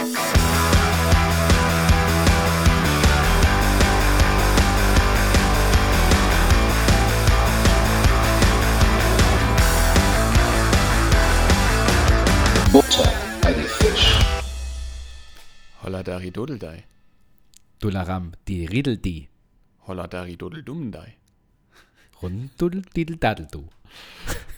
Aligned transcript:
Butter 0.00 0.08
bei 13.42 13.52
die 13.52 13.60
Fisch. 13.60 14.18
Holladari 15.82 16.30
Dodeldei. 16.30 16.84
Dularam, 17.78 18.32
die 18.48 18.64
Riddel 18.64 18.96
die. 18.96 19.28
Holladari 19.86 20.38
Dodeldumdei. 20.38 21.16
Rundudel 22.22 22.80
didel 22.96 23.18
daddel 23.18 23.48
du. 23.50 23.68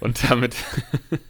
Und 0.00 0.28
damit 0.30 0.56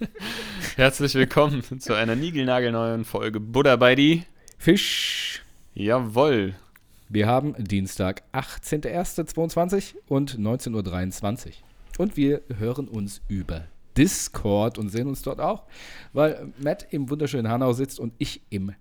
herzlich 0.76 1.14
willkommen 1.14 1.62
zu 1.80 1.94
einer 1.94 2.16
niegelnagelneuen 2.16 3.04
Folge 3.04 3.40
Buddha 3.40 3.76
bei 3.76 3.94
die. 3.94 4.24
Fisch. 4.58 5.42
Jawoll. 5.74 6.54
Wir 7.08 7.26
haben 7.26 7.54
Dienstag, 7.62 8.22
18.01.22 8.32 9.94
und 10.08 10.38
19.23 10.38 11.46
Uhr. 11.48 11.52
Und 11.98 12.16
wir 12.16 12.40
hören 12.58 12.88
uns 12.88 13.20
über 13.28 13.64
Discord 13.98 14.78
und 14.78 14.88
sehen 14.88 15.06
uns 15.08 15.20
dort 15.20 15.40
auch, 15.40 15.64
weil 16.14 16.52
Matt 16.58 16.86
im 16.90 17.10
wunderschönen 17.10 17.48
Hanau 17.50 17.74
sitzt 17.74 18.00
und 18.00 18.14
ich 18.16 18.40
im, 18.48 18.72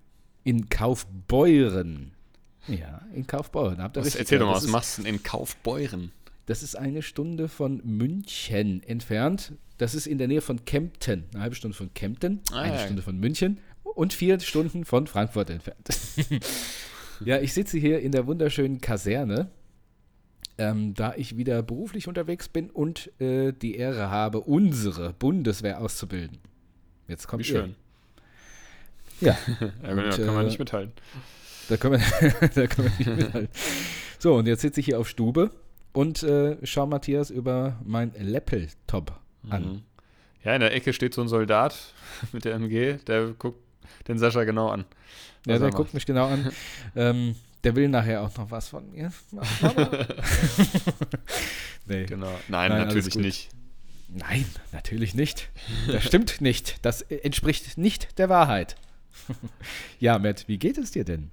in 0.45 0.69
Kaufbeuren. 0.69 2.11
Ja, 2.67 3.01
in 3.13 3.27
Kaufbeuren. 3.27 3.81
Habt 3.81 3.97
ihr 3.97 4.01
Was, 4.01 4.07
richtig 4.07 4.21
erzähl 4.21 4.39
doch 4.39 4.47
mal, 4.47 4.55
was 4.55 4.63
ist- 4.63 4.71
machst 4.71 4.97
du 4.97 5.01
denn 5.03 5.15
in 5.15 5.23
Kaufbeuren? 5.23 6.11
Das 6.51 6.63
ist 6.63 6.75
eine 6.75 7.01
Stunde 7.01 7.47
von 7.47 7.81
München 7.85 8.83
entfernt. 8.83 9.53
Das 9.77 9.95
ist 9.95 10.05
in 10.05 10.17
der 10.17 10.27
Nähe 10.27 10.41
von 10.41 10.65
Kempten. 10.65 11.23
Eine 11.33 11.43
halbe 11.43 11.55
Stunde 11.55 11.77
von 11.77 11.93
Kempten, 11.93 12.41
Ah, 12.51 12.59
eine 12.59 12.73
ja. 12.75 12.79
Stunde 12.83 13.01
von 13.01 13.17
München 13.17 13.61
und 13.83 14.11
vier 14.11 14.37
Stunden 14.41 14.83
von 14.83 15.07
Frankfurt 15.07 15.49
entfernt. 15.49 15.87
ja, 17.23 17.39
ich 17.39 17.53
sitze 17.53 17.77
hier 17.77 18.01
in 18.01 18.11
der 18.11 18.27
wunderschönen 18.27 18.81
Kaserne, 18.81 19.49
ähm, 20.57 20.93
da 20.93 21.13
ich 21.15 21.37
wieder 21.37 21.63
beruflich 21.63 22.09
unterwegs 22.09 22.49
bin 22.49 22.69
und 22.69 23.09
äh, 23.21 23.53
die 23.53 23.75
Ehre 23.75 24.09
habe, 24.09 24.41
unsere 24.41 25.13
Bundeswehr 25.13 25.79
auszubilden. 25.79 26.39
Jetzt 27.07 27.29
kommt 27.29 27.45
Wie 27.45 27.47
schön. 27.47 27.75
Ihr. 29.21 29.27
Ja, 29.29 29.37
Ja, 29.83 29.89
Und, 29.93 30.09
kann 30.17 30.25
man 30.33 30.41
äh, 30.41 30.47
nicht 30.49 30.59
mithalten. 30.59 30.91
da 31.69 31.77
können 31.77 32.01
wir, 32.01 32.49
da 32.55 32.67
können 32.67 32.91
wir 32.97 33.05
nicht 33.05 33.23
mithalten. 33.25 33.49
So, 34.19 34.35
und 34.35 34.47
jetzt 34.49 34.63
sitze 34.63 34.81
ich 34.81 34.87
hier 34.87 34.99
auf 34.99 35.07
Stube 35.07 35.51
und 35.93 36.23
äh, 36.23 36.57
schaue 36.65 36.87
Matthias 36.87 37.29
über 37.29 37.77
mein 37.83 38.13
Laptop 38.17 39.19
an. 39.49 39.63
Mhm. 39.63 39.81
Ja, 40.43 40.55
in 40.55 40.61
der 40.61 40.73
Ecke 40.73 40.93
steht 40.93 41.13
so 41.13 41.21
ein 41.21 41.27
Soldat 41.27 41.93
mit 42.31 42.45
der 42.45 42.55
MG, 42.55 42.97
der 43.07 43.27
guckt 43.37 43.59
den 44.07 44.17
Sascha 44.17 44.43
genau 44.43 44.69
an. 44.69 44.85
Ja, 45.45 45.57
der 45.57 45.67
er 45.67 45.71
guckt 45.73 45.93
mich 45.93 46.05
genau 46.05 46.27
an. 46.27 46.51
ähm, 46.95 47.35
der 47.63 47.75
will 47.75 47.89
nachher 47.89 48.21
auch 48.23 48.35
noch 48.37 48.49
was 48.49 48.69
von 48.69 48.89
mir. 48.91 49.11
Nee. 51.87 52.05
Genau. 52.05 52.31
Nein, 52.47 52.71
Nein, 52.71 52.87
natürlich 52.87 53.15
nicht. 53.15 53.49
Nein, 54.07 54.45
natürlich 54.71 55.15
nicht. 55.15 55.49
Das 55.87 56.03
stimmt 56.03 56.39
nicht. 56.41 56.77
Das 56.83 57.01
entspricht 57.01 57.77
nicht 57.77 58.17
der 58.17 58.29
Wahrheit. 58.29 58.75
ja, 59.99 60.19
Matt, 60.19 60.47
wie 60.47 60.57
geht 60.57 60.77
es 60.77 60.91
dir 60.91 61.03
denn? 61.03 61.31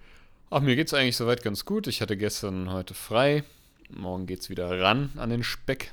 Ach, 0.50 0.60
mir 0.60 0.74
geht's 0.76 0.94
eigentlich 0.94 1.16
soweit 1.16 1.42
ganz 1.42 1.64
gut. 1.64 1.86
Ich 1.86 2.00
hatte 2.00 2.16
gestern 2.16 2.70
heute 2.70 2.94
frei. 2.94 3.44
Morgen 3.90 4.26
geht's 4.26 4.50
wieder 4.50 4.80
ran 4.80 5.10
an 5.16 5.30
den 5.30 5.42
Speck. 5.42 5.92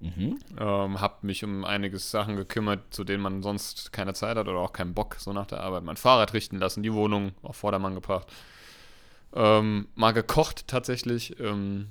Mhm. 0.00 0.38
Ähm, 0.58 1.00
hab 1.00 1.24
mich 1.24 1.44
um 1.44 1.64
einiges 1.64 2.10
Sachen 2.10 2.36
gekümmert, 2.36 2.92
zu 2.92 3.04
denen 3.04 3.22
man 3.22 3.42
sonst 3.42 3.92
keine 3.92 4.12
Zeit 4.14 4.36
hat 4.36 4.48
oder 4.48 4.58
auch 4.58 4.72
keinen 4.72 4.92
Bock, 4.94 5.16
so 5.18 5.32
nach 5.32 5.46
der 5.46 5.60
Arbeit. 5.60 5.82
Mein 5.84 5.96
Fahrrad 5.96 6.34
richten 6.34 6.58
lassen, 6.58 6.82
die 6.82 6.92
Wohnung 6.92 7.32
auf 7.42 7.56
Vordermann 7.56 7.94
gebracht. 7.94 8.26
Ähm, 9.34 9.88
mal 9.94 10.12
gekocht 10.12 10.68
tatsächlich. 10.68 11.38
Ähm, 11.40 11.88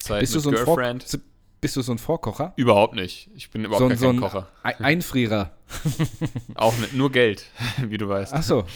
Zeit 0.00 0.20
Bist 0.20 0.34
du, 0.34 0.38
mit 0.38 0.42
so 0.44 0.50
ein 0.50 0.56
Vor 0.64 0.76
Girlfriend. 0.76 1.06
so- 1.08 1.18
bist 1.60 1.76
du 1.76 1.82
so 1.82 1.92
ein 1.92 1.98
Vorkocher? 1.98 2.52
Überhaupt 2.56 2.94
nicht. 2.94 3.30
Ich 3.34 3.50
bin 3.50 3.64
überhaupt 3.64 3.78
So, 3.80 3.84
ein- 3.86 3.90
gar 3.90 3.98
so 3.98 4.06
kein 4.08 4.16
ein 4.16 4.20
Kocher. 4.20 4.48
Ei- 4.64 4.76
Einfrierer. 4.84 5.52
Auch 6.56 6.76
nicht, 6.76 6.92
nur 6.92 7.10
Geld, 7.10 7.46
wie 7.78 7.96
du 7.96 8.08
weißt. 8.08 8.34
Ach 8.34 8.42
so. 8.42 8.66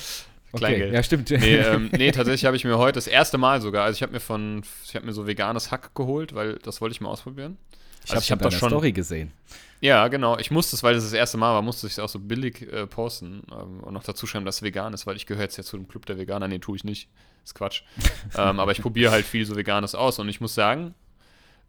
Okay, 0.52 0.64
Kleingeld. 0.64 0.94
ja, 0.94 1.02
stimmt. 1.02 1.30
Nee, 1.30 1.56
ähm, 1.56 1.90
nee, 1.92 2.10
tatsächlich 2.10 2.44
habe 2.46 2.56
ich 2.56 2.64
mir 2.64 2.78
heute 2.78 2.94
das 2.94 3.06
erste 3.06 3.36
Mal 3.38 3.60
sogar, 3.60 3.84
also 3.84 3.96
ich 3.96 4.02
habe 4.02 4.12
mir 4.12 4.20
von, 4.20 4.62
ich 4.84 4.94
habe 4.94 5.04
mir 5.04 5.12
so 5.12 5.26
veganes 5.26 5.70
Hack 5.70 5.94
geholt, 5.94 6.34
weil 6.34 6.54
das 6.56 6.80
wollte 6.80 6.92
ich 6.92 7.00
mal 7.00 7.10
ausprobieren. 7.10 7.58
ich 8.04 8.12
also 8.12 8.30
habe 8.30 8.44
hab 8.44 8.50
das 8.50 8.58
schon- 8.58 8.70
Story 8.70 8.92
gesehen. 8.92 9.32
Ja, 9.80 10.08
genau. 10.08 10.38
Ich 10.38 10.50
musste 10.50 10.74
es, 10.74 10.82
weil 10.82 10.94
das 10.94 11.04
das 11.04 11.12
erste 11.12 11.36
Mal 11.38 11.54
war, 11.54 11.62
musste 11.62 11.86
ich 11.86 11.92
es 11.92 11.98
auch 12.00 12.08
so 12.08 12.18
billig 12.18 12.62
äh, 12.72 12.86
posten 12.86 13.42
ähm, 13.52 13.80
und 13.80 13.94
noch 13.94 14.02
dazu 14.02 14.26
schreiben, 14.26 14.44
dass 14.44 14.56
es 14.56 14.62
vegan 14.62 14.92
ist, 14.92 15.06
weil 15.06 15.14
ich 15.16 15.26
gehöre 15.26 15.44
jetzt 15.44 15.56
ja 15.56 15.62
zu 15.62 15.76
dem 15.76 15.86
Club 15.86 16.04
der 16.06 16.18
Veganer. 16.18 16.48
Nee, 16.48 16.58
tue 16.58 16.76
ich 16.76 16.82
nicht. 16.82 17.08
Ist 17.44 17.54
Quatsch. 17.54 17.82
ähm, 18.36 18.58
aber 18.58 18.72
ich 18.72 18.82
probiere 18.82 19.12
halt 19.12 19.24
viel 19.24 19.44
so 19.46 19.54
Veganes 19.54 19.94
aus 19.94 20.18
und 20.18 20.28
ich 20.28 20.40
muss 20.40 20.54
sagen, 20.54 20.94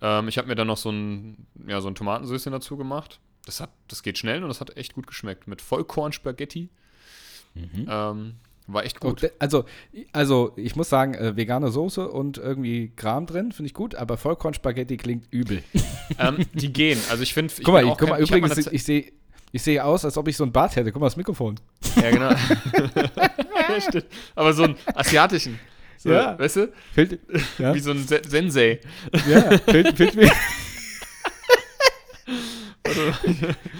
ähm, 0.01 0.27
ich 0.27 0.37
habe 0.39 0.47
mir 0.47 0.55
dann 0.55 0.67
noch 0.67 0.77
so 0.77 0.89
ein, 0.89 1.45
ja, 1.67 1.81
so 1.81 1.87
ein 1.87 1.95
Tomatensößchen 1.95 2.51
dazu 2.51 2.77
gemacht. 2.77 3.19
Das, 3.45 3.59
hat, 3.61 3.69
das 3.87 4.01
geht 4.01 4.17
schnell 4.17 4.41
und 4.41 4.49
das 4.49 4.59
hat 4.59 4.75
echt 4.75 4.93
gut 4.93 5.05
geschmeckt. 5.05 5.47
Mit 5.47 5.61
Vollkorn-Spaghetti. 5.61 6.69
Ähm, 7.55 8.35
war 8.73 8.83
echt 8.85 8.99
gut. 8.99 9.31
also, 9.39 9.65
also, 10.13 10.53
ich 10.55 10.75
muss 10.75 10.89
sagen, 10.89 11.13
äh, 11.13 11.35
vegane 11.35 11.71
Soße 11.71 12.07
und 12.09 12.37
irgendwie 12.37 12.91
Kram 12.95 13.25
drin, 13.25 13.51
finde 13.51 13.67
ich 13.67 13.73
gut, 13.73 13.95
aber 13.95 14.17
Vollkornspaghetti 14.17 14.97
klingt 14.97 15.25
übel. 15.31 15.63
ähm, 16.19 16.37
die 16.53 16.71
gehen. 16.71 16.99
Also 17.09 17.23
ich 17.23 17.33
finde, 17.33 17.53
Guck 17.63 17.73
mal, 17.73 17.83
ich, 17.83 17.97
guck 17.97 18.09
mal 18.09 18.21
ich 18.21 18.29
übrigens, 18.29 18.51
eine 18.57 18.75
ich 18.75 18.83
sehe 18.83 19.11
ich 19.51 19.63
sehe 19.63 19.83
aus, 19.83 20.05
als 20.05 20.15
ob 20.15 20.27
ich 20.27 20.37
so 20.37 20.43
ein 20.43 20.51
Bart 20.51 20.75
hätte. 20.75 20.91
Guck 20.91 21.01
mal, 21.01 21.07
das 21.07 21.17
Mikrofon. 21.17 21.59
Ja, 21.95 22.11
genau. 22.11 22.29
ja. 23.09 24.01
Aber 24.35 24.53
so 24.53 24.63
einen 24.63 24.75
asiatischen. 24.93 25.59
So, 25.97 26.11
Ja. 26.11 26.37
Weißt 26.37 26.55
du? 26.57 26.71
Fehlt, 26.93 27.19
ja, 27.57 27.73
Wie 27.73 27.79
so 27.79 27.91
ein 27.91 28.07
Se 28.07 28.21
Sensei. 28.27 28.79
ja, 29.27 29.57
fehlt, 29.57 29.97
fehlt 29.97 30.15
mir. 30.15 30.31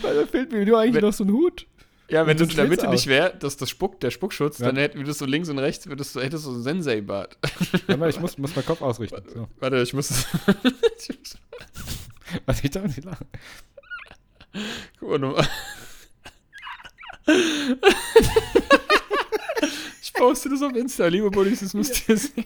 Weil 0.02 0.16
da 0.16 0.26
fehlt 0.26 0.52
mir 0.52 0.66
nur 0.66 0.80
eigentlich 0.80 0.96
Wenn- 0.96 1.02
noch 1.02 1.14
so 1.14 1.24
ein 1.24 1.32
Hut. 1.32 1.66
Ja, 2.10 2.26
wenn 2.28 2.38
so 2.38 2.46
das 2.46 2.50
ein 2.50 2.52
in 2.52 2.56
der 2.58 2.68
Mitte 2.70 2.82
Schlitz 2.82 2.92
nicht 2.92 3.08
wäre, 3.08 3.36
dass 3.38 3.56
das 3.58 3.70
Spuck, 3.70 4.00
der 4.00 4.10
Spuckschutz, 4.12 4.60
Ja. 4.60 4.68
dann 4.68 4.78
hätt, 4.78 4.96
würdest 4.96 5.22
du 5.22 5.26
links 5.26 5.48
und 5.50 5.60
rechts, 5.60 5.88
würdest 5.88 6.16
du, 6.16 6.22
hättest 6.22 6.46
du 6.46 6.50
so 6.50 6.56
einen 6.56 6.64
Sensei-Bart. 6.64 7.38
Warte 7.72 7.98
mal, 7.98 8.10
ich 8.10 8.20
muss, 8.20 8.38
muss 8.38 8.56
meinen 8.56 8.66
Kopf 8.66 8.82
ausrichten. 8.82 9.22
So. 9.34 9.48
Warte, 9.60 9.82
ich 9.82 9.94
muss. 9.94 10.12
Was 12.46 12.64
ich 12.64 12.70
darf 12.72 12.84
nicht 12.86 13.04
lachen. 13.04 13.28
guck 15.00 15.10
mal 15.10 15.20
nochmal. 15.20 15.48
Ich 20.02 20.14
poste 20.14 20.50
das 20.50 20.62
auf 20.62 20.76
Insta, 20.76 21.08
liebe 21.08 21.30
Buddies, 21.32 21.60
das 21.62 21.74
müsst 21.74 22.10
ihr 22.10 22.18
sehen. 22.18 22.46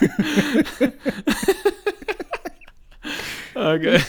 ah, 3.54 3.76
geil. 3.76 4.02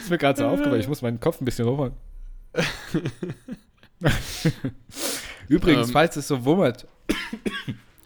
Ist 0.00 0.10
mir 0.10 0.18
gerade 0.18 0.38
so 0.38 0.46
aufgefallen. 0.46 0.80
Ich 0.80 0.88
muss 0.88 1.00
meinen 1.02 1.20
Kopf 1.20 1.40
ein 1.40 1.44
bisschen 1.44 1.66
hochmachen. 1.66 1.94
Übrigens, 5.48 5.88
Ähm. 5.88 5.92
falls 5.92 6.16
es 6.16 6.28
so 6.28 6.44
wummert, 6.44 6.86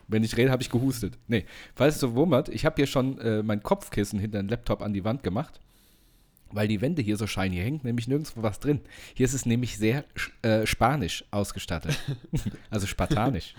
wenn 0.09 0.25
ich 0.25 0.37
rede, 0.37 0.51
habe 0.51 0.63
ich 0.63 0.71
gehustet. 0.71 1.19
Nee, 1.27 1.45
falls 1.75 1.95
es 1.97 2.01
so 2.01 2.15
wummert, 2.15 2.49
ich 2.49 2.65
habe 2.65 2.77
hier 2.77 2.87
schon 2.87 3.19
äh, 3.21 3.43
mein 3.43 3.63
Kopfkissen 3.63 4.19
hinter 4.19 4.43
den 4.43 4.49
Laptop 4.49 4.83
an 4.83 4.93
die 4.93 5.05
Wand 5.05 5.23
gemacht, 5.23 5.61
weil 6.51 6.67
die 6.67 6.81
Wände 6.81 7.03
hier 7.03 7.17
so 7.17 7.27
shiny 7.27 7.57
hängt, 7.57 7.85
nämlich 7.85 8.09
nirgendwo 8.09 8.43
was 8.43 8.59
drin. 8.59 8.81
Hier 9.15 9.27
ist 9.27 9.35
es 9.35 9.45
nämlich 9.45 9.77
sehr 9.77 10.05
äh, 10.43 10.67
spanisch 10.67 11.25
ausgestattet. 11.31 11.99
also 12.71 12.87
spartanisch. 12.87 13.55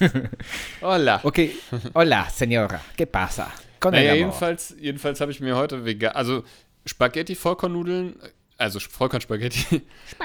Hola. 0.80 1.20
Okay, 1.22 1.50
hola, 1.94 2.28
señora, 2.30 2.80
¿qué 2.96 3.06
pasa? 3.06 3.52
Con 3.80 3.92
Naja, 3.92 4.14
jedenfalls, 4.14 4.74
jedenfalls 4.80 5.20
habe 5.20 5.30
ich 5.30 5.40
mir 5.40 5.54
heute 5.56 5.84
vegan, 5.84 6.12
also 6.12 6.42
Spaghetti, 6.86 7.34
Vollkornnudeln, 7.34 8.16
also 8.58 8.78
Vollkornspaghetti, 8.80 9.82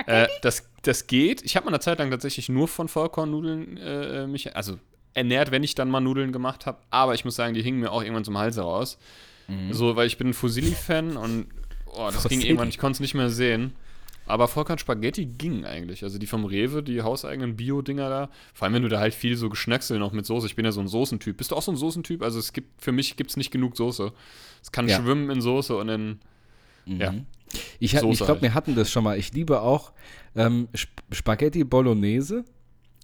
äh, 0.07 0.27
das, 0.41 0.69
das 0.83 1.07
geht. 1.07 1.41
Ich 1.43 1.55
habe 1.55 1.65
mal 1.65 1.71
eine 1.71 1.79
Zeit 1.79 1.99
lang 1.99 2.09
tatsächlich 2.11 2.49
nur 2.49 2.67
von 2.67 2.87
Vollkornnudeln 2.87 3.77
äh, 3.77 4.27
mich, 4.27 4.55
also 4.55 4.79
ernährt, 5.13 5.51
wenn 5.51 5.63
ich 5.63 5.75
dann 5.75 5.89
mal 5.89 5.99
Nudeln 6.01 6.31
gemacht 6.31 6.65
habe. 6.65 6.79
Aber 6.89 7.13
ich 7.13 7.25
muss 7.25 7.35
sagen, 7.35 7.53
die 7.53 7.61
hingen 7.61 7.79
mir 7.79 7.91
auch 7.91 8.01
irgendwann 8.01 8.23
zum 8.25 8.37
Hals 8.37 8.57
raus. 8.57 8.97
So, 9.71 9.97
weil 9.97 10.07
ich 10.07 10.17
bin 10.17 10.27
ein 10.29 10.33
Fusilli-Fan 10.33 11.17
und 11.17 11.47
oh, 11.87 12.05
das 12.05 12.23
ging 12.23 12.37
Fusilli. 12.37 12.45
irgendwann, 12.47 12.69
ich 12.69 12.77
konnte 12.77 12.95
es 12.95 12.99
nicht 13.01 13.15
mehr 13.15 13.29
sehen. 13.29 13.73
Aber 14.25 14.47
Vollkornspaghetti 14.47 15.25
ging 15.25 15.65
eigentlich. 15.65 16.03
Also 16.05 16.19
die 16.19 16.27
vom 16.27 16.45
Rewe, 16.45 16.81
die 16.83 17.01
hauseigenen 17.01 17.57
Bio-Dinger 17.57 18.07
da. 18.09 18.29
Vor 18.53 18.65
allem, 18.65 18.75
wenn 18.75 18.83
du 18.83 18.87
da 18.87 18.99
halt 19.01 19.13
viel 19.13 19.35
so 19.35 19.49
Geschnöcksel 19.49 19.99
noch 19.99 20.13
mit 20.13 20.25
Soße. 20.25 20.45
Ich 20.47 20.55
bin 20.55 20.63
ja 20.63 20.71
so 20.71 20.79
ein 20.79 20.87
Soßentyp. 20.87 21.35
Bist 21.35 21.51
du 21.51 21.57
auch 21.57 21.61
so 21.61 21.71
ein 21.73 21.75
Soßentyp? 21.75 22.21
Also 22.23 22.39
es 22.39 22.53
gibt, 22.53 22.81
für 22.81 22.93
mich 22.93 23.17
gibt 23.17 23.31
es 23.31 23.35
nicht 23.35 23.51
genug 23.51 23.75
Soße. 23.75 24.13
Es 24.61 24.71
kann 24.71 24.87
Ja. 24.87 25.01
schwimmen 25.01 25.29
in 25.31 25.41
Soße 25.41 25.75
und 25.75 25.89
in, 25.89 26.19
ja. 26.85 27.13
Ich, 27.79 27.95
hab- 27.97 28.03
ich 28.05 28.19
glaube, 28.19 28.41
wir 28.41 28.53
hatten 28.53 28.75
das 28.75 28.89
schon 28.89 29.03
mal. 29.03 29.17
Ich 29.17 29.33
liebe 29.33 29.61
auch 29.61 29.91
ähm, 30.35 30.69
Sp 30.71 30.91
Spaghetti 31.11 31.63
Bolognese, 31.65 32.45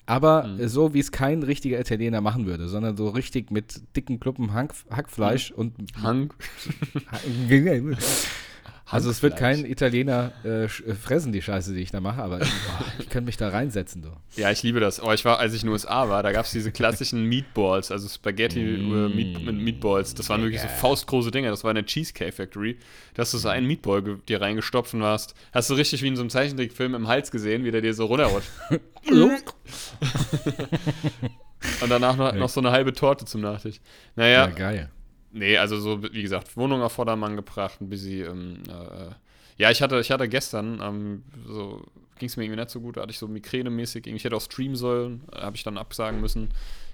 aber 0.06 0.48
Mhm. 0.48 0.68
so, 0.70 0.94
wie 0.94 1.00
es 1.00 1.12
kein 1.12 1.44
richtiger 1.44 1.78
Italiener 1.80 2.22
machen 2.22 2.46
würde, 2.46 2.70
sondern 2.70 2.96
so 2.96 3.10
richtig 3.10 3.52
mit 3.52 3.82
dicken 3.98 4.20
Kluppen 4.22 4.54
Hack 4.54 4.74
Hackfleisch 4.90 5.52
und 5.52 5.74
Hang. 6.02 6.34
Also 8.90 9.10
es 9.10 9.22
wird 9.22 9.36
kein 9.36 9.66
Italiener 9.66 10.32
äh, 10.46 10.70
fressen, 10.70 11.34
die 11.34 11.42
Scheiße, 11.42 11.74
die 11.74 11.82
ich 11.82 11.92
da 11.92 12.00
mache, 12.00 12.22
aber 12.22 12.40
oh, 12.42 12.84
ich 13.00 13.10
könnte 13.10 13.26
mich 13.26 13.36
da 13.36 13.50
reinsetzen, 13.50 14.02
du. 14.02 14.12
Ja, 14.40 14.50
ich 14.50 14.64
liebe 14.64 14.80
das. 14.80 15.04
Oh, 15.04 15.12
ich 15.12 15.26
war, 15.26 15.40
als 15.40 15.54
ich 15.54 15.64
in 15.64 15.68
den 15.68 15.74
USA 15.74 16.08
war, 16.08 16.24
da 16.24 16.32
gab 16.32 16.46
es 16.46 16.52
diese 16.52 16.72
klassischen 16.72 17.26
Meatballs, 17.26 17.92
also 17.92 18.08
Spaghetti 18.08 18.62
mm. 18.62 19.14
Meat, 19.14 19.44
mit 19.44 19.56
Meatballs. 19.56 20.14
Das 20.14 20.30
waren 20.30 20.42
wirklich 20.42 20.62
so 20.62 20.70
faustgroße 20.70 21.32
Dinger. 21.32 21.50
Das 21.50 21.66
war 21.66 21.72
eine 21.72 21.86
Cheesecake 21.86 22.32
Factory. 22.32 22.78
Da 23.14 23.24
hast 23.24 23.34
du 23.34 23.38
so 23.38 23.50
einen 23.50 23.68
Meatball 23.68 24.20
dir 24.28 24.42
reingestopft 24.42 24.94
und 24.94 25.02
warst, 25.02 25.36
hast 25.52 25.70
du 25.70 25.74
richtig 25.74 26.02
wie 26.02 26.08
in 26.08 26.16
so 26.16 26.22
einem 26.22 26.30
Zeichentrickfilm 26.30 26.96
im 26.96 27.10
Hals 27.10 27.30
gesehen, 27.30 27.66
wie 27.66 27.72
der 27.72 27.82
dir 27.82 27.94
so 27.94 28.06
runterrutscht. 28.06 28.50
und 31.82 31.90
danach 31.90 32.16
noch, 32.16 32.34
noch, 32.34 32.50
so 32.50 32.62
eine 32.62 32.72
halbe 32.72 32.94
Torte 32.94 33.26
zum 33.26 33.42
Nachtisch. 33.42 33.82
Naja. 34.16 34.46
Ja, 34.46 34.48
geil. 34.48 34.90
Nee, 35.32 35.58
also 35.58 35.80
so, 35.80 36.04
wie 36.04 36.22
gesagt, 36.22 36.56
Wohnung 36.56 36.82
auf 36.82 36.94
Vordermann 36.94 37.36
gebracht, 37.36 37.82
ein 37.82 37.90
bisschen, 37.90 38.30
ähm, 38.30 38.64
äh, 38.68 39.14
ja, 39.58 39.72
ich 39.72 39.82
hatte, 39.82 40.00
ich 40.00 40.12
hatte 40.12 40.30
gestern, 40.30 40.80
ähm, 40.82 41.24
so 41.46 41.84
ging 42.18 42.30
es 42.30 42.38
mir 42.38 42.46
irgendwie 42.46 42.62
nicht 42.62 42.72
so 42.72 42.80
gut, 42.80 42.98
da 42.98 43.02
hatte 43.02 43.12
ich 43.12 43.20
so 43.20 43.28
migränemäßig, 43.28 44.08
ich 44.08 44.24
hätte 44.24 44.36
auch 44.36 44.42
streamen 44.42 44.76
sollen, 44.76 45.24
äh, 45.34 45.42
habe 45.42 45.56
ich 45.56 45.64
dann 45.64 45.78
absagen 45.78 46.22
müssen, 46.22 46.50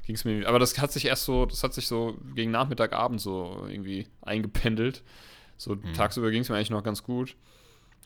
ging 0.06 0.16
es 0.16 0.26
mir, 0.26 0.48
aber 0.48 0.60
das 0.60 0.80
hat 0.80 0.92
sich 0.92 1.06
erst 1.06 1.26
so, 1.26 1.46
das 1.46 1.64
hat 1.64 1.74
sich 1.74 1.88
so 1.88 2.18
gegen 2.36 2.52
Nachmittag, 2.52 2.94
Abend 2.94 3.22
so 3.22 3.66
irgendwie 3.70 4.08
eingependelt, 4.22 5.04
so 5.58 5.76
mhm. 5.76 5.94
tagsüber 5.94 6.32
ging 6.32 6.42
es 6.42 6.50
mir 6.50 6.56
eigentlich 6.56 6.72
noch 6.72 6.84
ganz 6.84 7.04
gut, 7.04 7.36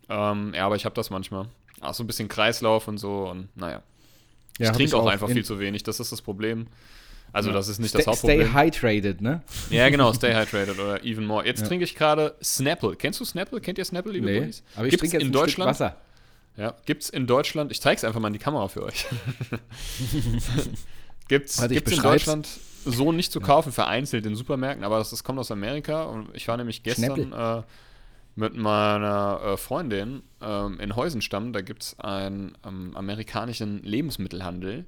ähm, 0.09 0.53
ja, 0.53 0.65
aber 0.65 0.75
ich 0.75 0.85
habe 0.85 0.95
das 0.95 1.09
manchmal, 1.09 1.47
auch 1.79 1.93
so 1.93 2.03
ein 2.03 2.07
bisschen 2.07 2.27
Kreislauf 2.27 2.87
und 2.87 2.97
so 2.97 3.29
und 3.29 3.49
naja. 3.55 3.81
Ja, 4.59 4.71
ich 4.71 4.75
trinke 4.75 4.97
auch, 4.97 5.03
auch 5.03 5.07
einfach 5.07 5.29
viel 5.29 5.45
zu 5.45 5.59
wenig, 5.59 5.83
das 5.83 5.99
ist 5.99 6.11
das 6.11 6.21
Problem. 6.21 6.67
Also, 7.33 7.49
ja. 7.49 7.55
das 7.55 7.67
ist 7.67 7.79
nicht 7.79 7.89
stay, 7.89 7.99
das 7.99 8.07
Hauptproblem. 8.07 8.49
Stay 8.49 8.53
hydrated, 8.53 9.21
ne? 9.21 9.41
Ja, 9.69 9.89
genau, 9.89 10.13
stay 10.13 10.33
hydrated 10.33 10.79
oder 10.79 11.03
even 11.03 11.25
more. 11.25 11.45
Jetzt 11.45 11.61
ja. 11.61 11.67
trinke 11.67 11.83
ich 11.83 11.95
gerade 11.95 12.35
Snapple. 12.41 12.95
Kennst 12.95 13.19
du 13.19 13.25
Snapple? 13.25 13.61
Kennt 13.61 13.77
ihr 13.77 13.85
Snapple, 13.85 14.13
liebe 14.13 14.25
nee, 14.25 14.39
Buddies? 14.39 14.63
Aber 14.75 14.85
ich 14.85 14.91
Gibt's 14.91 15.01
trinke 15.01 15.17
jetzt 15.17 15.25
in 15.25 15.31
Deutschland? 15.31 15.69
Wasser. 15.69 15.97
Ja, 16.57 16.73
gibt's 16.85 17.09
in 17.09 17.27
Deutschland, 17.27 17.71
ich 17.71 17.79
zeige 17.79 17.97
es 17.97 18.03
einfach 18.03 18.19
mal 18.19 18.29
in 18.29 18.33
die 18.33 18.39
Kamera 18.39 18.67
für 18.67 18.83
euch. 18.83 19.05
gibt's 21.27 21.61
Warte, 21.61 21.75
gibt's 21.75 21.91
in 21.91 22.01
Deutschland 22.01 22.47
so 22.83 23.11
nicht 23.11 23.31
zu 23.31 23.39
kaufen, 23.39 23.71
vereinzelt 23.71 24.25
in 24.25 24.35
Supermärkten, 24.35 24.83
aber 24.83 24.97
das, 24.97 25.11
das 25.11 25.23
kommt 25.23 25.37
aus 25.37 25.51
Amerika 25.51 26.05
und 26.05 26.29
ich 26.33 26.47
war 26.47 26.57
nämlich 26.57 26.81
gestern 26.81 27.31
äh, 27.31 27.61
mit 28.35 28.55
meiner 28.55 29.39
äh, 29.43 29.57
Freundin 29.57 30.23
ähm, 30.41 30.79
in 30.79 30.95
Heusenstamm, 30.95 31.53
da 31.53 31.61
gibt 31.61 31.83
es 31.83 31.99
einen 31.99 32.57
ähm, 32.65 32.95
amerikanischen 32.95 33.83
Lebensmittelhandel 33.83 34.85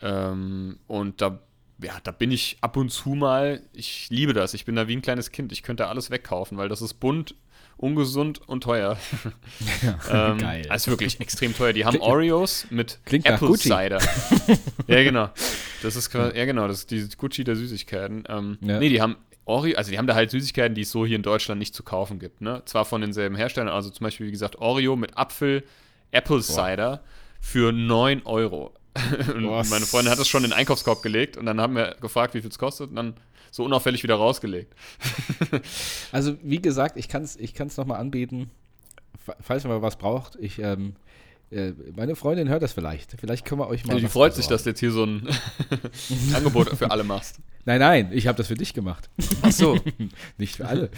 ähm, 0.00 0.78
und 0.86 1.20
da 1.20 1.40
ja, 1.82 1.98
da 2.02 2.10
bin 2.10 2.30
ich 2.30 2.56
ab 2.60 2.76
und 2.76 2.90
zu 2.90 3.10
mal, 3.10 3.62
ich 3.72 4.08
liebe 4.10 4.32
das, 4.32 4.54
ich 4.54 4.64
bin 4.64 4.76
da 4.76 4.88
wie 4.88 4.96
ein 4.96 5.02
kleines 5.02 5.32
Kind, 5.32 5.52
ich 5.52 5.62
könnte 5.62 5.86
alles 5.86 6.10
wegkaufen, 6.10 6.56
weil 6.56 6.68
das 6.68 6.82
ist 6.82 6.94
bunt, 6.94 7.34
ungesund 7.76 8.40
und 8.46 8.62
teuer. 8.62 8.96
Ja, 9.82 10.30
ähm, 10.30 10.38
geil. 10.38 10.66
Also 10.68 10.90
wirklich 10.90 11.20
extrem 11.20 11.54
teuer. 11.54 11.72
Die 11.72 11.84
haben 11.84 11.92
Klingt, 11.92 12.06
Oreos 12.06 12.66
mit 12.70 12.98
Apple 13.10 13.56
Cider. 13.56 13.98
ja, 14.86 15.02
genau. 15.02 15.30
Das 15.82 15.96
ist 15.96 16.10
quasi, 16.10 16.36
ja 16.36 16.44
genau, 16.44 16.66
das 16.68 16.80
ist 16.80 16.90
die 16.90 17.06
Gucci 17.16 17.44
der 17.44 17.56
Süßigkeiten. 17.56 18.24
Ähm, 18.28 18.58
ja. 18.62 18.78
Nee, 18.78 18.88
die 18.88 19.02
haben 19.02 19.16
Oreo, 19.44 19.76
also 19.76 19.90
die 19.90 19.98
haben 19.98 20.06
da 20.06 20.14
halt 20.14 20.30
Süßigkeiten, 20.30 20.74
die 20.74 20.82
es 20.82 20.90
so 20.90 21.04
hier 21.04 21.16
in 21.16 21.22
Deutschland 21.22 21.58
nicht 21.58 21.74
zu 21.74 21.82
kaufen 21.82 22.18
gibt. 22.18 22.40
Ne? 22.40 22.62
Zwar 22.64 22.84
von 22.84 23.00
denselben 23.00 23.36
Herstellern, 23.36 23.68
also 23.68 23.90
zum 23.90 24.04
Beispiel, 24.04 24.26
wie 24.26 24.32
gesagt, 24.32 24.56
Oreo 24.56 24.96
mit 24.96 25.16
Apfel, 25.18 25.64
Apple 26.10 26.40
Cider 26.40 26.96
Boah. 26.96 27.00
für 27.40 27.72
9 27.72 28.22
Euro. 28.24 28.74
Meine 29.34 29.86
Freundin 29.86 30.12
hat 30.12 30.18
es 30.18 30.28
schon 30.28 30.44
in 30.44 30.50
den 30.50 30.58
Einkaufskorb 30.58 31.02
gelegt 31.02 31.36
und 31.36 31.46
dann 31.46 31.60
haben 31.60 31.74
wir 31.74 31.96
gefragt, 32.00 32.34
wie 32.34 32.40
viel 32.40 32.50
es 32.50 32.58
kostet 32.58 32.90
und 32.90 32.96
dann 32.96 33.14
so 33.50 33.64
unauffällig 33.64 34.02
wieder 34.02 34.16
rausgelegt. 34.16 34.74
also 36.12 36.36
wie 36.42 36.60
gesagt, 36.60 36.96
ich 36.96 37.08
kann 37.08 37.22
es 37.22 37.36
ich 37.36 37.54
kann's 37.54 37.76
nochmal 37.76 38.00
anbieten, 38.00 38.50
falls 39.40 39.64
man 39.64 39.80
was 39.82 39.96
braucht. 39.96 40.36
Ich, 40.40 40.58
ähm, 40.58 40.94
äh, 41.50 41.72
meine 41.94 42.16
Freundin 42.16 42.48
hört 42.48 42.62
das 42.62 42.72
vielleicht. 42.72 43.14
Vielleicht 43.18 43.44
können 43.44 43.60
wir 43.60 43.68
euch 43.68 43.84
mal. 43.84 43.94
Ja, 43.94 44.00
die 44.00 44.08
freut 44.08 44.34
sich, 44.34 44.48
dass 44.48 44.64
du 44.64 44.70
jetzt 44.70 44.80
hier 44.80 44.90
so 44.90 45.04
ein 45.04 45.28
Angebot 46.34 46.70
für 46.70 46.90
alle 46.90 47.04
machst. 47.04 47.38
Nein, 47.64 47.80
nein, 47.80 48.10
ich 48.12 48.26
habe 48.26 48.36
das 48.36 48.48
für 48.48 48.56
dich 48.56 48.74
gemacht. 48.74 49.08
Ach 49.42 49.52
so. 49.52 49.78
Nicht 50.36 50.56
für 50.56 50.66
alle. 50.66 50.90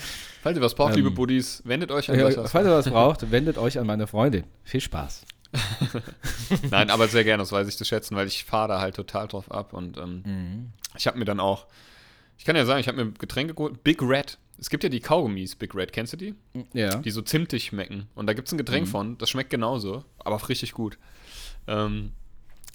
Falls 0.43 0.57
ihr 0.57 0.63
was 0.63 0.75
braucht, 0.75 0.93
ähm, 0.93 0.97
liebe 0.97 1.11
Buddies, 1.11 1.63
wendet 1.65 1.91
euch 1.93 2.11
an 2.11 2.19
ja, 2.19 2.31
Falls 2.31 2.67
ihr 2.67 2.73
was 2.73 2.89
braucht, 2.89 3.31
wendet 3.31 3.59
euch 3.59 3.79
an 3.79 3.87
meine 3.87 4.07
Freundin. 4.07 4.45
Viel 4.65 4.81
Spaß. 4.81 5.25
Nein, 6.71 6.91
aber 6.91 7.09
sehr 7.09 7.25
gerne, 7.25 7.43
das 7.43 7.53
weiß 7.53 7.69
ich 7.69 7.77
zu 7.77 7.85
schätzen, 7.85 8.17
weil 8.17 8.27
ich 8.27 8.45
fahre 8.45 8.69
da 8.69 8.81
halt 8.81 8.97
total 8.97 9.29
drauf 9.29 9.51
ab 9.51 9.73
und 9.73 9.97
ähm, 9.97 10.23
mhm. 10.25 10.73
ich 10.97 11.07
habe 11.07 11.19
mir 11.19 11.25
dann 11.25 11.41
auch, 11.41 11.67
ich 12.39 12.45
kann 12.45 12.57
ja 12.57 12.65
sagen, 12.65 12.81
ich 12.81 12.89
habe 12.89 13.05
mir 13.05 13.13
Getränke 13.13 13.55
geholt, 13.55 13.83
Big 13.85 14.03
Red. 14.03 14.39
Es 14.59 14.71
gibt 14.71 14.85
ja 14.85 14.89
die 14.89 15.01
Kaugummis 15.01 15.55
Big 15.55 15.75
Red, 15.75 15.93
kennst 15.93 16.15
du 16.15 16.17
die? 16.17 16.35
Ja. 16.73 16.97
Die 16.97 17.11
so 17.11 17.21
zimtig 17.21 17.65
schmecken. 17.67 18.09
Und 18.15 18.27
da 18.27 18.33
gibt 18.33 18.49
es 18.49 18.53
ein 18.55 18.59
Getränk 18.59 18.87
mhm. 18.87 18.91
von, 18.91 19.19
das 19.19 19.29
schmeckt 19.31 19.51
genauso, 19.51 20.05
aber 20.19 20.37
auch 20.37 20.49
richtig 20.49 20.73
gut. 20.73 20.99
Ähm, 21.67 22.13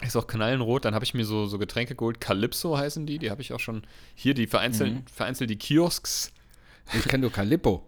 ist 0.02 0.16
auch 0.16 0.28
knallenrot. 0.28 0.86
Dann 0.86 0.96
habe 0.96 1.06
ich 1.06 1.14
mir 1.14 1.26
so, 1.26 1.46
so 1.46 1.58
Getränke 1.58 1.96
geholt. 1.96 2.20
Calypso 2.20 2.78
heißen 2.78 3.06
die. 3.06 3.20
Die 3.20 3.30
habe 3.30 3.42
ich 3.42 3.54
auch 3.54 3.60
schon 3.60 3.84
hier. 4.16 4.34
Die 4.34 4.48
vereinzelt, 4.48 4.94
mhm. 4.94 5.04
vereinzelt 5.08 5.50
die 5.50 5.58
Kiosks. 5.58 6.32
Ich 6.94 7.04
kenne 7.04 7.22
nur 7.22 7.32
Calippo. 7.32 7.88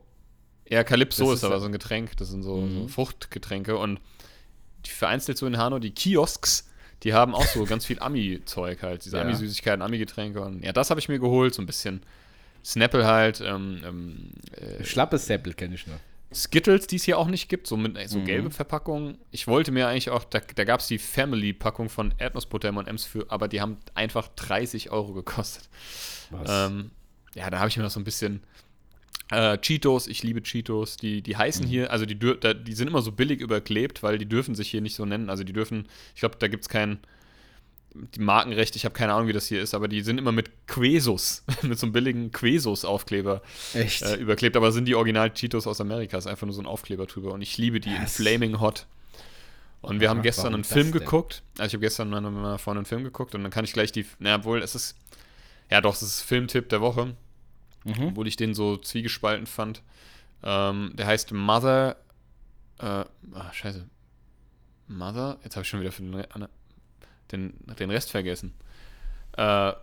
Ja, 0.70 0.84
Calypso 0.84 1.32
ist, 1.32 1.40
ist, 1.40 1.44
aber 1.44 1.60
so 1.60 1.66
ein 1.66 1.72
Getränk. 1.72 2.16
Das 2.18 2.30
sind 2.30 2.44
so, 2.44 2.58
mhm. 2.58 2.84
so 2.84 2.88
Fruchtgetränke. 2.88 3.78
Und 3.78 4.00
vereinzelt 4.92 5.38
so 5.38 5.46
in 5.46 5.58
Hanau, 5.58 5.80
die 5.80 5.92
Kiosks, 5.92 6.70
die 7.04 7.14
haben 7.14 7.36
auch 7.36 7.46
so 7.46 7.66
ganz 7.66 7.86
viel 7.86 8.00
Ami-Zeug 8.00 8.82
halt, 8.82 9.06
diese 9.06 9.18
ja. 9.18 9.24
Ami-Süßigkeiten, 9.24 9.82
Ami-Getränke 9.82 10.42
und 10.42 10.64
ja, 10.64 10.74
das 10.74 10.90
habe 10.90 11.00
ich 11.00 11.10
mir 11.10 11.20
geholt, 11.20 11.54
so 11.54 11.62
ein 11.62 11.66
bisschen 11.66 12.02
Snapple 12.64 13.06
halt. 13.06 13.42
Ähm, 13.42 13.82
ähm, 13.86 14.30
äh, 14.56 14.84
Schlappes 14.84 15.26
Snapple 15.26 15.54
kenne 15.54 15.76
ich 15.76 15.86
nur. 15.88 15.98
Skittles, 16.34 16.88
die 16.88 16.96
es 16.96 17.04
hier 17.04 17.20
auch 17.20 17.28
nicht 17.28 17.48
gibt, 17.48 17.68
so 17.68 17.78
mit 17.78 18.10
so 18.10 18.20
mhm. 18.20 18.26
gelbe 18.26 18.50
Verpackungen. 18.50 19.18
Ich 19.32 19.48
wollte 19.48 19.72
mir 19.72 19.88
eigentlich 19.88 20.10
auch, 20.10 20.24
da, 20.24 20.40
da 20.40 20.64
gab 20.64 20.80
es 20.80 20.88
die 20.88 20.98
Family-Packung 20.98 21.90
von 21.90 22.14
Erdnussbutter 22.18 22.70
M&M's 22.70 23.06
für, 23.06 23.30
aber 23.30 23.48
die 23.48 23.62
haben 23.62 23.78
einfach 23.94 24.30
30 24.30 24.90
Euro 24.92 25.14
gekostet. 25.14 25.70
Ähm, 26.48 26.90
ja, 27.36 27.50
da 27.52 27.60
habe 27.60 27.70
ich 27.70 27.78
mir 27.78 27.84
noch 27.84 27.92
so 27.92 28.00
ein 28.00 28.04
bisschen 28.04 28.42
äh, 29.34 29.58
Cheetos, 29.60 30.08
ich 30.08 30.24
liebe 30.24 30.42
Cheetos. 30.42 30.98
Die, 30.98 31.22
die 31.22 31.38
heißen 31.38 31.66
mhm. 31.66 31.70
hier, 31.70 31.92
also 31.92 32.06
die, 32.06 32.18
die 32.18 32.74
sind 32.74 32.88
immer 32.88 33.02
so 33.02 33.12
billig 33.12 33.42
überklebt, 33.42 34.04
weil 34.04 34.18
die 34.18 34.28
dürfen 34.28 34.56
sich 34.56 34.70
hier 34.70 34.82
nicht 34.82 34.96
so 34.96 35.06
nennen. 35.06 35.30
Also 35.30 35.44
die 35.44 35.54
dürfen, 35.54 35.88
ich 36.14 36.20
glaube, 36.20 36.36
da 36.40 36.48
gibt 36.48 36.64
es 36.64 36.70
kein 36.70 37.00
die 37.94 38.20
Markenrecht, 38.20 38.76
ich 38.76 38.86
habe 38.86 38.96
keine 38.96 39.14
Ahnung, 39.14 39.28
wie 39.28 39.34
das 39.34 39.48
hier 39.48 39.62
ist, 39.62 39.74
aber 39.74 39.88
die 39.88 40.02
sind 40.02 40.18
immer 40.18 40.32
mit 40.32 40.68
Quesos, 40.68 41.44
mit 41.62 41.78
so 41.78 41.86
einem 41.86 41.94
billigen 41.94 42.32
Quesos-Aufkleber 42.32 43.42
äh, 43.74 44.16
überklebt. 44.16 44.58
Aber 44.58 44.72
sind 44.72 44.86
die 44.86 44.96
Original 44.96 45.32
Cheetos 45.32 45.68
aus 45.68 45.80
Amerika, 45.80 46.18
ist 46.18 46.28
einfach 46.28 46.48
nur 46.48 46.56
so 46.56 46.62
ein 46.62 46.66
Aufkleber 46.66 47.06
drüber. 47.06 47.34
Und 47.34 47.42
ich 47.42 47.58
liebe 47.58 47.80
die 47.80 47.92
yes. 47.92 48.00
in 48.00 48.08
Flaming 48.08 48.60
Hot. 48.60 48.88
Und 49.82 50.00
wir 50.00 50.10
haben 50.10 50.22
gestern 50.22 50.54
einen 50.54 50.64
Film 50.64 50.92
geguckt. 50.92 51.44
Also 51.58 51.68
ich 51.68 51.74
habe 51.74 51.82
gestern 51.82 52.10
mit 52.10 52.22
meiner 52.22 52.58
Freundin 52.58 52.80
einen 52.80 52.86
Film 52.86 53.04
geguckt 53.04 53.36
und 53.36 53.44
dann 53.44 53.52
kann 53.52 53.66
ich 53.66 53.74
gleich 53.74 53.92
die, 53.92 54.06
na 54.18 54.36
obwohl, 54.36 54.62
es 54.62 54.76
ist, 54.76 54.96
ja 55.70 55.82
doch, 55.82 55.94
es 55.94 56.02
ist 56.02 56.22
Filmtipp 56.22 56.70
der 56.70 56.80
Woche 56.80 57.16
mhm. 57.84 58.08
obwohl 58.08 58.28
ich 58.28 58.36
den 58.36 58.54
so 58.54 58.78
zwiegespalten 58.78 59.48
fand. 59.48 59.82
Ähm, 60.44 60.92
der 60.96 61.08
heißt 61.08 61.32
Mother. 61.32 61.98
Äh, 62.80 63.06
ach, 63.34 63.54
scheiße. 63.54 63.86
Mother? 64.88 65.40
Jetzt 65.44 65.56
habe 65.56 65.64
ich 65.64 65.70
schon 65.70 65.82
wieder 65.82 65.92
den, 65.92 66.48
den, 67.32 67.54
den 67.80 67.92
Rest 67.92 68.12
vergessen. 68.12 68.54
Äh, 69.38 69.74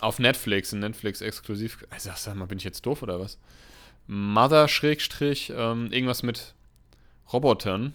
auf 0.00 0.18
Netflix, 0.18 0.72
ein 0.72 0.80
Netflix-exklusiv. 0.80 1.84
Also, 1.90 2.10
sag 2.14 2.34
mal, 2.34 2.46
bin 2.46 2.58
ich 2.58 2.64
jetzt 2.64 2.84
doof 2.84 3.02
oder 3.02 3.20
was? 3.20 3.38
Mother 4.06 4.68
Schrägstrich, 4.68 5.52
ähm, 5.54 5.92
irgendwas 5.92 6.22
mit 6.22 6.54
Robotern. 7.32 7.94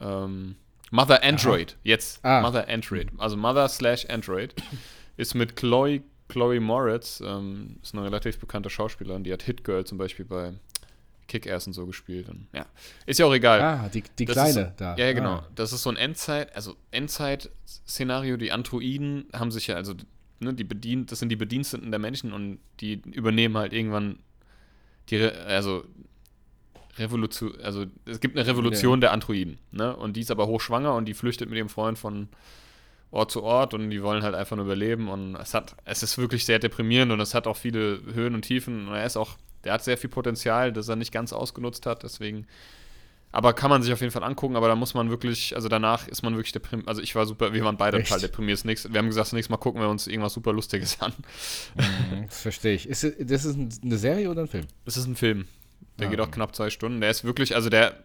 Ähm, 0.00 0.56
Mother 0.90 1.24
Android, 1.24 1.72
Aha. 1.72 1.80
jetzt. 1.82 2.24
Ah. 2.24 2.40
Mother 2.40 2.68
Android. 2.68 3.08
Also 3.18 3.36
Mother 3.36 3.68
slash 3.68 4.06
Android 4.08 4.54
ist 5.16 5.34
mit 5.34 5.56
Chloe 5.56 6.02
Chloe 6.34 6.58
Moritz 6.58 7.22
ähm, 7.24 7.76
ist 7.80 7.94
eine 7.94 8.04
relativ 8.04 8.40
bekannte 8.40 8.68
Schauspielerin, 8.68 9.22
die 9.22 9.32
hat 9.32 9.44
Hit 9.44 9.62
Girl 9.62 9.84
zum 9.84 9.98
Beispiel 9.98 10.24
bei 10.24 10.54
Kick-Ass 11.28 11.68
und 11.68 11.74
so 11.74 11.86
gespielt. 11.86 12.28
Und, 12.28 12.48
ja, 12.52 12.66
ist 13.06 13.20
ja 13.20 13.26
auch 13.26 13.32
egal. 13.32 13.60
Ah, 13.60 13.88
die, 13.88 14.02
die 14.18 14.24
kleine 14.24 14.60
ist, 14.62 14.72
da. 14.78 14.96
Ja, 14.96 15.12
genau. 15.12 15.34
Ah. 15.34 15.48
Das 15.54 15.72
ist 15.72 15.84
so 15.84 15.90
ein 15.90 15.96
Endzeit, 15.96 16.54
also 16.56 16.74
Endzeit-Szenario. 16.90 18.36
Die 18.36 18.50
Androiden 18.50 19.26
haben 19.32 19.52
sich 19.52 19.68
ja, 19.68 19.76
also 19.76 19.94
ne, 20.40 20.52
die 20.54 20.64
bedient, 20.64 21.12
das 21.12 21.20
sind 21.20 21.28
die 21.28 21.36
Bediensteten 21.36 21.92
der 21.92 22.00
Menschen 22.00 22.32
und 22.32 22.58
die 22.80 22.94
übernehmen 23.12 23.56
halt 23.56 23.72
irgendwann 23.72 24.18
die, 25.10 25.22
also 25.22 25.84
Revolution, 26.98 27.60
also 27.62 27.86
es 28.06 28.18
gibt 28.18 28.36
eine 28.36 28.44
Revolution 28.44 28.94
ja. 28.98 29.02
der 29.02 29.12
Androiden, 29.12 29.58
ne? 29.70 29.94
Und 29.94 30.16
die 30.16 30.20
ist 30.22 30.32
aber 30.32 30.48
hochschwanger 30.48 30.94
und 30.94 31.04
die 31.04 31.14
flüchtet 31.14 31.48
mit 31.48 31.58
ihrem 31.58 31.68
Freund 31.68 31.96
von 31.96 32.28
Ort 33.14 33.30
zu 33.30 33.42
Ort 33.42 33.74
und 33.74 33.90
die 33.90 34.02
wollen 34.02 34.22
halt 34.22 34.34
einfach 34.34 34.56
nur 34.56 34.64
überleben 34.66 35.08
und 35.08 35.36
es 35.36 35.54
hat, 35.54 35.74
es 35.84 36.02
ist 36.02 36.18
wirklich 36.18 36.44
sehr 36.44 36.58
deprimierend 36.58 37.12
und 37.12 37.20
es 37.20 37.32
hat 37.34 37.46
auch 37.46 37.56
viele 37.56 38.00
Höhen 38.12 38.34
und 38.34 38.42
Tiefen 38.42 38.88
und 38.88 38.94
er 38.94 39.06
ist 39.06 39.16
auch, 39.16 39.36
der 39.64 39.72
hat 39.72 39.84
sehr 39.84 39.96
viel 39.96 40.10
Potenzial, 40.10 40.72
das 40.72 40.88
er 40.88 40.96
nicht 40.96 41.12
ganz 41.12 41.32
ausgenutzt 41.32 41.86
hat, 41.86 42.02
deswegen, 42.02 42.46
aber 43.32 43.52
kann 43.52 43.70
man 43.70 43.82
sich 43.82 43.92
auf 43.92 44.00
jeden 44.00 44.12
Fall 44.12 44.22
angucken, 44.24 44.56
aber 44.56 44.68
da 44.68 44.74
muss 44.76 44.94
man 44.94 45.10
wirklich, 45.10 45.56
also 45.56 45.68
danach 45.68 46.06
ist 46.08 46.22
man 46.22 46.34
wirklich 46.36 46.52
deprimiert, 46.52 46.88
also 46.88 47.00
ich 47.02 47.14
war 47.14 47.24
super, 47.26 47.52
wir 47.52 47.64
waren 47.64 47.76
beide 47.76 48.02
total 48.02 48.20
deprimiert, 48.20 48.64
wir 48.64 48.98
haben 48.98 49.06
gesagt, 49.08 49.26
das 49.28 49.32
nächste 49.32 49.52
Mal 49.52 49.58
gucken 49.58 49.80
wir 49.80 49.88
uns 49.88 50.06
irgendwas 50.06 50.34
super 50.34 50.52
Lustiges 50.52 51.00
an. 51.00 51.12
Mhm, 51.76 52.26
das 52.26 52.42
verstehe 52.42 52.74
ich. 52.74 52.88
Ist, 52.88 53.04
das 53.18 53.44
ist 53.44 53.56
eine 53.82 53.96
Serie 53.98 54.30
oder 54.30 54.42
ein 54.42 54.48
Film? 54.48 54.66
Das 54.84 54.96
ist 54.96 55.06
ein 55.06 55.16
Film. 55.16 55.46
Der 55.98 56.06
Ah. 56.08 56.10
geht 56.10 56.20
auch 56.20 56.30
knapp 56.30 56.54
zwei 56.54 56.70
Stunden. 56.70 57.00
Der 57.00 57.10
ist 57.10 57.24
wirklich, 57.24 57.54
also 57.54 57.70
der. 57.70 57.96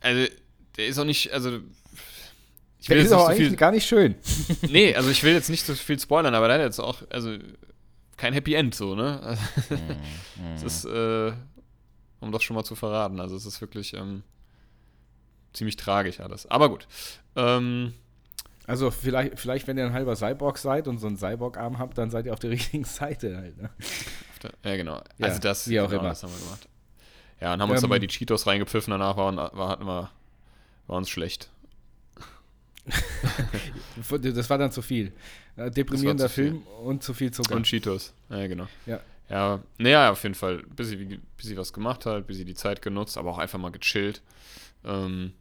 Also, 0.00 0.32
der 0.76 0.86
ist 0.86 0.98
auch 0.98 1.04
nicht, 1.04 1.32
also. 1.32 1.58
Ich 2.80 2.88
will 2.88 2.98
ist 2.98 3.04
jetzt 3.04 3.12
auch 3.12 3.28
eigentlich 3.28 3.48
viel. 3.48 3.56
gar 3.56 3.72
nicht 3.72 3.86
schön. 3.86 4.14
Nee, 4.68 4.94
also 4.94 5.10
ich 5.10 5.22
will 5.24 5.32
jetzt 5.32 5.50
nicht 5.50 5.64
so 5.66 5.74
viel 5.74 5.98
spoilern, 5.98 6.34
aber 6.34 6.46
der 6.48 6.58
hat 6.58 6.64
jetzt 6.64 6.78
auch, 6.78 7.02
also 7.10 7.36
kein 8.16 8.32
Happy 8.32 8.54
End 8.54 8.74
so, 8.74 8.94
ne? 8.94 9.20
Also, 9.20 9.42
es 10.54 10.62
ist, 10.62 10.84
äh, 10.84 11.32
um 12.20 12.32
das 12.32 12.42
schon 12.42 12.54
mal 12.56 12.64
zu 12.64 12.74
verraten, 12.74 13.20
also 13.20 13.36
es 13.36 13.46
ist 13.46 13.60
wirklich 13.60 13.94
ähm, 13.94 14.22
ziemlich 15.52 15.76
tragisch 15.76 16.20
alles. 16.20 16.46
Aber 16.50 16.68
gut. 16.68 16.86
Ähm, 17.36 17.94
Also 18.66 18.90
vielleicht, 18.90 19.38
vielleicht, 19.40 19.66
wenn 19.66 19.78
ihr 19.78 19.86
ein 19.86 19.92
halber 19.92 20.14
Cyborg 20.14 20.58
seid 20.58 20.88
und 20.88 20.98
so 20.98 21.06
einen 21.06 21.16
Cyborg-Arm 21.16 21.78
habt, 21.78 21.96
dann 21.98 22.10
seid 22.10 22.26
ihr 22.26 22.32
auf 22.32 22.38
der 22.40 22.50
richtigen 22.56 22.84
Seite 22.84 23.36
halt. 23.36 23.56
Ne? 23.60 23.70
ja, 24.64 24.76
genau. 24.76 25.00
Ja, 25.18 25.26
also 25.26 25.40
das, 25.40 25.68
wie 25.68 25.80
auch 25.80 25.88
genau, 25.88 26.00
immer. 26.00 26.10
das 26.10 26.22
haben 26.22 26.32
wir 26.32 26.38
gemacht. 26.44 26.68
Ja, 27.40 27.54
und 27.54 27.62
haben 27.62 27.70
uns 27.70 27.82
Ähm, 27.82 27.88
dabei 27.88 27.98
die 27.98 28.08
Cheetos 28.08 28.46
reingepfiffen, 28.46 28.90
danach 28.90 29.16
waren, 29.16 29.36
war, 29.36 29.68
hatten 29.68 29.84
wir, 29.86 30.10
war 30.86 30.96
uns 30.96 31.08
schlecht. 31.08 31.50
Das 34.10 34.48
war 34.48 34.58
dann 34.58 34.72
zu 34.72 34.82
viel. 34.82 35.12
Äh, 35.56 35.70
Deprimierender 35.70 36.28
zu 36.28 36.34
viel. 36.34 36.44
Film 36.50 36.62
und 36.84 37.02
zu 37.02 37.14
viel 37.14 37.30
Zucker. 37.30 37.56
Und 37.56 37.64
Cheetos. 37.64 38.12
Ja, 38.30 38.46
genau. 38.46 38.68
Ja. 38.86 39.00
Ja, 39.28 39.62
naja, 39.76 40.10
auf 40.10 40.22
jeden 40.22 40.34
Fall. 40.34 40.62
Bisschen, 40.74 41.20
bisschen 41.36 41.56
was 41.56 41.72
gemacht 41.72 42.06
halt, 42.06 42.26
bisschen 42.26 42.46
die 42.46 42.54
Zeit 42.54 42.80
genutzt, 42.80 43.18
aber 43.18 43.30
auch 43.30 43.38
einfach 43.38 43.58
mal 43.58 43.70
gechillt. 43.70 44.22
Ähm, 44.84 45.32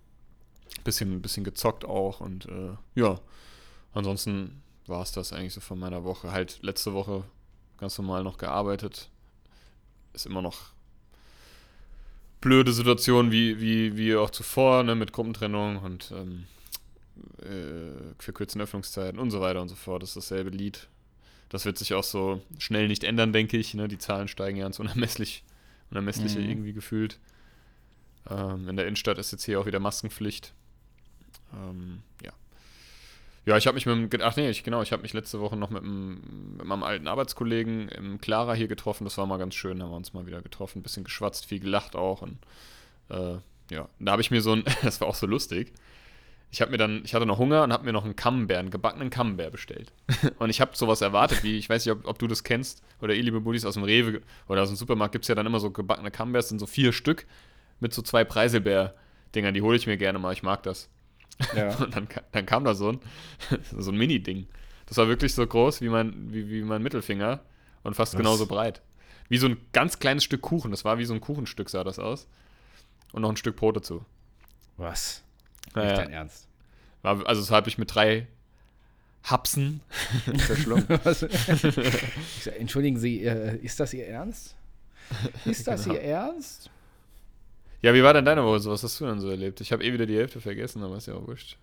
bisschen, 0.83 1.21
bisschen 1.21 1.43
gezockt 1.43 1.85
auch 1.85 2.19
und 2.19 2.45
äh, 2.47 2.75
ja. 2.95 3.19
Ansonsten 3.93 4.61
war 4.85 5.01
es 5.01 5.11
das 5.11 5.33
eigentlich 5.33 5.53
so 5.53 5.61
von 5.61 5.79
meiner 5.79 6.03
Woche. 6.03 6.31
Halt 6.31 6.59
letzte 6.61 6.93
Woche 6.93 7.23
ganz 7.77 7.97
normal 7.97 8.23
noch 8.23 8.37
gearbeitet. 8.37 9.09
Ist 10.13 10.25
immer 10.25 10.41
noch 10.41 10.73
blöde 12.41 12.73
Situation 12.73 13.31
wie, 13.31 13.59
wie, 13.59 13.97
wie 13.97 14.15
auch 14.15 14.29
zuvor, 14.29 14.83
ne, 14.83 14.95
mit 14.95 15.13
Gruppentrennung 15.13 15.77
und 15.77 16.11
ähm, 16.11 16.45
äh, 17.41 18.13
verkürzten 18.19 18.61
Öffnungszeiten 18.61 19.19
und 19.19 19.31
so 19.31 19.41
weiter 19.41 19.61
und 19.61 19.69
so 19.69 19.75
fort. 19.75 20.03
Das 20.03 20.09
ist 20.09 20.17
dasselbe 20.17 20.49
Lied. 20.49 20.87
Das 21.49 21.65
wird 21.65 21.77
sich 21.77 21.93
auch 21.93 22.03
so 22.03 22.41
schnell 22.59 22.87
nicht 22.87 23.03
ändern, 23.03 23.31
denke 23.33 23.57
ich. 23.57 23.73
Ne? 23.73 23.87
Die 23.87 23.97
Zahlen 23.97 24.27
steigen 24.27 24.57
ja 24.57 24.67
ins 24.67 24.79
Unermesslich, 24.79 25.43
Unermessliche 25.91 26.39
Mhm. 26.39 26.49
irgendwie 26.49 26.73
gefühlt. 26.73 27.19
Ähm, 28.29 28.67
in 28.67 28.75
der 28.75 28.85
Innenstadt 28.85 29.17
ist 29.17 29.31
jetzt 29.31 29.45
hier 29.45 29.59
auch 29.59 29.65
wieder 29.65 29.79
Maskenpflicht. 29.79 30.53
Ähm, 31.53 32.01
ja. 32.23 32.31
Ja, 33.45 33.55
ich 33.55 33.65
habe 33.65 33.75
mich 33.75 33.85
mit 33.85 34.11
dem, 34.11 34.21
ach 34.21 34.35
nee, 34.35 34.49
ich, 34.49 34.63
genau, 34.63 34.81
ich 34.81 34.91
habe 34.91 35.03
mich 35.03 35.13
letzte 35.13 35.39
Woche 35.39 35.55
noch 35.55 35.69
mit, 35.69 35.81
dem, 35.81 36.57
mit 36.57 36.65
meinem 36.65 36.83
alten 36.83 37.07
Arbeitskollegen 37.07 37.87
im 37.87 38.19
Clara 38.19 38.53
hier 38.53 38.67
getroffen. 38.67 39.05
Das 39.05 39.17
war 39.17 39.25
mal 39.25 39.37
ganz 39.37 39.55
schön, 39.55 39.79
da 39.79 39.85
haben 39.85 39.91
wir 39.91 39.95
uns 39.97 40.11
mal 40.11 40.25
wieder 40.25 40.41
getroffen, 40.41 40.79
ein 40.79 40.83
bisschen 40.83 41.05
geschwatzt, 41.05 41.45
viel 41.45 41.61
gelacht 41.61 41.95
auch. 41.95 42.21
Und 42.21 42.39
äh, 43.07 43.37
ja, 43.71 43.87
da 43.99 44.11
habe 44.11 44.21
ich 44.21 44.31
mir 44.31 44.41
so 44.41 44.51
ein, 44.51 44.65
das 44.83 44.99
war 44.99 45.07
auch 45.07 45.15
so 45.15 45.27
lustig. 45.27 45.71
Ich 46.49 46.61
habe 46.61 46.71
mir 46.71 46.77
dann, 46.77 47.01
ich 47.03 47.13
hatte 47.13 47.25
noch 47.25 47.39
Hunger 47.39 47.63
und 47.63 47.73
habe 47.73 47.83
mir 47.83 47.91
noch 47.91 48.05
einen 48.05 48.15
Camembert, 48.15 48.59
einen 48.59 48.69
gebackenen 48.69 49.09
Camembert 49.09 49.51
bestellt. 49.51 49.91
Und 50.39 50.49
ich 50.49 50.61
habe 50.61 50.77
sowas 50.77 51.01
erwartet, 51.01 51.43
wie, 51.43 51.57
ich 51.57 51.69
weiß 51.69 51.85
nicht, 51.85 51.93
ob, 51.93 52.07
ob 52.07 52.19
du 52.19 52.27
das 52.27 52.43
kennst, 52.43 52.83
oder 53.01 53.13
ihr, 53.13 53.23
liebe 53.23 53.41
Buddies, 53.41 53.65
aus 53.65 53.73
dem 53.73 53.83
Rewe 53.83 54.21
oder 54.47 54.61
aus 54.61 54.69
dem 54.69 54.77
Supermarkt 54.77 55.11
gibt 55.11 55.25
es 55.25 55.29
ja 55.29 55.35
dann 55.35 55.45
immer 55.45 55.59
so 55.59 55.71
gebackene 55.71 56.09
Camemberts, 56.09 56.47
sind 56.47 56.59
so 56.59 56.65
vier 56.65 56.93
Stück 56.93 57.27
mit 57.81 57.93
so 57.93 58.01
zwei 58.01 58.23
Preiselbeer-Dingern, 58.23 59.53
die 59.53 59.61
hole 59.61 59.75
ich 59.75 59.87
mir 59.87 59.97
gerne 59.97 60.19
mal, 60.19 60.31
ich 60.31 60.41
mag 60.41 60.63
das. 60.63 60.89
Ja. 61.53 61.75
Und 61.83 61.95
dann, 61.95 62.07
dann 62.31 62.45
kam 62.45 62.63
da 62.63 62.75
so 62.75 62.93
ein, 62.93 62.99
so 63.77 63.91
ein 63.91 63.97
Mini-Ding. 63.97 64.47
Das 64.85 64.97
war 64.97 65.09
wirklich 65.09 65.33
so 65.35 65.45
groß 65.45 65.81
wie 65.81 65.89
mein, 65.89 66.31
wie, 66.33 66.49
wie 66.49 66.61
mein 66.63 66.81
Mittelfinger 66.81 67.41
und 67.83 67.95
fast 67.95 68.13
Was? 68.13 68.17
genauso 68.17 68.47
breit. 68.47 68.81
Wie 69.29 69.37
so 69.37 69.47
ein 69.47 69.57
ganz 69.73 69.99
kleines 69.99 70.23
Stück 70.23 70.41
Kuchen. 70.41 70.71
Das 70.71 70.85
war 70.85 70.97
wie 70.97 71.05
so 71.05 71.13
ein 71.13 71.21
Kuchenstück, 71.21 71.69
sah 71.69 71.83
das 71.83 71.99
aus. 71.99 72.27
Und 73.11 73.21
noch 73.21 73.29
ein 73.29 73.37
Stück 73.37 73.57
Brot 73.57 73.75
dazu. 73.75 74.05
Was? 74.77 75.23
Ja, 75.77 75.85
Nicht 75.85 75.97
dein 75.97 76.11
Ernst. 76.11 76.47
War, 77.01 77.25
also 77.27 77.41
das 77.41 77.51
habe 77.51 77.69
ich 77.69 77.77
mit 77.77 77.93
drei 77.93 78.27
Hapsen 79.23 79.81
verschlungen. 80.37 80.87
Ich 81.05 82.43
sag, 82.43 82.59
entschuldigen 82.59 82.97
Sie, 82.99 83.23
äh, 83.23 83.57
ist 83.57 83.79
das 83.79 83.93
Ihr 83.93 84.07
Ernst? 84.07 84.55
Ist 85.45 85.67
das 85.67 85.83
Genau. 85.83 85.95
Ihr 85.95 86.01
Ernst? 86.01 86.69
ja, 87.81 87.93
wie 87.93 88.03
war 88.03 88.13
denn 88.13 88.25
deine 88.25 88.43
Woche 88.43 88.59
so? 88.59 88.71
Was 88.71 88.83
hast 88.83 88.99
du 88.99 89.05
denn 89.05 89.19
so 89.19 89.29
erlebt? 89.29 89.61
Ich 89.61 89.71
habe 89.71 89.83
eh 89.83 89.93
wieder 89.93 90.05
die 90.05 90.17
Hälfte 90.17 90.41
vergessen, 90.41 90.83
aber 90.83 90.97
ist 90.97 91.07
ja 91.07 91.13
auch 91.13 91.27
wurscht. 91.27 91.57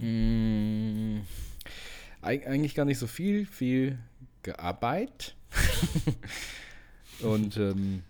Ähm, 0.00 1.18
Mm, 1.18 1.26
eig 2.22 2.46
eigentlich 2.46 2.74
gar 2.74 2.84
nicht 2.84 2.98
so 2.98 3.06
viel, 3.06 3.46
viel 3.46 3.98
gearbeitet. 4.42 5.34
Und 7.22 7.56
ähm, 7.56 8.02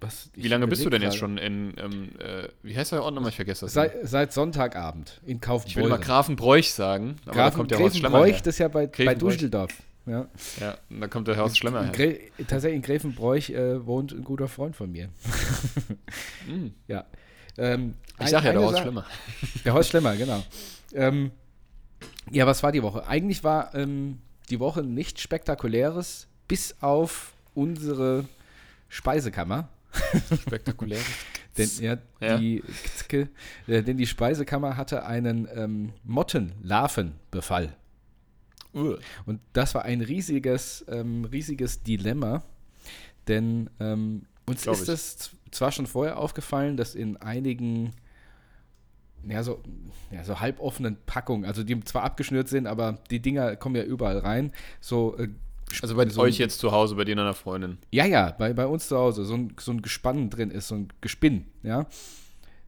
was, 0.00 0.30
wie 0.34 0.48
lange 0.48 0.66
bist 0.66 0.84
du 0.84 0.90
denn 0.90 1.02
jetzt 1.02 1.16
schon 1.16 1.38
in, 1.38 1.72
ähm, 1.78 2.10
äh, 2.18 2.48
wie 2.62 2.76
heißt 2.76 2.92
der 2.92 3.02
Ort 3.02 3.14
nochmal? 3.14 3.30
Ich 3.30 3.36
vergesse 3.36 3.66
das. 3.66 3.72
Seit, 3.72 3.92
seit 4.06 4.32
Sonntagabend 4.32 5.20
in 5.22 5.28
ich 5.28 5.32
will 5.34 5.40
Kaufbeuren. 5.40 5.86
immer 5.86 5.98
Grafenbräuch 5.98 6.70
sagen, 6.72 7.16
aber 7.24 7.32
da 7.34 7.42
Grafen, 7.42 7.56
kommt 7.56 7.70
der 7.70 7.78
Horst 7.78 7.96
Schlemmer 7.98 8.24
her. 8.24 8.32
das 8.36 8.46
ist 8.46 8.58
ja 8.58 8.68
bei, 8.68 8.86
bei. 8.86 9.14
Düsseldorf. 9.14 9.72
Ja. 10.04 10.28
Ja, 10.60 10.78
und 10.88 11.00
da 11.00 11.08
kommt 11.08 11.26
der 11.28 11.36
Horst 11.36 11.58
Schlemmer 11.58 11.80
In 11.80 11.84
her. 11.86 11.92
Grä 11.92 12.20
tatsächlich 12.46 12.76
in 12.76 12.82
Gräfenbräuch 12.82 13.50
äh, 13.50 13.84
wohnt 13.86 14.12
ein 14.12 14.22
guter 14.22 14.48
Freund 14.48 14.76
von 14.76 14.90
mir. 14.92 15.08
Mm. 16.46 16.68
Ja. 16.86 17.04
Ähm, 17.58 17.94
Ich 18.14 18.20
ein- 18.26 18.28
sag 18.28 18.44
ja, 18.44 18.52
der 18.52 18.60
Horst 18.60 18.74
Sache- 18.74 18.82
Schlemmer. 18.84 19.04
Der 19.64 19.74
Horst 19.74 19.90
Schlemmer, 19.90 20.14
genau. 20.16 20.44
Ähm, 20.94 21.32
ja, 22.30 22.46
was 22.46 22.62
war 22.62 22.70
die 22.70 22.82
Woche? 22.82 23.06
Eigentlich 23.08 23.42
war 23.42 23.74
ähm, 23.74 24.18
die 24.50 24.60
Woche 24.60 24.82
nichts 24.82 25.22
Spektakuläres, 25.22 26.28
bis 26.46 26.76
auf 26.80 27.32
unsere 27.54 28.26
Speisekammer. 28.88 29.68
Spektakulär. 30.40 31.00
Denn, 31.58 31.70
ja, 31.80 31.96
Ja. 32.20 32.36
Die, 32.36 32.62
äh, 33.66 33.82
denn 33.82 33.96
die 33.96 34.06
Speisekammer 34.06 34.76
hatte 34.76 35.06
einen 35.06 35.48
ähm, 35.54 35.92
Mottenlarvenbefall. 36.04 37.74
Uh. 38.74 38.96
Und 39.24 39.40
das 39.54 39.74
war 39.74 39.86
ein 39.86 40.02
riesiges, 40.02 40.84
ähm, 40.86 41.24
riesiges 41.24 41.82
Dilemma, 41.82 42.42
denn 43.26 43.70
ähm, 43.80 44.26
uns 44.44 44.64
Glaub 44.64 44.74
ist 44.74 44.88
es 44.88 45.30
zwar 45.50 45.72
schon 45.72 45.86
vorher 45.86 46.18
aufgefallen, 46.18 46.76
dass 46.76 46.94
in 46.94 47.16
einigen 47.16 47.92
ja, 49.28 49.42
so, 49.42 49.62
ja, 50.10 50.22
so 50.24 50.40
halboffenen 50.40 50.98
Packungen, 51.06 51.44
also 51.44 51.64
die 51.64 51.80
zwar 51.80 52.04
abgeschnürt 52.04 52.48
sind, 52.48 52.66
aber 52.66 52.98
die 53.10 53.20
Dinger 53.20 53.56
kommen 53.56 53.74
ja 53.76 53.82
überall 53.82 54.18
rein, 54.18 54.52
so 54.80 55.16
äh, 55.16 55.28
Also 55.82 55.96
bei 55.96 56.08
so 56.08 56.20
euch 56.22 56.38
jetzt 56.38 56.58
zu 56.60 56.72
Hause, 56.72 56.94
bei 56.94 57.04
dir 57.04 57.12
und 57.12 57.18
deiner 57.18 57.34
Freundin. 57.34 57.78
ja, 57.90 58.06
ja, 58.06 58.30
bei, 58.38 58.52
bei 58.52 58.66
uns 58.66 58.88
zu 58.88 58.96
Hause, 58.96 59.24
so 59.24 59.34
ein, 59.34 59.52
so 59.58 59.72
ein 59.72 59.82
Gespann 59.82 60.30
drin 60.30 60.50
ist, 60.50 60.68
so 60.68 60.76
ein 60.76 60.88
Gespinn, 61.00 61.46
ja. 61.62 61.86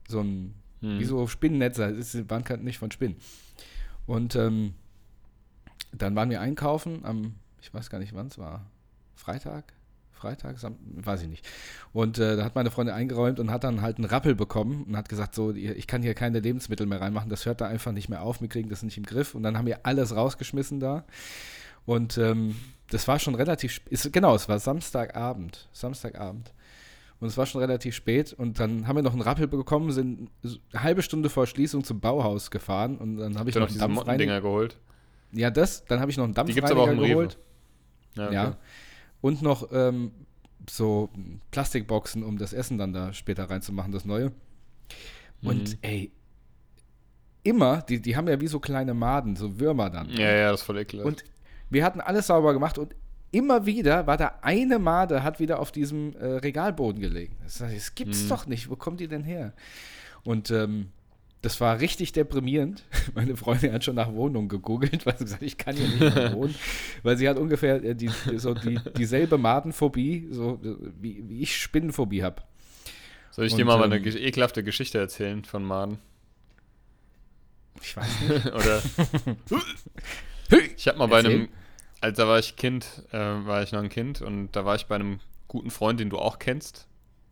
So 0.08 0.20
ein, 0.20 0.54
Hm. 0.80 0.98
wie 1.00 1.04
so 1.04 1.26
Spinnennetze, 1.26 1.92
das 1.96 2.14
ist, 2.14 2.30
waren 2.30 2.44
kein- 2.44 2.62
nicht 2.62 2.78
von 2.78 2.90
Spinnen. 2.90 3.16
Und 4.06 4.36
ähm, 4.36 4.74
dann 5.92 6.14
waren 6.16 6.30
wir 6.30 6.40
einkaufen 6.40 7.04
am, 7.04 7.34
ich 7.60 7.72
weiß 7.74 7.90
gar 7.90 7.98
nicht 7.98 8.14
wann 8.14 8.26
es 8.28 8.38
war, 8.38 8.66
Freitag? 9.16 9.72
Freitag, 10.12 10.58
Sam 10.58 10.76
weiß 10.96 11.22
ich 11.22 11.28
nicht. 11.28 11.46
Und 11.92 12.18
äh, 12.18 12.36
da 12.36 12.44
hat 12.44 12.56
meine 12.56 12.70
Freundin 12.72 12.94
eingeräumt 12.94 13.38
und 13.38 13.50
hat 13.52 13.62
dann 13.62 13.82
halt 13.82 13.98
einen 13.98 14.04
Rappel 14.06 14.34
bekommen 14.34 14.82
und 14.88 14.96
hat 14.96 15.08
gesagt, 15.08 15.34
so, 15.36 15.52
ich 15.52 15.86
kann 15.86 16.02
hier 16.02 16.14
keine 16.14 16.40
Lebensmittel 16.40 16.86
mehr 16.86 17.00
reinmachen, 17.00 17.30
das 17.30 17.46
hört 17.46 17.60
da 17.60 17.66
einfach 17.68 17.92
nicht 17.92 18.08
mehr 18.08 18.22
auf, 18.22 18.40
wir 18.40 18.48
kriegen 18.48 18.68
das 18.68 18.82
nicht 18.82 18.96
im 18.98 19.04
Griff. 19.06 19.36
Und 19.36 19.44
dann 19.44 19.56
haben 19.56 19.66
wir 19.66 19.86
alles 19.86 20.14
rausgeschmissen 20.16 20.80
da. 20.80 21.04
Und 21.88 22.18
ähm, 22.18 22.54
das 22.90 23.08
war 23.08 23.18
schon 23.18 23.34
relativ, 23.34 23.72
sp- 23.72 23.88
ist, 23.88 24.12
genau, 24.12 24.34
es 24.34 24.46
war 24.46 24.58
Samstagabend, 24.58 25.68
Samstagabend. 25.72 26.52
Und 27.18 27.28
es 27.28 27.36
war 27.38 27.46
schon 27.46 27.62
relativ 27.62 27.94
spät 27.94 28.32
und 28.34 28.60
dann 28.60 28.86
haben 28.86 28.96
wir 28.96 29.02
noch 29.02 29.12
einen 29.14 29.22
Rappel 29.22 29.48
bekommen, 29.48 29.90
sind 29.90 30.30
eine 30.44 30.82
halbe 30.82 31.00
Stunde 31.02 31.30
vor 31.30 31.46
Schließung 31.46 31.82
zum 31.82 31.98
Bauhaus 31.98 32.50
gefahren 32.50 32.98
und 32.98 33.16
dann 33.16 33.38
habe 33.38 33.48
ich 33.48 33.56
noch 33.56 33.62
noch 33.62 33.68
diese. 33.68 33.88
Mottendinger 33.88 34.40
geholt? 34.42 34.76
Ja, 35.32 35.50
das, 35.50 35.84
dann 35.86 35.98
habe 36.00 36.10
ich 36.10 36.16
noch 36.18 36.24
einen 36.24 36.34
Die 36.34 36.52
gibt's 36.52 36.70
aber 36.70 36.82
auch 36.82 36.86
Dampfreiniger 36.86 37.14
geholt. 37.14 37.38
okay. 38.18 38.34
Ja. 38.34 38.56
Und 39.22 39.40
noch 39.42 39.68
ähm, 39.72 40.12
so 40.70 41.08
Plastikboxen, 41.50 42.22
um 42.22 42.36
das 42.38 42.52
Essen 42.52 42.76
dann 42.78 42.92
da 42.92 43.12
später 43.14 43.48
reinzumachen, 43.50 43.92
das 43.92 44.04
neue. 44.04 44.30
Und 45.42 45.70
Mhm. 45.72 45.78
ey, 45.82 46.12
immer, 47.42 47.82
die, 47.82 48.00
die 48.00 48.14
haben 48.16 48.28
ja 48.28 48.40
wie 48.40 48.46
so 48.46 48.60
kleine 48.60 48.94
Maden, 48.94 49.36
so 49.36 49.58
Würmer 49.58 49.90
dann. 49.90 50.08
Ja, 50.10 50.30
ja, 50.30 50.50
das 50.52 50.60
ist 50.60 50.66
voll 50.66 50.78
ekelhaft. 50.78 51.06
Und 51.06 51.24
wir 51.70 51.84
hatten 51.84 52.00
alles 52.00 52.26
sauber 52.28 52.52
gemacht 52.52 52.78
und 52.78 52.94
immer 53.30 53.66
wieder 53.66 54.06
war 54.06 54.16
da 54.16 54.38
eine 54.42 54.78
Made, 54.78 55.22
hat 55.22 55.38
wieder 55.40 55.58
auf 55.58 55.70
diesem 55.72 56.14
äh, 56.16 56.24
Regalboden 56.24 57.00
gelegen. 57.00 57.36
Das, 57.44 57.58
das 57.58 57.94
gibt's 57.94 58.24
Mhm. 58.24 58.28
doch 58.28 58.46
nicht. 58.46 58.70
Wo 58.70 58.76
kommt 58.76 59.00
die 59.00 59.08
denn 59.08 59.24
her? 59.24 59.52
Und 60.24 60.50
ähm, 60.50 60.88
das 61.42 61.60
war 61.60 61.78
richtig 61.80 62.12
deprimierend. 62.12 62.82
Meine 63.14 63.36
Freundin 63.36 63.72
hat 63.72 63.84
schon 63.84 63.94
nach 63.96 64.12
Wohnungen 64.12 64.48
gegoogelt, 64.48 65.04
weil 65.06 65.16
sie 65.18 65.24
gesagt 65.24 65.42
hat, 65.42 65.46
ich 65.46 65.58
kann 65.58 65.76
hier 65.76 65.86
nicht 65.88 66.00
mehr 66.14 66.32
wohnen. 66.36 66.54
Weil 67.02 67.16
sie 67.18 67.28
hat 67.28 67.36
ungefähr 67.38 67.82
äh, 67.84 67.94
die, 67.94 68.10
so 68.36 68.54
die, 68.54 68.80
dieselbe 68.96 69.36
Madenphobie, 69.38 70.28
so 70.30 70.58
äh, 70.64 70.76
wie, 71.00 71.22
wie 71.28 71.40
ich 71.42 71.56
Spinnenphobie 71.56 72.22
habe. 72.24 72.42
Soll 73.30 73.44
ich 73.46 73.52
und, 73.52 73.58
dir 73.58 73.64
mal, 73.66 73.76
ähm, 73.84 73.92
eine 73.92 73.98
ekelhafte 74.00 74.64
Geschichte 74.64 74.98
erzählen 74.98 75.44
von 75.44 75.62
Maden? 75.64 75.98
Ich 77.80 77.96
weiß 77.96 78.08
nicht. 78.28 78.46
Oder 78.46 78.82
ich 80.76 80.88
habe 80.88 80.98
mal 80.98 81.06
bei 81.06 81.18
Erzähl. 81.18 81.34
einem, 81.34 81.48
als 82.00 82.16
da 82.16 82.28
war 82.28 82.38
ich 82.38 82.56
Kind, 82.56 82.86
äh, 83.12 83.18
war 83.18 83.62
ich 83.62 83.72
noch 83.72 83.80
ein 83.82 83.88
Kind 83.88 84.20
und 84.22 84.52
da 84.52 84.64
war 84.64 84.74
ich 84.76 84.86
bei 84.86 84.94
einem 84.96 85.20
guten 85.48 85.70
Freund, 85.70 85.98
den 86.00 86.10
du 86.10 86.18
auch 86.18 86.38
kennst. 86.38 86.86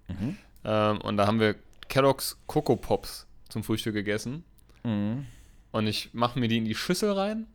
Mhm. 0.09 0.37
Ähm, 0.65 1.01
und 1.03 1.17
da 1.17 1.27
haben 1.27 1.41
wir 1.41 1.55
Kellogg's 1.89 2.39
Coco 2.47 2.77
Pops 2.77 3.27
zum 3.49 3.63
Frühstück 3.63 3.95
gegessen. 3.95 4.45
Mhm. 4.85 5.27
Und 5.73 5.87
ich 5.87 6.11
mache 6.15 6.39
mir 6.39 6.49
die 6.49 6.57
in 6.59 6.65
die 6.65 6.75
Schüssel 6.75 7.13
rein 7.13 7.47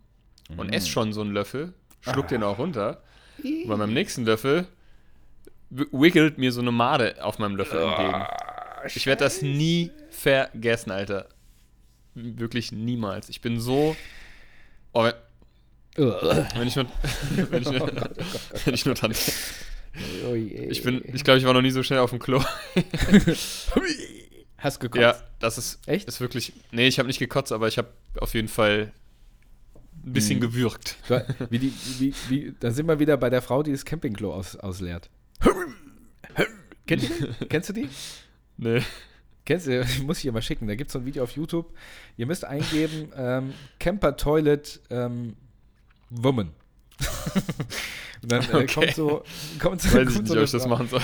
und 0.57 0.67
Mhm. 0.67 0.73
esse 0.73 0.87
schon 0.89 1.11
so 1.13 1.21
einen 1.21 1.31
Löffel, 1.31 1.73
schluck 2.01 2.25
Ah. 2.25 2.29
den 2.29 2.43
auch 2.43 2.57
runter. 2.59 3.01
Und 3.43 3.67
bei 3.67 3.75
meinem 3.75 3.93
nächsten 3.93 4.23
Löffel 4.25 4.67
w- 5.69 5.85
wiggelt 5.91 6.37
mir 6.37 6.51
so 6.51 6.61
eine 6.61 6.71
Made 6.71 7.23
auf 7.23 7.39
meinem 7.39 7.55
Löffel 7.55 7.81
entgegen. 7.81 8.13
Ah, 8.13 8.83
Ich 8.85 9.05
werde 9.05 9.23
das 9.23 9.41
nie 9.41 9.91
vergessen, 10.09 10.91
Alter. 10.91 11.27
Wirklich 12.15 12.71
niemals. 12.71 13.29
Ich 13.29 13.39
bin 13.41 13.59
so. 13.59 13.95
Oh, 14.91 15.09
wenn- 15.95 16.67
ich 16.67 16.75
nur. 16.75 16.85
wenn, 17.49 17.61
ich 17.61 17.69
nur 17.71 17.91
wenn 18.65 18.73
ich 18.73 18.85
nur 18.85 20.35
je. 20.35 20.67
Ich 20.69 20.83
bin. 20.83 21.01
Ich 21.13 21.23
glaube, 21.23 21.39
ich 21.39 21.45
war 21.45 21.53
noch 21.53 21.61
nie 21.61 21.71
so 21.71 21.83
schnell 21.83 21.99
auf 21.99 22.11
dem 22.11 22.19
Klo. 22.19 22.41
Hast 24.57 24.79
gekotzt? 24.79 25.01
Ja, 25.01 25.15
das 25.39 25.57
ist. 25.57 25.79
Echt? 25.87 26.07
Ist 26.07 26.21
wirklich. 26.21 26.53
Nee, 26.71 26.87
ich 26.87 26.99
habe 26.99 27.07
nicht 27.07 27.19
gekotzt, 27.19 27.51
aber 27.51 27.67
ich 27.67 27.77
habe 27.77 27.89
auf 28.19 28.33
jeden 28.35 28.47
Fall 28.47 28.91
ein 30.05 30.13
bisschen 30.13 30.37
Mhm. 30.37 30.41
gewürgt. 30.41 30.95
Wie 31.49 31.59
die, 31.59 31.73
wie, 31.99 32.13
wie, 32.29 32.53
da 32.59 32.71
sind 32.71 32.87
wir 32.87 32.99
wieder 32.99 33.17
bei 33.17 33.29
der 33.29 33.41
Frau, 33.41 33.63
die 33.63 33.71
das 33.71 33.85
Campingklo 33.85 34.33
aus, 34.33 34.55
ausleert. 34.55 35.09
Kennt 36.87 37.03
ihr 37.03 37.09
die? 37.09 37.45
Kennst 37.47 37.69
du 37.69 37.73
die? 37.73 37.89
Nee. 38.57 38.81
Kennst 39.45 39.65
du? 39.67 39.81
Ich 39.81 40.03
muss 40.03 40.17
ich 40.17 40.23
dir 40.23 40.31
mal 40.31 40.41
schicken. 40.41 40.67
Da 40.67 40.75
gibt 40.75 40.89
es 40.89 40.93
so 40.93 40.99
ein 40.99 41.05
Video 41.05 41.23
auf 41.23 41.31
YouTube. 41.31 41.73
Ihr 42.17 42.27
müsst 42.27 42.45
eingeben: 42.45 43.11
ähm, 43.15 43.53
Camper 43.79 44.15
Toilet 44.15 44.79
ähm, 44.91 45.35
Woman. 46.11 46.51
Und 48.21 48.31
dann 48.31 48.41
äh, 48.43 48.55
Okay. 48.55 48.67
kommt 48.67 48.95
so. 48.95 49.23
Kommt 49.59 49.81
so 49.81 49.97
Weiß 49.97 50.07
ich 50.09 50.13
kommt 50.13 50.23
nicht, 50.23 50.27
so 50.27 50.37
ob 50.37 50.43
ich 50.43 50.51
das 50.51 50.67
machen 50.67 50.87
soll. 50.87 51.01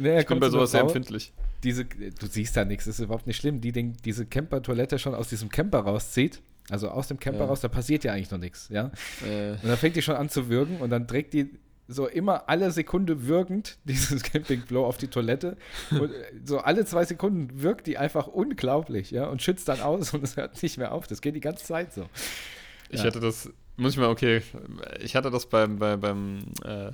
Nee, 0.00 0.20
Ich 0.20 0.26
bin 0.26 0.40
bei 0.40 0.50
sowas 0.50 0.72
sehr 0.72 0.80
empfindlich. 0.80 1.32
diese, 1.62 1.84
du 1.84 2.26
siehst 2.28 2.56
da 2.56 2.64
nichts, 2.64 2.86
das 2.86 2.98
ist 2.98 3.04
überhaupt 3.04 3.26
nicht 3.26 3.36
schlimm, 3.36 3.60
die 3.60 3.70
den, 3.72 3.96
diese 4.04 4.26
Camper-Toilette 4.26 4.98
schon 4.98 5.14
aus 5.14 5.28
diesem 5.28 5.48
Camper 5.48 5.80
rauszieht, 5.80 6.42
also 6.70 6.88
aus 6.90 7.06
dem 7.08 7.20
Camper 7.20 7.40
Ja. 7.40 7.46
raus, 7.46 7.60
da 7.60 7.68
passiert 7.68 8.02
ja 8.04 8.12
eigentlich 8.12 8.30
noch 8.32 8.38
nichts, 8.38 8.68
ja. 8.70 8.90
Äh, 9.24 9.52
Und 9.52 9.64
dann 9.68 9.76
fängt 9.76 9.94
die 9.94 10.02
schon 10.02 10.16
an 10.16 10.28
zu 10.28 10.48
würgen 10.48 10.78
und 10.78 10.90
dann 10.90 11.06
trägt 11.06 11.34
die 11.34 11.50
so 11.88 12.08
immer 12.08 12.48
alle 12.48 12.72
Sekunde 12.72 13.28
wirkend 13.28 13.78
dieses 13.84 14.24
Campingklo 14.24 14.84
auf 14.84 14.96
die 14.96 15.06
Toilette 15.08 15.56
und 15.92 16.10
äh, 16.10 16.32
so 16.44 16.58
alle 16.58 16.84
zwei 16.84 17.04
Sekunden 17.04 17.62
wirkt 17.62 17.86
die 17.86 17.96
einfach 17.98 18.26
unglaublich, 18.26 19.12
ja, 19.12 19.26
und 19.26 19.40
schützt 19.40 19.68
dann 19.68 19.80
aus 19.80 20.12
und 20.14 20.24
es 20.24 20.36
hört 20.36 20.60
nicht 20.62 20.78
mehr 20.78 20.90
auf. 20.92 21.06
Das 21.06 21.20
geht 21.20 21.36
die 21.36 21.40
ganze 21.40 21.64
Zeit 21.64 21.92
so. 21.94 22.08
Ich 22.90 23.00
Ja. 23.00 23.06
hatte 23.06 23.20
das, 23.20 23.50
muss 23.76 23.92
ich 23.92 23.98
mal, 23.98 24.08
okay, 24.08 24.42
ich 25.00 25.14
hatte 25.16 25.30
das 25.30 25.46
beim, 25.46 25.78
bei, 25.78 25.96
beim, 25.96 26.38
äh, 26.64 26.92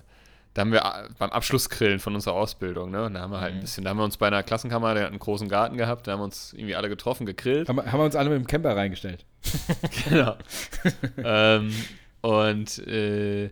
da 0.54 0.60
haben 0.60 0.72
wir 0.72 0.84
a- 0.84 1.08
beim 1.18 1.30
Abschlussgrillen 1.30 1.98
von 1.98 2.14
unserer 2.14 2.34
Ausbildung, 2.34 2.90
ne? 2.90 3.04
Und 3.06 3.14
da 3.14 3.20
haben 3.20 3.30
wir 3.32 3.40
halt 3.40 3.52
ein 3.52 3.56
Mhm. 3.58 3.60
bisschen, 3.62 3.84
da 3.84 3.90
haben 3.90 3.96
wir 3.98 4.04
uns 4.04 4.16
bei 4.18 4.26
einer 4.26 4.42
Klassenkammer, 4.42 4.92
der 4.94 5.04
hat 5.04 5.10
einen 5.10 5.18
großen 5.18 5.48
Garten 5.48 5.76
gehabt, 5.76 6.06
da 6.06 6.12
haben 6.12 6.20
wir 6.20 6.24
uns 6.24 6.52
irgendwie 6.52 6.74
alle 6.74 6.88
getroffen, 6.88 7.24
gegrillt. 7.26 7.68
Haben, 7.68 7.76
wir- 7.76 7.90
haben 7.90 8.00
wir 8.00 8.04
uns 8.04 8.16
alle 8.16 8.28
mit 8.30 8.38
dem 8.38 8.46
Camper 8.46 8.76
reingestellt. 8.76 9.24
genau. 10.08 10.36
ähm, 11.18 11.72
und 12.20 12.78
äh, 12.86 13.50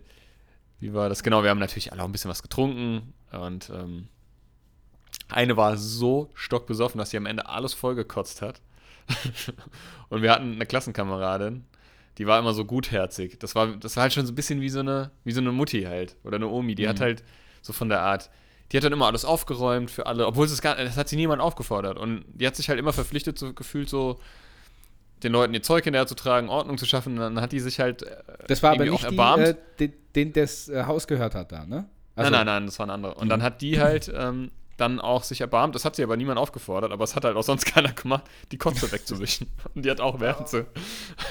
wie 0.79 0.93
war 0.93 1.09
das? 1.09 1.23
Genau, 1.23 1.43
wir 1.43 1.49
haben 1.49 1.59
natürlich 1.59 1.91
alle 1.91 2.01
auch 2.01 2.05
ein 2.07 2.11
bisschen 2.11 2.29
was 2.31 2.41
getrunken 2.43 3.13
und 3.31 3.69
ähm, 3.73 4.07
eine 5.29 5.55
war 5.57 5.77
so 5.77 6.29
stockbesoffen, 6.33 6.97
dass 6.99 7.09
sie 7.11 7.17
am 7.17 7.25
Ende 7.25 7.47
alles 7.47 7.73
vollgekotzt 7.73 8.41
hat. 8.41 8.61
und 10.09 10.21
wir 10.21 10.31
hatten 10.31 10.53
eine 10.53 10.65
Klassenkameradin, 10.65 11.65
die 12.21 12.27
war 12.27 12.37
immer 12.37 12.53
so 12.53 12.65
gutherzig. 12.65 13.39
Das 13.39 13.55
war, 13.55 13.65
das 13.77 13.95
war 13.95 14.03
halt 14.03 14.13
schon 14.13 14.27
so 14.27 14.31
ein 14.31 14.35
bisschen 14.35 14.61
wie 14.61 14.69
so 14.69 14.79
eine, 14.81 15.09
wie 15.23 15.31
so 15.31 15.41
eine 15.41 15.51
Mutti 15.51 15.81
halt. 15.83 16.15
Oder 16.23 16.35
eine 16.35 16.47
Omi. 16.47 16.75
Die 16.75 16.87
hat 16.87 16.99
Mhm. 16.99 17.03
halt 17.03 17.23
so 17.63 17.73
von 17.73 17.89
der 17.89 18.01
Art, 18.01 18.29
die 18.71 18.77
hat 18.77 18.83
dann 18.83 18.93
immer 18.93 19.07
alles 19.07 19.25
aufgeräumt 19.25 19.89
für 19.89 20.05
alle, 20.05 20.27
obwohl 20.27 20.45
es 20.45 20.61
gar 20.61 20.75
das 20.75 20.97
hat 20.97 21.09
sie 21.09 21.15
niemand 21.15 21.41
aufgefordert. 21.41 21.97
Und 21.97 22.23
die 22.27 22.45
hat 22.45 22.55
sich 22.55 22.69
halt 22.69 22.77
immer 22.77 22.93
verpflichtet, 22.93 23.39
so 23.39 23.53
gefühlt 23.53 23.89
so 23.89 24.19
den 25.23 25.31
Leuten 25.31 25.53
ihr 25.55 25.63
Zeug 25.63 25.83
hinterher 25.83 26.05
zu 26.07 26.15
tragen, 26.15 26.47
Ordnung 26.49 26.77
zu 26.77 26.85
schaffen. 26.85 27.13
Und 27.13 27.19
dann 27.19 27.41
hat 27.41 27.51
die 27.51 27.59
sich 27.59 27.79
halt 27.79 28.03
äh, 28.03 28.15
Das 28.47 28.61
war 28.63 28.71
aber 28.71 28.83
nicht 28.85 28.93
auch 28.93 28.99
die, 28.99 29.05
erbarmt. 29.05 29.43
äh, 29.47 29.55
den, 29.79 29.93
den 30.15 30.33
das 30.33 30.69
äh, 30.69 30.83
Haus 30.85 31.07
gehört 31.07 31.33
hat 31.35 31.51
da, 31.51 31.65
ne? 31.65 31.89
Also- 32.15 32.29
nein, 32.29 32.45
nein, 32.45 32.61
nein, 32.61 32.65
das 32.67 32.77
war 32.79 32.85
ein 32.87 32.91
anderer. 32.91 33.17
Und 33.17 33.29
dann 33.29 33.39
Mhm. 33.39 33.43
hat 33.43 33.61
die 33.61 33.79
halt 33.79 34.11
ähm, 34.15 34.51
dann 34.77 34.99
auch 34.99 35.23
sich 35.23 35.41
erbarmt. 35.41 35.75
Das 35.75 35.85
hat 35.85 35.95
sie 35.95 36.03
aber 36.03 36.17
niemand 36.17 36.39
aufgefordert, 36.39 36.91
aber 36.91 37.03
es 37.03 37.15
hat 37.15 37.25
halt 37.25 37.35
auch 37.35 37.43
sonst 37.43 37.65
keiner 37.73 37.93
gemacht, 37.93 38.23
die 38.51 38.57
Kotze 38.57 38.91
wegzuwischen. 38.91 39.47
Und 39.75 39.85
die 39.85 39.91
hat 39.91 40.01
auch 40.01 40.19
während 40.19 40.49
sie. 40.49 40.65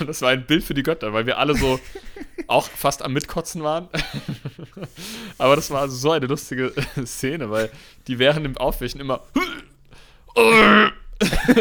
Das 0.07 0.23
war 0.23 0.31
ein 0.31 0.47
Bild 0.47 0.65
für 0.65 0.75
die 0.75 0.83
Götter, 0.83 1.13
weil 1.13 1.27
wir 1.27 1.39
alle 1.39 1.57
so 1.57 1.81
auch 2.47 2.69
fast 2.69 3.03
am 3.03 3.13
Mitkotzen 3.13 3.63
waren. 3.63 3.89
aber 5.39 5.57
das 5.57 5.71
war 5.71 5.89
so 5.89 6.13
eine 6.13 6.27
lustige 6.27 6.73
Szene, 7.05 7.51
weil 7.51 7.71
die 8.07 8.19
während 8.19 8.47
dem 8.47 8.57
Aufwischen 8.57 9.01
immer 9.01 9.23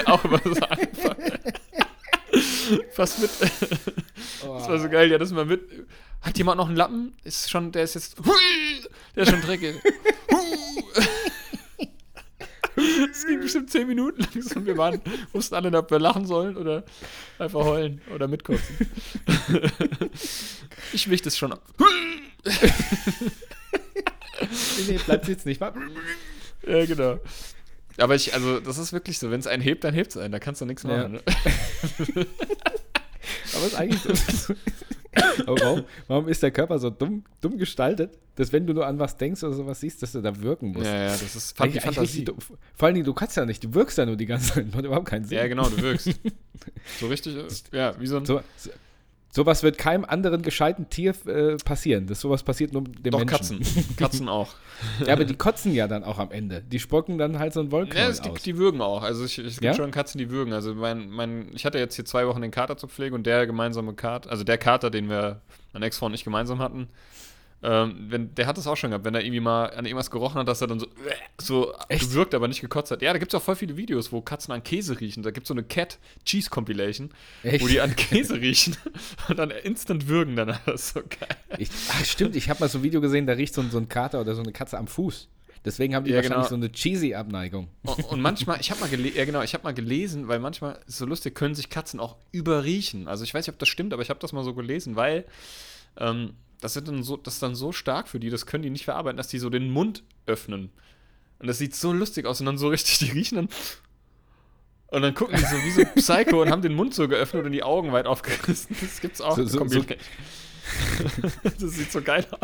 auch 0.05 0.23
immer 0.23 0.41
so 0.43 0.61
einfach. 0.61 1.15
Fast 2.91 3.19
mit. 3.19 3.29
Das 3.41 4.69
war 4.69 4.79
so 4.79 4.89
geil, 4.89 5.11
ja, 5.11 5.17
das 5.17 5.31
mal 5.31 5.45
mit. 5.45 5.61
Hat 6.21 6.37
jemand 6.37 6.57
noch 6.57 6.67
einen 6.67 6.75
Lappen? 6.75 7.13
Ist 7.23 7.49
schon, 7.49 7.71
der 7.71 7.83
ist 7.83 7.95
jetzt. 7.95 8.17
Der 9.15 9.23
ist 9.23 9.29
schon 9.29 9.41
dreckig. 9.41 9.75
Es 13.11 13.25
ging 13.25 13.39
bestimmt 13.41 13.69
10 13.69 13.87
Minuten 13.87 14.21
lang 14.21 14.45
und 14.55 14.65
wir 14.65 14.77
waren, 14.77 15.01
wussten 15.33 15.55
alle, 15.55 15.77
ob 15.77 15.91
wir 15.91 15.99
lachen 15.99 16.25
sollen 16.25 16.55
oder 16.57 16.83
einfach 17.37 17.63
heulen 17.63 18.01
oder 18.13 18.27
mitkotzen. 18.27 18.75
Ich 20.93 21.09
wichte 21.09 21.29
es 21.29 21.37
schon 21.37 21.51
ab. 21.53 21.61
Nee, 24.87 24.97
bleibt 25.05 25.27
jetzt 25.27 25.45
nicht. 25.45 25.61
Ja, 25.61 26.85
genau. 26.85 27.19
Aber 27.97 28.15
ich, 28.15 28.33
also, 28.33 28.59
das 28.59 28.77
ist 28.77 28.93
wirklich 28.93 29.19
so, 29.19 29.29
wenn 29.29 29.39
es 29.39 29.47
einen 29.47 29.61
hebt, 29.61 29.83
dann 29.83 29.93
hebt 29.93 30.11
es 30.11 30.17
einen, 30.17 30.31
da 30.31 30.39
kannst 30.39 30.61
du 30.61 30.65
nichts 30.65 30.83
Ja. 30.83 30.89
machen. 30.89 31.11
Ne? 31.13 31.21
Aber 33.53 33.65
es 33.65 33.73
ist 33.73 33.75
eigentlich 33.75 34.01
so. 34.01 34.53
Warum, 35.45 35.83
warum 36.07 36.27
ist 36.27 36.43
der 36.43 36.51
Körper 36.51 36.77
so 36.79 36.89
dumm, 36.89 37.23
dumm 37.41 37.57
gestaltet, 37.57 38.17
dass 38.35 38.53
wenn 38.53 38.67
du 38.67 38.73
nur 38.73 38.85
an 38.85 38.99
was 38.99 39.17
denkst 39.17 39.43
oder 39.43 39.53
sowas 39.53 39.79
siehst, 39.79 40.01
dass 40.03 40.11
du 40.11 40.21
da 40.21 40.39
wirken 40.41 40.71
musst? 40.71 40.85
Ja, 40.85 40.95
ja, 40.95 41.07
das 41.09 41.35
ist 41.35 41.57
fand 41.57 41.71
Eigentlich- 41.71 41.83
Fantasie. 41.83 42.25
dumm. 42.25 42.37
Vor 42.75 42.85
allen 42.85 42.95
Dingen, 42.95 43.05
du 43.05 43.13
kannst 43.13 43.35
ja 43.37 43.45
nicht, 43.45 43.63
du 43.63 43.73
wirkst 43.73 43.97
ja 43.97 44.05
nur 44.05 44.15
die 44.17 44.25
ganze 44.27 44.53
Zeit, 44.53 44.71
macht 44.73 44.85
überhaupt 44.85 45.07
keinen 45.07 45.25
Sinn. 45.25 45.37
Ja, 45.37 45.47
genau, 45.47 45.67
du 45.69 45.77
wirkst. 45.81 46.09
So 46.99 47.07
richtig, 47.07 47.35
ja, 47.71 47.97
wie 48.01 48.05
so 48.07 48.17
ein. 48.17 48.25
So, 48.25 48.41
so, 48.57 48.69
sowas 49.31 49.61
wird 49.63 49.77
keinem 49.77 50.05
anderen 50.05 50.41
gescheiten 50.41 50.89
Tier 50.89 51.13
äh, 51.27 51.57
passieren. 51.57 52.07
Das 52.07 52.19
sowas 52.19 52.43
passiert 52.43 52.73
nur 52.73 52.83
dem 52.83 53.11
Doch, 53.11 53.19
Menschen. 53.19 53.59
Katzen. 53.59 53.95
Katzen 53.97 54.29
auch. 54.29 54.49
Ja, 55.05 55.13
aber 55.13 55.25
die 55.25 55.35
kotzen 55.35 55.73
ja 55.73 55.87
dann 55.87 56.03
auch 56.03 56.19
am 56.19 56.31
Ende. 56.31 56.61
Die 56.61 56.79
spucken 56.79 57.17
dann 57.17 57.37
halt 57.39 57.53
so 57.53 57.59
ein 57.59 57.67
Ja, 57.67 57.71
Wollknäuel 57.71 58.09
es 58.09 58.21
aus. 58.21 58.41
die 58.43 58.57
würgen 58.57 58.81
auch. 58.81 59.03
Also 59.03 59.25
ich, 59.25 59.37
es 59.37 59.55
gibt 59.55 59.63
Ja? 59.63 59.73
schon 59.73 59.91
Katzen, 59.91 60.17
die 60.17 60.29
würgen. 60.29 60.53
Also 60.53 60.73
mein, 60.73 61.09
mein, 61.09 61.49
ich 61.53 61.65
hatte 61.65 61.77
jetzt 61.77 61.95
hier 61.95 62.05
zwei 62.05 62.25
Wochen 62.27 62.41
den 62.41 62.51
Kater 62.51 62.77
zur 62.77 62.89
Pflege 62.89 63.13
und 63.15 63.25
der 63.25 63.45
gemeinsame 63.45 63.93
Kater, 63.93 64.29
also 64.31 64.43
der 64.43 64.57
Kater, 64.57 64.89
den 64.89 65.09
wir, 65.09 65.41
mein 65.73 65.83
Ex-Frau 65.83 66.07
und 66.07 66.13
ich 66.13 66.23
gemeinsam 66.23 66.59
hatten, 66.59 66.87
ähm, 67.61 68.05
wenn, 68.09 68.33
der 68.35 68.47
hat 68.47 68.57
das 68.57 68.67
auch 68.67 68.77
schon 68.77 68.91
gehabt, 68.91 69.03
wenn 69.03 69.15
er 69.15 69.21
irgendwie 69.21 69.41
mal 69.41 69.65
an 69.71 69.85
irgendwas 69.85 70.09
gerochen 70.09 70.39
hat, 70.39 70.47
dass 70.47 70.61
er 70.61 70.67
dann 70.67 70.79
so, 70.79 70.87
so 71.37 71.73
Echt? 71.89 72.09
gewürgt, 72.09 72.33
aber 72.33 72.47
nicht 72.47 72.61
gekotzt 72.61 72.91
hat. 72.91 73.01
Ja, 73.01 73.11
da 73.11 73.19
gibt 73.19 73.33
es 73.33 73.37
auch 73.39 73.43
voll 73.43 73.55
viele 73.57 73.75
Videos, 73.75 74.11
wo 74.11 74.21
Katzen 74.21 74.53
an 74.53 74.63
Käse 74.63 74.99
riechen. 74.99 75.23
Da 75.23 75.31
gibt 75.31 75.45
es 75.45 75.49
so 75.49 75.53
eine 75.53 75.63
Cat 75.63 75.99
Cheese 76.25 76.49
Compilation, 76.49 77.11
Echt? 77.43 77.63
wo 77.63 77.67
die 77.67 77.81
an 77.81 77.95
Käse 77.95 78.35
riechen 78.39 78.77
und 79.27 79.37
dann 79.37 79.51
instant 79.51 80.07
würgen. 80.07 80.29
Das 80.65 80.83
ist 80.83 80.93
so 80.93 81.01
geil. 81.01 81.37
Ich, 81.57 81.69
ach, 81.89 82.05
stimmt, 82.05 82.35
ich 82.35 82.49
habe 82.49 82.61
mal 82.61 82.69
so 82.69 82.79
ein 82.79 82.83
Video 82.83 83.01
gesehen, 83.01 83.27
da 83.27 83.33
riecht 83.33 83.53
so 83.53 83.61
ein, 83.61 83.71
so 83.71 83.77
ein 83.77 83.89
Kater 83.89 84.21
oder 84.21 84.35
so 84.35 84.41
eine 84.41 84.51
Katze 84.51 84.77
am 84.77 84.87
Fuß. 84.87 85.27
Deswegen 85.65 85.93
haben 85.95 86.05
die 86.05 86.11
Ja, 86.11 86.17
wahrscheinlich 86.17 86.47
genau. 86.47 86.49
so 86.49 86.55
eine 86.55 86.71
cheesy 86.71 87.13
Abneigung. 87.13 87.67
Und, 87.83 88.03
und 88.05 88.21
manchmal, 88.21 88.61
ich 88.61 88.71
habe 88.71 88.79
mal 88.79 88.89
gelesen, 88.89 89.17
ja 89.17 89.25
genau, 89.25 89.41
ich 89.41 89.53
habe 89.53 89.63
mal 89.65 89.73
gelesen, 89.73 90.27
weil 90.27 90.39
manchmal 90.39 90.79
ist 90.87 90.97
so 90.97 91.05
lustig, 91.05 91.35
können 91.35 91.55
sich 91.55 91.69
Katzen 91.69 91.99
auch 91.99 92.15
überriechen. 92.31 93.07
Also 93.07 93.23
ich 93.25 93.33
weiß 93.33 93.45
nicht, 93.45 93.53
ob 93.53 93.59
das 93.59 93.67
stimmt, 93.67 93.91
aber 93.91 94.01
ich 94.01 94.09
habe 94.09 94.19
das 94.19 94.31
mal 94.31 94.43
so 94.43 94.53
gelesen, 94.53 94.95
weil 94.95 95.25
ähm, 95.97 96.33
das, 96.61 96.73
sind 96.73 96.87
dann 96.87 97.03
so, 97.03 97.17
das 97.17 97.35
ist 97.35 97.43
dann 97.43 97.55
so 97.55 97.71
stark 97.71 98.07
für 98.07 98.19
die, 98.19 98.29
das 98.29 98.45
können 98.45 98.63
die 98.63 98.69
nicht 98.69 98.85
verarbeiten, 98.85 99.17
dass 99.17 99.27
die 99.27 99.39
so 99.39 99.49
den 99.49 99.69
Mund 99.71 100.03
öffnen. 100.25 100.69
Und 101.39 101.47
das 101.47 101.57
sieht 101.57 101.75
so 101.75 101.93
lustig 101.93 102.25
aus 102.25 102.39
und 102.41 102.45
dann 102.47 102.57
so 102.57 102.67
richtig, 102.67 102.97
die 102.99 103.11
riechen 103.11 103.35
dann. 103.35 103.49
Und 104.87 105.01
dann 105.03 105.13
gucken 105.13 105.35
die 105.37 105.43
so 105.45 105.55
wie 105.57 105.71
so 105.71 105.83
Psycho 105.95 106.41
und 106.41 106.49
haben 106.49 106.61
den 106.63 106.73
Mund 106.73 106.93
so 106.95 107.07
geöffnet 107.07 107.45
und 107.45 107.51
die 107.51 107.63
Augen 107.63 107.91
weit 107.91 108.07
aufgerissen. 108.07 108.75
Das 108.81 108.99
gibt's 108.99 109.21
auch. 109.21 109.35
So- 109.37 109.45
so- 109.45 109.67
so- 109.67 109.83
das 111.43 111.59
sieht 111.73 111.91
so 111.91 112.01
geil 112.01 112.25
aus. 112.31 112.39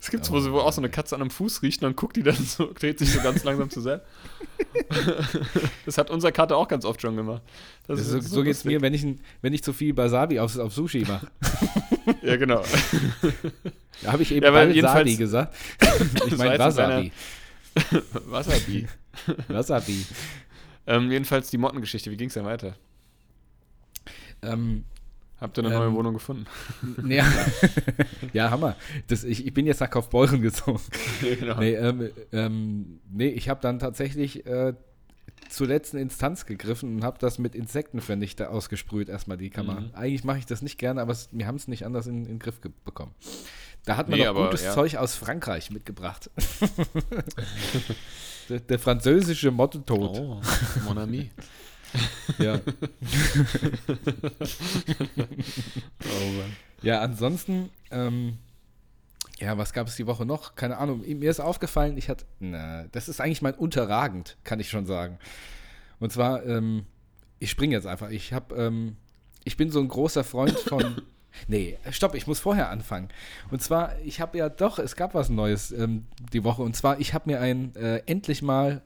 Das 0.00 0.10
gibt's, 0.10 0.30
wo, 0.32 0.40
so, 0.40 0.52
wo 0.52 0.58
auch 0.60 0.72
so 0.72 0.80
eine 0.80 0.88
Katze 0.90 1.14
an 1.14 1.20
einem 1.20 1.30
Fuß 1.30 1.62
riecht 1.62 1.80
und 1.82 1.86
dann 1.88 1.96
guckt 1.96 2.16
die 2.16 2.22
dann 2.24 2.34
so, 2.36 2.72
dreht 2.72 2.98
sich 2.98 3.12
so 3.12 3.20
ganz 3.20 3.44
langsam 3.44 3.70
zu 3.70 3.80
sehr. 3.80 4.04
Das 5.84 5.98
hat 5.98 6.10
unser 6.10 6.32
Kater 6.32 6.56
auch 6.56 6.66
ganz 6.68 6.84
oft 6.84 7.00
schon 7.02 7.16
gemacht. 7.16 7.42
Das 7.86 8.00
so 8.08 8.18
ist 8.18 8.30
so 8.30 8.42
geht 8.42 8.52
es 8.52 8.64
mir, 8.64 8.80
wenn 8.80 8.94
ich, 8.94 9.04
wenn 9.42 9.52
ich 9.52 9.62
zu 9.62 9.72
viel 9.72 9.96
Wasabi 9.96 10.40
auf, 10.40 10.56
auf 10.58 10.72
Sushi 10.72 11.04
mache. 11.06 11.28
Ja, 12.22 12.36
genau. 12.36 12.62
Da 14.02 14.12
habe 14.12 14.22
ich 14.22 14.32
eben 14.32 14.44
Ja, 14.44 14.50
Balsadi 14.50 15.16
gesagt. 15.16 15.54
Ich 16.26 16.36
meine 16.36 16.58
Wasabi. 16.58 17.12
Wasabi. 18.26 18.88
Wasabi. 19.48 20.06
ähm, 20.86 21.10
jedenfalls 21.10 21.50
die 21.50 21.58
Mottengeschichte, 21.58 22.10
wie 22.10 22.16
ging's 22.16 22.34
denn 22.34 22.44
weiter? 22.44 22.74
Ähm, 24.42 24.84
Habt 25.40 25.58
ihr 25.58 25.64
eine 25.64 25.74
neue 25.74 25.88
Ähm, 25.88 25.94
Wohnung 25.96 26.14
gefunden? 26.14 26.46
Ja, 27.04 27.26
ja 28.32 28.50
Hammer. 28.50 28.76
Das, 29.08 29.24
ich, 29.24 29.44
ich 29.44 29.52
bin 29.52 29.66
jetzt 29.66 29.80
nach 29.80 29.90
Kaufbeuren 29.90 30.40
gezogen. 30.40 30.80
genau. 31.20 31.58
Nee, 31.58 31.74
ähm, 31.74 32.10
ähm, 32.32 33.00
nee 33.10 33.28
ich 33.28 33.48
habe 33.48 33.60
dann 33.60 33.80
tatsächlich 33.80 34.46
äh, 34.46 34.74
zur 35.52 35.66
letzten 35.66 35.98
Instanz 35.98 36.46
gegriffen 36.46 36.96
und 36.96 37.04
habe 37.04 37.18
das 37.18 37.38
mit 37.38 37.54
Insektenvernichter 37.54 38.50
ausgesprüht, 38.50 39.08
erstmal 39.08 39.36
die 39.36 39.50
Kammer. 39.50 39.80
Mhm. 39.80 39.90
Eigentlich 39.92 40.24
mache 40.24 40.38
ich 40.38 40.46
das 40.46 40.62
nicht 40.62 40.78
gerne, 40.78 41.02
aber 41.02 41.12
es, 41.12 41.28
wir 41.30 41.46
haben 41.46 41.56
es 41.56 41.68
nicht 41.68 41.84
anders 41.84 42.06
in, 42.06 42.22
in 42.22 42.24
den 42.24 42.38
Griff 42.38 42.58
bekommen. 42.84 43.14
Da 43.84 43.96
hat 43.96 44.08
man 44.08 44.18
Nee, 44.18 44.24
noch 44.24 44.30
aber, 44.30 44.46
gutes 44.46 44.62
ja. 44.64 44.72
Zeug 44.72 44.96
aus 44.96 45.14
Frankreich 45.14 45.70
mitgebracht. 45.70 46.30
der, 48.48 48.60
der 48.60 48.78
französische 48.78 49.50
Mottetod. 49.50 50.18
Oh, 50.18 50.40
mon 50.84 50.98
ami. 50.98 51.30
Ja. 52.38 52.60
Oh 56.04 56.32
Mann. 56.38 56.56
ja, 56.82 57.00
ansonsten, 57.00 57.70
ähm, 57.90 58.38
ja, 59.42 59.58
was 59.58 59.72
gab 59.72 59.88
es 59.88 59.96
die 59.96 60.06
Woche 60.06 60.24
noch? 60.24 60.54
Keine 60.54 60.78
Ahnung. 60.78 61.00
Mir 61.06 61.30
ist 61.30 61.40
aufgefallen, 61.40 61.96
ich 61.98 62.08
hatte, 62.08 62.24
na, 62.40 62.84
das 62.92 63.08
ist 63.08 63.20
eigentlich 63.20 63.42
mein 63.42 63.54
unterragend, 63.54 64.36
kann 64.44 64.60
ich 64.60 64.70
schon 64.70 64.86
sagen. 64.86 65.18
Und 66.00 66.12
zwar, 66.12 66.44
ähm, 66.46 66.86
ich 67.38 67.50
springe 67.50 67.74
jetzt 67.74 67.86
einfach. 67.86 68.10
Ich 68.10 68.32
habe, 68.32 68.54
ähm, 68.56 68.96
ich 69.44 69.56
bin 69.56 69.70
so 69.70 69.80
ein 69.80 69.88
großer 69.88 70.24
Freund 70.24 70.58
von. 70.58 71.02
Nee, 71.48 71.78
stopp, 71.90 72.14
ich 72.14 72.26
muss 72.26 72.40
vorher 72.40 72.68
anfangen. 72.68 73.08
Und 73.50 73.62
zwar, 73.62 73.98
ich 74.04 74.20
habe 74.20 74.36
ja 74.36 74.50
doch, 74.50 74.78
es 74.78 74.96
gab 74.96 75.14
was 75.14 75.30
Neues 75.30 75.72
ähm, 75.72 76.04
die 76.34 76.44
Woche. 76.44 76.60
Und 76.60 76.76
zwar, 76.76 77.00
ich 77.00 77.14
habe 77.14 77.30
mir 77.30 77.40
ein 77.40 77.74
äh, 77.74 78.02
endlich 78.04 78.42
mal 78.42 78.82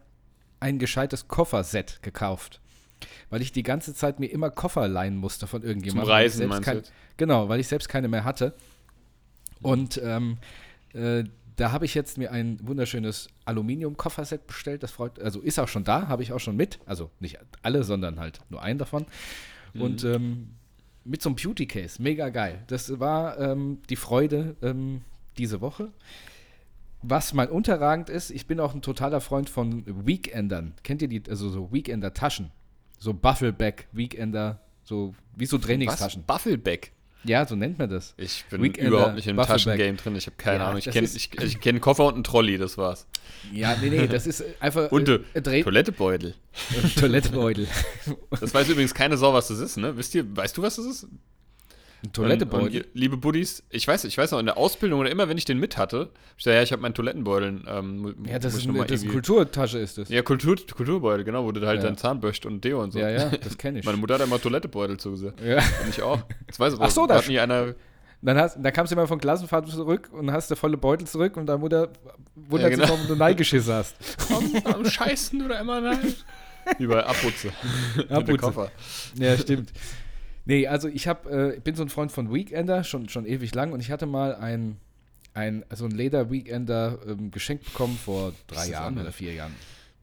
ein 0.61 0.79
gescheites 0.79 1.27
Kofferset 1.27 2.05
gekauft. 2.05 2.61
Weil 3.31 3.43
ich 3.43 3.51
die 3.51 3.65
ganze 3.65 3.95
Zeit 3.95 4.21
mir 4.21 4.29
immer 4.31 4.49
Koffer 4.51 4.87
leihen 4.87 5.17
musste 5.17 5.49
von 5.49 5.61
Zum 5.63 5.69
irgendjemandem. 5.69 6.05
ich 6.05 6.09
Reisen 6.15 6.47
meinst 6.47 6.63
kein- 6.65 6.83
du? 6.83 6.89
Genau, 7.17 7.49
weil 7.49 7.59
ich 7.59 7.67
selbst 7.67 7.89
keine 7.89 8.07
mehr 8.07 8.23
hatte. 8.23 8.55
Und 9.63 10.01
ähm, 10.03 10.39
äh, 10.93 11.25
da 11.57 11.73
habe 11.73 11.85
ich 11.85 11.95
jetzt 11.95 12.19
mir 12.19 12.33
ein 12.33 12.59
wunderschönes 12.63 13.29
Aluminium-Kofferset 13.47 14.47
bestellt. 14.47 14.83
Das 14.83 14.91
freut, 14.91 15.19
also 15.21 15.41
ist 15.41 15.59
auch 15.59 15.69
schon 15.69 15.85
da, 15.85 16.09
habe 16.09 16.23
ich 16.23 16.33
auch 16.33 16.41
schon 16.41 16.57
mit. 16.57 16.79
Also 16.87 17.11
nicht 17.19 17.39
alle, 17.63 17.83
sondern 17.83 18.21
halt 18.21 18.41
nur 18.51 18.63
einen 18.63 18.79
davon. 18.79 19.07
Und 19.75 20.05
ähm, 20.05 20.49
mit 21.05 21.23
so 21.23 21.29
einem 21.29 21.37
Beauty-Case, 21.37 22.03
mega 22.03 22.29
geil. 22.31 22.63
Das 22.67 22.99
war 22.99 23.39
ähm, 23.39 23.79
die 23.89 23.97
Freude 23.97 24.57
ähm, 24.63 25.03
diese 25.39 25.61
Woche. 25.61 25.91
Was 27.03 27.35
mein 27.35 27.49
unterragend 27.49 28.09
ist, 28.09 28.31
ich 28.31 28.47
bin 28.47 28.59
auch 28.59 28.75
ein 28.75 28.83
totaler 28.83 29.21
Freund 29.21 29.49
von 29.49 29.85
Weekendern. 30.07 30.75
Kennt 30.83 31.03
ihr 31.03 31.09
die, 31.09 31.23
also 31.29 31.51
so 31.51 31.73
Weekender-Taschen? 31.73 32.51
So 32.99 33.13
Buffelback, 33.13 33.87
Weekender, 33.93 34.61
so 34.83 35.15
wie 35.37 35.47
so 35.47 35.59
Trainingstaschen. 35.59 36.25
Was? 36.27 36.39
Buffelback. 36.39 36.93
Ja, 37.27 37.47
so 37.47 37.57
nennt 37.57 37.79
man 37.79 37.91
das. 37.91 38.15
Ich 38.17 38.45
bin 38.51 38.63
Weekender, 38.63 38.91
überhaupt 38.91 39.15
nicht 39.17 39.27
im. 39.27 39.37
Taschengame 39.37 39.95
drin. 39.95 40.17
Ich 40.17 40.27
habe 40.27 40.37
keine 40.37 40.59
Ja, 40.59 40.67
Ahnung. 40.67 40.79
Ich 40.79 40.91
kenne 40.91 41.07
ich, 41.07 41.31
ich 41.41 41.61
kenn 41.61 41.75
einen 41.77 41.81
Koffer 41.81 42.07
und 42.07 42.15
einen 42.15 42.25
Trolley, 42.25 42.59
das 42.59 42.79
war's. 42.79 43.07
Ja, 43.53 43.77
nee, 43.81 43.91
nee, 43.91 44.07
das 44.07 44.27
ist 44.27 44.45
einfach 44.61 44.91
Und 44.93 45.09
äh, 45.09 45.21
äh, 45.35 45.63
Toilettebeutel. 45.63 46.35
Toilettebeutel. 47.01 47.67
Das 48.41 48.55
weiß 48.55 48.69
übrigens 48.69 48.95
keine 48.95 49.17
Sau, 49.17 49.35
was 49.35 49.49
das 49.49 49.59
ist, 49.59 49.77
ne? 49.77 49.97
Wisst 49.97 50.15
ihr, 50.15 50.25
weißt 50.37 50.57
du, 50.57 50.63
was 50.63 50.77
das 50.77 50.87
ist? 50.87 51.07
Ein 52.03 52.09
Und, 52.09 52.13
Toilettebeutel. 52.15 52.75
ihr, 52.75 52.85
liebe 52.95 53.17
Buddies, 53.17 53.63
ich 53.71 53.89
weiß, 53.89 54.05
ich 54.05 54.17
weiß 54.19 54.31
noch, 54.33 54.39
in 54.39 54.47
der 54.47 54.59
Ausbildung 54.59 55.01
oder 55.01 55.11
immer, 55.11 55.29
wenn 55.29 55.39
ich 55.39 55.45
den 55.47 55.59
mit 55.59 55.77
hatte, 55.79 56.11
ich 56.37 56.45
sag, 56.45 56.53
ja, 56.55 56.63
ich 56.63 56.71
habe 56.73 56.83
meinen 56.83 56.95
Toilettenbeutel. 56.95 57.63
Ähm, 57.67 58.15
ja, 58.29 58.39
das 58.39 58.55
ist, 58.55 58.61
ich 58.63 58.69
eine, 58.69 58.79
irgendwie- 58.79 59.09
Kulturtasche, 59.09 59.79
ist 59.79 59.97
das. 59.99 60.09
Ja, 60.11 60.23
Kultur, 60.23 60.57
Kulturbeutel, 60.77 61.25
genau, 61.25 61.45
wo 61.45 61.53
du 61.53 61.67
halt 61.67 61.79
Ja. 61.81 61.87
deinen 61.87 61.97
Zahnbürst 61.97 62.45
und 62.47 62.63
Deo 62.65 62.83
und 62.83 62.93
so. 62.93 62.99
ja, 62.99 63.09
ja, 63.11 63.31
das 63.43 63.57
kenne 63.57 63.79
ich. 63.81 63.85
Meine 63.87 63.97
Mutter 63.99 64.15
hat 64.15 64.21
immer 64.23 64.41
Toilettebeutel 64.41 64.99
zugesagt. 64.99 65.41
ja. 65.41 65.57
Und 65.57 65.89
ich 65.89 66.03
auch. 66.03 66.21
Das 66.47 66.61
weiß 66.61 66.75
aber, 66.77 66.85
Ach 66.85 66.91
so, 66.91 67.07
da 67.07 67.17
hat 67.17 67.29
nie 67.29 67.39
einer. 67.41 67.75
Dann, 68.23 68.39
hast, 68.39 68.57
dann 68.61 68.73
kamst 68.73 68.91
du 68.93 68.97
immer 68.97 69.07
von 69.07 69.19
Klassenfahrt 69.21 69.69
zurück 69.69 70.09
und 70.13 70.31
hast 70.33 70.51
du 70.51 70.57
volle 70.57 70.77
Beutel 70.77 71.07
zurück 71.07 71.37
und 71.37 71.47
deine 71.47 71.59
Mutter 71.59 71.89
wundert 72.35 72.71
Ja, 72.71 72.77
genau. 72.77 72.87
sich, 72.87 72.95
warum 72.95 73.07
du 73.09 73.15
neigeschissen 73.15 73.73
hast. 73.75 73.97
Warum, 74.31 74.53
warum 74.65 74.85
scheißen 74.85 75.39
du 75.39 75.49
da 75.49 75.61
immer? 75.61 75.81
Wie 76.79 76.87
bei 76.87 77.05
Abputze. 77.05 77.53
Abputze. 78.09 78.71
Ja, 79.19 79.37
stimmt. 79.37 79.71
Nee, 80.47 80.69
also 80.69 80.89
ich 80.89 81.09
hab, 81.09 81.27
äh, 81.27 81.61
bin 81.63 81.75
so 81.75 81.83
ein 81.83 81.89
Freund 81.89 82.13
von 82.13 82.33
Weekender, 82.33 82.85
schon, 82.85 83.09
schon 83.09 83.27
ewig 83.27 83.55
lang 83.55 83.73
und 83.73 83.81
ich 83.81 83.91
hatte 83.91 84.07
mal 84.07 84.37
ein, 84.37 84.79
ein 85.35 85.65
so 85.75 85.85
ein 85.85 85.91
Leder-Weekender 85.91 87.01
ähm, 87.07 87.33
geschenkt 87.33 87.65
bekommen 87.65 87.99
vor 88.03 88.33
drei 88.47 88.69
Jahren 88.69 88.97
oder 88.99 89.13
vier 89.13 89.35
Jahren. 89.35 89.55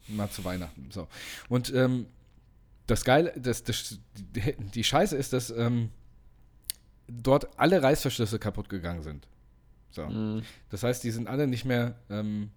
Mal 0.09 0.29
zu 0.29 0.43
Weihnachten. 0.43 0.89
So. 0.91 1.07
Und 1.47 1.73
ähm, 1.73 2.07
das 2.87 3.05
Geile, 3.05 3.33
das, 3.37 3.63
das, 3.63 3.99
die, 4.13 4.83
Scheiße 4.83 5.15
ist, 5.15 5.31
dass 5.31 5.49
ähm, 5.49 5.89
dort 7.07 7.57
alle 7.57 7.81
Reißverschlüsse 7.81 8.37
kaputt 8.37 8.67
gegangen 8.67 9.01
sind. 9.01 9.25
So. 9.91 10.05
Mhm. 10.05 10.43
Das 10.69 10.83
heißt, 10.83 11.05
die 11.05 11.11
sind 11.11 11.27
alle 11.27 11.47
nicht 11.47 11.63
mehr 11.65 11.95
ähm. 12.09 12.51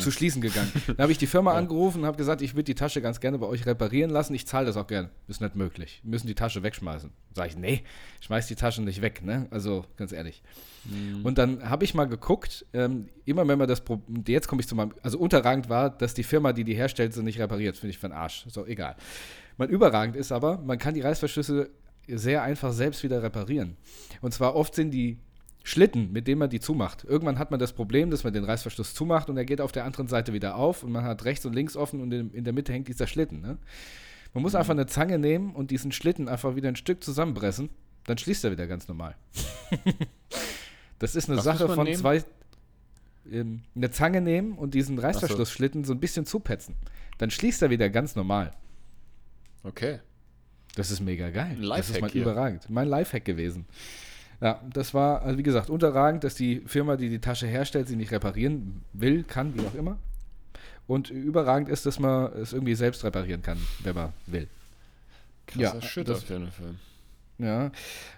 Zu 0.00 0.10
schließen 0.10 0.40
gegangen. 0.40 0.70
Dann 0.86 0.98
habe 0.98 1.12
ich 1.12 1.18
die 1.18 1.26
Firma 1.26 1.54
angerufen 1.56 2.00
und 2.00 2.06
habe 2.06 2.16
gesagt, 2.16 2.42
ich 2.42 2.54
würde 2.54 2.64
die 2.64 2.74
Tasche 2.74 3.00
ganz 3.00 3.20
gerne 3.20 3.38
bei 3.38 3.46
euch 3.46 3.66
reparieren 3.66 4.10
lassen. 4.10 4.34
Ich 4.34 4.46
zahle 4.46 4.66
das 4.66 4.76
auch 4.76 4.86
gerne. 4.86 5.10
Ist 5.28 5.40
nicht 5.40 5.56
möglich. 5.56 6.00
Wir 6.02 6.10
müssen 6.10 6.26
die 6.26 6.34
Tasche 6.34 6.62
wegschmeißen. 6.62 7.10
Sag 7.34 7.48
ich, 7.48 7.56
nee, 7.56 7.82
schmeiß 8.20 8.46
die 8.46 8.54
Tasche 8.54 8.82
nicht 8.82 9.02
weg, 9.02 9.22
ne? 9.24 9.46
Also 9.50 9.84
ganz 9.96 10.12
ehrlich. 10.12 10.42
Mhm. 10.84 11.24
Und 11.24 11.38
dann 11.38 11.68
habe 11.68 11.84
ich 11.84 11.94
mal 11.94 12.06
geguckt, 12.06 12.66
ähm, 12.72 13.08
immer 13.24 13.46
wenn 13.46 13.58
man 13.58 13.68
das, 13.68 13.82
Pro 13.82 14.02
jetzt 14.26 14.48
komme 14.48 14.60
ich 14.60 14.68
zu 14.68 14.74
meinem, 14.74 14.94
also 15.02 15.18
unterragend 15.18 15.68
war, 15.68 15.90
dass 15.90 16.14
die 16.14 16.24
Firma, 16.24 16.52
die 16.52 16.64
die 16.64 16.74
herstellt, 16.74 17.14
sie 17.14 17.22
nicht 17.22 17.38
repariert. 17.38 17.76
Finde 17.76 17.90
ich 17.90 17.98
für 17.98 18.08
den 18.08 18.14
Arsch. 18.14 18.46
So, 18.48 18.66
egal. 18.66 18.96
Mein 19.56 19.68
überragend 19.68 20.16
ist 20.16 20.32
aber, 20.32 20.58
man 20.58 20.78
kann 20.78 20.94
die 20.94 21.00
Reißverschlüsse 21.00 21.70
sehr 22.08 22.42
einfach 22.42 22.72
selbst 22.72 23.02
wieder 23.02 23.22
reparieren. 23.22 23.76
Und 24.20 24.34
zwar 24.34 24.54
oft 24.54 24.74
sind 24.74 24.90
die 24.90 25.18
Schlitten, 25.66 26.12
mit 26.12 26.28
denen 26.28 26.38
man 26.38 26.50
die 26.50 26.60
zumacht. 26.60 27.04
Irgendwann 27.04 27.38
hat 27.38 27.50
man 27.50 27.58
das 27.58 27.72
Problem, 27.72 28.10
dass 28.10 28.22
man 28.22 28.34
den 28.34 28.44
Reißverschluss 28.44 28.92
zumacht 28.92 29.30
und 29.30 29.38
er 29.38 29.46
geht 29.46 29.62
auf 29.62 29.72
der 29.72 29.86
anderen 29.86 30.08
Seite 30.08 30.34
wieder 30.34 30.56
auf 30.56 30.82
und 30.82 30.92
man 30.92 31.04
hat 31.04 31.24
rechts 31.24 31.46
und 31.46 31.54
links 31.54 31.74
offen 31.74 32.02
und 32.02 32.12
in, 32.12 32.44
der 32.44 32.52
Mitte 32.52 32.70
hängt 32.70 32.86
dieser 32.86 33.06
Schlitten. 33.06 33.40
Ne? 33.40 33.56
Man 34.34 34.42
muss 34.42 34.54
einfach 34.54 34.72
eine 34.72 34.84
Zange 34.84 35.18
nehmen 35.18 35.54
und 35.54 35.70
diesen 35.70 35.90
Schlitten 35.90 36.28
einfach 36.28 36.54
wieder 36.54 36.68
ein 36.68 36.76
Stück 36.76 37.02
zusammenpressen, 37.02 37.70
dann 38.04 38.18
schließt 38.18 38.44
er 38.44 38.50
wieder 38.50 38.66
ganz 38.66 38.88
normal. 38.88 39.16
das 40.98 41.16
ist 41.16 41.30
eine 41.30 41.38
Was 41.38 41.44
Sache 41.44 41.66
von 41.70 41.84
nehmen? 41.84 41.98
zwei. 41.98 42.22
Ähm, 43.32 43.62
eine 43.74 43.90
Zange 43.90 44.20
nehmen 44.20 44.58
und 44.58 44.74
diesen 44.74 44.98
Reißverschlussschlitten 44.98 45.84
so 45.84 45.94
ein 45.94 46.00
bisschen 46.00 46.26
zupetzen. 46.26 46.74
Dann 47.16 47.30
schließt 47.30 47.62
er 47.62 47.70
wieder 47.70 47.88
ganz 47.88 48.16
normal. 48.16 48.50
Okay. 49.62 50.00
Das 50.74 50.90
ist 50.90 51.00
mega 51.00 51.30
geil. 51.30 51.52
Ein 51.52 51.60
das 51.60 51.68
Lifehack 51.68 51.94
ist 51.94 52.00
mal 52.02 52.10
überragend. 52.10 52.68
Mein 52.68 52.88
Lifehack 52.88 53.24
gewesen. 53.24 53.64
Ja, 54.40 54.60
das 54.72 54.92
war, 54.94 55.22
also 55.22 55.38
wie 55.38 55.42
gesagt, 55.42 55.70
unterragend, 55.70 56.24
dass 56.24 56.34
die 56.34 56.60
Firma, 56.66 56.96
die 56.96 57.08
die 57.08 57.20
Tasche 57.20 57.46
herstellt, 57.46 57.88
sie 57.88 57.96
nicht 57.96 58.12
reparieren 58.12 58.82
will, 58.92 59.22
kann, 59.24 59.54
wie 59.54 59.66
auch 59.66 59.74
immer. 59.74 59.98
Und 60.86 61.08
überragend 61.10 61.68
ist, 61.68 61.86
dass 61.86 61.98
man 61.98 62.32
es 62.34 62.52
irgendwie 62.52 62.74
selbst 62.74 63.04
reparieren 63.04 63.42
kann, 63.42 63.58
wenn 63.82 63.94
man 63.94 64.12
will. 64.26 64.48
Krasser 65.46 65.74
Ja, 65.76 65.82
Shit 65.82 66.08
das- 66.08 66.22
auf 66.22 66.28
jeden 66.30 66.50
Fall. 66.50 66.74
Ja, 67.38 67.72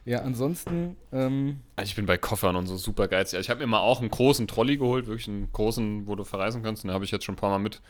ja 0.05 0.21
ansonsten, 0.23 0.95
ähm, 1.11 1.61
Also 1.77 1.89
Ich 1.89 1.97
bin 1.97 2.05
bei 2.05 2.19
Koffern 2.19 2.55
und 2.57 2.67
so 2.67 2.77
super 2.77 3.09
geizig. 3.09 3.41
Ich 3.41 3.49
habe 3.49 3.61
mir 3.61 3.67
mal 3.67 3.79
auch 3.81 4.01
einen 4.01 4.11
großen 4.11 4.47
Trolley 4.47 4.77
geholt, 4.77 5.07
wirklich 5.07 5.29
einen 5.29 5.51
großen, 5.53 6.07
wo 6.07 6.17
du 6.17 6.25
verreisen 6.25 6.63
kannst. 6.63 6.85
Den 6.85 6.91
habe 6.91 7.05
ich 7.05 7.11
jetzt 7.13 7.25
schon 7.25 7.35
ein 7.35 7.39
paar 7.39 7.49
Mal 7.51 7.59
mit 7.59 7.81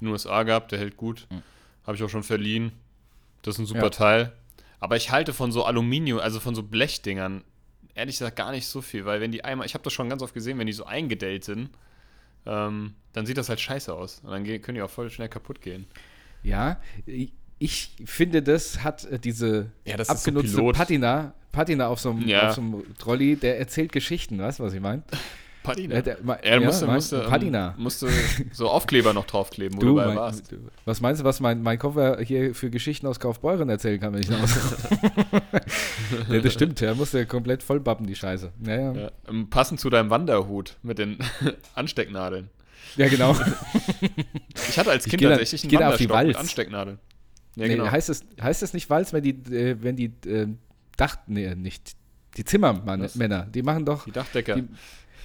in 0.00 0.06
den 0.06 0.12
USA 0.12 0.42
gehabt. 0.42 0.72
Der 0.72 0.80
hält 0.80 0.96
gut. 0.96 1.26
Mhm. 1.30 1.42
Habe 1.86 1.96
ich 1.96 2.02
auch 2.02 2.08
schon 2.08 2.24
verliehen. 2.24 2.72
Das 3.42 3.54
ist 3.54 3.58
ein 3.60 3.66
super 3.66 3.84
Ja. 3.84 3.90
Teil. 3.90 4.32
Aber 4.80 4.96
ich 4.96 5.12
halte 5.12 5.32
von 5.32 5.52
so 5.52 5.64
Aluminium, 5.64 6.18
also 6.18 6.40
von 6.40 6.56
so 6.56 6.64
Blechdingern, 6.64 7.44
ehrlich 7.94 8.18
gesagt 8.18 8.36
gar 8.36 8.50
nicht 8.52 8.66
so 8.66 8.80
viel, 8.80 9.04
weil 9.04 9.20
wenn 9.20 9.32
die 9.32 9.44
einmal, 9.44 9.66
ich 9.66 9.74
habe 9.74 9.84
das 9.84 9.92
schon 9.92 10.08
ganz 10.08 10.22
oft 10.22 10.34
gesehen, 10.34 10.58
wenn 10.58 10.66
die 10.66 10.72
so 10.72 10.84
eingedellt 10.84 11.44
sind, 11.44 11.70
ähm, 12.46 12.94
dann 13.12 13.26
sieht 13.26 13.36
das 13.36 13.48
halt 13.48 13.60
scheiße 13.60 13.92
aus. 13.92 14.20
Und 14.24 14.30
dann 14.30 14.44
können 14.62 14.76
die 14.76 14.82
auch 14.82 14.90
voll 14.90 15.10
schnell 15.10 15.28
kaputt 15.28 15.60
gehen. 15.60 15.86
ja, 16.42 16.80
ich, 17.58 17.92
finde, 18.04 18.42
das 18.42 18.82
hat 18.82 19.04
äh, 19.04 19.18
diese 19.18 19.70
Ja, 19.84 19.96
das 19.96 20.08
so 20.08 20.14
abgenutzte 20.14 20.56
Pilot. 20.56 20.76
Patina, 20.76 21.34
Patina 21.52 21.86
auf 21.88 22.00
so 22.00 22.10
einem 22.10 22.26
Ja. 22.26 22.48
auf 22.48 22.54
so 22.54 22.60
einem 22.60 22.96
Trolley, 22.98 23.36
der 23.36 23.58
erzählt 23.58 23.92
Geschichten, 23.92 24.38
weißt 24.38 24.58
du, 24.58 24.64
was 24.64 24.72
ich 24.72 24.80
meine? 24.80 25.02
Patina. 25.62 25.94
Äh, 25.96 26.02
der- 26.02 26.18
er 26.42 26.60
ja, 26.60 26.66
musste, 26.66 26.86
musste, 26.86 27.22
ähm, 27.22 27.30
Patina. 27.30 27.74
musste 27.78 28.08
so 28.52 28.68
Aufkleber 28.68 29.12
noch 29.12 29.26
draufkleben, 29.26 29.76
wo 29.76 29.80
Du, 29.80 29.86
du 29.86 29.92
überall 29.92 30.08
mein, 30.08 30.16
warst. 30.16 30.50
du, 30.50 30.56
was 30.84 31.00
meinst 31.00 31.20
du, 31.20 31.24
was 31.24 31.40
mein, 31.40 31.62
mein 31.62 31.78
Koffer 31.78 32.20
hier 32.20 32.54
für 32.54 32.68
Geschichten 32.70 33.06
aus 33.06 33.20
Kaufbeuren 33.20 33.68
erzählen 33.68 34.00
kann, 34.00 34.12
wenn 34.12 34.20
ich 34.22 34.28
nach 34.30 34.42
Hause 34.42 34.60
nee, 36.28 36.40
Das 36.40 36.52
stimmt, 36.52 36.80
er 36.82 36.94
musste 36.94 37.26
komplett 37.26 37.62
vollbappen, 37.62 38.06
die 38.06 38.14
Scheiße. 38.16 38.52
Ja, 38.66 38.74
ja. 38.74 38.92
Ja, 38.92 39.10
ähm, 39.28 39.48
passend 39.50 39.80
zu 39.80 39.90
deinem 39.90 40.10
Wanderhut 40.10 40.76
mit 40.82 40.98
den 40.98 41.18
Anstecknadeln. 41.74 42.50
ja 42.96 43.08
genau. 43.08 43.36
Ich 44.68 44.78
hatte 44.78 44.90
als 44.90 45.04
Kind 45.04 45.22
tatsächlich 45.22 45.64
ich 45.64 45.70
einen 45.78 45.80
Wanderstock 46.10 46.26
mit. 46.26 46.36
Anstecknadeln. 46.36 46.98
Ja, 47.56 47.66
nee, 47.66 47.76
genau. 47.76 47.90
heißt, 47.90 48.08
es, 48.08 48.24
heißt 48.40 48.62
es 48.62 48.72
nicht 48.72 48.88
Walz, 48.90 49.12
wenn 49.12 49.22
die, 49.22 49.30
äh, 49.54 49.76
wenn 49.80 49.96
die 49.96 50.12
äh, 50.26 50.46
Dach, 50.96 51.16
nee, 51.26 51.54
nicht, 51.54 51.92
die 52.36 52.44
Zimmermänner, 52.44 53.44
die 53.46 53.62
machen 53.62 53.84
doch, 53.84 54.04
die 54.04 54.12
Dachdecker. 54.12 54.54
die, 54.56 54.64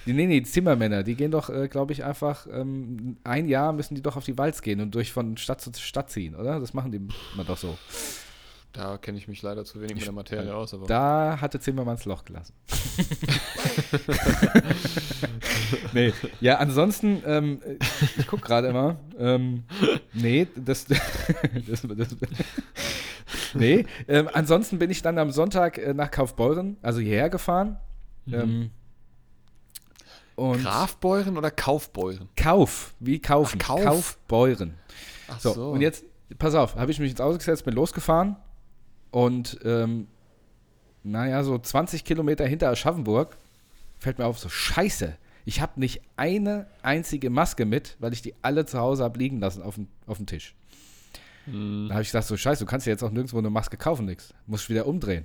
nee, 0.06 0.26
nee, 0.26 0.40
die 0.40 0.46
Zimmermänner, 0.46 1.02
die 1.02 1.14
gehen 1.14 1.30
doch, 1.30 1.50
äh, 1.50 1.68
glaube 1.68 1.92
ich, 1.92 2.04
einfach, 2.04 2.46
ähm, 2.50 3.16
ein 3.24 3.48
Jahr 3.48 3.72
müssen 3.72 3.94
die 3.94 4.02
doch 4.02 4.16
auf 4.16 4.24
die 4.24 4.38
Walz 4.38 4.62
gehen 4.62 4.80
und 4.80 4.94
durch 4.94 5.12
von 5.12 5.36
Stadt 5.36 5.60
zu 5.60 5.72
Stadt 5.74 6.10
ziehen, 6.10 6.34
oder? 6.34 6.60
Das 6.60 6.74
machen 6.74 6.92
die 6.92 7.00
immer 7.34 7.44
doch 7.44 7.58
so. 7.58 7.76
Da 8.72 8.98
kenne 8.98 9.18
ich 9.18 9.28
mich 9.28 9.42
leider 9.42 9.64
zu 9.64 9.80
wenig 9.80 9.96
mit 9.96 10.04
der 10.04 10.12
Materie 10.12 10.54
aus. 10.54 10.74
Aber 10.74 10.86
Da 10.86 11.38
hatte 11.40 11.58
Zimmermanns 11.58 12.04
Loch 12.04 12.24
gelassen. 12.24 12.52
nee, 15.94 16.12
ja, 16.40 16.58
ansonsten, 16.58 17.22
ähm, 17.26 17.60
ich 18.18 18.26
gucke 18.26 18.42
gerade 18.42 18.68
immer. 18.68 18.98
Ähm, 19.18 19.64
nee, 20.12 20.46
das. 20.54 20.84
das, 20.84 21.82
das 21.82 22.16
nee, 23.54 23.86
ähm, 24.06 24.28
ansonsten 24.32 24.78
bin 24.78 24.90
ich 24.90 25.02
dann 25.02 25.18
am 25.18 25.32
Sonntag 25.32 25.78
äh, 25.78 25.94
nach 25.94 26.10
Kaufbeuren, 26.10 26.76
also 26.82 27.00
hierher 27.00 27.30
gefahren. 27.30 27.78
Ähm, 28.30 28.70
und 30.38 30.62
Grafbeuren 30.62 31.36
oder 31.36 31.50
Kaufbeuren? 31.50 32.28
Kauf, 32.36 32.94
wie 33.00 33.20
kaufen. 33.20 33.58
Ach, 33.62 33.66
Kauf. 33.66 33.84
Kaufbeuren. 33.84 34.74
Ach 35.28 35.40
So, 35.40 35.70
und 35.70 35.80
jetzt, 35.80 36.04
pass 36.38 36.54
auf, 36.54 36.76
habe 36.76 36.90
ich 36.90 37.00
mich 37.00 37.10
ins 37.10 37.20
Auto 37.20 37.36
gesetzt, 37.38 37.64
bin 37.64 37.74
losgefahren 37.74 38.36
und 39.10 39.58
ähm, 39.64 40.06
naja, 41.02 41.42
so 41.42 41.58
20 41.58 42.04
Kilometer 42.04 42.46
hinter 42.46 42.70
Aschaffenburg 42.70 43.36
fällt 43.98 44.18
mir 44.18 44.26
auf, 44.26 44.38
so 44.38 44.48
scheiße, 44.48 45.16
ich 45.44 45.60
habe 45.60 45.80
nicht 45.80 46.02
eine 46.16 46.66
einzige 46.82 47.30
Maske 47.30 47.64
mit, 47.64 47.96
weil 47.98 48.12
ich 48.12 48.22
die 48.22 48.34
alle 48.42 48.66
zu 48.66 48.78
Hause 48.78 49.04
habe 49.04 49.18
liegen 49.18 49.40
lassen 49.40 49.62
auf 49.62 49.76
dem, 49.76 49.88
auf 50.06 50.18
dem 50.18 50.26
Tisch. 50.26 50.54
Hm, 51.50 51.86
Da 51.88 51.94
habe 51.94 52.02
ich 52.02 52.08
gesagt, 52.08 52.26
so 52.26 52.36
scheiße, 52.36 52.64
du 52.64 52.70
kannst 52.70 52.86
ja 52.86 52.92
jetzt 52.92 53.02
auch 53.02 53.10
nirgendwo 53.10 53.38
eine 53.38 53.50
Maske 53.50 53.76
kaufen, 53.76 54.06
nix. 54.06 54.32
Muss 54.46 54.62
ich 54.64 54.70
wieder 54.70 54.86
umdrehen. 54.86 55.24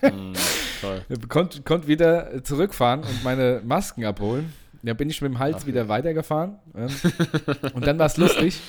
hm, 0.00 0.32
toll. 0.80 1.02
Konnte 1.28 1.62
konnt 1.62 1.86
wieder 1.86 2.42
zurückfahren 2.44 3.00
und 3.00 3.24
meine 3.24 3.62
Masken 3.64 4.04
abholen. 4.04 4.52
Da 4.84 4.92
bin 4.92 5.08
ich 5.08 5.22
mit 5.22 5.32
dem 5.32 5.38
Hals 5.38 5.58
Ach, 5.62 5.66
wieder 5.66 5.88
weitergefahren. 5.88 6.58
Ähm, 6.76 6.88
und 7.74 7.86
dann 7.86 7.98
war 7.98 8.04
es 8.06 8.18
lustig. 8.18 8.60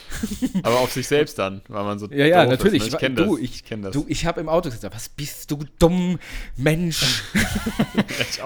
Aber 0.64 0.80
auf 0.80 0.94
sich 0.94 1.08
selbst 1.08 1.38
dann, 1.38 1.62
weil 1.68 1.84
man 1.84 2.00
so. 2.00 2.08
Ja, 2.10 2.26
ja, 2.26 2.46
natürlich. 2.46 2.84
Ist, 2.84 2.92
ne? 2.92 2.96
Ich 2.96 3.00
kenne 3.00 3.16
das. 3.16 3.26
du, 3.26 3.38
ich- 3.38 3.66
kenn 3.66 3.82
das. 3.82 3.92
Du, 3.92 4.06
ich 4.08 4.26
habe 4.26 4.40
im 4.40 4.48
Auto 4.48 4.70
gesagt, 4.70 4.96
was 4.96 5.10
bist 5.10 5.52
du 5.52 5.60
dumm, 5.78 6.18
Mensch? 6.56 7.24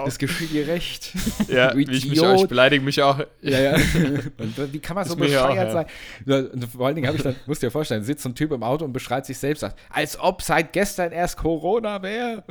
Das 0.04 0.18
geschieht 0.18 0.52
dir 0.52 0.66
recht. 0.66 1.12
ja, 1.48 1.76
wie 1.76 1.82
ich 1.82 2.08
mich 2.08 2.20
ich 2.20 2.46
beleidige 2.46 2.82
mich 2.82 3.02
auch. 3.02 3.18
Ja, 3.42 3.60
ja. 3.60 3.72
Und 4.38 4.72
wie 4.72 4.78
kann 4.78 4.94
man 4.94 5.04
so 5.04 5.14
ja 5.14 5.20
bescheuert 5.20 5.68
ja. 5.68 5.72
sein? 5.72 5.86
Ja, 6.26 6.38
Und 6.38 6.64
vor 6.64 6.86
allen 6.86 6.94
Dingen 6.94 7.06
habe 7.06 7.16
ich 7.16 7.22
dann, 7.22 7.36
musst 7.46 7.62
dir 7.62 7.66
ja 7.66 7.70
vorstellen, 7.70 8.02
sitzt 8.02 8.22
so 8.22 8.28
ein 8.28 8.34
Typ 8.34 8.50
im 8.52 8.62
Auto 8.62 8.84
und 8.84 8.92
beschreit 8.92 9.26
sich 9.26 9.38
selbst, 9.38 9.60
sagt, 9.60 9.78
als 9.90 10.18
ob 10.18 10.42
seit 10.42 10.72
gestern 10.72 11.12
erst 11.12 11.36
Corona 11.36 12.02
wäre. 12.02 12.42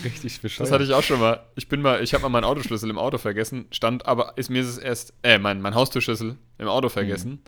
Richtig 0.04 0.40
bescheuert. 0.40 0.66
Das 0.66 0.72
hatte 0.72 0.84
ich 0.84 0.92
auch 0.92 1.02
schon 1.02 1.20
mal. 1.20 1.40
Ich 1.56 1.68
bin 1.68 1.82
mal, 1.82 2.02
ich 2.02 2.14
habe 2.14 2.22
mal 2.22 2.28
meinen 2.28 2.44
Autoschlüssel 2.44 2.88
im 2.90 2.98
Auto 2.98 3.18
vergessen, 3.18 3.66
stand 3.70 4.06
aber, 4.06 4.32
ist 4.36 4.50
mir 4.50 4.62
es 4.62 4.78
erst, 4.78 5.12
äh, 5.22 5.38
mein, 5.38 5.60
mein 5.60 5.74
Haustürschlüssel 5.74 6.36
im 6.58 6.68
Auto 6.68 6.88
vergessen. 6.88 7.42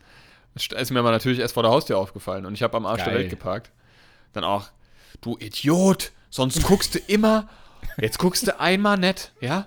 Das 0.54 0.64
st- 0.64 0.74
ist 0.76 0.90
mir 0.90 0.98
aber 1.00 1.10
natürlich 1.10 1.38
erst 1.38 1.54
vor 1.54 1.62
der 1.62 1.72
Haustür 1.72 1.98
aufgefallen 1.98 2.44
und 2.46 2.54
ich 2.54 2.62
habe 2.62 2.76
am 2.76 2.86
Arsch 2.86 3.02
der 3.04 3.12
Geil. 3.12 3.20
Welt 3.22 3.30
geparkt. 3.30 3.70
Dann 4.32 4.44
auch, 4.44 4.68
du 5.20 5.36
Idiot, 5.38 6.12
sonst 6.30 6.62
guckst 6.62 6.94
du 6.94 6.98
immer, 7.06 7.48
jetzt 7.98 8.18
guckst 8.18 8.46
du 8.46 8.58
einmal 8.60 8.98
nett, 8.98 9.32
ja? 9.40 9.66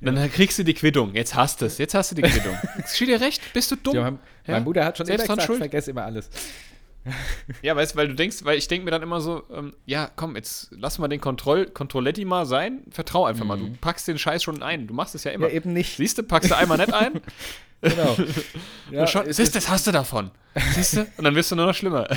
Dann 0.00 0.30
kriegst 0.30 0.58
du 0.58 0.64
die 0.64 0.74
Quittung. 0.74 1.14
Jetzt 1.14 1.34
hast 1.34 1.62
du 1.62 1.64
es. 1.66 1.78
Jetzt 1.78 1.94
hast 1.94 2.10
du 2.10 2.14
die 2.14 2.22
Quittung. 2.22 2.54
Steht 2.86 3.08
dir 3.08 3.20
recht? 3.22 3.40
Bist 3.54 3.70
du 3.70 3.76
dumm? 3.76 3.94
Ja, 3.94 4.02
mein, 4.02 4.18
Ja? 4.46 4.52
mein 4.54 4.64
Bruder 4.64 4.84
hat 4.84 4.98
schon 4.98 5.06
Selbst 5.06 5.24
immer 5.26 5.36
gesagt, 5.36 5.56
vergess 5.58 5.88
immer 5.88 6.04
alles. 6.04 6.28
Ja, 7.62 7.76
weißt 7.76 7.94
du, 7.94 7.98
weil 7.98 8.08
du 8.08 8.14
denkst, 8.14 8.44
weil 8.44 8.56
ich 8.56 8.68
denke 8.68 8.84
mir 8.84 8.90
dann 8.90 9.02
immer 9.02 9.20
so, 9.20 9.42
ähm, 9.52 9.74
ja, 9.84 10.10
komm, 10.16 10.36
jetzt 10.36 10.68
lass 10.70 10.98
mal 10.98 11.08
den 11.08 11.20
Kontroll 11.20 11.66
Kontrolletti 11.66 12.24
mal 12.24 12.46
sein. 12.46 12.82
Vertrau 12.90 13.26
einfach 13.26 13.44
mal. 13.44 13.58
Du 13.58 13.70
packst 13.80 14.08
den 14.08 14.18
Scheiß 14.18 14.42
schon 14.42 14.62
ein. 14.62 14.86
Du 14.86 14.94
machst 14.94 15.14
es 15.14 15.24
ja 15.24 15.30
immer. 15.32 15.46
Mhm. 15.46 15.50
Ja, 15.50 15.56
eben 15.56 15.72
nicht. 15.72 15.96
Siehst 15.96 16.18
du, 16.18 16.22
packst 16.22 16.50
du 16.50 16.56
einmal 16.56 16.78
nicht 16.78 16.92
ein. 16.92 17.20
Genau. 17.84 18.16
ja, 18.90 19.06
schon, 19.06 19.30
siehst 19.30 19.54
du, 19.54 19.58
das 19.58 19.68
hast 19.68 19.86
du 19.86 19.92
davon. 19.92 20.30
Siehst 20.74 20.96
du? 20.96 21.00
Und 21.18 21.24
dann 21.24 21.34
wirst 21.34 21.50
du 21.50 21.56
nur 21.56 21.66
noch 21.66 21.74
schlimmer. 21.74 22.08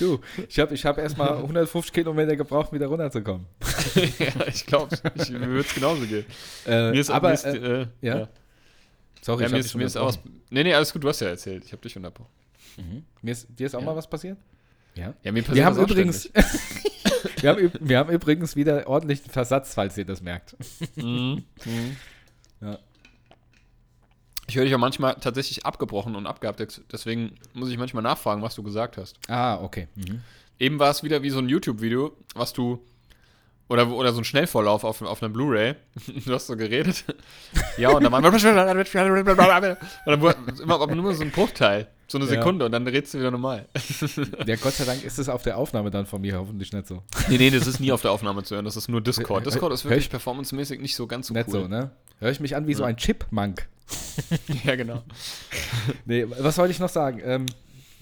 Du, 0.00 0.18
ich 0.48 0.58
habe 0.58 0.74
ich 0.74 0.84
hab 0.84 0.98
erstmal 0.98 1.36
150 1.36 1.92
Kilometer 1.92 2.34
gebraucht, 2.34 2.72
wieder 2.72 2.88
runterzukommen. 2.88 3.46
ja, 4.18 4.46
ich 4.48 4.66
glaube, 4.66 4.96
mir 5.30 5.50
wird 5.50 5.66
es 5.66 5.74
genauso 5.74 6.04
gehen. 6.04 6.24
Äh, 6.66 6.90
Mir 6.90 7.00
ist, 7.00 7.10
aber, 7.10 7.32
ist, 7.32 7.44
äh, 7.44 7.82
äh, 7.82 7.86
ja? 8.00 8.18
ja. 8.18 8.28
sorry, 9.22 9.42
Ja, 9.42 9.46
ich 9.46 9.52
mir 9.52 9.58
ist, 9.60 9.74
mir 9.76 9.84
ist 9.84 9.96
aus. 9.96 10.18
Nee, 10.50 10.64
nee, 10.64 10.74
alles 10.74 10.92
gut, 10.92 11.04
du 11.04 11.08
hast 11.08 11.20
ja 11.20 11.28
erzählt. 11.28 11.64
Ich 11.64 11.70
habe 11.70 11.82
dich 11.82 11.96
unterbrochen. 11.96 12.30
Mir 13.22 13.32
ist, 13.32 13.46
dir 13.58 13.66
ist 13.66 13.74
auch 13.74 13.80
Ja. 13.80 13.86
mal 13.86 13.96
was 13.96 14.08
passiert? 14.08 14.38
Ja. 14.94 15.14
Ja, 15.22 15.32
mir 15.32 15.42
passiert 15.42 15.56
Wir 15.56 15.64
haben, 15.66 15.78
übrigens, 15.78 16.30
wir, 17.40 17.50
haben, 17.50 17.70
wir 17.80 17.98
haben 17.98 18.10
übrigens 18.10 18.56
wieder 18.56 18.86
ordentlichen 18.88 19.30
Versatz, 19.30 19.74
falls 19.74 19.96
ihr 19.98 20.04
das 20.04 20.20
merkt. 20.22 20.56
ständig. 20.92 21.44
Mhm. 21.66 21.96
Ja. 22.60 22.78
Ich 24.48 24.56
höre 24.56 24.64
dich 24.64 24.74
auch 24.74 24.78
manchmal 24.78 25.16
tatsächlich 25.16 25.66
abgebrochen 25.66 26.14
und 26.14 26.26
abgehabt. 26.26 26.64
Deswegen 26.92 27.32
muss 27.52 27.68
ich 27.68 27.78
manchmal 27.78 28.02
nachfragen, 28.02 28.42
was 28.42 28.54
du 28.54 28.62
gesagt 28.62 28.96
hast. 28.96 29.18
Ah, 29.28 29.60
okay. 29.60 29.88
Mhm. 29.96 30.20
Eben 30.58 30.78
war 30.78 30.90
es 30.90 31.02
wieder 31.02 31.22
wie 31.22 31.30
so 31.30 31.38
ein 31.38 31.48
YouTube-Video, 31.48 32.16
was 32.34 32.52
du. 32.52 32.80
Oder, 33.68 33.88
oder 33.90 34.12
so 34.12 34.18
ein 34.20 34.24
Schnellvorlauf 34.24 34.84
auf, 34.84 35.02
auf 35.02 35.22
einer 35.22 35.32
Blu-ray. 35.32 35.74
Du 36.24 36.32
hast 36.34 36.46
so 36.46 36.56
geredet. 36.56 37.04
Ja, 37.78 37.90
und 37.90 38.02
dann 38.04 38.12
war. 38.12 38.22
Und 38.24 38.32
dann 40.06 40.20
wurde 40.20 40.36
immer 40.62 40.80
aber 40.80 40.94
nur 40.94 41.14
so 41.14 41.22
ein 41.22 41.30
Bruchteil. 41.30 41.88
So 42.08 42.18
eine 42.18 42.24
Ja. 42.26 42.30
Sekunde 42.34 42.64
und 42.64 42.70
dann 42.72 42.86
redest 42.86 43.12
du 43.14 43.18
wieder 43.18 43.30
normal. 43.32 43.66
Ja, 44.46 44.54
Gott 44.62 44.74
sei 44.74 44.84
Dank 44.84 45.02
ist 45.04 45.18
es 45.18 45.28
auf 45.28 45.42
der 45.42 45.56
Aufnahme 45.58 45.90
dann 45.90 46.06
von 46.06 46.20
mir 46.20 46.38
hoffentlich 46.38 46.72
nicht 46.72 46.86
so. 46.86 47.02
Nee, 47.28 47.36
nee, 47.38 47.50
das 47.50 47.66
ist 47.66 47.80
nie 47.80 47.90
auf 47.90 48.00
der 48.02 48.12
Aufnahme 48.12 48.44
zu 48.44 48.54
hören. 48.54 48.64
Das 48.64 48.76
ist 48.76 48.88
nur 48.88 49.00
Discord. 49.00 49.44
Hör- 49.44 49.50
Discord 49.50 49.72
ist 49.72 49.82
hör 49.84 49.90
wirklich 49.90 50.04
ich- 50.06 50.10
performancemäßig 50.10 50.80
nicht 50.80 50.94
so 50.94 51.06
ganz 51.08 51.26
so 51.26 51.34
nicht 51.34 51.48
cool. 51.48 51.62
so, 51.62 51.68
ne? 51.68 51.90
Höre 52.20 52.30
ich 52.30 52.38
mich 52.40 52.54
an 52.54 52.66
wie 52.68 52.74
so 52.74 52.82
Ja. 52.84 52.88
ein 52.90 52.96
Chipmunk. 52.96 53.66
Ja, 54.64 54.76
genau. 54.76 55.02
Nee, 56.04 56.26
was 56.38 56.56
wollte 56.58 56.70
ich 56.72 56.78
noch 56.78 56.88
sagen? 56.88 57.20
Ähm, 57.24 57.46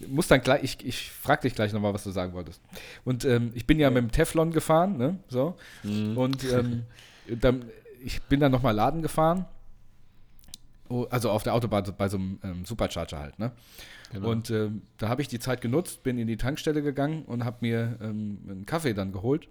muss 0.09 0.29
dann 0.29 0.41
gleich, 0.41 0.63
ich, 0.63 0.85
ich 0.85 1.11
frage 1.11 1.43
dich 1.43 1.55
gleich 1.55 1.73
nochmal, 1.73 1.95
was 1.95 2.05
du 2.05 2.11
sagen 2.11 2.33
wolltest. 2.33 2.61
Und 3.05 3.25
ähm, 3.25 3.53
ich 3.55 3.67
bin 3.67 3.79
ja 3.79 3.91
mit 3.91 4.03
dem 4.03 4.11
Teflon 4.11 4.51
gefahren, 4.53 4.97
ne? 4.97 5.19
So. 5.29 5.57
Mhm. 5.83 6.17
Und 6.17 6.45
ähm, 6.45 6.85
dann, 7.29 7.67
ich 8.03 8.23
bin 8.23 8.41
dann 8.41 8.53
nochmal 8.53 8.75
Laden 8.75 9.03
gefahren. 9.03 9.47
Oh, 10.89 11.07
also 11.11 11.31
auf 11.31 11.43
der 11.43 11.55
Autobahn 11.55 11.85
bei 11.97 12.09
so 12.09 12.19
einem 12.19 12.39
ähm, 12.43 12.65
Supercharger 12.65 13.19
halt, 13.19 13.39
ne? 13.39 13.53
genau. 14.13 14.29
Und 14.31 14.51
ähm, 14.51 14.83
da 14.99 15.09
habe 15.09 15.23
ich 15.23 15.29
die 15.29 15.39
Zeit 15.39 15.61
genutzt, 15.61 16.03
bin 16.03 16.19
in 16.19 16.27
die 16.27 16.37
Tankstelle 16.37 16.83
gegangen 16.83 17.25
und 17.25 17.45
habe 17.45 17.59
mir 17.61 17.97
ähm, 18.03 18.39
einen 18.49 18.67
Kaffee 18.67 18.95
dann 18.95 19.13
geholt. 19.13 19.49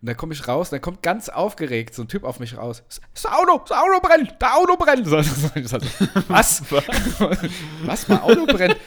Und 0.00 0.08
dann 0.08 0.16
komme 0.16 0.32
ich 0.32 0.48
raus, 0.48 0.70
dann 0.70 0.80
kommt 0.80 1.02
ganz 1.02 1.28
aufgeregt 1.28 1.94
so 1.94 2.02
ein 2.02 2.08
Typ 2.08 2.24
auf 2.24 2.40
mich 2.40 2.56
raus. 2.56 2.82
Das, 3.14 3.26
Auto, 3.26 3.62
das 3.68 3.78
Auto 3.78 4.00
brennt, 4.00 4.34
das 4.38 4.52
Auto 4.52 4.76
brennt. 4.76 5.06
So, 5.06 5.22
so, 5.22 5.48
so, 5.54 5.78
so, 5.78 5.78
was? 6.28 6.62
was? 7.84 8.08
Mein 8.08 8.20
Auto 8.20 8.46
brennt? 8.46 8.76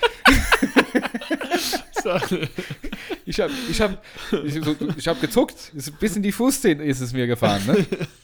Ich 3.25 3.39
habe 3.39 3.53
ich 3.69 3.81
hab, 3.81 4.03
ich, 4.43 4.55
so, 4.55 4.75
ich 4.97 5.07
hab 5.07 5.21
gezuckt. 5.21 5.71
Bis 5.99 6.15
in 6.15 6.23
die 6.23 6.31
Fußzähne 6.31 6.83
ist 6.83 6.99
es 6.99 7.13
mir 7.13 7.25
gefahren. 7.25 7.61
Ne? 7.65 7.85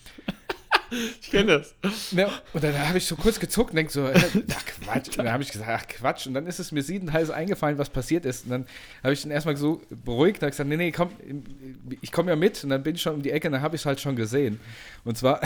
ich 1.22 1.30
kenne 1.32 1.60
das. 1.60 1.76
Ja, 2.12 2.30
und 2.54 2.64
dann 2.64 2.78
habe 2.88 2.98
ich 2.98 3.06
so 3.06 3.16
kurz 3.16 3.40
gezuckt 3.40 3.72
und 3.72 3.76
denke 3.78 3.92
so, 3.92 4.06
äh, 4.08 4.14
ach 4.52 4.66
Quatsch. 4.66 5.10
Und 5.10 5.18
dann 5.20 5.32
habe 5.32 5.44
ich 5.44 5.52
gesagt, 5.52 5.70
ach 5.70 5.88
Quatsch. 5.88 6.28
Und 6.28 6.34
dann 6.34 6.46
ist 6.48 6.60
es 6.60 6.72
mir 6.72 6.82
siedend 6.84 7.12
heiß 7.14 7.30
eingefallen, 7.30 7.78
was 7.78 7.90
passiert 7.90 8.26
ist. 8.26 8.46
Und 8.46 8.52
dann 8.52 8.66
habe 9.04 9.14
ich 9.14 9.22
dann 9.22 9.32
erstmal 9.32 9.56
so 9.58 9.82
beruhigt 9.90 10.38
und 10.38 10.44
habe 10.44 10.52
gesagt, 10.52 10.70
nee, 10.70 10.78
nee, 10.78 10.92
komm, 10.92 11.10
ich 12.02 12.12
komme 12.12 12.32
ja 12.32 12.36
mit. 12.36 12.64
Und 12.64 12.70
dann 12.72 12.84
bin 12.84 12.96
ich 12.96 13.02
schon 13.02 13.16
um 13.16 13.22
die 13.22 13.32
Ecke 13.32 13.48
und 13.48 13.54
dann 13.54 13.62
habe 13.62 13.76
ich 13.76 13.82
es 13.82 13.86
halt 13.86 14.00
schon 14.00 14.16
gesehen. 14.16 14.60
Und 15.04 15.18
zwar, 15.18 15.42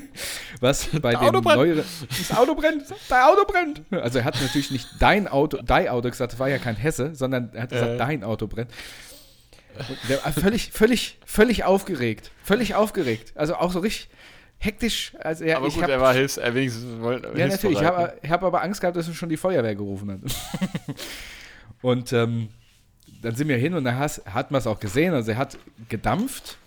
was 0.60 0.86
bei 1.00 1.10
den 1.12 1.16
Auto 1.20 1.40
brennt. 1.40 1.56
neueren. 1.56 1.84
Das 2.08 2.36
Auto 2.36 2.54
brennt, 2.54 2.84
dein 3.08 3.22
Auto 3.22 3.44
brennt. 3.44 3.82
Also 3.90 4.18
er 4.18 4.24
hat 4.24 4.40
natürlich 4.40 4.70
nicht 4.70 4.88
dein 5.00 5.28
Auto, 5.28 5.58
dein 5.62 5.88
Auto 5.88 6.08
gesagt, 6.10 6.32
das 6.32 6.38
war 6.38 6.48
ja 6.48 6.58
kein 6.58 6.76
Hesse, 6.76 7.14
sondern 7.14 7.50
er 7.52 7.62
hat 7.64 7.70
gesagt, 7.70 7.92
Äh. 7.92 7.96
dein 7.98 8.24
Auto 8.24 8.46
brennt. 8.46 8.70
Und 9.78 9.98
der 10.08 10.24
war 10.24 10.32
völlig, 10.32 10.72
völlig, 10.72 11.18
völlig 11.26 11.64
aufgeregt. 11.64 12.30
Völlig 12.42 12.74
aufgeregt. 12.74 13.32
Also 13.34 13.56
auch 13.56 13.72
so 13.72 13.80
richtig 13.80 14.08
hektisch. 14.58 15.12
Also 15.20 15.44
er, 15.44 15.58
Aber 15.58 15.68
gut, 15.68 15.82
hab, 15.82 15.88
er 15.90 16.00
war 16.00 16.14
hilfs, 16.14 16.36
er 16.36 16.54
wenigstens 16.54 17.00
wollte. 17.00 17.30
ja, 17.38 17.46
natürlich. 17.48 17.78
Ich 17.78 17.84
habe 17.84 18.14
hab 18.28 18.42
aber 18.42 18.62
Angst 18.62 18.80
gehabt, 18.80 18.96
dass 18.96 19.08
er 19.08 19.14
schon 19.14 19.28
die 19.28 19.36
Feuerwehr 19.36 19.74
gerufen 19.74 20.10
hat. 20.12 20.20
und 21.82 22.12
ähm, 22.12 22.48
dann 23.22 23.34
sind 23.34 23.48
wir 23.48 23.56
hin 23.56 23.74
und 23.74 23.84
da 23.84 23.94
has- 23.96 24.22
hat 24.26 24.50
man 24.50 24.58
es 24.60 24.66
auch 24.66 24.80
gesehen. 24.80 25.14
Also 25.14 25.32
er 25.32 25.38
hat 25.38 25.58
gedampft, 25.88 26.58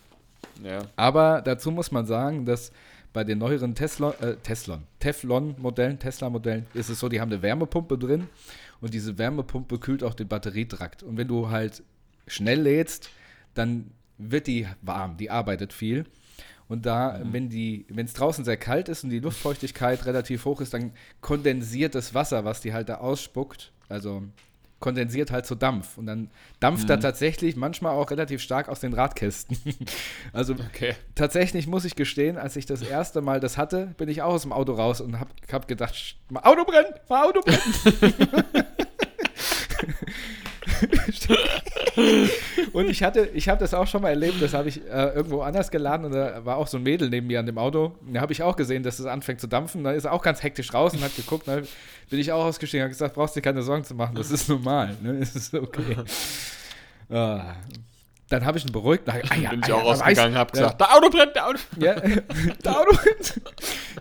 Ja. 0.62 0.80
aber 0.96 1.42
dazu 1.42 1.70
muss 1.70 1.90
man 1.90 2.06
sagen, 2.06 2.44
dass 2.44 2.72
bei 3.12 3.24
den 3.24 3.38
neueren 3.38 3.74
Tesla, 3.74 4.10
äh, 4.20 4.36
Teslon, 4.36 4.82
Teflon-Modellen, 5.00 5.98
Tesla-Modellen 5.98 6.66
ist 6.74 6.90
es 6.90 7.00
so, 7.00 7.08
die 7.08 7.20
haben 7.20 7.32
eine 7.32 7.42
Wärmepumpe 7.42 7.98
drin 7.98 8.28
und 8.80 8.94
diese 8.94 9.18
Wärmepumpe 9.18 9.78
kühlt 9.78 10.04
auch 10.04 10.14
den 10.14 10.28
Batterietrakt. 10.28 11.02
Und 11.02 11.16
wenn 11.16 11.26
du 11.26 11.50
halt 11.50 11.82
schnell 12.28 12.60
lädst, 12.62 13.10
dann 13.54 13.90
wird 14.16 14.46
die 14.46 14.66
warm, 14.82 15.16
die 15.16 15.28
arbeitet 15.30 15.72
viel. 15.72 16.04
Und 16.70 16.86
da, 16.86 17.20
wenn 17.24 17.48
die, 17.50 17.84
wenn 17.88 18.06
es 18.06 18.12
draußen 18.14 18.44
sehr 18.44 18.56
kalt 18.56 18.88
ist 18.88 19.04
und 19.04 19.10
die 19.10 19.18
Luftfeuchtigkeit 19.18 20.06
relativ 20.06 20.44
hoch 20.46 20.60
ist, 20.60 20.72
dann 20.72 20.92
kondensiert 21.20 21.94
das 21.94 22.14
Wasser, 22.14 22.44
was 22.44 22.60
die 22.62 22.72
halt 22.72 22.88
da 22.88 22.94
ausspuckt, 22.98 23.72
also 23.88 24.22
kondensiert 24.78 25.30
halt 25.30 25.44
zu 25.44 25.56
Dampf. 25.56 25.98
Und 25.98 26.06
dann 26.06 26.30
dampft 26.60 26.88
er 26.88 26.98
tatsächlich 27.00 27.54
manchmal 27.56 27.92
auch 27.94 28.10
relativ 28.10 28.40
stark 28.40 28.68
aus 28.70 28.80
den 28.80 28.94
Radkästen. 28.94 29.58
also 30.32 30.54
Okay. 30.54 30.94
tatsächlich 31.14 31.66
muss 31.66 31.84
ich 31.84 31.96
gestehen, 31.96 32.38
als 32.38 32.56
ich 32.56 32.64
das 32.66 32.80
erste 32.80 33.20
Mal 33.20 33.40
das 33.40 33.58
hatte, 33.58 33.88
bin 33.98 34.08
ich 34.08 34.22
auch 34.22 34.32
aus 34.32 34.42
dem 34.42 34.52
Auto 34.52 34.72
raus 34.72 35.00
und 35.02 35.20
habe 35.20 35.30
hab 35.52 35.68
gedacht, 35.68 35.94
"Sch- 35.94 36.14
mein 36.30 36.44
Auto 36.44 36.64
brennt, 36.64 36.94
mein 37.10 37.22
Auto 37.22 37.40
brennt. 37.42 37.60
und 42.72 42.88
ich 42.88 43.02
hatte, 43.02 43.28
ich 43.34 43.48
habe 43.48 43.60
das 43.60 43.74
auch 43.74 43.86
schon 43.86 44.02
mal 44.02 44.10
erlebt, 44.10 44.40
das 44.40 44.54
habe 44.54 44.68
ich 44.68 44.80
äh, 44.88 45.14
irgendwo 45.14 45.42
anders 45.42 45.70
geladen 45.70 46.06
und 46.06 46.12
da 46.12 46.44
war 46.44 46.56
auch 46.56 46.66
so 46.66 46.78
ein 46.78 46.82
Mädel 46.82 47.10
neben 47.10 47.26
mir 47.26 47.40
an 47.40 47.46
dem 47.46 47.58
Auto. 47.58 47.92
Da 48.12 48.20
habe 48.20 48.32
ich 48.32 48.42
auch 48.42 48.56
gesehen, 48.56 48.82
dass 48.82 48.98
es 48.98 49.06
anfängt 49.06 49.40
zu 49.40 49.46
dampfen. 49.46 49.84
Da 49.84 49.92
ist 49.92 50.04
er 50.04 50.12
auch 50.12 50.22
ganz 50.22 50.42
hektisch 50.42 50.72
raus 50.72 50.94
und 50.94 51.02
hat 51.02 51.14
geguckt. 51.16 51.48
Da 51.48 51.60
bin 52.08 52.18
ich 52.18 52.32
auch 52.32 52.44
ausgestiegen 52.44 52.84
und 52.84 52.90
gesagt, 52.90 53.14
brauchst 53.14 53.36
dir 53.36 53.42
keine 53.42 53.62
Sorgen 53.62 53.84
zu 53.84 53.94
machen, 53.94 54.14
das 54.14 54.30
ist 54.30 54.48
normal. 54.48 54.96
Ne? 55.02 55.14
Das 55.20 55.36
ist 55.36 55.54
okay. 55.54 55.96
Ah, 57.12 57.56
dann 58.30 58.46
habe 58.46 58.58
ich 58.58 58.64
ihn 58.64 58.72
beruhigt. 58.72 59.02
Na, 59.06 59.14
ah, 59.14 59.36
ja, 59.36 59.50
Bin 59.50 59.60
ich 59.60 59.72
ah, 59.72 59.74
auch 59.74 59.84
ja, 59.84 59.90
rausgegangen, 59.90 60.38
habe 60.38 60.52
gesagt, 60.52 60.80
ja. 60.80 60.86
der 60.86 60.96
Auto 60.96 61.10
brennt, 61.10 61.34
der 61.34 61.46
Auto 61.48 61.58
Ja, 61.78 61.94
der 62.64 62.80
Auto 62.80 62.96
brennt. 62.96 63.40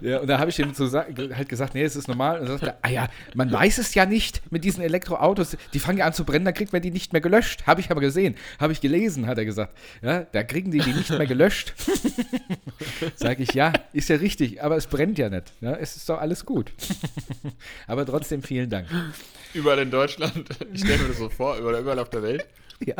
Ja, 0.01 0.19
und 0.19 0.27
da 0.27 0.37
habe 0.37 0.51
ich 0.51 0.59
ihm 0.59 0.73
so 0.73 0.89
halt 0.91 1.49
gesagt, 1.49 1.73
nee, 1.73 1.83
es 1.83 1.95
ist 1.95 2.07
normal. 2.07 2.39
Und 2.39 2.47
dann 2.47 2.59
sagt 2.59 2.71
er, 2.71 2.77
ah 2.83 2.89
ja, 2.89 3.07
man 3.33 3.51
weiß 3.51 3.79
es 3.79 3.95
ja 3.95 4.05
nicht 4.05 4.41
mit 4.51 4.63
diesen 4.63 4.83
Elektroautos. 4.83 5.57
Die 5.73 5.79
fangen 5.79 5.97
ja 5.97 6.05
an 6.05 6.13
zu 6.13 6.25
brennen, 6.25 6.45
dann 6.45 6.53
kriegt 6.53 6.71
man 6.71 6.81
die 6.81 6.91
nicht 6.91 7.11
mehr 7.11 7.21
gelöscht. 7.21 7.65
Habe 7.65 7.81
ich 7.81 7.89
aber 7.89 8.01
gesehen, 8.01 8.35
habe 8.59 8.71
ich 8.71 8.81
gelesen, 8.81 9.25
hat 9.25 9.39
er 9.39 9.45
gesagt. 9.45 9.75
Ja, 10.03 10.21
da 10.31 10.43
kriegen 10.43 10.69
die 10.69 10.79
die 10.79 10.93
nicht 10.93 11.09
mehr 11.09 11.25
gelöscht. 11.25 11.73
Sage 13.15 13.41
ich, 13.41 13.53
ja, 13.53 13.73
ist 13.93 14.09
ja 14.09 14.17
richtig, 14.17 14.61
aber 14.61 14.77
es 14.77 14.85
brennt 14.85 15.17
ja 15.17 15.29
nicht. 15.29 15.53
Ja, 15.59 15.73
es 15.73 15.95
ist 15.95 16.07
doch 16.07 16.21
alles 16.21 16.45
gut. 16.45 16.71
aber 17.87 18.05
trotzdem 18.05 18.43
vielen 18.43 18.69
Dank. 18.69 18.87
Überall 19.55 19.79
in 19.79 19.89
Deutschland, 19.89 20.49
ich 20.71 20.81
stelle 20.81 20.99
mir 20.99 21.07
das 21.07 21.17
so 21.17 21.29
vor, 21.29 21.57
überall, 21.57 21.81
überall 21.81 21.97
auf 21.97 22.11
der 22.11 22.21
Welt 22.21 22.45
ja. 22.85 22.95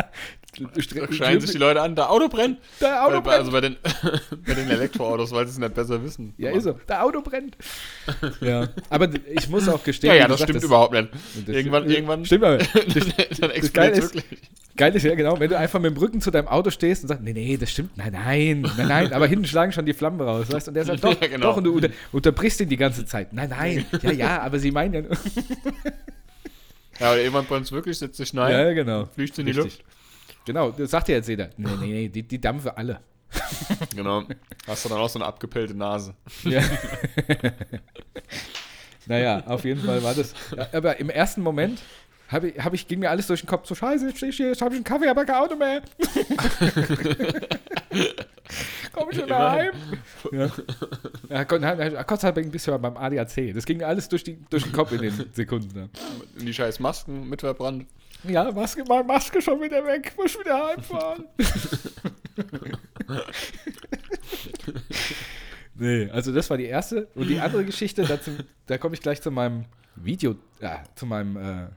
Schreien 1.11 1.39
sich 1.39 1.51
die 1.51 1.57
Leute 1.57 1.81
an, 1.81 1.95
der 1.95 2.09
Auto 2.09 2.27
brennt. 2.27 2.59
Der 2.81 3.05
Auto 3.05 3.15
weil, 3.15 3.21
brennt. 3.21 3.39
Also 3.39 3.51
bei 3.51 3.61
den, 3.61 3.77
bei 4.45 4.53
den 4.53 4.69
Elektroautos, 4.69 5.31
weil 5.31 5.45
sie 5.45 5.53
es 5.53 5.57
nicht 5.57 5.73
besser 5.73 6.03
wissen. 6.03 6.33
Ja, 6.37 6.51
ist 6.51 6.63
so. 6.63 6.73
Der 6.87 7.03
Auto 7.03 7.21
brennt. 7.21 7.55
ja. 8.41 8.67
Aber 8.89 9.09
ich 9.31 9.47
muss 9.49 9.69
auch 9.69 9.83
gestehen. 9.83 10.13
Ja, 10.13 10.21
ja, 10.21 10.27
das 10.27 10.41
stimmt 10.41 10.57
das, 10.57 10.63
überhaupt 10.63 10.93
nicht. 10.93 11.09
Irgendwann, 11.47 11.83
stimmt, 11.83 11.95
irgendwann. 11.95 12.25
Stimmt 12.25 12.43
aber. 12.43 12.57
dann 12.57 13.51
explodiert 13.51 13.97
es 13.97 14.13
wirklich. 14.13 14.39
Geil 14.75 14.95
ist 14.95 15.03
ja, 15.03 15.13
genau, 15.13 15.37
wenn 15.39 15.49
du 15.49 15.57
einfach 15.57 15.79
mit 15.79 15.93
dem 15.93 15.97
Rücken 15.97 16.21
zu 16.21 16.31
deinem 16.31 16.47
Auto 16.47 16.69
stehst 16.69 17.03
und 17.03 17.09
sagst, 17.09 17.21
nee, 17.21 17.33
nee, 17.33 17.57
das 17.57 17.69
stimmt, 17.69 17.97
nein, 17.97 18.13
nein, 18.13 18.61
nein, 18.77 18.87
nein, 18.87 19.13
aber 19.13 19.27
hinten 19.27 19.43
schlagen 19.43 19.73
schon 19.73 19.85
die 19.85 19.93
Flammen 19.93 20.21
raus, 20.21 20.45
weißt 20.49 20.67
du? 20.67 20.71
Und 20.71 20.75
der 20.75 20.85
sagt, 20.85 21.03
doch, 21.03 21.21
ja, 21.21 21.27
genau. 21.27 21.47
doch, 21.47 21.57
und 21.57 21.65
du 21.65 21.73
unter, 21.73 21.89
unterbrichst 22.13 22.61
ihn 22.61 22.69
die 22.69 22.77
ganze 22.77 23.05
Zeit. 23.05 23.33
Nein, 23.33 23.49
nein, 23.49 23.85
ja, 24.01 24.11
ja, 24.11 24.41
aber 24.41 24.57
sie 24.57 24.71
meinen 24.71 24.93
ja. 24.93 25.17
Ja, 26.99 27.07
aber 27.07 27.17
irgendwann 27.17 27.45
brennt 27.45 27.65
es 27.65 27.71
wirklich, 27.71 27.97
setzt 27.97 28.17
sich 28.17 28.33
nein. 28.33 28.51
Ja, 28.51 28.73
genau. 28.73 29.05
Fliegt 29.05 29.37
in 29.39 29.45
die 29.45 29.53
Luft. 29.53 29.83
Genau, 30.45 30.71
das 30.71 30.91
sagt 30.91 31.09
ja 31.09 31.15
jetzt 31.15 31.29
jeder. 31.29 31.49
Nee, 31.57 31.69
nee, 31.79 31.87
nee, 31.87 32.09
die, 32.09 32.23
die 32.23 32.41
dampfen 32.41 32.71
alle. 32.71 33.01
genau. 33.95 34.23
Hast 34.67 34.85
du 34.85 34.89
dann 34.89 34.97
auch 34.97 35.09
so 35.09 35.19
eine 35.19 35.25
abgepellte 35.25 35.75
Nase. 35.75 36.15
Ja. 36.43 36.61
naja, 39.05 39.43
auf 39.45 39.63
jeden 39.63 39.81
Fall 39.81 40.01
war 40.03 40.15
das. 40.15 40.33
Aber 40.73 40.99
im 40.99 41.09
ersten 41.09 41.41
Moment 41.41 41.79
hab 42.29 42.43
ich, 42.43 42.63
hab 42.63 42.73
ich, 42.73 42.87
ging 42.87 42.99
mir 42.99 43.09
alles 43.09 43.27
durch 43.27 43.41
den 43.41 43.47
Kopf. 43.47 43.67
So, 43.67 43.75
scheiße, 43.75 44.07
jetzt 44.07 44.17
stehe 44.17 44.29
ich 44.29 44.37
hier, 44.37 44.47
jetzt 44.49 44.61
habe 44.61 44.73
ich 44.73 44.77
einen 44.77 44.83
Kaffee, 44.83 45.07
aber 45.07 45.25
kein 45.25 45.35
Auto 45.35 45.55
mehr. 45.55 45.81
Komm 48.93 49.11
schon 49.11 49.27
daheim. 49.27 49.71
Ja. 50.31 50.49
Ja, 51.29 51.43
Gott, 51.43 51.61
Gott 52.07 52.21
sei 52.21 52.31
Dank 52.31 52.47
ein 52.47 52.51
bisschen 52.51 52.79
beim 52.81 52.97
ADAC. 52.97 53.53
Das 53.53 53.65
ging 53.65 53.77
mir 53.77 53.87
alles 53.87 54.07
durch, 54.09 54.23
die, 54.23 54.39
durch 54.49 54.63
den 54.63 54.71
Kopf 54.71 54.91
in 54.91 55.01
den 55.01 55.29
Sekunden. 55.33 55.89
Und 56.37 56.45
die 56.45 56.53
scheiß 56.53 56.79
Masken 56.79 57.27
mit 57.27 57.41
verbrannt. 57.41 57.87
Ja, 58.23 58.51
Maske, 58.51 58.83
meine 58.87 59.03
Maske 59.03 59.41
schon 59.41 59.61
wieder 59.61 59.85
weg. 59.85 60.13
Muss 60.17 60.37
wieder 60.37 60.67
heimfahren. 60.67 61.25
nee, 65.75 66.09
also 66.09 66.33
das 66.33 66.49
war 66.49 66.57
die 66.57 66.65
erste. 66.65 67.07
Und 67.15 67.27
die 67.27 67.39
andere 67.39 67.63
Geschichte, 67.65 68.03
dazu, 68.03 68.31
da 68.67 68.77
komme 68.77 68.95
ich 68.95 69.01
gleich 69.01 69.21
zu 69.21 69.31
meinem 69.31 69.65
Video, 69.95 70.35
ja, 70.61 70.83
zu 70.95 71.05
meinem, 71.05 71.37
äh, 71.37 71.67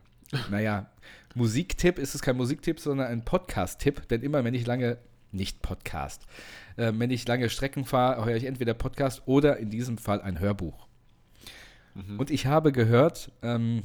naja, 0.51 0.91
Musiktipp. 1.35 1.99
Ist 1.99 2.15
es 2.15 2.23
kein 2.23 2.37
Musiktipp, 2.37 2.81
sondern 2.81 3.09
ein 3.09 3.25
Podcast-Tipp. 3.25 4.09
Denn 4.09 4.23
immer, 4.23 4.45
wenn 4.45 4.55
ich 4.55 4.67
lange, 4.67 4.99
nicht 5.31 5.63
Podcast, 5.63 6.27
äh, 6.77 6.93
wenn 6.95 7.11
ich 7.11 7.27
lange 7.27 7.49
Strecken 7.49 7.85
fahre, 7.85 8.25
höre 8.25 8.37
ich 8.37 8.45
entweder 8.45 8.75
Podcast 8.75 9.23
oder 9.27 9.57
in 9.57 9.71
diesem 9.71 9.99
Fall 9.99 10.21
ein 10.21 10.41
Hörbuch. 10.41 10.87
Mhm. 11.95 12.19
Und 12.19 12.31
ich 12.31 12.47
habe 12.47 12.73
gehört, 12.73 13.33
ähm, 13.43 13.85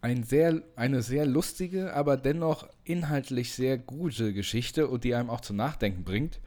ein 0.00 0.24
sehr, 0.24 0.62
eine 0.74 1.00
sehr 1.00 1.26
lustige, 1.26 1.94
aber 1.94 2.16
dennoch 2.16 2.68
inhaltlich 2.84 3.52
sehr 3.52 3.78
gute 3.78 4.32
Geschichte 4.32 4.88
und 4.88 5.04
die 5.04 5.14
einem 5.14 5.30
auch 5.30 5.40
zum 5.40 5.56
Nachdenken 5.56 6.02
bringt. 6.02 6.40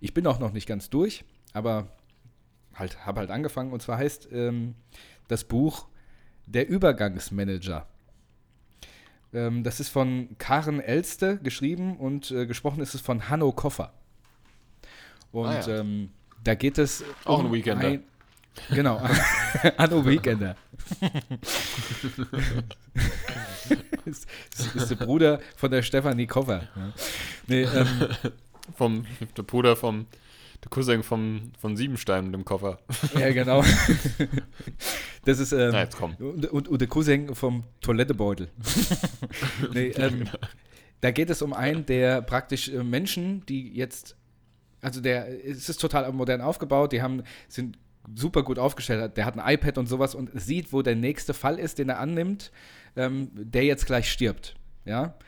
Ich 0.00 0.12
bin 0.12 0.26
auch 0.26 0.38
noch 0.38 0.52
nicht 0.52 0.66
ganz 0.66 0.90
durch, 0.90 1.24
aber 1.54 1.88
halt, 2.74 3.06
habe 3.06 3.20
halt 3.20 3.30
angefangen. 3.30 3.72
Und 3.72 3.80
zwar 3.80 3.96
heißt 3.96 4.28
ähm, 4.32 4.74
das 5.28 5.44
Buch 5.44 5.88
Der 6.46 6.68
Übergangsmanager. 6.68 7.86
Ähm, 9.32 9.62
das 9.62 9.80
ist 9.80 9.88
von 9.88 10.36
Karen 10.38 10.80
Elste 10.80 11.38
geschrieben 11.38 11.96
und 11.96 12.30
äh, 12.30 12.46
gesprochen 12.46 12.80
ist 12.80 12.94
es 12.94 13.00
von 13.00 13.28
Hanno 13.28 13.52
Koffer. 13.52 13.92
Und 15.32 15.46
ah, 15.46 15.60
ja. 15.60 15.80
ähm, 15.80 16.10
da 16.42 16.54
geht 16.54 16.78
es. 16.78 17.04
Auch 17.24 17.38
um 17.38 17.46
ein 17.46 17.52
Weekender. 17.52 17.86
Ein, 17.86 18.02
genau, 18.70 19.00
Hanno 19.78 20.04
Weekender. 20.04 20.56
das, 24.04 24.26
ist 24.74 24.90
der 24.90 24.96
Bruder 24.96 25.40
von 25.56 25.70
der 25.70 25.82
Stefanie 25.82 26.26
Koffer. 26.26 26.68
Ja. 26.74 26.92
Nee, 27.46 27.62
ähm, 27.62 28.08
vom, 28.76 29.06
der 29.36 29.42
Bruder 29.42 29.76
vom, 29.76 30.06
der 30.62 30.70
Cousin 30.70 31.02
vom, 31.02 31.52
von 31.58 31.76
Siebenstein, 31.76 32.32
dem 32.32 32.44
Koffer. 32.44 32.78
Ja, 33.18 33.32
genau. 33.32 33.64
Das 35.24 35.38
ist, 35.38 35.52
ähm, 35.52 35.70
Na, 35.72 35.80
jetzt 35.82 35.98
komm. 35.98 36.14
Und, 36.14 36.46
und, 36.46 36.68
und, 36.68 36.80
der 36.80 36.88
Cousin 36.88 37.34
vom 37.34 37.64
Toilettebeutel. 37.82 38.48
nee, 39.74 39.88
ähm, 39.88 40.26
da 41.02 41.10
geht 41.10 41.28
es 41.28 41.42
um 41.42 41.52
einen, 41.52 41.84
der 41.84 42.22
praktisch 42.22 42.68
äh, 42.68 42.82
Menschen, 42.82 43.44
die 43.46 43.74
jetzt, 43.74 44.16
also 44.80 45.02
der, 45.02 45.44
es 45.46 45.68
ist 45.68 45.78
total 45.78 46.10
modern 46.12 46.40
aufgebaut, 46.40 46.92
die 46.92 47.02
haben, 47.02 47.22
sind 47.48 47.78
super 48.14 48.42
gut 48.42 48.58
aufgestellt 48.58 49.02
hat. 49.02 49.16
Der 49.18 49.26
hat 49.26 49.38
ein 49.38 49.54
iPad 49.54 49.76
und 49.76 49.88
sowas 49.88 50.14
und 50.14 50.30
sieht, 50.40 50.72
wo 50.72 50.82
der 50.82 50.96
nächste 50.96 51.34
Fall 51.34 51.58
ist, 51.58 51.78
den 51.78 51.90
er 51.90 51.98
annimmt, 51.98 52.50
ähm, 52.96 53.30
der 53.34 53.64
jetzt 53.64 53.84
gleich 53.84 54.10
stirbt. 54.10 54.56
Ja. 54.84 55.18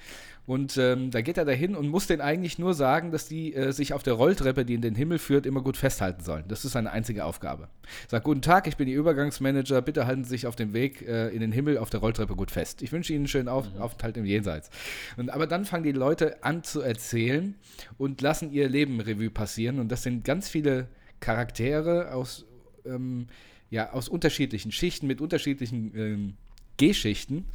Und 0.44 0.76
ähm, 0.76 1.12
da 1.12 1.20
geht 1.20 1.38
er 1.38 1.44
dahin 1.44 1.76
und 1.76 1.88
muss 1.88 2.08
denen 2.08 2.20
eigentlich 2.20 2.58
nur 2.58 2.74
sagen, 2.74 3.12
dass 3.12 3.28
die 3.28 3.54
äh, 3.54 3.72
sich 3.72 3.94
auf 3.94 4.02
der 4.02 4.14
Rolltreppe, 4.14 4.64
die 4.64 4.74
in 4.74 4.80
den 4.80 4.96
Himmel 4.96 5.18
führt, 5.18 5.46
immer 5.46 5.62
gut 5.62 5.76
festhalten 5.76 6.24
sollen. 6.24 6.44
Das 6.48 6.64
ist 6.64 6.72
seine 6.72 6.90
einzige 6.90 7.24
Aufgabe. 7.24 7.68
Sagt, 8.08 8.24
guten 8.24 8.42
Tag, 8.42 8.66
ich 8.66 8.76
bin 8.76 8.88
Ihr 8.88 8.98
Übergangsmanager, 8.98 9.80
bitte 9.82 10.06
halten 10.06 10.24
Sie 10.24 10.30
sich 10.30 10.46
auf 10.48 10.56
dem 10.56 10.72
Weg 10.72 11.02
äh, 11.02 11.28
in 11.28 11.40
den 11.40 11.52
Himmel 11.52 11.78
auf 11.78 11.90
der 11.90 12.00
Rolltreppe 12.00 12.34
gut 12.34 12.50
fest. 12.50 12.82
Ich 12.82 12.90
wünsche 12.90 13.12
Ihnen 13.12 13.20
einen 13.20 13.28
schönen 13.28 13.48
auf 13.48 13.72
mhm. 13.72 13.80
Aufenthalt 13.80 14.16
im 14.16 14.24
Jenseits. 14.24 14.70
Und, 15.16 15.30
aber 15.30 15.46
dann 15.46 15.64
fangen 15.64 15.84
die 15.84 15.92
Leute 15.92 16.42
an 16.42 16.64
zu 16.64 16.80
erzählen 16.80 17.54
und 17.96 18.20
lassen 18.20 18.50
ihr 18.50 18.68
Leben 18.68 19.00
Revue 19.00 19.30
passieren. 19.30 19.78
Und 19.78 19.92
das 19.92 20.02
sind 20.02 20.24
ganz 20.24 20.48
viele 20.48 20.88
Charaktere 21.20 22.12
aus 22.12 22.46
ähm, 22.84 23.28
ja, 23.72 23.90
aus 23.92 24.08
unterschiedlichen 24.08 24.70
Schichten 24.70 25.06
mit 25.06 25.20
unterschiedlichen 25.20 25.92
ähm, 25.96 26.34
G-Schichten. 26.76 27.46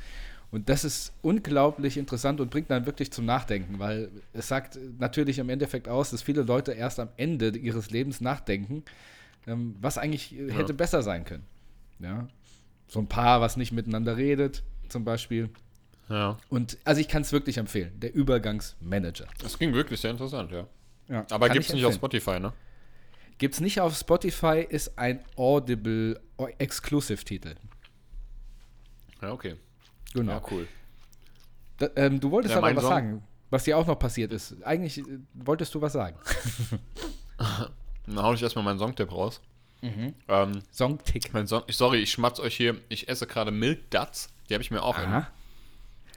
Und 0.50 0.70
das 0.70 0.86
ist 0.86 1.14
unglaublich 1.22 1.98
interessant 1.98 2.40
und 2.40 2.50
bringt 2.50 2.72
dann 2.72 2.86
wirklich 2.86 3.12
zum 3.12 3.26
Nachdenken, 3.26 3.80
weil 3.80 4.10
es 4.34 4.48
sagt 4.48 4.80
natürlich 4.98 5.40
im 5.40 5.50
Endeffekt 5.50 5.90
aus, 5.90 6.12
dass 6.12 6.22
viele 6.22 6.44
Leute 6.44 6.72
erst 6.72 7.00
am 7.00 7.10
Ende 7.18 7.50
ihres 7.50 7.92
Lebens 7.92 8.22
nachdenken, 8.22 8.84
ähm, 9.46 9.76
was 9.82 9.98
eigentlich 9.98 10.32
ja. 10.32 10.54
hätte 10.54 10.74
besser 10.74 11.04
sein 11.04 11.26
können. 11.26 11.46
Ja? 12.00 12.28
So 12.88 13.00
ein 13.00 13.08
Paar, 13.08 13.42
was 13.42 13.58
nicht 13.58 13.74
miteinander 13.74 14.16
redet, 14.16 14.64
zum 14.88 15.04
Beispiel. 15.04 15.50
Ja. 16.10 16.38
Und 16.50 16.78
also 16.86 17.02
ich 17.02 17.10
kann 17.10 17.24
es 17.24 17.34
wirklich 17.34 17.58
empfehlen, 17.58 17.92
der 18.00 18.16
Übergangsmanager. 18.16 19.28
Das 19.40 19.60
ging 19.60 19.74
wirklich 19.74 20.00
sehr 20.00 20.12
interessant, 20.12 20.52
ja. 20.52 20.66
ja 21.10 21.26
Aber 21.30 21.50
gibt 21.50 21.66
es 21.66 21.74
nicht 21.74 21.84
auf 21.84 21.96
Spotify, 21.96 22.40
ne? 22.40 22.54
Gibt 23.38 23.54
es 23.54 23.60
nicht 23.60 23.82
auf 23.82 23.96
Spotify, 23.96 24.66
ist 24.68 24.98
ein 24.98 25.20
Audible 25.36 26.20
Exclusive-Titel. 26.58 27.56
Ja, 29.22 29.32
okay. 29.34 29.58
Genau. 30.18 30.34
Ja, 30.34 30.42
cool. 30.52 30.68
Da, 31.78 31.90
ähm, 31.96 32.20
du 32.20 32.32
wolltest 32.32 32.54
ja, 32.54 32.58
aber 32.58 32.76
was 32.76 32.82
Song 32.82 32.92
sagen, 32.92 33.24
was 33.52 33.64
dir 33.64 33.78
auch 33.78 33.86
noch 33.86 34.00
passiert 34.00 34.32
ist. 34.32 34.62
Eigentlich 34.64 34.98
äh, 34.98 35.20
wolltest 35.34 35.74
du 35.76 35.82
was 35.82 35.94
sagen. 35.94 36.18
Dann 38.08 38.22
hau 38.22 38.34
ich 38.34 38.42
erstmal 38.42 38.66
meinen 38.66 38.80
Songtipp 38.80 39.12
raus. 39.12 39.42
Mhm. 39.82 40.16
Ähm, 40.28 40.64
Songtick. 40.72 41.34
Mein 41.34 41.46
Song, 41.46 41.62
sorry, 41.70 42.00
ich 42.00 42.12
schmatz 42.12 42.40
euch 42.40 42.58
hier. 42.58 42.82
Ich 42.90 43.08
esse 43.08 43.28
gerade 43.28 43.52
Milk 43.52 43.92
Duts. 43.92 44.30
Die 44.50 44.56
habe 44.56 44.64
ich 44.64 44.72
mir 44.72 44.82
auch 44.82 44.98
Aha. 44.98 45.28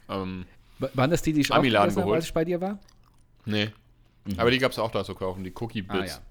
ähm, 0.09 0.47
Waren 0.79 1.11
das 1.11 1.21
die, 1.21 1.35
die 1.35 1.43
ich 1.43 1.53
auch 1.53 1.61
geholt. 1.61 2.15
als 2.15 2.25
ich 2.25 2.33
bei 2.33 2.45
dir 2.47 2.61
war? 2.61 2.79
Nee. 3.45 3.71
Mhm. 4.25 4.39
Aber 4.39 4.51
die 4.51 4.59
gab 4.59 4.73
es 4.73 4.79
auch 4.79 4.91
da 4.91 5.05
zu 5.05 5.15
kaufen, 5.15 5.45
die 5.45 5.53
Cookie 5.61 5.83
Bits. 5.83 6.23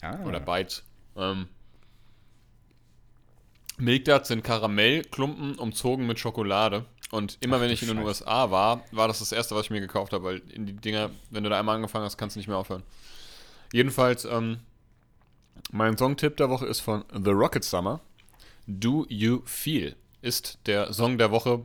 Ah, 0.00 0.12
ja. 0.12 0.20
Ah. 0.20 0.24
Oder 0.24 0.38
Bites. 0.38 0.84
Ähm, 1.16 1.48
Milkdarts 3.78 4.28
sind 4.28 4.44
Karamellklumpen 4.44 5.56
umzogen 5.56 6.06
mit 6.06 6.20
Schokolade. 6.20 6.86
Und 7.10 7.38
immer 7.40 7.56
Ach, 7.56 7.60
wenn 7.60 7.70
ich 7.70 7.82
in 7.82 7.88
den 7.88 7.98
Scheiße. 7.98 8.24
USA 8.24 8.50
war, 8.50 8.84
war 8.92 9.08
das 9.08 9.18
das 9.18 9.32
erste, 9.32 9.54
was 9.54 9.64
ich 9.64 9.70
mir 9.70 9.80
gekauft 9.80 10.12
habe, 10.12 10.24
weil 10.24 10.42
in 10.52 10.66
die 10.66 10.74
Dinger, 10.74 11.10
wenn 11.30 11.42
du 11.42 11.50
da 11.50 11.58
einmal 11.58 11.76
angefangen 11.76 12.04
hast, 12.04 12.16
kannst 12.16 12.36
du 12.36 12.40
nicht 12.40 12.46
mehr 12.46 12.56
aufhören. 12.56 12.82
Jedenfalls, 13.72 14.24
ähm, 14.24 14.60
mein 15.72 15.96
Songtipp 15.96 16.36
der 16.36 16.50
Woche 16.50 16.66
ist 16.66 16.80
von 16.80 17.04
The 17.12 17.30
Rocket 17.30 17.64
Summer. 17.64 18.00
Do 18.66 19.06
You 19.08 19.42
Feel 19.44 19.96
ist 20.22 20.58
der 20.66 20.92
Song 20.92 21.18
der 21.18 21.30
Woche 21.30 21.64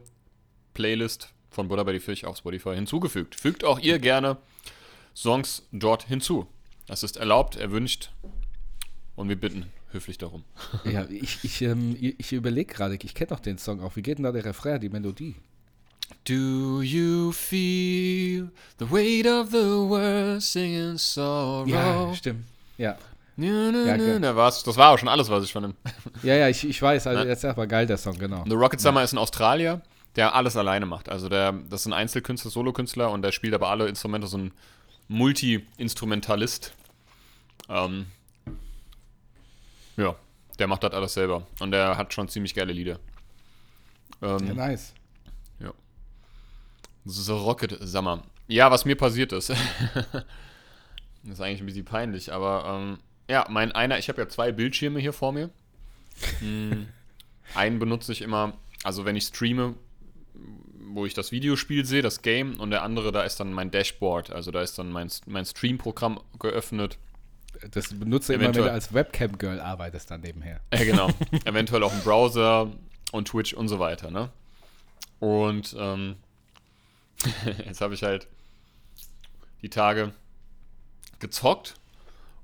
Playlist 0.73 1.29
von 1.49 1.67
Buddha 1.67 1.83
bei 1.83 1.93
die 1.93 1.99
Fisch 1.99 2.25
auf 2.25 2.37
Spotify 2.37 2.75
hinzugefügt. 2.75 3.35
Fügt 3.35 3.63
auch 3.63 3.79
ihr 3.79 3.99
gerne 3.99 4.37
Songs 5.15 5.67
dort 5.71 6.03
hinzu. 6.03 6.47
Das 6.87 7.03
ist 7.03 7.17
erlaubt, 7.17 7.55
erwünscht 7.55 8.11
und 9.15 9.29
wir 9.29 9.39
bitten 9.39 9.71
höflich 9.95 10.17
darum. 10.19 10.43
Ja, 10.85 11.05
ich, 11.09 11.39
ich, 11.43 11.61
ähm, 11.63 11.95
ich 11.99 12.31
überlege 12.33 12.71
gerade, 12.73 12.95
ich 13.01 13.15
kenne 13.15 13.29
doch 13.29 13.39
den 13.39 13.57
Song 13.57 13.81
auch. 13.81 13.95
Wie 13.95 14.01
geht 14.03 14.17
denn 14.19 14.23
da 14.25 14.31
der 14.31 14.45
Refrain, 14.45 14.79
die 14.79 14.89
Melodie? 14.89 15.35
Do 16.25 16.81
you 16.83 17.31
feel 17.31 18.51
the 18.77 18.89
weight 18.91 19.25
of 19.25 19.49
the 19.49 19.57
world 19.57 20.41
singing 20.43 20.97
sorrow? 20.99 21.67
Ja, 21.67 22.13
stimmt. 22.13 22.45
Ja. 22.77 22.95
Nö, 23.37 23.71
nö, 23.71 23.87
Ja, 23.87 23.97
nö. 23.97 24.11
okay. 24.11 24.21
Da 24.21 24.35
war's, 24.35 24.63
das 24.63 24.77
war 24.77 24.91
auch 24.91 24.97
schon 24.99 25.09
alles, 25.09 25.29
was 25.29 25.43
ich 25.43 25.51
von 25.51 25.63
dem. 25.63 25.73
Ja, 26.23 26.35
ja, 26.35 26.47
ich, 26.47 26.67
ich 26.67 26.79
weiß, 26.81 27.07
also 27.07 27.23
jetzt 27.25 27.43
aber 27.43 27.65
geil, 27.67 27.85
der 27.87 27.97
Song, 27.97 28.17
genau. 28.17 28.43
The 28.47 28.53
Rocket 28.53 28.79
Summer 28.79 29.03
ist 29.03 29.13
ein 29.13 29.17
Australier, 29.17 29.81
der 30.15 30.35
alles 30.35 30.55
alleine 30.55 30.85
macht. 30.85 31.09
Also 31.09 31.27
der, 31.27 31.51
das 31.69 31.81
ist 31.81 31.87
ein 31.87 31.93
Einzelkünstler, 31.93 32.51
Solokünstler 32.51 33.09
und 33.11 33.23
der 33.23 33.31
spielt 33.31 33.53
aber 33.53 33.69
alle 33.69 33.87
Instrumente, 33.87 34.27
so 34.27 34.37
ein 34.37 34.51
Multi-Instrumentalist. 35.07 36.73
Ähm, 37.69 38.05
ja, 39.97 40.15
der 40.59 40.67
macht 40.67 40.83
das 40.83 40.93
alles 40.93 41.13
selber. 41.13 41.47
Und 41.59 41.71
der 41.71 41.97
hat 41.97 42.13
schon 42.13 42.27
ziemlich 42.27 42.53
geile 42.53 42.73
Lieder. 42.73 42.99
Ähm, 44.21 44.47
Ja, 44.47 44.53
nice. 44.53 44.93
The 47.05 47.31
Rocket 47.33 47.77
Summer. 47.81 48.23
Ja, 48.47 48.71
was 48.71 48.83
mir 48.83 48.95
passiert 48.95 49.31
ist. 49.31 49.49
das 49.49 49.57
ist 51.23 51.41
eigentlich 51.41 51.61
ein 51.61 51.67
bisschen 51.67 51.85
peinlich, 51.85 52.33
aber 52.33 52.65
ähm, 52.67 52.97
ja, 53.29 53.45
mein 53.49 53.71
einer, 53.71 53.99
ich 53.99 54.09
habe 54.09 54.21
ja 54.21 54.27
zwei 54.27 54.51
Bildschirme 54.51 54.99
hier 54.99 55.13
vor 55.13 55.31
mir. 55.31 55.51
Hm, 56.39 56.87
einen 57.55 57.77
benutze 57.77 58.11
ich 58.11 58.21
immer, 58.21 58.53
also 58.83 59.05
wenn 59.05 59.15
ich 59.15 59.25
streame, 59.25 59.75
wo 60.79 61.05
ich 61.05 61.13
das 61.13 61.31
Videospiel 61.31 61.85
sehe, 61.85 62.01
das 62.01 62.23
Game, 62.23 62.59
und 62.59 62.71
der 62.71 62.81
andere, 62.81 63.11
da 63.11 63.23
ist 63.23 63.39
dann 63.39 63.53
mein 63.53 63.69
Dashboard, 63.69 64.31
also 64.31 64.49
da 64.49 64.61
ist 64.61 64.79
dann 64.79 64.91
mein, 64.91 65.11
mein 65.27 65.45
Stream-Programm 65.45 66.19
geöffnet. 66.39 66.97
Das 67.71 67.93
benutzt 67.93 68.29
du 68.29 68.33
immer, 68.33 68.45
wenn 68.45 68.53
du 68.53 68.71
als 68.71 68.93
Webcam-Girl 68.93 69.59
arbeitest 69.59 70.11
dann 70.11 70.21
nebenher. 70.21 70.59
Ja, 70.73 70.83
genau. 70.83 71.09
Eventuell 71.45 71.83
auch 71.83 71.93
im 71.93 72.01
Browser 72.01 72.71
und 73.11 73.27
Twitch 73.27 73.53
und 73.53 73.67
so 73.67 73.79
weiter, 73.79 74.11
ne? 74.11 74.29
Und 75.19 75.75
ähm, 75.79 76.15
jetzt 77.65 77.81
habe 77.81 77.93
ich 77.93 78.03
halt 78.03 78.27
die 79.61 79.69
Tage 79.69 80.13
gezockt 81.19 81.75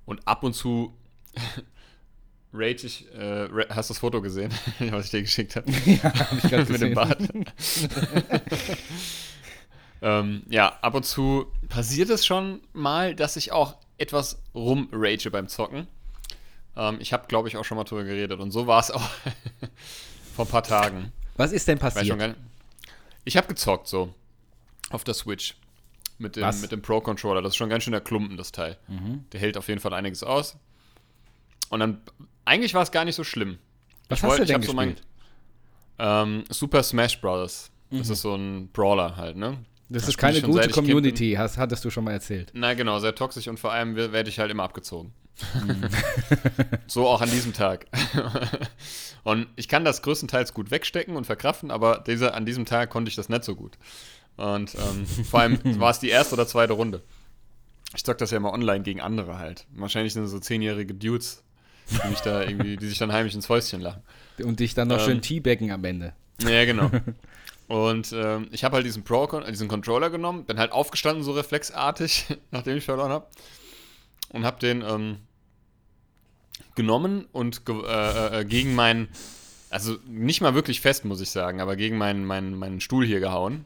und 0.06 0.28
ab 0.28 0.44
und 0.44 0.54
zu 0.54 0.94
rate 2.54 2.88
ich, 2.88 3.14
äh, 3.14 3.48
hast 3.70 3.90
du 3.90 3.94
das 3.94 4.00
Foto 4.00 4.22
gesehen, 4.22 4.52
was 4.80 5.06
ich 5.06 5.12
dir 5.12 5.22
geschickt 5.22 5.56
habe? 5.56 5.72
ja, 5.72 6.04
hab 6.04 6.34
ich 6.34 6.50
gerade 6.50 6.72
Mit 6.72 6.82
dem. 6.82 6.94
Bart. 6.94 7.22
ähm, 10.02 10.44
ja, 10.50 10.78
ab 10.82 10.96
und 10.96 11.06
zu 11.06 11.48
passiert 11.70 12.10
es 12.10 12.26
schon 12.26 12.62
mal, 12.74 13.16
dass 13.16 13.36
ich 13.36 13.52
auch 13.52 13.78
etwas 14.02 14.42
rumrage 14.56 15.30
beim 15.32 15.48
Zocken. 15.48 15.88
Ähm, 16.76 16.98
ich 17.00 17.14
habe, 17.14 17.28
glaube 17.28 17.48
ich, 17.48 17.58
auch 17.58 17.64
schon 17.66 17.78
mal 17.78 17.84
drüber 17.84 18.04
geredet. 18.04 18.40
Und 18.40 18.52
so 18.52 18.68
war 18.68 18.80
es 18.80 18.92
auch 18.92 19.02
vor 20.36 20.46
ein 20.46 20.52
paar 20.52 20.64
Tagen. 20.64 21.12
Was 21.38 21.52
ist 21.52 21.68
denn 21.68 21.80
passiert? 21.80 22.36
Ich 23.24 23.38
habe 23.38 23.48
gezockt 23.48 23.88
so 23.88 24.14
auf 24.90 25.04
der 25.04 25.14
Switch 25.14 25.56
mit 26.18 26.36
dem, 26.36 26.44
Was? 26.44 26.62
mit 26.62 26.72
dem 26.72 26.82
Pro-Controller. 26.82 27.42
Das 27.42 27.52
ist 27.54 27.58
schon 27.58 27.70
ganz 27.70 27.84
schön 27.84 27.92
der 27.94 28.02
Klumpen, 28.02 28.38
das 28.38 28.52
Teil. 28.52 28.78
Mhm. 28.88 29.26
Der 29.32 29.40
hält 29.40 29.58
auf 29.58 29.68
jeden 29.68 29.80
Fall 29.80 29.94
einiges 29.94 30.24
aus. 30.24 30.58
Und 31.70 31.80
dann, 31.80 32.02
eigentlich 32.46 32.74
war 32.74 32.82
es 32.84 32.92
gar 32.92 33.06
nicht 33.06 33.16
so 33.16 33.24
schlimm. 33.24 33.58
Was 34.10 34.20
Ich 34.20 34.24
hast 34.24 34.30
wollt- 34.30 34.40
du 34.40 34.44
ich 34.44 34.48
denn 34.50 34.56
hab 34.62 34.66
so 34.66 34.74
mein- 34.74 34.90
gespielt? 34.90 35.08
Ähm, 36.00 36.44
Super 36.50 36.84
Smash 36.84 37.22
Bros. 37.22 37.70
Das 37.92 38.10
ist 38.10 38.22
so 38.22 38.36
ein 38.36 38.70
Brawler 38.72 39.18
halt, 39.18 39.36
ne? 39.36 39.58
Das 39.92 40.04
da 40.04 40.10
ist 40.10 40.18
keine 40.18 40.42
gute 40.42 40.70
Community, 40.70 41.36
hast, 41.38 41.58
hattest 41.58 41.84
du 41.84 41.90
schon 41.90 42.04
mal 42.04 42.12
erzählt. 42.12 42.52
Na 42.54 42.74
genau, 42.74 43.00
sehr 43.00 43.14
toxisch 43.16 43.48
und 43.48 43.60
vor 43.60 43.72
allem 43.72 43.96
werde 43.96 44.30
ich 44.30 44.40
halt 44.40 44.52
immer 44.52 44.64
abgezogen. 44.64 45.14
So 46.88 47.08
auch 47.08 47.22
an 47.22 47.32
diesem 47.32 47.54
Tag. 47.54 47.86
und 49.24 49.48
ich 49.56 49.68
kann 49.68 49.86
das 49.86 50.02
größtenteils 50.02 50.54
gut 50.54 50.72
wegstecken 50.72 51.16
und 51.16 51.26
verkraften, 51.26 51.72
aber 51.72 52.04
dieser, 52.06 52.36
an 52.36 52.46
diesem 52.46 52.66
Tag 52.66 52.90
konnte 52.90 53.10
ich 53.10 53.16
das 53.16 53.30
nicht 53.30 53.44
so 53.44 53.56
gut. 53.56 53.78
Und 54.36 54.76
ähm, 54.76 55.06
vor 55.06 55.40
allem 55.40 55.60
war 55.80 55.92
es 55.92 56.00
die 56.00 56.10
erste 56.10 56.36
oder 56.36 56.48
zweite 56.48 56.74
Runde. 56.74 57.02
Ich 57.96 58.04
zock 58.04 58.18
das 58.18 58.32
ja 58.32 58.38
immer 58.38 58.54
online 58.54 58.84
gegen 58.84 59.02
andere 59.02 59.40
halt. 59.40 59.66
Wahrscheinlich 59.74 60.14
sind 60.14 60.24
es 60.24 60.32
so 60.32 60.40
zehnjährige 60.40 60.94
Dudes, 60.94 61.44
die 61.90 62.10
mich 62.10 62.20
da 62.20 62.44
irgendwie, 62.44 62.78
die 62.78 62.88
sich 62.88 62.98
dann 62.98 63.12
heimlich 63.12 63.36
ins 63.36 63.46
Fäustchen 63.46 63.82
lachen. 63.82 64.02
Und 64.44 64.60
dich 64.60 64.74
dann 64.74 64.88
noch 64.90 65.00
Ähm. 65.00 65.06
schön 65.06 65.22
teabaggen 65.22 65.72
am 65.72 65.84
Ende. 65.84 66.14
Ja, 66.42 66.66
genau. 66.66 66.90
Und 67.68 68.12
ähm, 68.14 68.50
ich 68.52 68.64
habe 68.64 68.76
halt 68.76 68.86
diesen 68.86 69.04
Pro 69.04 69.28
diesen 69.50 69.68
Controller 69.68 70.10
genommen, 70.10 70.46
bin 70.46 70.60
halt 70.60 70.72
aufgestanden, 70.72 71.24
so 71.24 71.32
reflexartig, 71.32 72.26
nachdem 72.52 72.78
ich 72.78 72.84
verloren 72.84 73.12
habe. 73.12 73.28
Und 74.30 74.46
habe 74.46 74.60
den 74.60 74.82
ähm, 74.82 75.18
genommen 76.76 77.28
und 77.32 77.66
ge 77.66 77.82
äh, 77.86 78.40
äh, 78.40 78.46
gegen 78.46 78.76
meinen, 78.76 79.10
also 79.70 79.98
nicht 80.06 80.42
mal 80.42 80.54
wirklich 80.54 80.82
fest, 80.82 81.06
muss 81.06 81.22
ich 81.22 81.30
sagen, 81.30 81.62
aber 81.62 81.76
gegen 81.76 81.98
meinen, 81.98 82.26
meinen, 82.26 82.56
meinen 82.56 82.82
Stuhl 82.82 83.06
hier 83.06 83.20
gehauen. 83.20 83.66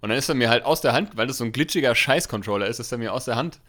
Und 0.00 0.08
dann 0.08 0.18
ist 0.18 0.28
er 0.28 0.34
mir 0.34 0.48
halt 0.48 0.64
aus 0.64 0.80
der 0.80 0.92
Hand, 0.92 1.16
weil 1.16 1.26
das 1.26 1.38
so 1.38 1.44
ein 1.44 1.52
glitschiger 1.52 1.94
Scheiß-Controller 1.94 2.66
ist, 2.66 2.80
ist 2.80 2.90
er 2.90 2.98
mir 2.98 3.12
aus 3.12 3.26
der 3.26 3.36
Hand 3.36 3.60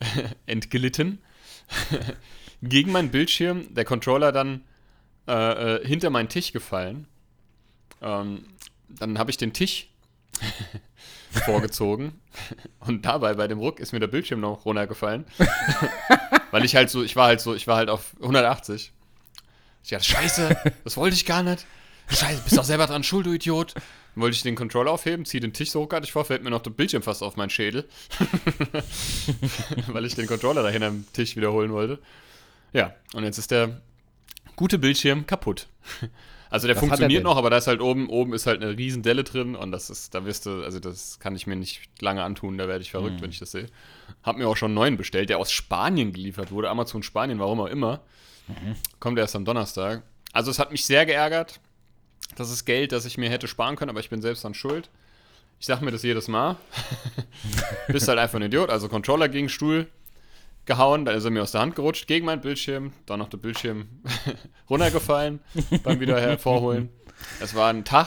entglitten. 0.46 1.20
gegen 2.62 2.92
meinen 2.92 3.10
Bildschirm, 3.10 3.72
der 3.74 3.84
Controller 3.84 4.32
dann 4.32 4.62
äh, 5.26 5.76
äh, 5.76 5.86
hinter 5.86 6.10
meinen 6.10 6.28
Tisch 6.28 6.52
gefallen. 6.52 7.06
Ähm, 8.02 8.44
dann 8.88 9.18
habe 9.18 9.30
ich 9.30 9.36
den 9.36 9.52
Tisch 9.52 9.88
vorgezogen 11.44 12.20
und 12.80 13.04
dabei 13.04 13.34
bei 13.34 13.48
dem 13.48 13.58
Ruck 13.58 13.80
ist 13.80 13.92
mir 13.92 14.00
der 14.00 14.06
Bildschirm 14.06 14.40
noch 14.40 14.64
runtergefallen. 14.64 15.24
Weil 16.50 16.64
ich 16.64 16.74
halt 16.74 16.90
so, 16.90 17.02
ich 17.02 17.16
war 17.16 17.26
halt 17.26 17.40
so, 17.40 17.54
ich 17.54 17.66
war 17.66 17.76
halt 17.76 17.90
auf 17.90 18.14
180. 18.20 18.92
Ich 19.82 19.90
dachte, 19.90 20.04
scheiße, 20.04 20.56
das 20.84 20.96
wollte 20.96 21.14
ich 21.14 21.26
gar 21.26 21.42
nicht. 21.42 21.66
Scheiße, 22.10 22.42
bist 22.42 22.56
doch 22.56 22.64
selber 22.64 22.86
dran 22.86 23.04
schuld, 23.04 23.26
du 23.26 23.32
Idiot. 23.32 23.74
Dann 23.74 24.22
wollte 24.22 24.34
ich 24.34 24.42
den 24.42 24.54
Controller 24.54 24.90
aufheben, 24.90 25.24
ziehe 25.26 25.40
den 25.40 25.52
Tisch 25.52 25.70
so 25.70 25.80
ruckartig 25.80 26.12
vor, 26.12 26.24
fällt 26.24 26.42
mir 26.42 26.50
noch 26.50 26.62
der 26.62 26.70
Bildschirm 26.70 27.02
fast 27.02 27.22
auf 27.22 27.36
meinen 27.36 27.50
Schädel. 27.50 27.88
Weil 29.88 30.06
ich 30.06 30.14
den 30.14 30.26
Controller 30.26 30.62
da 30.62 30.70
hinterm 30.70 31.04
Tisch 31.12 31.36
wiederholen 31.36 31.72
wollte. 31.72 31.98
Ja, 32.72 32.94
und 33.12 33.24
jetzt 33.24 33.38
ist 33.38 33.50
der 33.50 33.80
gute 34.56 34.78
Bildschirm 34.78 35.26
kaputt. 35.26 35.68
Also 36.50 36.66
der 36.66 36.76
Was 36.76 36.82
er 36.82 36.88
funktioniert 36.88 37.24
noch, 37.24 37.36
aber 37.36 37.50
da 37.50 37.58
ist 37.58 37.66
halt 37.66 37.80
oben, 37.80 38.08
oben 38.08 38.32
ist 38.32 38.46
halt 38.46 38.62
eine 38.62 38.76
riesen 38.76 39.02
Delle 39.02 39.22
drin 39.24 39.54
und 39.54 39.70
das 39.72 39.90
ist, 39.90 40.14
da 40.14 40.24
wirst 40.24 40.46
du, 40.46 40.62
also 40.62 40.80
das 40.80 41.18
kann 41.20 41.36
ich 41.36 41.46
mir 41.46 41.56
nicht 41.56 41.82
lange 42.00 42.22
antun, 42.22 42.56
da 42.58 42.68
werde 42.68 42.82
ich 42.82 42.90
verrückt, 42.90 43.16
Mhm. 43.16 43.22
wenn 43.22 43.30
ich 43.30 43.38
das 43.38 43.50
sehe. 43.50 43.66
Hab 44.22 44.36
mir 44.38 44.48
auch 44.48 44.56
schon 44.56 44.68
einen 44.68 44.74
neuen 44.76 44.96
bestellt, 44.96 45.28
der 45.28 45.38
aus 45.38 45.50
Spanien 45.52 46.12
geliefert 46.12 46.50
wurde, 46.50 46.70
Amazon 46.70 47.02
Spanien, 47.02 47.38
warum 47.38 47.60
auch 47.60 47.66
immer. 47.66 48.00
Mhm. 48.46 48.76
Kommt 48.98 49.18
erst 49.18 49.36
am 49.36 49.44
Donnerstag. 49.44 50.02
Also 50.32 50.50
es 50.50 50.58
hat 50.58 50.72
mich 50.72 50.84
sehr 50.86 51.04
geärgert. 51.04 51.60
Das 52.36 52.50
ist 52.50 52.64
Geld, 52.64 52.92
das 52.92 53.04
ich 53.04 53.18
mir 53.18 53.28
hätte 53.30 53.48
sparen 53.48 53.76
können, 53.76 53.90
aber 53.90 54.00
ich 54.00 54.10
bin 54.10 54.22
selbst 54.22 54.44
dann 54.44 54.54
schuld. 54.54 54.88
Ich 55.60 55.66
sag 55.66 55.80
mir 55.82 55.90
das 55.90 56.02
jedes 56.02 56.28
Mal. 56.28 56.56
Bist 57.88 58.08
halt 58.08 58.18
einfach 58.18 58.36
ein 58.38 58.42
Idiot. 58.42 58.70
Also 58.70 58.88
Controller 58.88 59.28
gegen 59.28 59.48
Stuhl 59.48 59.88
gehauen, 60.68 61.04
dann 61.04 61.16
ist 61.16 61.24
er 61.24 61.30
mir 61.32 61.42
aus 61.42 61.50
der 61.50 61.60
Hand 61.62 61.74
gerutscht, 61.74 62.06
gegen 62.06 62.24
meinen 62.26 62.40
Bildschirm, 62.40 62.92
dann 63.06 63.18
noch 63.18 63.28
der 63.28 63.38
Bildschirm 63.38 63.88
runtergefallen 64.70 65.40
beim 65.82 65.98
wieder 65.98 66.20
hervorholen. 66.20 66.90
Es 67.40 67.56
war 67.56 67.70
ein 67.70 67.84
Tag, 67.84 68.06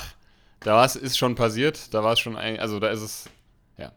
da 0.61 0.75
war 0.75 0.85
es, 0.85 0.95
ist 0.95 1.17
schon 1.17 1.35
passiert, 1.35 1.93
da 1.93 2.03
war 2.05 2.13
es 2.13 2.19
schon, 2.19 2.37
ein, 2.37 2.57
also 2.59 2.79
da 2.79 2.89
ist 2.89 3.01
es, 3.01 3.25
ja, 3.77 3.91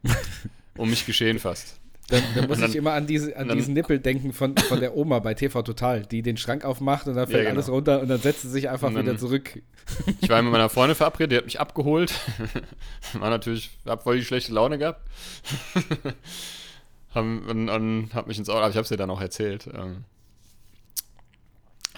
um 0.76 0.90
mich 0.90 1.06
geschehen 1.06 1.38
fast. 1.38 1.78
Dann, 2.08 2.22
dann 2.34 2.48
muss 2.48 2.58
dann- 2.60 2.68
ich 2.68 2.76
immer 2.76 2.92
an, 2.92 3.06
diese, 3.06 3.34
an 3.34 3.48
dann- 3.48 3.56
diesen 3.56 3.72
Nippel 3.72 3.98
denken 3.98 4.34
von, 4.34 4.54
von 4.58 4.78
der 4.80 4.94
Oma 4.94 5.20
bei 5.20 5.32
TV 5.32 5.62
Total, 5.62 6.02
die 6.04 6.20
den 6.20 6.36
Schrank 6.36 6.62
aufmacht 6.62 7.06
und 7.06 7.14
dann 7.14 7.26
fällt 7.26 7.44
Ja, 7.44 7.50
genau. 7.50 7.60
alles 7.60 7.70
runter 7.70 8.00
und 8.02 8.08
dann 8.08 8.20
setzt 8.20 8.42
sie 8.42 8.50
sich 8.50 8.68
einfach 8.68 8.90
wieder 8.94 9.16
zurück. 9.16 9.62
Ich 10.20 10.28
war 10.28 10.42
mit 10.42 10.52
meiner 10.52 10.68
Freundin 10.68 10.96
verabredet, 10.96 11.32
die 11.32 11.36
hat 11.38 11.44
mich 11.46 11.60
abgeholt. 11.60 12.12
War 13.14 13.30
natürlich, 13.30 13.70
hab 13.86 14.02
voll 14.02 14.18
die 14.18 14.24
schlechte 14.24 14.52
Laune 14.52 14.76
gehabt. 14.78 15.00
Haben, 17.14 17.46
und, 17.48 17.68
und 17.68 18.10
hab 18.14 18.26
mich 18.26 18.38
ins 18.38 18.48
Auto, 18.48 18.58
aber 18.60 18.70
ich 18.70 18.76
hab's 18.76 18.88
dir 18.88 18.96
dann 18.96 19.10
auch 19.10 19.20
erzählt. 19.20 19.68
Ähm, 19.72 20.04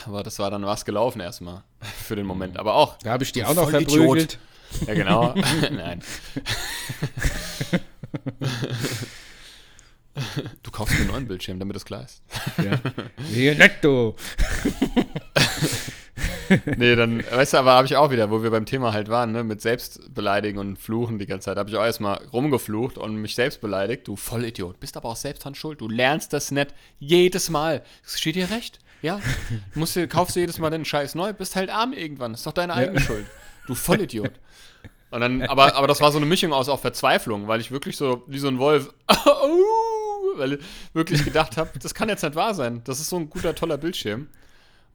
aber 0.04 0.22
das 0.22 0.38
war 0.38 0.50
dann 0.50 0.64
was 0.66 0.84
gelaufen 0.84 1.20
erstmal 1.20 1.62
für 2.04 2.16
den 2.16 2.26
Moment. 2.26 2.58
Aber 2.58 2.74
auch, 2.74 2.98
Da 2.98 3.10
habe 3.10 3.24
ich 3.24 3.32
die 3.32 3.44
auch 3.44 3.54
noch 3.54 3.70
verprügelt. 3.70 4.38
ja 4.86 4.94
genau. 4.94 5.34
Nein. 5.70 6.02
Du 10.62 10.70
kaufst 10.70 10.94
mir 10.94 11.00
einen 11.02 11.10
neuen 11.10 11.28
Bildschirm, 11.28 11.58
damit 11.58 11.76
es 11.76 11.84
klar 11.84 12.04
ist. 12.04 12.22
Ja. 12.58 13.54
Netto. 13.54 14.16
Nee, 16.76 16.97
dann, 16.97 17.24
weißt 17.30 17.55
du, 17.55 17.59
aber 17.59 17.72
habe 17.72 17.86
ich 17.86 17.97
auch 17.97 18.11
wieder, 18.11 18.30
wo 18.30 18.42
wir 18.42 18.51
beim 18.51 18.66
Thema 18.66 18.92
halt 18.92 19.09
waren, 19.09 19.32
ne, 19.32 19.44
mit 19.44 19.61
Selbstbeleidigen 19.61 20.59
und 20.59 20.78
Fluchen 20.78 21.18
die 21.18 21.26
ganze 21.26 21.47
Zeit, 21.47 21.57
habe 21.57 21.70
ich 21.70 21.76
auch 21.76 21.84
erstmal 21.84 22.16
rumgeflucht 22.32 22.99
und 22.99 23.16
mich 23.16 23.34
selbst 23.34 23.61
beleidigt. 23.61 24.07
Du 24.09 24.16
Vollidiot, 24.16 24.80
bist 24.80 24.97
aber 24.97 25.09
auch 25.09 25.16
selbst 25.16 25.44
dran 25.44 25.55
schuld. 25.55 25.80
Du 25.80 25.88
lernst 25.88 26.32
das 26.32 26.51
nicht 26.51 26.74
jedes 26.99 27.51
Mal. 27.51 27.82
Es 28.05 28.18
steht 28.18 28.36
dir 28.36 28.51
recht, 28.51 28.78
ja? 29.03 29.20
Du 29.72 29.80
musst 29.80 29.97
dir, 29.97 30.07
kaufst 30.09 30.36
dir 30.36 30.40
jedes 30.40 30.59
Mal 30.59 30.70
den 30.70 30.84
Scheiß 30.84 31.14
neu, 31.14 31.32
bist 31.32 31.57
halt 31.57 31.70
arm 31.70 31.92
irgendwann. 31.92 32.34
Ist 32.34 32.47
doch 32.47 32.53
deine 32.53 32.74
eigene 32.74 33.01
Schuld. 33.01 33.26
Du 33.66 33.74
Vollidiot. 33.74 34.32
Und 35.11 35.20
dann, 35.20 35.42
aber, 35.49 35.74
aber 35.74 35.86
das 35.86 36.01
war 36.01 36.12
so 36.12 36.18
eine 36.18 36.26
Mischung 36.26 36.53
aus 36.53 36.68
auch 36.68 36.80
Verzweiflung, 36.80 37.49
weil 37.49 37.61
ich 37.61 37.70
wirklich 37.70 37.97
so, 37.97 38.24
wie 38.26 38.38
so 38.38 38.49
ein 38.49 38.59
Wolf, 38.59 38.92
weil 40.36 40.55
ich 40.55 40.61
wirklich 40.92 41.24
gedacht 41.24 41.57
habe, 41.57 41.78
das 41.78 41.94
kann 41.94 42.09
jetzt 42.09 42.22
nicht 42.22 42.34
wahr 42.34 42.55
sein. 42.55 42.82
Das 42.84 43.01
ist 43.01 43.09
so 43.09 43.16
ein 43.16 43.30
guter, 43.30 43.55
toller 43.55 43.78
Bildschirm. 43.78 44.28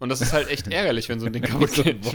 Und 0.01 0.09
das 0.09 0.19
ist 0.19 0.33
halt 0.33 0.49
echt 0.49 0.67
ärgerlich, 0.67 1.09
wenn 1.09 1.19
so 1.19 1.27
ein 1.27 1.33
Ding 1.33 1.43
kaputt 1.43 1.73
geht. 1.75 2.03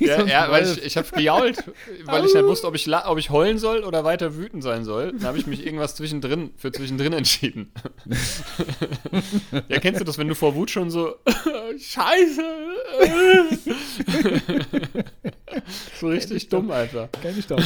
Ja, 0.00 0.16
so 0.16 0.22
ein 0.22 0.28
ja, 0.28 0.50
weil 0.50 0.64
ich, 0.64 0.84
ich 0.84 0.96
habe 0.98 1.08
gejault, 1.08 1.64
weil 2.04 2.26
ich 2.26 2.34
nicht 2.34 2.44
wusste, 2.44 2.66
ob 2.66 2.74
ich, 2.74 2.86
ob 2.94 3.18
ich 3.18 3.30
heulen 3.30 3.58
soll 3.58 3.84
oder 3.84 4.04
weiter 4.04 4.36
wütend 4.36 4.62
sein 4.62 4.84
soll. 4.84 5.12
Dann 5.12 5.24
habe 5.24 5.38
ich 5.38 5.46
mich 5.46 5.64
irgendwas 5.64 5.94
zwischendrin, 5.94 6.50
für 6.58 6.70
zwischendrin 6.70 7.14
entschieden. 7.14 7.72
ja, 9.68 9.78
kennst 9.78 9.98
du 9.98 10.04
das, 10.04 10.18
wenn 10.18 10.28
du 10.28 10.34
vor 10.34 10.54
Wut 10.54 10.70
schon 10.70 10.90
so 10.90 11.16
Scheiße. 11.78 12.44
so 15.98 16.08
richtig 16.08 16.50
dumm, 16.50 16.70
Alter. 16.70 17.08
Kenn 17.22 17.38
ich 17.38 17.46
doch. 17.46 17.62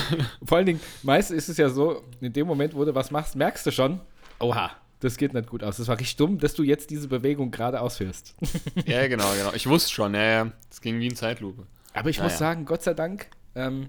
Vor 0.47 0.59
allen 0.59 0.66
Dingen, 0.66 0.80
meist 1.03 1.32
ist 1.32 1.49
es 1.49 1.57
ja 1.57 1.70
so, 1.70 2.05
in 2.20 2.32
dem 2.32 2.47
Moment, 2.47 2.72
wo 2.76 2.85
du 2.85 2.95
was 2.95 3.11
machst, 3.11 3.35
merkst 3.35 3.66
du 3.66 3.72
schon, 3.72 4.01
oha, 4.39 4.70
das 5.05 5.16
geht 5.16 5.34
nicht 5.34 5.48
gut 5.48 5.62
aus. 5.62 5.76
Das 5.76 5.86
war 5.88 5.98
richtig 5.98 6.16
dumm, 6.16 6.38
dass 6.38 6.55
du 6.55 6.62
jetzt 6.62 6.90
diese 6.90 7.09
Bewegung 7.09 7.50
gerade 7.50 7.80
ausführst. 7.80 8.34
Ja, 8.86 9.07
genau, 9.07 9.30
genau. 9.36 9.52
Ich 9.55 9.66
wusste 9.68 9.92
schon, 9.92 10.14
ja, 10.14 10.22
ja. 10.44 10.52
Es 10.70 10.80
ging 10.80 10.98
wie 11.00 11.07
in 11.07 11.14
Zeitlupe. 11.16 11.66
Aber 11.92 12.11
ich 12.11 12.18
Naja. 12.18 12.28
muss 12.30 12.38
sagen, 12.38 12.64
Gott 12.64 12.82
sei 12.82 12.94
Dank, 12.94 13.28
ähm, 13.55 13.88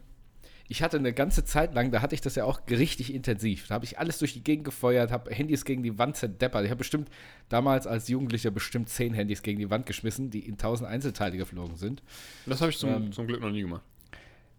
ich 0.68 0.82
hatte 0.84 0.98
eine 0.98 1.14
ganze 1.14 1.44
Zeit 1.46 1.74
lang, 1.76 1.92
da 1.92 2.02
hatte 2.02 2.16
ich 2.16 2.22
das 2.22 2.36
ja 2.36 2.44
auch 2.44 2.60
richtig 2.70 3.14
intensiv. 3.14 3.68
Da 3.68 3.76
habe 3.76 3.86
ich 3.86 4.00
alles 4.00 4.18
durch 4.20 4.34
die 4.34 4.44
Gegend 4.44 4.66
gefeuert, 4.66 5.12
habe 5.12 5.32
Handys 5.34 5.64
gegen 5.66 5.84
die 5.84 5.98
Wand 6.00 6.18
zerdeppert. 6.18 6.64
Ich 6.66 6.70
habe 6.72 6.80
bestimmt 6.80 7.10
damals 7.50 7.86
als 7.88 8.08
Jugendlicher 8.08 8.50
bestimmt 8.52 8.90
zehn 8.90 9.14
Handys 9.14 9.42
gegen 9.44 9.60
die 9.60 9.70
Wand 9.70 9.86
geschmissen, 9.86 10.30
die 10.32 10.40
in 10.40 10.58
tausend 10.58 10.90
Einzelteile 10.90 11.38
geflogen 11.38 11.76
sind. 11.78 12.02
Das 12.48 12.62
habe 12.62 12.72
ich 12.72 12.78
zum, 12.80 12.90
Ähm. 12.90 13.12
zum 13.12 13.28
Glück 13.28 13.42
noch 13.42 13.52
nie 13.52 13.62
gemacht. 13.62 13.84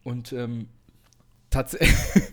Und 0.04 0.32
ähm, 0.32 0.68
tatsächlich, 1.50 1.90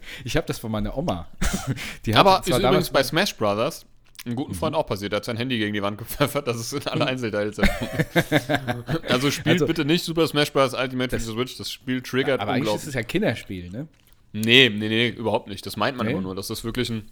ich 0.23 0.37
habe 0.37 0.45
das 0.47 0.59
von 0.59 0.71
meiner 0.71 0.95
Oma. 0.97 1.27
Die 2.05 2.15
Aber 2.15 2.39
ist 2.39 2.47
übrigens 2.47 2.61
damals- 2.63 2.89
bei 2.91 3.03
Smash 3.03 3.35
Brothers 3.35 3.85
einem 4.25 4.35
guten 4.35 4.53
Freund 4.53 4.75
auch 4.75 4.85
passiert. 4.85 5.11
Er 5.13 5.17
hat 5.17 5.25
sein 5.25 5.37
Handy 5.37 5.57
gegen 5.57 5.73
die 5.73 5.81
Wand 5.81 5.97
gepfeffert, 5.97 6.47
dass 6.47 6.57
es 6.57 6.71
in 6.73 6.87
alle 6.87 7.05
Einzelteile 7.05 7.51
zerfällt. 7.51 9.03
also 9.11 9.29
spielt 9.31 9.55
Also- 9.55 9.67
bitte 9.67 9.85
nicht 9.85 10.03
Super 10.05 10.27
Smash 10.27 10.51
Bros. 10.53 10.73
Ultimate 10.73 11.19
für 11.19 11.25
die 11.25 11.31
Switch. 11.31 11.57
Das 11.57 11.69
Spiel 11.71 12.01
triggert 12.01 12.39
Aber 12.41 12.51
eigentlich 12.53 12.63
ist 12.63 12.69
unglaublich. 12.69 12.87
es 12.89 12.93
ja 12.93 13.03
Kinderspiel, 13.03 13.69
ne? 13.69 13.87
Nee, 14.31 14.69
nee, 14.69 14.89
nee, 14.89 15.09
überhaupt 15.09 15.47
nicht. 15.47 15.65
Das 15.65 15.77
meint 15.77 15.97
man 15.97 16.05
Nee? 16.07 16.13
immer 16.13 16.21
nur. 16.21 16.35
Das 16.35 16.49
ist 16.49 16.63
wirklich 16.63 16.89
ein. 16.89 17.11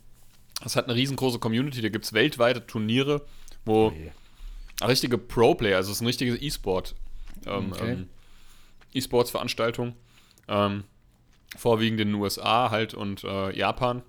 Das 0.64 0.76
hat 0.76 0.86
eine 0.86 0.95
riesengroße 0.95 1.39
Community. 1.39 1.82
Da 1.82 1.89
gibt 1.89 2.05
es 2.05 2.14
weltweite 2.14 2.66
Turniere, 2.66 3.26
wo 3.66 3.91
Nee. 3.91 4.12
richtige 4.86 5.18
Pro-Player, 5.18 5.78
also 5.78 5.91
es 5.91 5.97
ist 5.97 6.01
ein 6.01 6.07
richtiges 6.07 6.41
E-Sport. 6.41 6.95
Ähm, 7.45 7.72
Okay. 7.74 7.91
ähm, 7.91 8.07
E-Sports-Veranstaltung. 8.93 9.95
Ähm, 10.47 10.84
vorwiegend 11.57 11.99
in 12.01 12.09
den 12.09 12.16
USA 12.16 12.70
halt 12.72 12.93
und 12.93 13.24
äh, 13.24 13.55
Japan. 13.57 14.01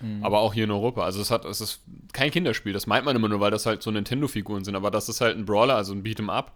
Mhm. 0.00 0.22
Aber 0.24 0.40
auch 0.40 0.52
hier 0.54 0.64
in 0.64 0.70
Europa. 0.70 1.02
Also 1.04 1.20
es 1.20 1.30
hat, 1.30 1.44
es 1.44 1.60
ist 1.60 1.80
kein 2.12 2.30
Kinderspiel. 2.30 2.72
Das 2.72 2.86
meint 2.86 3.04
man 3.04 3.16
immer 3.16 3.28
nur, 3.28 3.40
weil 3.40 3.50
das 3.50 3.66
halt 3.66 3.82
so 3.82 3.90
Nintendo-Figuren 3.90 4.64
sind. 4.64 4.76
Aber 4.76 4.90
das 4.90 5.08
ist 5.08 5.20
halt 5.20 5.36
ein 5.36 5.44
Brawler, 5.46 5.76
also 5.76 5.92
ein 5.92 6.02
Beat'em 6.02 6.28
Up. 6.30 6.52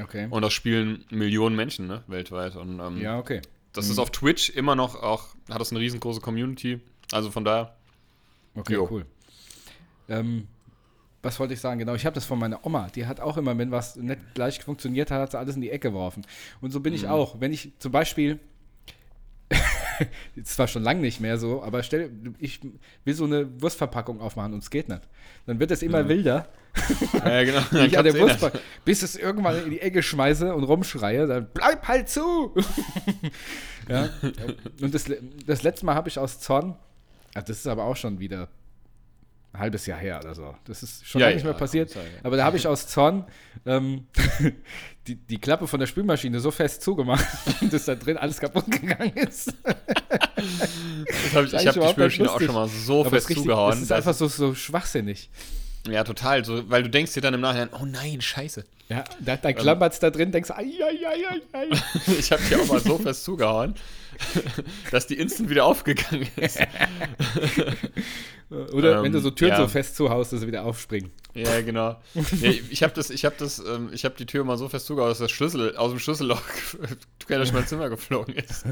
Okay. 0.00 0.26
Und 0.30 0.42
das 0.42 0.52
spielen 0.52 1.04
Millionen 1.10 1.54
Menschen, 1.54 1.86
ne, 1.86 2.02
weltweit. 2.08 2.56
Und 2.56 2.80
ähm, 2.80 3.00
ja, 3.00 3.18
okay. 3.18 3.40
das 3.72 3.88
ist 3.88 3.98
auf 3.98 4.10
Twitch 4.10 4.50
immer 4.50 4.74
noch 4.74 4.96
auch, 5.00 5.28
hat 5.48 5.60
das 5.60 5.70
eine 5.70 5.78
riesengroße 5.80 6.20
Community. 6.20 6.80
Also 7.12 7.30
von 7.30 7.44
daher, 7.44 7.76
Okay, 8.56 8.74
Jo. 8.74 8.88
cool. 8.90 9.06
Ähm, 10.08 10.46
was 11.22 11.40
wollte 11.40 11.54
ich 11.54 11.60
sagen? 11.60 11.78
Genau, 11.78 11.94
ich 11.94 12.04
habe 12.06 12.14
das 12.14 12.24
von 12.24 12.38
meiner 12.38 12.64
Oma. 12.66 12.88
Die 12.94 13.06
hat 13.06 13.18
auch 13.20 13.36
immer, 13.36 13.56
wenn 13.56 13.70
was 13.70 13.96
nicht 13.96 14.20
gleich 14.34 14.62
funktioniert 14.62 15.10
hat, 15.10 15.20
hat 15.20 15.30
sie 15.32 15.38
alles 15.38 15.54
in 15.56 15.62
die 15.62 15.70
Ecke 15.70 15.88
geworfen. 15.90 16.24
Und 16.60 16.70
so 16.72 16.80
bin 16.80 16.92
Mhm. 16.92 16.96
ich 16.98 17.06
auch. 17.08 17.40
Wenn 17.40 17.52
ich 17.52 17.72
zum 17.78 17.90
Beispiel, 17.92 18.38
zwar 20.44 20.68
schon 20.68 20.82
lange 20.82 21.00
nicht 21.00 21.20
mehr 21.20 21.38
so, 21.38 21.62
aber 21.62 21.82
stell, 21.82 22.10
ich 22.38 22.60
will 23.04 23.14
so 23.14 23.24
eine 23.24 23.60
Wurstverpackung 23.60 24.20
aufmachen 24.20 24.52
und 24.52 24.62
es 24.62 24.70
geht 24.70 24.88
nicht. 24.88 25.02
Dann 25.46 25.60
wird 25.60 25.70
es 25.70 25.82
immer 25.82 26.08
wilder. 26.08 26.48
ja, 27.12 27.44
genau. 27.44 27.60
Ich 27.86 27.98
an 27.98 28.04
der. 28.04 28.14
Wurstverpackung, 28.14 28.60
bis 28.84 29.02
es 29.02 29.16
irgendwann 29.16 29.64
in 29.64 29.70
die 29.70 29.80
Ecke 29.80 30.02
schmeiße 30.02 30.54
und 30.54 30.64
rumschreie, 30.64 31.26
dann 31.26 31.48
bleib 31.52 31.86
halt 31.86 32.08
zu! 32.08 32.54
ja. 33.88 34.08
Und 34.80 34.94
das, 34.94 35.04
das 35.46 35.62
letzte 35.62 35.86
Mal 35.86 35.94
habe 35.94 36.08
ich 36.08 36.18
aus 36.18 36.40
Zorn, 36.40 36.76
das 37.34 37.50
ist 37.50 37.66
aber 37.66 37.84
auch 37.84 37.96
schon 37.96 38.18
wieder 38.20 38.48
ein 39.54 39.60
halbes 39.60 39.86
Jahr 39.86 39.98
her 39.98 40.20
oder 40.22 40.34
so. 40.34 40.54
Das 40.64 40.82
ist 40.82 41.06
schon 41.06 41.20
Ja, 41.20 41.26
lange 41.28 41.36
nicht 41.36 41.44
ja, 41.44 41.50
mehr 41.50 41.58
passiert. 41.58 41.90
sein, 41.90 42.04
ja. 42.12 42.20
Aber 42.24 42.36
da 42.36 42.44
habe 42.44 42.56
ich 42.56 42.66
aus 42.66 42.86
Zorn 42.88 43.24
ähm, 43.64 44.06
die, 45.06 45.14
die 45.14 45.38
Klappe 45.38 45.66
von 45.68 45.78
der 45.80 45.86
Spülmaschine 45.86 46.40
so 46.40 46.50
fest 46.50 46.82
zugemacht, 46.82 47.24
dass 47.70 47.84
da 47.84 47.94
drin 47.94 48.16
alles 48.16 48.40
kaputt 48.40 48.70
gegangen 48.70 49.12
ist. 49.16 49.54
Das 50.36 51.34
hab 51.34 51.44
ich 51.44 51.52
ich 51.54 51.66
habe 51.66 51.72
die 51.72 51.78
nicht 51.80 51.90
Spülmaschine 51.90 52.30
auch 52.32 52.40
schon 52.40 52.54
mal 52.54 52.68
so 52.68 53.00
Aber 53.00 53.06
es 53.06 53.12
fest 53.24 53.28
richtig, 53.30 53.44
zugehauen. 53.44 53.72
es 53.74 53.82
ist 53.82 53.92
einfach 53.92 54.14
so, 54.14 54.26
so 54.28 54.54
schwachsinnig. 54.54 55.30
ja, 55.88 56.02
total. 56.04 56.44
So, 56.44 56.68
weil 56.68 56.82
du 56.82 56.90
denkst 56.90 57.12
dir 57.14 57.20
dann 57.20 57.34
im 57.34 57.40
Nachhinein, 57.40 57.68
oh 57.80 57.84
nein, 57.84 58.20
scheiße. 58.20 58.64
Ja, 58.88 59.04
da, 59.20 59.36
da 59.36 59.52
klappert 59.52 59.94
es 59.94 59.98
da 60.00 60.10
drin, 60.10 60.30
denkst 60.32 60.50
ai, 60.50 60.64
ai, 60.82 61.06
ai, 61.06 61.40
ai. 61.52 61.68
Ich 62.18 62.30
habe 62.32 62.42
die 62.50 62.56
auch 62.56 62.66
mal 62.66 62.80
so 62.80 62.98
fest 62.98 63.24
zugehauen, 63.24 63.74
dass 64.90 65.06
die 65.06 65.18
instant 65.18 65.50
wieder 65.50 65.64
aufgegangen 65.64 66.28
ist. 66.36 66.58
Oder 68.72 68.98
Ähm, 68.98 69.04
wenn 69.04 69.12
du 69.12 69.20
so 69.20 69.30
Türen 69.30 69.52
ja. 69.52 69.58
so 69.58 69.68
fest 69.68 69.96
zuhaust, 69.96 70.32
dass 70.32 70.40
sie 70.40 70.46
wieder 70.46 70.64
aufspringen. 70.64 71.10
Ja, 71.34 71.60
genau. 71.62 72.00
Ja, 72.14 72.50
ich 72.70 72.82
habe 72.82 72.92
das, 72.92 73.10
ich 73.10 73.24
habe 73.24 73.34
das, 73.38 73.58
ähm, 73.58 73.90
ich 73.92 74.04
habe 74.04 74.14
die 74.16 74.26
Tür 74.26 74.44
mal 74.44 74.56
so 74.56 74.68
fest 74.68 74.86
zugehauen, 74.86 75.10
dass 75.10 75.18
der 75.18 75.28
Schlüssel 75.28 75.76
aus 75.76 75.90
dem 75.90 75.98
Schlüsselloch 75.98 76.42
quer 77.26 77.38
durch 77.38 77.52
mein 77.52 77.66
Zimmer 77.66 77.88
geflogen 77.88 78.34
ist. 78.34 78.64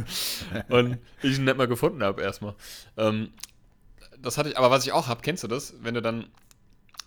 Und 0.68 0.99
ich 1.22 1.38
ihn 1.38 1.45
nicht 1.45 1.57
mal 1.57 1.66
gefunden 1.66 2.03
habe 2.03 2.22
erstmal. 2.22 2.55
Ähm, 2.97 3.30
das 4.20 4.38
hatte 4.38 4.51
ich, 4.51 4.59
aber 4.59 4.70
was 4.70 4.86
ich 4.86 4.93
auch 4.93 5.09
habe, 5.09 5.22
kennst 5.22 5.43
du 5.43 5.49
das? 5.49 5.74
Wenn 5.82 5.95
du 5.95 6.03
dann, 6.03 6.26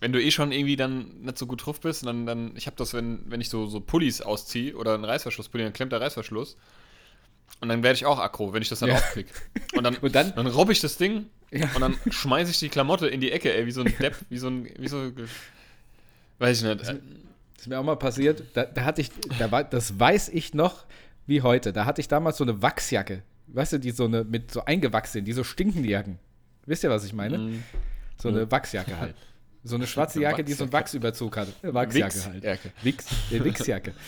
wenn 0.01 0.11
du 0.11 0.21
eh 0.21 0.31
schon 0.31 0.51
irgendwie 0.51 0.75
dann 0.75 1.21
nicht 1.21 1.37
so 1.37 1.47
gut 1.47 1.65
drauf 1.65 1.79
bist, 1.79 2.05
dann, 2.05 2.25
dann 2.25 2.55
ich 2.57 2.67
habe 2.67 2.75
das, 2.75 2.93
wenn, 2.93 3.21
wenn 3.27 3.39
ich 3.39 3.49
so, 3.49 3.67
so 3.67 3.79
Pullis 3.79 4.21
ausziehe 4.21 4.75
oder 4.75 4.93
einen 4.93 5.05
Reißverschlusspulli, 5.05 5.63
dann 5.63 5.73
klemmt 5.73 5.93
der 5.93 6.01
Reißverschluss. 6.01 6.57
Und 7.61 7.69
dann 7.69 7.83
werde 7.83 7.95
ich 7.95 8.05
auch 8.05 8.19
aggro, 8.19 8.53
wenn 8.53 8.61
ich 8.61 8.69
das 8.69 8.79
dann 8.79 8.89
Ja. 8.89 8.95
aufkrieg. 8.95 9.27
Und 9.75 9.83
dann, 9.83 9.95
Und 10.01 10.13
dann- 10.15 10.33
dann 10.35 10.47
robb 10.47 10.69
ich 10.71 10.81
das 10.81 10.97
Ding 10.97 11.27
Ja. 11.51 11.67
und 11.73 11.81
dann 11.81 11.95
schmeiße 12.09 12.51
ich 12.51 12.59
die 12.59 12.69
Klamotte 12.69 13.07
in 13.07 13.21
die 13.21 13.31
Ecke, 13.31 13.53
ey, 13.55 13.65
wie 13.65 13.71
so 13.71 13.81
ein 13.81 13.93
Depp, 13.99 14.15
wie 14.29 14.37
so 14.37 14.47
ein, 14.49 14.69
wie 14.77 14.87
so, 14.87 15.11
weiß 16.39 16.57
ich 16.59 16.63
nicht. 16.67 16.81
Das 16.81 16.95
ist 17.57 17.67
mir 17.67 17.79
auch 17.79 17.83
mal 17.83 17.95
passiert. 17.95 18.43
Da, 18.53 18.65
da 18.65 18.83
hatte 18.83 19.01
ich, 19.01 19.09
da 19.39 19.51
war, 19.51 19.63
das 19.63 19.99
weiß 19.99 20.29
ich 20.29 20.53
noch 20.53 20.85
wie 21.27 21.41
heute. 21.41 21.73
Da 21.73 21.85
hatte 21.85 22.01
ich 22.01 22.07
damals 22.07 22.37
so 22.37 22.43
eine 22.43 22.61
Wachsjacke. 22.61 23.23
Weißt 23.47 23.73
du, 23.73 23.79
die 23.79 23.91
so 23.91 24.05
eine, 24.05 24.23
mit 24.23 24.51
so 24.51 24.65
eingewachsen 24.65 25.13
sind, 25.13 25.25
die 25.25 25.33
so 25.33 25.43
stinken, 25.43 25.81
die 25.83 25.89
Jacken. 25.89 26.19
Wisst 26.65 26.83
ihr, 26.83 26.89
was 26.89 27.05
ich 27.05 27.13
meine? 27.13 27.37
Mhm. 27.37 27.63
So 28.21 28.29
eine 28.29 28.49
Wachsjacke 28.51 28.99
halt. 28.99 29.15
So 29.63 29.75
eine 29.75 29.87
schwarze 29.87 30.19
Jacke, 30.19 30.43
die 30.43 30.53
so 30.53 30.63
einen 30.65 30.73
Wachsüberzug 30.73 31.37
hat. 31.37 31.47
Eine 31.63 31.73
Wachsjacke 31.73 32.23
halt. 32.25 32.35
Wachsjacke. 32.43 32.71
Wix, 32.83 33.05
äh, 33.31 33.43
Wixjacke. 33.43 33.93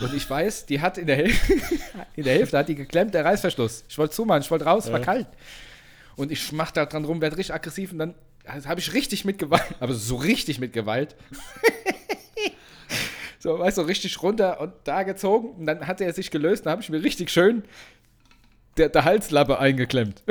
Und 0.00 0.14
ich 0.14 0.28
weiß, 0.28 0.66
die 0.66 0.80
hat 0.80 0.98
in 0.98 1.06
der, 1.06 1.16
Hälfte, 1.16 1.54
in 2.16 2.24
der 2.24 2.34
Hälfte 2.34 2.58
hat 2.58 2.68
die 2.68 2.74
geklemmt, 2.74 3.14
der 3.14 3.24
Reißverschluss. 3.24 3.84
Ich 3.88 3.96
wollte 3.98 4.14
zumachen, 4.14 4.42
ich 4.42 4.50
wollte 4.50 4.64
raus, 4.64 4.90
war 4.90 5.00
kalt. 5.00 5.26
Und 6.16 6.32
ich 6.32 6.52
mach 6.52 6.70
da 6.70 6.86
dran 6.86 7.04
rum, 7.04 7.20
werde 7.20 7.36
richtig 7.36 7.54
aggressiv 7.54 7.92
und 7.92 7.98
dann 7.98 8.14
habe 8.46 8.80
ich 8.80 8.92
richtig 8.94 9.24
mit 9.24 9.38
Gewalt, 9.38 9.66
aber 9.80 9.94
so 9.94 10.16
richtig 10.16 10.58
mit 10.58 10.72
Gewalt. 10.72 11.16
so, 13.38 13.58
weißt 13.58 13.78
du, 13.78 13.82
richtig 13.82 14.22
runter 14.22 14.60
und 14.60 14.72
da 14.84 15.02
gezogen. 15.02 15.50
Und 15.50 15.66
dann 15.66 15.86
hat 15.86 16.00
er 16.00 16.12
sich 16.12 16.30
gelöst, 16.30 16.66
dann 16.66 16.72
habe 16.72 16.82
ich 16.82 16.88
mir 16.88 17.02
richtig 17.02 17.30
schön 17.30 17.64
der, 18.76 18.88
der 18.90 19.04
Halslappe 19.04 19.58
eingeklemmt. 19.58 20.22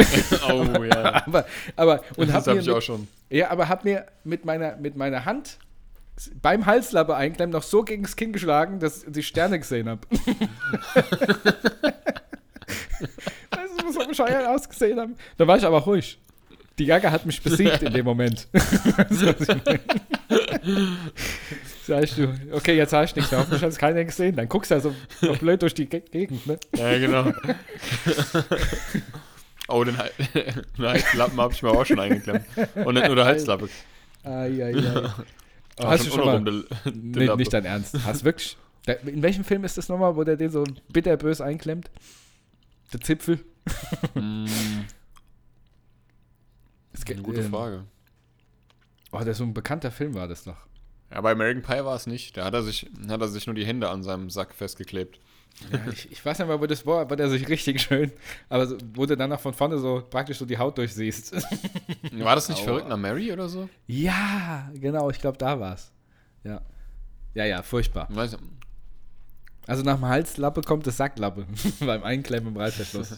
Oh 0.50 0.84
ja. 0.84 1.26
aber, 1.26 1.46
aber, 1.76 2.04
und 2.16 2.28
das 2.28 2.36
hab 2.36 2.46
habe 2.46 2.56
mir 2.56 2.62
ich 2.62 2.68
mit, 2.68 2.76
auch 2.76 2.82
schon. 2.82 3.08
ja, 3.30 3.50
aber 3.50 3.70
hab 3.70 3.84
mir 3.84 4.06
mit 4.24 4.46
meiner, 4.46 4.76
mit 4.78 4.96
meiner 4.96 5.26
Hand 5.26 5.58
beim 6.42 6.66
Halslappe 6.66 7.16
einklemmen 7.16 7.52
noch 7.54 7.64
so 7.64 7.84
gegen 7.84 8.04
das 8.04 8.16
Kinn 8.16 8.32
geschlagen, 8.34 8.80
dass 8.80 9.04
ich 9.04 9.12
die 9.12 9.24
Sterne 9.24 9.60
gesehen 9.60 9.90
habe. 9.90 10.02
weißt 13.52 13.80
du, 13.80 13.86
muss 13.86 13.96
so 13.96 14.08
bescheuert 14.08 14.48
ausgesehen 14.48 15.00
haben. 15.00 15.16
Da 15.38 15.46
war 15.48 15.58
ich 15.58 15.66
aber 15.66 15.80
ruhig. 15.80 16.20
Die 16.78 16.86
Jacke 16.86 17.10
hat 17.12 17.26
mich 17.26 17.42
besiegt 17.42 17.84
in 17.84 17.94
dem 17.94 18.04
Moment. 18.06 18.48
Weißt 21.88 22.18
du, 22.18 22.34
okay, 22.52 22.76
jetzt 22.76 22.92
habe 22.94 23.06
ich 23.06 23.16
nichts 23.16 23.32
mehr. 23.32 23.40
Hoffentlich 23.40 23.62
hat 23.62 23.70
es 23.70 23.78
keiner 23.78 24.04
gesehen. 24.04 24.36
Dann 24.36 24.50
guckst 24.50 24.72
du 24.72 24.76
ja 24.76 24.82
so, 24.82 24.94
so 25.22 25.34
blöd 25.34 25.62
durch 25.62 25.74
die 25.74 25.86
Ge- 25.86 26.02
Gegend. 26.02 26.46
Ne? 26.48 26.58
Ja, 26.76 26.98
genau. 26.98 27.32
oh, 29.68 29.84
den, 29.84 29.96
den 30.78 30.86
Halslappen 30.86 31.40
habe 31.40 31.54
ich 31.54 31.62
mir 31.64 31.70
auch 31.70 31.86
schon 31.86 32.00
eingeklemmt. 32.00 32.46
Und 32.84 32.96
nicht 32.96 33.08
nur 33.08 33.16
der 33.16 33.26
Halslappe. 33.26 33.70
Ai, 34.24 34.64
ai, 34.64 34.74
ai. 34.76 35.10
Oh, 35.80 35.86
Hast 35.86 36.06
du 36.06 36.12
schon 36.12 36.26
mal, 36.26 36.44
der- 36.44 36.64
der 36.86 36.94
Nee, 36.94 37.26
Lappe. 37.26 37.40
nicht 37.40 37.52
dein 37.54 37.66
Ernst. 37.66 37.98
Hast 38.06 38.22
du 38.22 38.26
wirklich. 38.26 38.58
In 39.06 39.22
welchem 39.24 39.44
Film 39.44 39.64
ist 39.64 39.78
das 39.78 39.90
nochmal, 39.90 40.16
wo 40.16 40.24
der 40.24 40.38
den 40.38 40.52
so 40.52 40.64
bitterbös 40.94 41.42
einklemmt? 41.42 41.90
Der 42.94 43.02
Zipfel? 43.02 43.40
Mm, 44.14 44.46
Es 46.94 47.04
eine 47.06 47.16
geht- 47.16 47.24
gute 47.24 47.42
ähm, 47.42 47.50
Frage. 47.52 47.84
Oh, 49.12 49.20
der 49.24 49.34
so 49.34 49.44
ein 49.44 49.54
bekannter 49.54 49.92
Film 49.92 50.14
war 50.14 50.28
das 50.28 50.46
noch. 50.46 50.58
Ja, 51.12 51.22
bei 51.22 51.32
American 51.32 51.64
Pie 51.64 51.84
war 51.86 51.96
es 51.96 52.06
nicht. 52.08 52.38
Da 52.38 52.46
hat 52.46 52.54
er 52.54 52.64
sich, 52.64 52.90
hat 53.08 53.22
er 53.22 53.28
sich 53.28 53.48
nur 53.48 53.56
die 53.56 53.66
Hände 53.66 53.90
an 53.90 54.04
seinem 54.04 54.30
Sack 54.30 54.54
festgeklebt. 54.54 55.20
Ja, 55.72 55.80
ich, 55.92 56.12
ich, 56.12 56.26
weiß 56.26 56.40
nicht 56.40 56.48
mal, 56.48 56.60
wo 56.60 56.66
das 56.66 56.86
war, 56.86 57.02
aber 57.02 57.16
der 57.16 57.30
sich 57.30 57.48
richtig 57.48 57.82
schön. 57.82 58.12
Aber 58.50 58.68
so, 58.68 58.78
wo 58.94 59.06
du 59.06 59.16
dann 59.16 59.30
noch 59.30 59.40
von 59.40 59.54
vorne 59.54 59.78
so 59.78 60.04
praktisch 60.10 60.38
so 60.38 60.46
die 60.46 60.58
Haut 60.58 60.78
durchsiehst. 60.78 61.34
War 62.12 62.36
das 62.36 62.50
nicht 62.50 62.60
Aua. 62.60 62.66
verrückt 62.66 62.90
nach 62.90 62.98
Mary 62.98 63.32
oder 63.32 63.48
so? 63.48 63.70
Ja, 63.88 64.70
genau, 64.74 65.10
ich 65.10 65.20
glaube, 65.20 65.38
da 65.38 65.60
war's. 65.60 65.92
Ja. 66.44 66.62
Ja, 67.34 67.46
ja, 67.46 67.64
furchtbar. 67.64 68.08
Weiß, 68.10 68.38
also 69.68 69.84
nach 69.84 69.96
dem 69.96 70.06
Halslappe 70.06 70.62
kommt 70.62 70.86
das 70.86 70.98
Sacklappe 70.98 71.48
beim 71.80 72.04
Einklemmen 72.04 72.54
im 72.54 72.58
Reißverschluss. 72.58 73.18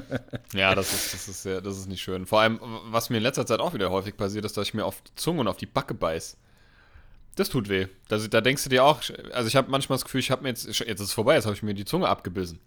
ja, 0.54 0.74
das 0.74 0.92
ist, 0.92 1.14
das, 1.14 1.28
ist, 1.28 1.44
ja, 1.44 1.60
das 1.60 1.76
ist 1.76 1.88
nicht 1.88 2.00
schön. 2.00 2.24
Vor 2.26 2.40
allem, 2.40 2.60
was 2.86 3.10
mir 3.10 3.18
in 3.18 3.22
letzter 3.22 3.44
Zeit 3.44 3.60
auch 3.60 3.74
wieder 3.74 3.90
häufig 3.90 4.16
passiert, 4.16 4.44
ist, 4.44 4.56
dass 4.56 4.68
ich 4.68 4.74
mir 4.74 4.86
auf 4.86 5.02
die 5.02 5.14
Zunge 5.16 5.40
und 5.40 5.48
auf 5.48 5.58
die 5.58 5.66
Backe 5.66 5.94
beiß. 5.94 6.38
Das 7.36 7.48
tut 7.48 7.68
weh. 7.68 7.86
Das, 8.08 8.28
da 8.28 8.40
denkst 8.40 8.64
du 8.64 8.70
dir 8.70 8.84
auch, 8.84 9.00
also 9.32 9.48
ich 9.48 9.56
habe 9.56 9.70
manchmal 9.70 9.96
das 9.96 10.04
Gefühl, 10.04 10.20
ich 10.20 10.30
habe 10.30 10.42
mir 10.42 10.50
jetzt, 10.50 10.66
jetzt 10.66 10.80
ist 10.80 11.00
es 11.00 11.12
vorbei, 11.12 11.34
jetzt 11.34 11.46
habe 11.46 11.54
ich 11.54 11.62
mir 11.62 11.74
die 11.74 11.84
Zunge 11.84 12.08
abgebissen. 12.08 12.58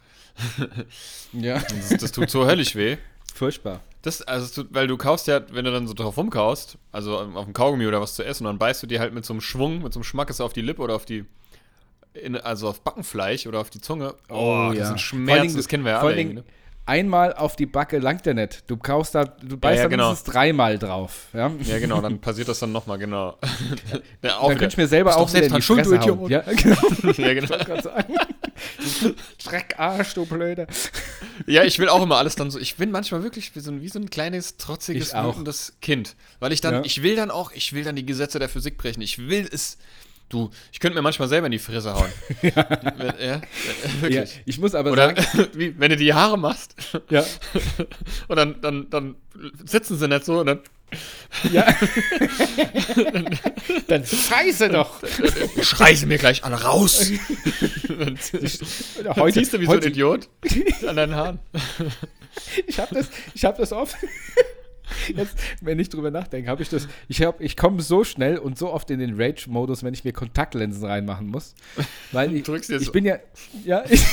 ja. 1.33 1.59
Das, 1.59 1.89
das, 2.01 2.11
tut 2.11 2.29
so 2.29 2.45
höllisch 2.45 2.75
weh. 2.75 2.97
Furchtbar. 3.33 3.81
Das, 4.01 4.21
also, 4.21 4.63
tut, 4.63 4.73
weil 4.73 4.87
du 4.87 4.97
kaust 4.97 5.27
ja, 5.27 5.41
wenn 5.51 5.65
du 5.65 5.71
dann 5.71 5.87
so 5.87 5.93
drauf 5.93 6.17
rumkaust, 6.17 6.77
also 6.91 7.19
auf 7.19 7.45
dem 7.45 7.53
Kaugummi 7.53 7.85
oder 7.85 8.01
was 8.01 8.15
zu 8.15 8.23
essen, 8.23 8.45
und 8.45 8.53
dann 8.53 8.59
beißt 8.59 8.81
du 8.81 8.87
dir 8.87 8.99
halt 8.99 9.13
mit 9.13 9.25
so 9.25 9.33
einem 9.33 9.41
Schwung, 9.41 9.83
mit 9.83 9.93
so 9.93 9.99
einem 9.99 10.03
Schmackes 10.03 10.41
auf 10.41 10.53
die 10.53 10.61
Lippe 10.61 10.81
oder 10.81 10.95
auf 10.95 11.05
die, 11.05 11.25
in, 12.13 12.35
also 12.35 12.67
auf 12.69 12.81
Backenfleisch 12.81 13.45
oder 13.45 13.59
auf 13.59 13.69
die 13.69 13.81
Zunge. 13.81 14.15
Oh, 14.29 14.35
oh 14.35 14.69
das 14.69 14.77
ja. 14.77 14.85
sind 14.87 15.01
Schmerzen, 15.01 15.57
das 15.57 15.67
kennen 15.67 15.85
wir 15.85 15.91
ja 15.91 15.99
alle. 15.99 16.15
Dingen, 16.15 16.35
ne? 16.35 16.43
Einmal 16.85 17.33
auf 17.33 17.55
die 17.55 17.65
Backe 17.65 17.99
langt 17.99 18.25
der 18.25 18.33
nicht. 18.33 18.63
Du 18.69 18.77
kaust 18.77 19.15
da, 19.15 19.25
du 19.25 19.57
beißt 19.57 19.77
ja, 19.77 19.83
ja, 19.83 19.87
genau. 19.87 20.15
dreimal 20.23 20.77
drauf. 20.77 21.27
Ja? 21.33 21.51
ja, 21.63 21.79
genau, 21.79 22.01
dann 22.01 22.19
passiert 22.19 22.47
das 22.47 22.59
dann 22.59 22.71
nochmal, 22.71 22.97
genau. 22.97 23.37
ja, 24.21 24.39
dann 24.39 24.49
könnte 24.49 24.67
ich 24.67 24.77
mir 24.77 24.87
selber 24.87 25.17
auch 25.17 25.31
wieder 25.33 25.45
in 25.45 25.53
die 25.53 25.61
Schuld, 25.61 25.85
Fresse 25.85 25.99
hauen. 25.99 26.29
Ja, 26.29 26.41
genau. 26.41 27.11
ja, 27.17 27.33
genau. 27.33 27.55
Dreckarsch, 29.43 30.13
du 30.15 30.25
Blöde. 30.25 30.67
Ja, 31.47 31.63
ich 31.63 31.79
will 31.79 31.89
auch 31.89 32.03
immer 32.03 32.17
alles 32.17 32.35
dann 32.35 32.51
so, 32.51 32.59
ich 32.59 32.75
bin 32.75 32.91
manchmal 32.91 33.23
wirklich 33.23 33.55
wie 33.55 33.59
so 33.59 33.71
ein, 33.71 33.81
wie 33.81 33.89
so 33.89 33.99
ein 33.99 34.09
kleines, 34.09 34.57
trotziges, 34.57 35.13
wütendes 35.13 35.73
Kind. 35.81 36.15
Weil 36.39 36.51
ich 36.51 36.61
dann, 36.61 36.83
ich 36.85 37.01
will 37.03 37.15
dann 37.15 37.31
auch, 37.31 37.51
ich 37.51 37.73
will 37.73 37.83
dann 37.83 37.95
die 37.95 38.05
Gesetze 38.05 38.39
der 38.39 38.49
Physik 38.49 38.77
brechen. 38.77 39.01
Ich 39.01 39.17
will 39.17 39.47
es 39.51 39.77
Du, 40.27 40.49
ich 40.71 40.79
könnte 40.79 40.95
mir 40.95 41.03
manchmal 41.03 41.27
selber 41.27 41.45
in 41.45 41.51
die 41.51 41.59
Fresse 41.59 41.93
hauen. 41.93 42.11
ja. 42.41 42.67
ja, 43.19 43.41
wirklich. 44.01 44.35
Ja, 44.35 44.41
ich 44.45 44.57
muss 44.57 44.73
aber 44.73 44.91
Oder, 44.91 45.15
sagen. 45.15 45.49
Wie, 45.53 45.79
wenn 45.79 45.89
du 45.89 45.97
die 45.97 46.13
Haare 46.13 46.37
machst. 46.37 46.75
Ja. 47.09 47.23
Und 48.27 48.35
dann, 48.35 48.59
dann, 48.61 48.89
dann 48.89 49.15
sitzen 49.63 49.97
sie 49.97 50.07
nicht 50.07 50.25
so 50.25 50.39
und 50.39 50.47
dann. 50.47 50.59
Ja. 51.51 51.67
dann 53.87 54.05
scheiße 54.05 54.69
doch. 54.69 55.01
Schrei 55.61 55.93
sie 55.93 56.05
mir 56.05 56.17
gleich 56.17 56.43
alle 56.43 56.61
raus. 56.61 57.11
dann, 57.89 58.17
heute, 59.15 59.39
siehst 59.39 59.53
du 59.53 59.59
wie 59.59 59.67
heute, 59.67 59.81
so 59.81 59.87
ein 59.87 59.91
Idiot 59.91 60.29
an 60.87 60.95
deinen 60.95 61.15
Haaren. 61.15 61.39
Ich 62.65 62.79
habe 62.79 62.95
das, 62.95 63.09
hab 63.43 63.57
das 63.57 63.73
oft. 63.73 63.95
Jetzt, 65.15 65.37
wenn 65.61 65.79
ich 65.79 65.89
drüber 65.89 66.11
nachdenke, 66.11 66.49
habe 66.49 66.61
ich 66.61 66.69
das. 66.69 66.87
Ich, 67.07 67.25
ich 67.39 67.57
komme 67.57 67.81
so 67.81 68.03
schnell 68.03 68.37
und 68.37 68.57
so 68.57 68.71
oft 68.71 68.89
in 68.91 68.99
den 68.99 69.19
Rage-Modus, 69.19 69.83
wenn 69.83 69.93
ich 69.93 70.03
mir 70.03 70.13
Kontaktlinsen 70.13 70.85
reinmachen 70.85 71.27
muss. 71.27 71.55
Weil 72.11 72.33
ich, 72.33 72.47
ich 72.47 72.85
so. 72.85 72.91
bin 72.91 73.05
ja. 73.05 73.17
ja 73.63 73.83
ich, 73.89 74.03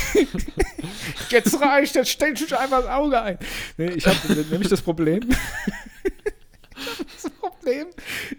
jetzt 1.30 1.60
reicht, 1.60 1.94
jetzt 1.94 2.10
stellst 2.10 2.50
du 2.50 2.58
einfach 2.58 2.82
das 2.82 2.90
Auge 2.90 3.20
ein. 3.20 3.38
Nee, 3.76 3.90
ich 3.90 4.06
habe 4.06 4.16
nämlich 4.50 4.68
das 4.68 4.82
Problem. 4.82 5.20
das 7.22 7.30
Problem, 7.32 7.86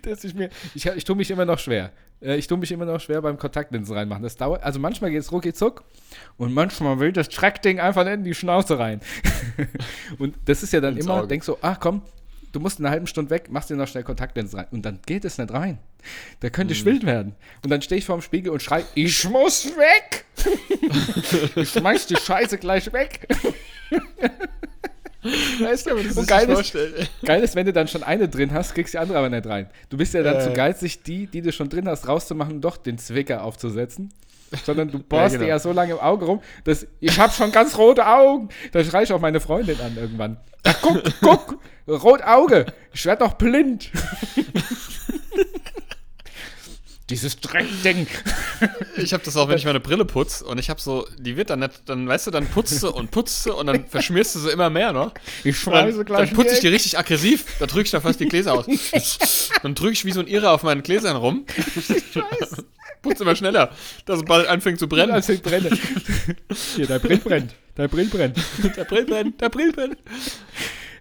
dass 0.01 0.23
ich 0.23 0.33
mir. 0.33 0.49
Ich, 0.75 0.85
ich 0.85 1.03
tue 1.03 1.15
mich 1.15 1.29
immer 1.31 1.45
noch 1.45 1.59
schwer. 1.59 1.91
Äh, 2.23 2.37
ich 2.37 2.47
tue 2.47 2.57
mich 2.57 2.71
immer 2.71 2.85
noch 2.85 2.99
schwer 2.99 3.21
beim 3.21 3.37
Kontaktlinsen 3.37 3.95
reinmachen. 3.95 4.23
Das 4.23 4.37
dauert. 4.37 4.63
Also 4.63 4.79
manchmal 4.79 5.11
geht 5.11 5.21
es 5.21 5.31
rucki 5.31 5.53
zuck 5.53 5.83
und 6.37 6.53
manchmal 6.53 6.99
will 6.99 7.11
das 7.11 7.29
Trackding 7.29 7.79
einfach 7.79 8.05
in 8.07 8.23
die 8.23 8.33
Schnauze 8.33 8.79
rein. 8.79 9.01
und 10.19 10.35
das 10.45 10.63
ist 10.63 10.73
ja 10.73 10.81
dann 10.81 10.95
Ins 10.95 11.05
immer, 11.05 11.19
Auge. 11.19 11.27
denkst 11.27 11.45
so, 11.45 11.57
ach 11.61 11.79
komm, 11.79 12.01
du 12.53 12.59
musst 12.61 12.79
in 12.79 12.85
einer 12.85 12.91
halben 12.91 13.07
Stunde 13.07 13.29
weg, 13.29 13.49
machst 13.49 13.69
dir 13.69 13.75
noch 13.75 13.87
schnell 13.87 14.03
Kontaktlinsen 14.03 14.59
rein. 14.59 14.67
Und 14.71 14.83
dann 14.83 14.99
geht 15.05 15.25
es 15.25 15.37
nicht 15.37 15.51
rein. 15.51 15.79
Da 16.39 16.49
könnte 16.49 16.73
ich 16.73 16.85
mhm. 16.85 16.89
wild 16.89 17.05
werden. 17.05 17.35
Und 17.63 17.69
dann 17.69 17.81
stehe 17.81 17.99
ich 17.99 18.05
vorm 18.05 18.21
Spiegel 18.21 18.51
und 18.51 18.61
schrei, 18.61 18.85
ich 18.95 19.27
muss 19.29 19.65
weg! 19.75 20.25
ich 21.55 21.69
schmeiß 21.69 22.07
die 22.07 22.15
Scheiße 22.15 22.57
gleich 22.57 22.91
weg. 22.93 23.27
Weißt 25.59 25.87
du, 25.87 25.95
und 25.95 26.27
geil 26.27 26.49
ist, 26.49 26.75
geil 27.23 27.43
ist, 27.43 27.55
wenn 27.55 27.65
du 27.65 27.71
dann 27.71 27.87
schon 27.87 28.03
eine 28.03 28.27
drin 28.27 28.51
hast, 28.51 28.73
kriegst 28.73 28.93
die 28.93 28.97
andere 28.97 29.17
aber 29.17 29.29
nicht 29.29 29.47
rein. 29.47 29.69
Du 29.89 29.97
bist 29.97 30.13
ja 30.13 30.21
dann 30.21 30.35
äh. 30.35 30.41
zu 30.41 30.51
geizig, 30.51 31.03
die, 31.03 31.27
die 31.27 31.41
du 31.41 31.53
schon 31.53 31.69
drin 31.69 31.87
hast, 31.87 32.07
rauszumachen 32.07 32.59
doch 32.59 32.75
den 32.75 32.97
Zwicker 32.97 33.43
aufzusetzen. 33.43 34.09
Sondern 34.63 34.91
du 34.91 34.99
bohrst 35.09 35.33
ja, 35.33 35.37
genau. 35.37 35.43
dir 35.43 35.47
ja 35.49 35.59
so 35.59 35.71
lange 35.71 35.93
im 35.93 35.99
Auge 35.99 36.25
rum, 36.25 36.41
dass 36.63 36.87
ich 36.99 37.19
habe 37.19 37.33
schon 37.33 37.51
ganz 37.51 37.77
rote 37.77 38.07
Augen. 38.07 38.49
Da 38.71 38.83
schreie 38.83 39.03
ich 39.03 39.13
auch 39.13 39.19
meine 39.19 39.39
Freundin 39.39 39.79
an 39.81 39.95
irgendwann. 39.97 40.37
Ach, 40.63 40.77
guck, 40.81 41.03
guck, 41.21 41.59
rot 41.87 42.21
Auge. 42.23 42.65
Ich 42.93 43.05
werde 43.05 43.23
doch 43.25 43.33
blind. 43.33 43.91
Dieses 47.09 47.39
Dreckding. 47.41 48.07
Ich 48.95 49.13
habe 49.13 49.23
das 49.23 49.35
auch, 49.35 49.49
wenn 49.49 49.57
ich 49.57 49.65
meine 49.65 49.81
Brille 49.81 50.05
putze 50.05 50.45
und 50.45 50.57
ich 50.57 50.69
habe 50.69 50.79
so, 50.79 51.05
die 51.17 51.35
wird 51.35 51.49
dann 51.49 51.59
nicht, 51.59 51.81
dann 51.85 52.07
weißt 52.07 52.27
du, 52.27 52.31
dann 52.31 52.47
putzt 52.47 52.81
du 52.81 52.89
und 52.89 53.11
putzt 53.11 53.45
du 53.45 53.53
und 53.53 53.67
dann 53.67 53.85
verschmierst 53.89 54.35
du 54.35 54.39
sie 54.39 54.49
immer 54.51 54.69
mehr 54.69 54.93
noch. 54.93 55.13
Ich 55.43 55.59
schmeiße 55.59 56.05
gleich. 56.05 56.29
Dann 56.29 56.35
putze 56.35 56.53
ich 56.53 56.61
die 56.61 56.69
richtig 56.69 56.97
aggressiv, 56.97 57.45
da 57.59 57.65
drücke 57.65 57.83
ich 57.83 57.91
da 57.91 57.99
fast 57.99 58.21
die 58.21 58.25
Gläser 58.25 58.53
aus. 58.53 58.65
dann 59.61 59.75
drücke 59.75 59.91
ich 59.91 60.05
wie 60.05 60.11
so 60.11 60.21
ein 60.21 60.27
Irrer 60.27 60.51
auf 60.51 60.63
meinen 60.63 60.81
Gläsern 60.81 61.17
rum. 61.17 61.45
Scheiße. 61.75 62.65
Putze 63.03 63.23
immer 63.23 63.35
schneller, 63.35 63.69
dass 64.05 64.19
es 64.19 64.25
bald 64.25 64.47
anfängt 64.47 64.79
zu 64.79 64.87
brennen. 64.87 65.11
Anfängt 65.11 65.43
brennen. 65.43 65.77
Hier, 66.75 66.87
dein 66.87 66.99
Brill 66.99 67.19
brennt. 67.19 67.53
Dein 67.75 67.89
Brill 67.89 68.07
brennt. 68.07 68.37
Der 68.75 68.85
Brill 68.85 69.05
brennt. 69.05 69.39
Der 69.39 69.49
Brill 69.49 69.71
brennt. 69.71 69.97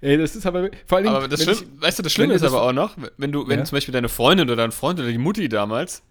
Ey, 0.03 0.19
das 0.19 0.35
ist 0.35 0.45
aber 0.45 0.69
vor 0.87 0.99
allem. 0.99 1.09
Aber 1.09 1.29
das 1.29 1.45
Schlimme, 1.45 1.61
ich, 1.61 1.83
weißt 1.83 1.99
du, 2.01 2.03
das 2.03 2.13
Schlimme 2.13 2.35
ist 2.35 2.43
aber 2.43 2.63
auch 2.63 2.73
noch, 2.73 2.97
wenn 3.17 3.33
du, 3.33 3.49
wenn 3.49 3.61
ja? 3.61 3.65
zum 3.65 3.77
Beispiel 3.77 3.93
deine 3.93 4.09
Freundin 4.09 4.49
oder 4.49 4.57
dein 4.57 4.73
Freund 4.73 4.99
oder 4.99 5.09
die 5.09 5.19
Mutti 5.19 5.49
damals 5.49 6.03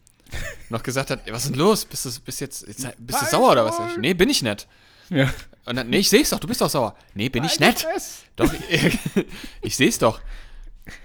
noch 0.70 0.82
gesagt 0.82 1.12
hat, 1.12 1.20
was 1.30 1.44
ist 1.44 1.52
denn 1.52 1.60
los? 1.60 1.86
Bist 1.86 2.06
du, 2.06 2.10
bist 2.22 2.40
jetzt, 2.40 2.66
jetzt 2.66 2.88
bist 2.98 3.22
du 3.22 3.26
sauer 3.26 3.52
oder 3.52 3.66
was? 3.66 3.76
Ich, 3.92 3.98
nee, 3.98 4.14
bin 4.14 4.30
ich 4.30 4.42
nicht. 4.42 4.68
Ja. 5.10 5.30
Und 5.66 5.76
dann, 5.76 5.90
nee, 5.90 5.98
ich 5.98 6.10
seh's 6.10 6.30
doch, 6.30 6.40
du 6.40 6.48
bist 6.48 6.62
doch 6.62 6.70
sauer. 6.70 6.96
Nee, 7.14 7.28
bin 7.28 7.44
ich 7.44 7.60
nicht. 7.60 7.86
Doch, 8.38 8.52
ich, 8.70 8.98
ich 9.62 9.76
seh's 9.76 10.00
doch. 10.00 10.22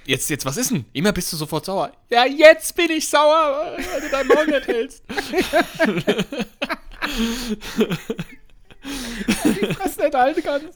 Jetzt, 0.05 0.31
jetzt, 0.31 0.45
was 0.45 0.57
ist 0.57 0.71
denn? 0.71 0.85
Immer 0.93 1.13
bist 1.13 1.33
du 1.33 1.37
sofort 1.37 1.65
sauer. 1.65 1.93
Ja, 2.11 2.25
jetzt 2.25 2.75
bin 2.75 2.91
ich 2.91 3.09
sauer, 3.09 3.77
weil 3.77 4.01
du 4.01 4.09
dein 4.11 4.27
Maul 4.27 4.47
nicht 4.47 4.67
hältst. 4.67 5.03
die 9.45 9.75
Fresse 9.75 10.03
nicht 10.03 10.15
halten 10.15 10.43
kannst. 10.43 10.69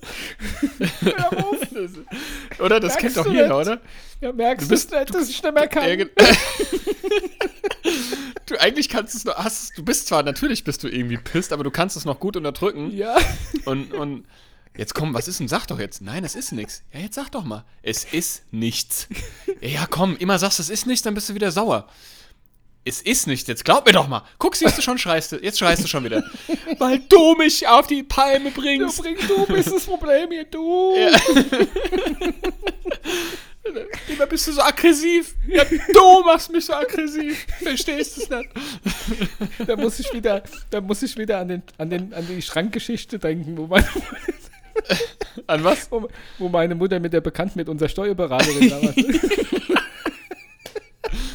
Hör 1.01 1.33
auf. 1.39 1.57
oder? 2.59 2.81
Das 2.81 2.95
merkst 2.95 2.99
kennt 2.99 3.17
doch 3.17 3.27
jeder, 3.27 3.49
nicht? 3.59 3.69
oder? 3.69 3.81
Ja, 4.21 4.33
merkst 4.33 4.67
du 4.67 4.71
bist, 4.71 4.91
nicht, 4.91 5.15
dass 5.15 5.29
ich 5.29 5.43
nicht 5.43 5.55
mehr 5.55 5.69
kann. 5.69 5.85
du 8.47 8.61
eigentlich 8.61 8.89
kannst 8.89 9.15
es 9.15 9.25
noch, 9.25 9.37
hast, 9.37 9.77
du 9.79 9.85
bist 9.85 10.09
zwar, 10.09 10.23
natürlich 10.23 10.65
bist 10.65 10.83
du 10.83 10.89
irgendwie 10.89 11.17
pisst, 11.17 11.53
aber 11.53 11.65
du 11.65 11.71
kannst 11.71 11.97
es 11.97 12.05
noch 12.05 12.21
gut 12.21 12.37
unterdrücken. 12.37 12.91
Ja. 12.95 13.17
Und, 13.65 13.95
und 13.95 14.27
jetzt 14.77 14.95
komm, 14.95 15.15
was 15.15 15.29
ist 15.29 15.41
denn? 15.41 15.49
Sag 15.49 15.67
doch 15.67 15.79
jetzt. 15.79 16.01
Nein, 16.01 16.25
es 16.25 16.35
ist 16.35 16.53
nichts. 16.53 16.83
Ja, 16.93 17.01
jetzt 17.01 17.15
sag 17.15 17.31
doch 17.31 17.45
mal. 17.45 17.65
Es 17.83 18.05
ist 18.05 18.45
nichts. 18.51 19.09
Ja, 19.61 19.87
komm, 19.87 20.17
immer 20.17 20.39
sagst 20.39 20.59
du, 20.59 20.63
es 20.63 20.71
ist 20.71 20.87
nichts, 20.87 21.03
dann 21.03 21.13
bist 21.13 21.29
du 21.29 21.35
wieder 21.35 21.53
sauer 21.53 21.87
es 22.85 23.03
ist 23.03 23.27
nicht, 23.27 23.47
jetzt 23.49 23.65
glaub 23.65 23.87
mir 23.87 23.93
doch 23.93 24.09
mal. 24.09 24.23
Guck, 24.39 24.57
siehst 24.57 24.79
du 24.79 24.83
schon, 24.83 24.97
schreist 24.99 25.33
du, 25.33 25.37
jetzt 25.37 25.59
schreist 25.59 25.85
du 25.85 25.89
schon 25.89 26.05
wieder. 26.05 26.25
Weil 26.79 27.01
du 27.09 27.35
mich 27.35 27.67
auf 27.69 27.87
die 27.87 28.03
Palme 28.03 28.51
bringst. 28.51 28.99
Du, 28.99 29.03
bringst, 29.03 29.29
du 29.29 29.47
bist 29.47 29.71
das 29.71 29.85
Problem 29.85 30.31
hier, 30.31 30.45
du. 30.45 30.97
Ja. 30.97 31.11
Immer 34.09 34.27
bist 34.27 34.49
du 34.49 34.53
so 34.53 34.63
aggressiv. 34.63 35.35
Ja, 35.47 35.65
du 35.65 36.23
machst 36.25 36.51
mich 36.51 36.65
so 36.65 36.73
aggressiv. 36.73 37.47
Verstehst 37.63 38.17
du 38.17 38.23
es 38.23 38.31
nicht? 38.31 38.49
Da 39.67 39.77
muss 39.77 40.01
ich 40.01 40.13
wieder, 40.13 40.43
da 40.71 40.81
muss 40.81 41.03
ich 41.03 41.17
wieder 41.17 41.39
an, 41.39 41.49
den, 41.49 41.63
an, 41.77 41.91
den, 41.91 42.15
an 42.15 42.27
die 42.27 42.41
Schrankgeschichte 42.41 43.19
denken, 43.19 43.59
wo 43.59 43.67
meine 43.67 43.87
An 45.47 45.65
was? 45.65 45.91
Wo, 45.91 46.09
wo 46.39 46.49
meine 46.49 46.75
Mutter 46.75 47.01
mit 47.01 47.13
der 47.13 47.21
bekannt 47.21 47.57
mit 47.57 47.69
unserer 47.69 47.89
Steuerberaterin 47.89 48.69
damals. 48.69 48.97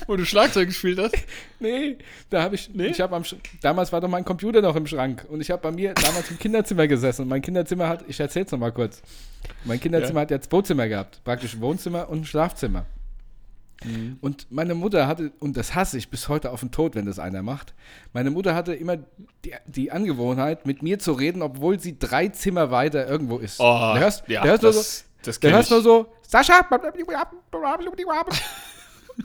Wo 0.08 0.16
du 0.16 0.24
Schlagzeug 0.24 0.68
gespielt 0.68 1.00
hast? 1.00 1.16
Nee, 1.60 1.98
da 2.30 2.44
habe 2.44 2.56
ich, 2.56 2.70
nee? 2.74 2.88
ich 2.88 3.02
habe 3.02 3.16
am, 3.16 3.24
damals 3.62 3.92
war 3.92 4.02
doch 4.02 4.08
mein 4.08 4.24
Computer 4.24 4.62
noch 4.62 4.76
im 4.76 4.86
Schrank 4.86 5.26
und 5.30 5.42
ich 5.42 5.50
habe 5.50 5.62
bei 5.64 5.72
mir 5.72 5.96
damals 5.96 6.30
im 6.30 6.38
Kinderzimmer 6.38 6.88
gesessen 6.88 7.24
und 7.24 7.28
mein 7.28 7.42
Kinderzimmer 7.42 7.90
hat, 7.90 8.06
ich 8.08 8.20
erzähl's 8.20 8.52
noch 8.52 8.60
mal 8.60 8.72
kurz, 8.72 9.02
mein 9.64 9.80
Kinderzimmer 9.80 10.20
ja. 10.20 10.22
hat 10.22 10.32
ja 10.32 10.40
zwei 10.40 10.62
Zimmer 10.62 10.88
gehabt, 10.88 11.24
praktisch 11.24 11.56
ein 11.56 11.62
Wohnzimmer 11.62 12.08
und 12.08 12.20
ein 12.20 12.26
Schlafzimmer. 12.26 12.86
Mhm. 13.84 14.18
Und 14.22 14.48
meine 14.52 14.74
Mutter 14.74 15.08
hatte, 15.08 15.32
und 15.40 15.58
das 15.58 15.76
hasse 15.76 15.98
ich 15.98 16.10
bis 16.10 16.30
heute 16.30 16.52
auf 16.52 16.62
den 16.62 16.72
Tod, 16.72 16.96
wenn 16.96 17.06
das 17.06 17.20
einer 17.20 17.44
macht, 17.44 17.74
meine 18.14 18.32
Mutter 18.32 18.56
hatte 18.56 18.74
immer 18.74 18.98
die, 19.44 19.54
die 19.66 19.92
Angewohnheit, 19.92 20.66
mit 20.66 20.82
mir 20.82 21.00
zu 21.00 21.14
reden, 21.14 21.42
obwohl 21.42 21.80
sie 21.80 22.00
drei 22.00 22.30
Zimmer 22.30 22.72
weiter 22.72 23.08
irgendwo 23.08 23.38
ist. 23.38 23.60
Oh, 23.60 23.64
da 23.64 23.98
hörst, 23.98 24.28
ja, 24.28 24.42
da 24.42 24.50
hörst 24.50 24.64
das, 24.64 25.00
so, 25.00 25.06
das 25.24 25.40
da 25.40 25.50
hörst 25.50 25.72
nur 25.72 25.82
so, 25.82 26.08
Sascha, 26.22 26.62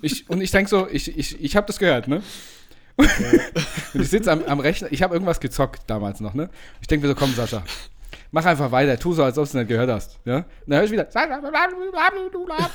ich, 0.03 0.29
und 0.29 0.41
ich 0.41 0.51
denke 0.51 0.69
so, 0.69 0.89
ich, 0.89 1.17
ich, 1.17 1.41
ich 1.43 1.57
habe 1.57 1.67
das 1.67 1.79
gehört, 1.79 2.09
ne? 2.09 2.23
Und 3.95 4.03
ich 4.03 4.11
sitze 4.11 4.31
am, 4.31 4.45
am 4.45 4.61
Rechner, 4.61 4.89
ich 4.91 5.03
habe 5.03 5.15
irgendwas 5.15 5.41
gezockt 5.41 5.83
damals 5.87 6.21
noch, 6.21 6.35
ne? 6.35 6.51
Ich 6.83 6.87
denke 6.87 7.07
mir 7.07 7.15
so, 7.15 7.19
komm, 7.19 7.33
Sascha, 7.35 7.63
mach 8.31 8.45
einfach 8.45 8.70
weiter, 8.70 8.99
tu 8.99 9.12
so, 9.12 9.24
als 9.24 9.37
ob 9.39 9.45
du 9.45 9.49
es 9.49 9.55
nicht 9.55 9.68
gehört 9.68 9.91
hast. 9.91 10.18
Ja? 10.24 10.37
Und 10.37 10.45
dann 10.66 10.78
höre 10.78 10.85
ich 10.85 10.91
wieder, 10.93 11.09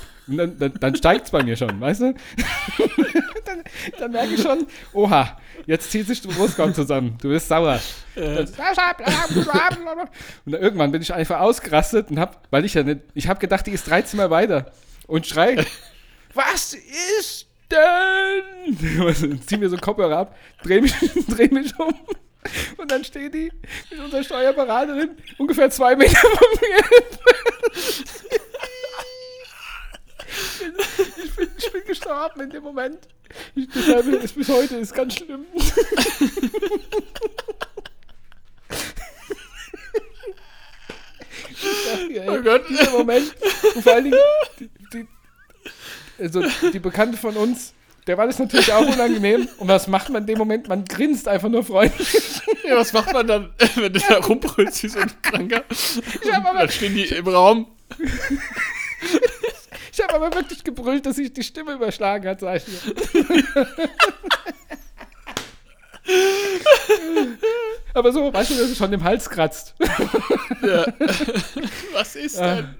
und 0.28 0.38
dann, 0.38 0.58
dann, 0.58 0.74
dann 0.80 0.95
steigt 0.95 1.26
es 1.26 1.32
bei 1.32 1.43
mir 1.43 1.56
schon, 1.56 1.80
weißt 1.80 2.01
du? 2.01 2.06
dann, 3.45 3.64
dann 3.99 4.12
merke 4.12 4.34
ich 4.34 4.41
schon, 4.41 4.68
oha, 4.93 5.38
jetzt 5.66 5.91
zieht 5.91 6.08
sich 6.08 6.22
der 6.22 6.30
Brustkorb 6.30 6.76
zusammen, 6.76 7.18
du 7.22 7.30
bist 7.30 7.47
sauer. 7.47 7.80
Dann, 8.16 8.38
und 10.45 10.51
dann 10.51 10.62
irgendwann 10.62 10.91
bin 10.91 11.01
ich 11.01 11.14
einfach 11.14 11.39
ausgerastet 11.39 12.12
und 12.12 12.20
hab, 12.20 12.47
weil 12.51 12.66
ich 12.66 12.74
ja 12.74 12.84
nicht, 12.84 13.01
ich 13.14 13.28
habe 13.28 13.39
gedacht, 13.39 13.66
die 13.68 13.72
ist 13.72 13.89
drei 13.89 14.01
Zimmer 14.01 14.30
weiter 14.30 14.72
und 15.08 15.26
schrei, 15.28 15.58
was 16.34 16.74
ist 17.20 17.47
denn? 17.72 19.41
Zieh 19.45 19.58
mir 19.58 19.70
so 19.70 19.76
einen 19.76 19.82
Kopfhörer 19.82 20.18
ab, 20.18 20.36
dreh 20.64 20.82
mich, 20.82 20.93
dreh 21.28 21.47
mich 21.47 21.78
um 21.80 21.93
und 22.78 22.91
dann 22.91 23.04
steht 23.04 23.34
die 23.34 23.52
mit 23.89 24.00
unserer 24.00 24.24
Steuerberaterin 24.24 25.18
ungefähr 25.38 25.70
zwei 25.70 25.96
Meter 25.96 26.18
von 26.18 26.48
mir. 26.62 26.84
Ich 31.24 31.36
bin, 31.36 31.48
ich 31.58 31.72
bin 31.72 31.84
gestorben 31.86 32.41
in 32.41 32.50
dem 32.50 32.64
Moment. 32.64 33.08
Ich, 33.56 33.68
deshalb 33.70 34.08
ist 34.08 34.36
bis 34.36 34.50
heute 34.50 34.78
ist 34.78 34.93
ganz 34.93 35.16
schlimm. 35.16 35.46
Ich 35.54 35.74
dir, 42.08 42.24
ey, 42.24 42.30
Oh 42.30 42.41
Gott. 42.41 42.64
Dieser 42.70 42.91
Moment. 42.91 43.36
Und 43.76 43.84
vor 43.84 43.93
allen 43.93 44.06
Dingen, 44.06 44.18
die, 44.60 44.70
die, 44.93 45.08
also 46.20 46.43
die 46.72 46.80
Bekannte 46.80 47.18
von 47.18 47.36
uns, 47.36 47.74
der 48.08 48.18
war 48.18 48.28
das 48.28 48.38
natürlich 48.39 48.72
auch 48.72 48.86
unangenehm. 48.88 49.47
Und 49.58 49.68
was 49.68 49.88
macht 49.88 50.10
man 50.10 50.22
in 50.24 50.28
dem 50.28 50.38
Moment? 50.38 50.68
Man 50.68 50.86
grinst 50.86 51.28
einfach 51.28 51.49
nur 51.49 51.64
freundlich. 51.64 52.08
Ja, 52.68 52.76
was 52.78 52.93
macht 52.93 53.12
man 53.14 53.26
dann, 53.28 53.53
wenn 53.76 53.93
du 53.93 53.99
da 53.99 54.18
rumbrüllst 54.18 54.84
wie 54.84 54.88
so 54.89 54.99
ein 54.99 55.12
Kranker? 55.22 55.64
Ich 55.70 56.32
hab 56.32 56.45
aber- 56.45 56.60
dann 56.60 56.70
stehen 56.70 56.93
die 56.95 57.03
im 57.06 57.28
Raum. 57.28 57.68
Ich 59.91 60.01
habe 60.03 60.14
aber 60.16 60.34
wirklich 60.36 60.64
gebrüllt, 60.64 61.06
dass 61.06 61.16
sich 61.16 61.32
die 61.34 61.43
Stimme 61.43 61.74
überschlagen 61.74 62.28
hat, 62.28 62.39
sag 62.41 62.58
ich 62.58 62.66
dir. 62.66 63.68
aber 67.93 68.12
so, 68.12 68.32
weißt 68.34 68.51
du, 68.51 68.56
dass 68.56 68.70
es 68.70 68.78
schon 68.78 68.91
im 68.93 69.03
Hals 69.03 69.30
kratzt. 69.30 69.74
Was 71.93 72.16
ist 72.16 72.39
Ah. 72.39 72.56
denn? 72.56 72.76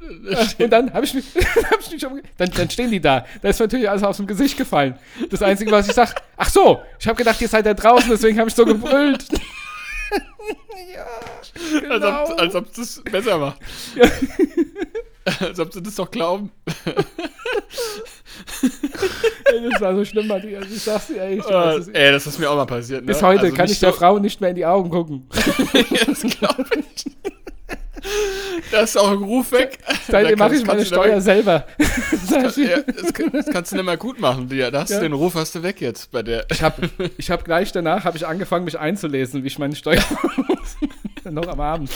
Und 0.65 0.69
dann 0.69 0.93
habe 0.93 1.05
ich 1.05 1.13
mich, 1.13 1.26
hab 1.71 1.80
ich 1.80 1.91
mich 1.91 2.01
schon, 2.01 2.21
dann, 2.38 2.51
dann 2.51 2.69
stehen 2.69 2.91
die 2.91 2.99
da. 2.99 3.26
Da 3.41 3.49
ist 3.49 3.59
natürlich 3.59 3.89
alles 3.89 4.03
aus 4.03 4.17
dem 4.17 4.28
Gesicht 4.28 4.57
gefallen. 4.57 4.97
Das 5.30 5.41
Einzige, 5.41 5.71
was 5.71 5.88
ich 5.88 5.93
sag, 5.93 6.21
ach 6.38 6.49
so, 6.49 6.82
ich 6.99 7.07
habe 7.07 7.17
gedacht, 7.17 7.39
ihr 7.41 7.47
seid 7.47 7.65
da 7.65 7.73
draußen, 7.73 8.09
deswegen 8.09 8.38
habe 8.39 8.49
ich 8.49 8.55
so 8.55 8.65
gebrüllt. 8.65 9.26
ja, 10.93 11.05
Als 11.89 12.01
genau. 12.01 12.23
ob, 12.26 12.39
als 12.39 12.55
ob 12.55 12.73
das 12.73 13.01
besser 13.09 13.38
macht. 13.38 13.57
Ja. 13.95 14.09
Als 15.39 15.59
ob 15.59 15.73
sie 15.73 15.82
das 15.82 15.95
doch 15.95 16.11
glauben. 16.11 16.51
Ey, 18.61 19.69
das 19.71 19.81
war 19.81 19.95
so 19.95 20.05
schlimm, 20.05 20.27
Matthias. 20.27 20.65
Ich 20.69 20.81
sag's 20.81 21.07
dir 21.07 21.17
ehrlich. 21.17 21.43
Das 21.45 21.88
ist, 21.88 21.95
ey, 21.95 22.11
das 22.11 22.27
ist 22.27 22.39
mir 22.39 22.49
auch 22.49 22.55
mal 22.55 22.65
passiert. 22.65 23.01
Ne? 23.01 23.07
bis 23.07 23.21
heute 23.21 23.43
Also 23.43 23.55
kann 23.55 23.69
ich 23.69 23.79
der 23.79 23.91
so- 23.91 23.97
Frau 23.97 24.19
nicht 24.19 24.41
mehr 24.41 24.49
in 24.51 24.55
die 24.55 24.65
Augen 24.65 24.89
gucken. 24.89 25.27
das 26.07 26.21
glaube 26.21 26.65
ich. 26.79 27.05
Da 28.71 28.81
ist 28.81 28.97
auch 28.97 29.09
ein 29.11 29.17
Ruf 29.17 29.51
weg. 29.51 29.79
Seitdem 30.07 30.38
mache 30.38 30.55
ich 30.55 30.65
meine 30.65 30.86
Steuer 30.86 31.19
selber. 31.21 31.65
Dir. 32.55 32.69
Ja, 32.69 32.77
das, 32.81 33.13
das 33.31 33.45
kannst 33.47 33.71
du 33.71 33.77
nicht 33.77 33.86
mehr 33.86 33.97
gut 33.97 34.19
machen. 34.19 34.47
Da 34.49 34.81
hast 34.81 34.91
Ja. 34.91 34.97
du 34.97 35.03
den 35.03 35.13
Ruf 35.13 35.33
hast 35.36 35.55
du 35.55 35.63
weg 35.63 35.81
jetzt 35.81 36.11
bei 36.11 36.21
der. 36.21 36.45
Ich 36.51 36.61
habe 36.61 36.89
ich 37.17 37.31
hab 37.31 37.43
gleich 37.45 37.71
danach 37.71 38.05
hab 38.05 38.15
ich 38.15 38.27
angefangen, 38.27 38.65
mich 38.65 38.77
einzulesen, 38.77 39.43
wie 39.43 39.47
ich 39.47 39.57
meine 39.59 39.75
Steuer 39.75 40.03
noch 41.23 41.47
am 41.47 41.59
Abend. 41.59 41.89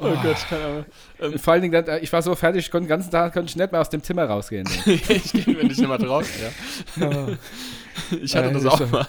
Oh 0.00 0.14
Gott, 0.22 0.36
keine 0.48 0.64
Ahnung. 0.64 0.84
Ähm, 1.20 1.38
Vor 1.38 1.52
allen 1.52 1.62
Dingen, 1.62 1.72
dann, 1.72 1.86
äh, 1.86 1.98
ich 2.00 2.12
war 2.12 2.22
so 2.22 2.34
fertig, 2.34 2.66
ich 2.66 2.70
konnte 2.70 2.86
den 2.86 2.90
ganzen 2.90 3.10
Tag 3.10 3.32
konnte 3.32 3.50
ich 3.50 3.56
nicht 3.56 3.72
mehr 3.72 3.80
aus 3.80 3.90
dem 3.90 4.02
Zimmer 4.02 4.24
rausgehen. 4.24 4.68
ich 4.86 5.32
gehe, 5.32 5.46
wenn 5.46 5.70
ich 5.70 5.78
nicht 5.78 5.88
mal 5.88 5.98
drauf. 5.98 6.28
Ja. 6.98 7.28
Ich 8.20 8.34
hatte 8.36 8.48
Äh, 8.48 8.52
das 8.52 8.66
auch 8.66 8.90
mal. 8.90 9.08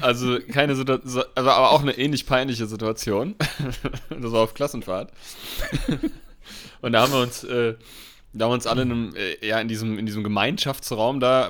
Also 0.00 0.38
keine 0.52 0.76
Situation, 0.76 1.24
also 1.34 1.50
aber 1.50 1.70
auch 1.70 1.80
eine 1.82 1.96
ähnlich 1.96 2.26
peinliche 2.26 2.66
Situation. 2.66 3.34
Das 4.10 4.32
war 4.32 4.40
auf 4.42 4.54
Klassenfahrt. 4.54 5.10
Und 6.82 6.92
da 6.92 7.02
haben 7.02 7.12
wir 7.12 7.20
uns, 7.20 7.44
äh, 7.44 7.74
da 8.32 8.44
haben 8.44 8.50
wir 8.50 8.54
uns 8.54 8.66
alle 8.66 8.82
in, 8.82 8.90
einem, 8.90 9.14
äh, 9.16 9.46
ja, 9.46 9.60
in, 9.60 9.68
diesem, 9.68 9.98
in 9.98 10.06
diesem 10.06 10.22
Gemeinschaftsraum 10.24 11.20
da 11.20 11.48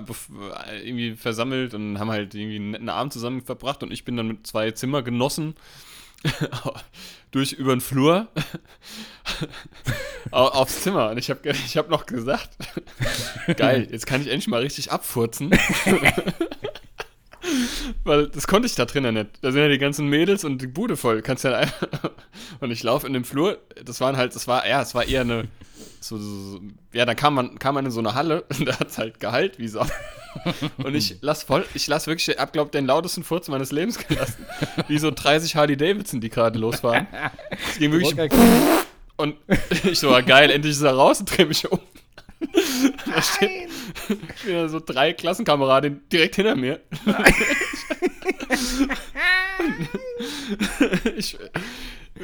äh, 0.68 0.86
irgendwie 0.86 1.16
versammelt 1.16 1.74
und 1.74 1.98
haben 1.98 2.10
halt 2.10 2.34
irgendwie 2.34 2.56
einen 2.56 2.70
netten 2.72 2.88
Abend 2.88 3.12
zusammen 3.12 3.42
verbracht 3.42 3.82
und 3.82 3.92
ich 3.92 4.04
bin 4.04 4.16
dann 4.16 4.28
mit 4.28 4.46
zwei 4.46 4.70
Zimmergenossen 4.70 5.54
durch 7.32 7.52
über 7.52 7.74
den 7.74 7.80
Flur 7.80 8.28
au- 10.30 10.46
aufs 10.48 10.82
Zimmer 10.82 11.10
und 11.10 11.18
ich 11.18 11.28
habe 11.30 11.48
ich 11.50 11.76
hab 11.76 11.88
noch 11.90 12.06
gesagt, 12.06 12.50
geil, 13.56 13.88
jetzt 13.90 14.06
kann 14.06 14.20
ich 14.20 14.28
endlich 14.28 14.48
mal 14.48 14.60
richtig 14.60 14.92
abfurzen. 14.92 15.50
Weil 18.04 18.28
das 18.28 18.46
konnte 18.46 18.66
ich 18.66 18.74
da 18.74 18.84
drinnen 18.84 19.14
nicht. 19.14 19.30
Da 19.42 19.52
sind 19.52 19.60
ja 19.60 19.68
die 19.68 19.78
ganzen 19.78 20.08
Mädels 20.08 20.44
und 20.44 20.60
die 20.60 20.66
Bude 20.66 20.96
voll. 20.96 21.22
Kannst 21.22 21.44
ja 21.44 21.56
einfach. 21.56 21.88
Und 22.60 22.70
ich 22.70 22.82
laufe 22.82 23.06
in 23.06 23.12
dem 23.12 23.24
Flur. 23.24 23.58
Das 23.84 24.00
waren 24.00 24.16
halt, 24.16 24.34
das 24.34 24.46
war, 24.46 24.66
ja, 24.68 24.82
es 24.82 24.94
war 24.94 25.04
eher 25.04 25.22
eine. 25.22 25.48
So, 26.00 26.16
so, 26.16 26.24
so, 26.24 26.60
ja, 26.92 27.04
dann 27.04 27.16
kam 27.16 27.34
man, 27.34 27.58
kam 27.58 27.74
man 27.74 27.84
in 27.84 27.90
so 27.90 28.00
eine 28.00 28.14
Halle 28.14 28.42
und 28.42 28.68
da 28.68 28.78
hat 28.78 28.88
es 28.88 28.98
halt 28.98 29.20
Gehalt 29.20 29.58
wie 29.58 29.68
Sau. 29.68 29.86
Und 30.78 30.94
ich 30.94 31.16
lass 31.20 31.42
voll, 31.42 31.64
ich 31.74 31.86
lass 31.86 32.06
wirklich, 32.06 32.28
ich 32.28 32.38
hab, 32.38 32.52
glaub, 32.52 32.72
den 32.72 32.86
lautesten 32.86 33.22
Furz 33.22 33.48
meines 33.48 33.70
Lebens 33.70 33.98
gelassen. 33.98 34.46
Wie 34.88 34.98
so 34.98 35.10
30 35.10 35.56
Harley 35.56 35.76
Davidson, 35.76 36.20
die 36.20 36.28
gerade 36.28 36.58
losfahren. 36.58 37.06
Es 37.68 37.78
ging 37.78 37.92
wirklich. 37.92 38.30
Und 39.16 39.36
ich 39.84 39.98
so, 39.98 40.10
geil, 40.26 40.50
endlich 40.50 40.72
ist 40.72 40.82
er 40.82 40.94
raus 40.94 41.20
und 41.20 41.36
dreh 41.36 41.44
mich 41.44 41.70
um. 41.70 41.80
Da 43.14 43.22
stehen 43.22 43.70
wieder 44.44 44.68
so 44.68 44.80
drei 44.80 45.12
Klassenkameraden 45.12 46.02
direkt 46.10 46.36
hinter 46.36 46.56
mir. 46.56 46.80
ich, 51.16 51.38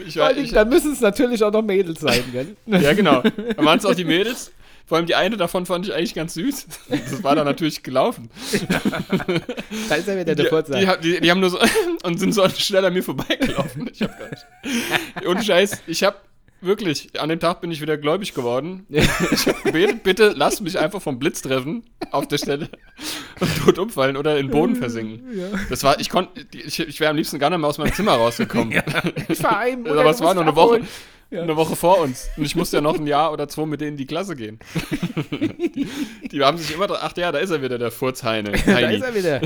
ich, 0.07 0.15
Dingen, 0.15 0.45
ich, 0.45 0.53
dann 0.53 0.69
müssen 0.69 0.93
es 0.93 1.01
natürlich 1.01 1.43
auch 1.43 1.53
noch 1.53 1.63
Mädels 1.63 2.01
sein, 2.01 2.23
gell? 2.33 2.57
ja, 2.67 2.93
genau. 2.93 3.23
Da 3.23 3.65
waren 3.65 3.79
es 3.79 3.85
auch 3.85 3.95
die 3.95 4.05
Mädels. 4.05 4.53
Vor 4.87 4.97
allem 4.97 5.07
die 5.07 5.15
eine 5.15 5.37
davon 5.37 5.67
fand 5.67 5.87
ich 5.87 5.93
eigentlich 5.93 6.15
ganz 6.15 6.33
süß. 6.33 6.67
Das 6.89 7.23
war 7.23 7.37
dann 7.37 7.45
natürlich 7.45 7.83
gelaufen. 7.83 8.31
Da 9.91 9.95
ist 9.97 10.09
ja 10.09 10.15
wieder 10.15 10.35
der 10.35 10.37
Die, 10.37 10.47
Vorteil. 10.47 10.99
die, 11.03 11.13
die, 11.13 11.21
die 11.21 11.31
haben 11.31 11.41
nur 11.41 11.51
so 11.51 11.59
und 12.05 12.19
sind 12.19 12.33
so 12.33 12.49
schnell 12.49 12.87
an 12.87 12.95
mir 12.95 13.03
vorbeigelaufen. 13.03 13.91
Ich 13.93 14.01
hab 14.01 14.19
gar 14.19 14.31
nicht. 14.31 15.27
Und 15.27 15.45
Scheiß, 15.45 15.83
ich 15.87 16.03
hab 16.05 16.25
wirklich, 16.61 17.19
an 17.21 17.29
dem 17.29 17.41
Tag 17.41 17.61
bin 17.61 17.71
ich 17.71 17.81
wieder 17.81 17.97
gläubig 17.97 18.35
geworden. 18.35 18.87
Ich 18.89 19.47
hab 19.47 19.63
gebetet, 19.65 20.03
bitte 20.03 20.33
lass 20.37 20.61
mich 20.61 20.79
einfach 20.79 21.01
vom 21.01 21.19
Blitz 21.19 21.43
treffen 21.43 21.85
auf 22.11 22.27
der 22.29 22.39
Stelle 22.39 22.69
und 23.41 23.57
tot 23.65 23.79
umfallen 23.79 24.17
oder 24.17 24.39
in 24.39 24.47
den 24.47 24.53
Boden 24.53 24.77
versinken. 24.77 25.23
Das 25.71 25.83
war, 25.85 26.01
ich 26.01 26.09
konnte, 26.09 26.47
ich, 26.55 26.79
ich 26.81 27.01
wäre 27.01 27.11
am 27.11 27.17
liebsten 27.17 27.39
gar 27.39 27.51
nicht 27.51 27.59
mehr 27.59 27.69
aus 27.69 27.79
meinem 27.79 27.93
Zimmer 27.93 28.13
rausgekommen. 28.13 28.83
Ich 29.29 29.39
fahr 29.39 29.59
heim, 29.61 29.87
Aber 29.87 30.07
es 30.11 30.21
war 30.21 30.35
noch 30.35 30.43
eine 30.43 30.57
Woche, 30.57 30.81
Ja. 31.31 31.43
eine 31.43 31.57
Woche 31.57 31.77
vor 31.77 31.99
uns. 32.01 32.29
Und 32.37 32.45
ich 32.45 32.57
musste 32.57 32.79
ja 32.79 32.81
noch 32.81 32.99
ein 32.99 33.07
Jahr 33.07 33.33
oder 33.33 33.47
zwei 33.49 33.67
mit 33.67 33.81
denen 33.81 33.93
in 33.93 33.97
die 33.99 34.07
Klasse 34.07 34.35
gehen. 34.35 34.59
die, 36.33 36.43
haben 36.43 36.57
sich 36.59 36.75
immer, 36.75 36.89
ach 36.91 37.15
ja, 37.17 37.31
da 37.31 37.39
ist 37.39 37.51
er 37.51 37.63
wieder, 37.63 37.79
der 37.79 37.91
Furzheine. 37.91 38.53
Da 38.67 38.79
ist 38.79 39.03
er 39.03 39.15
wieder. 39.15 39.41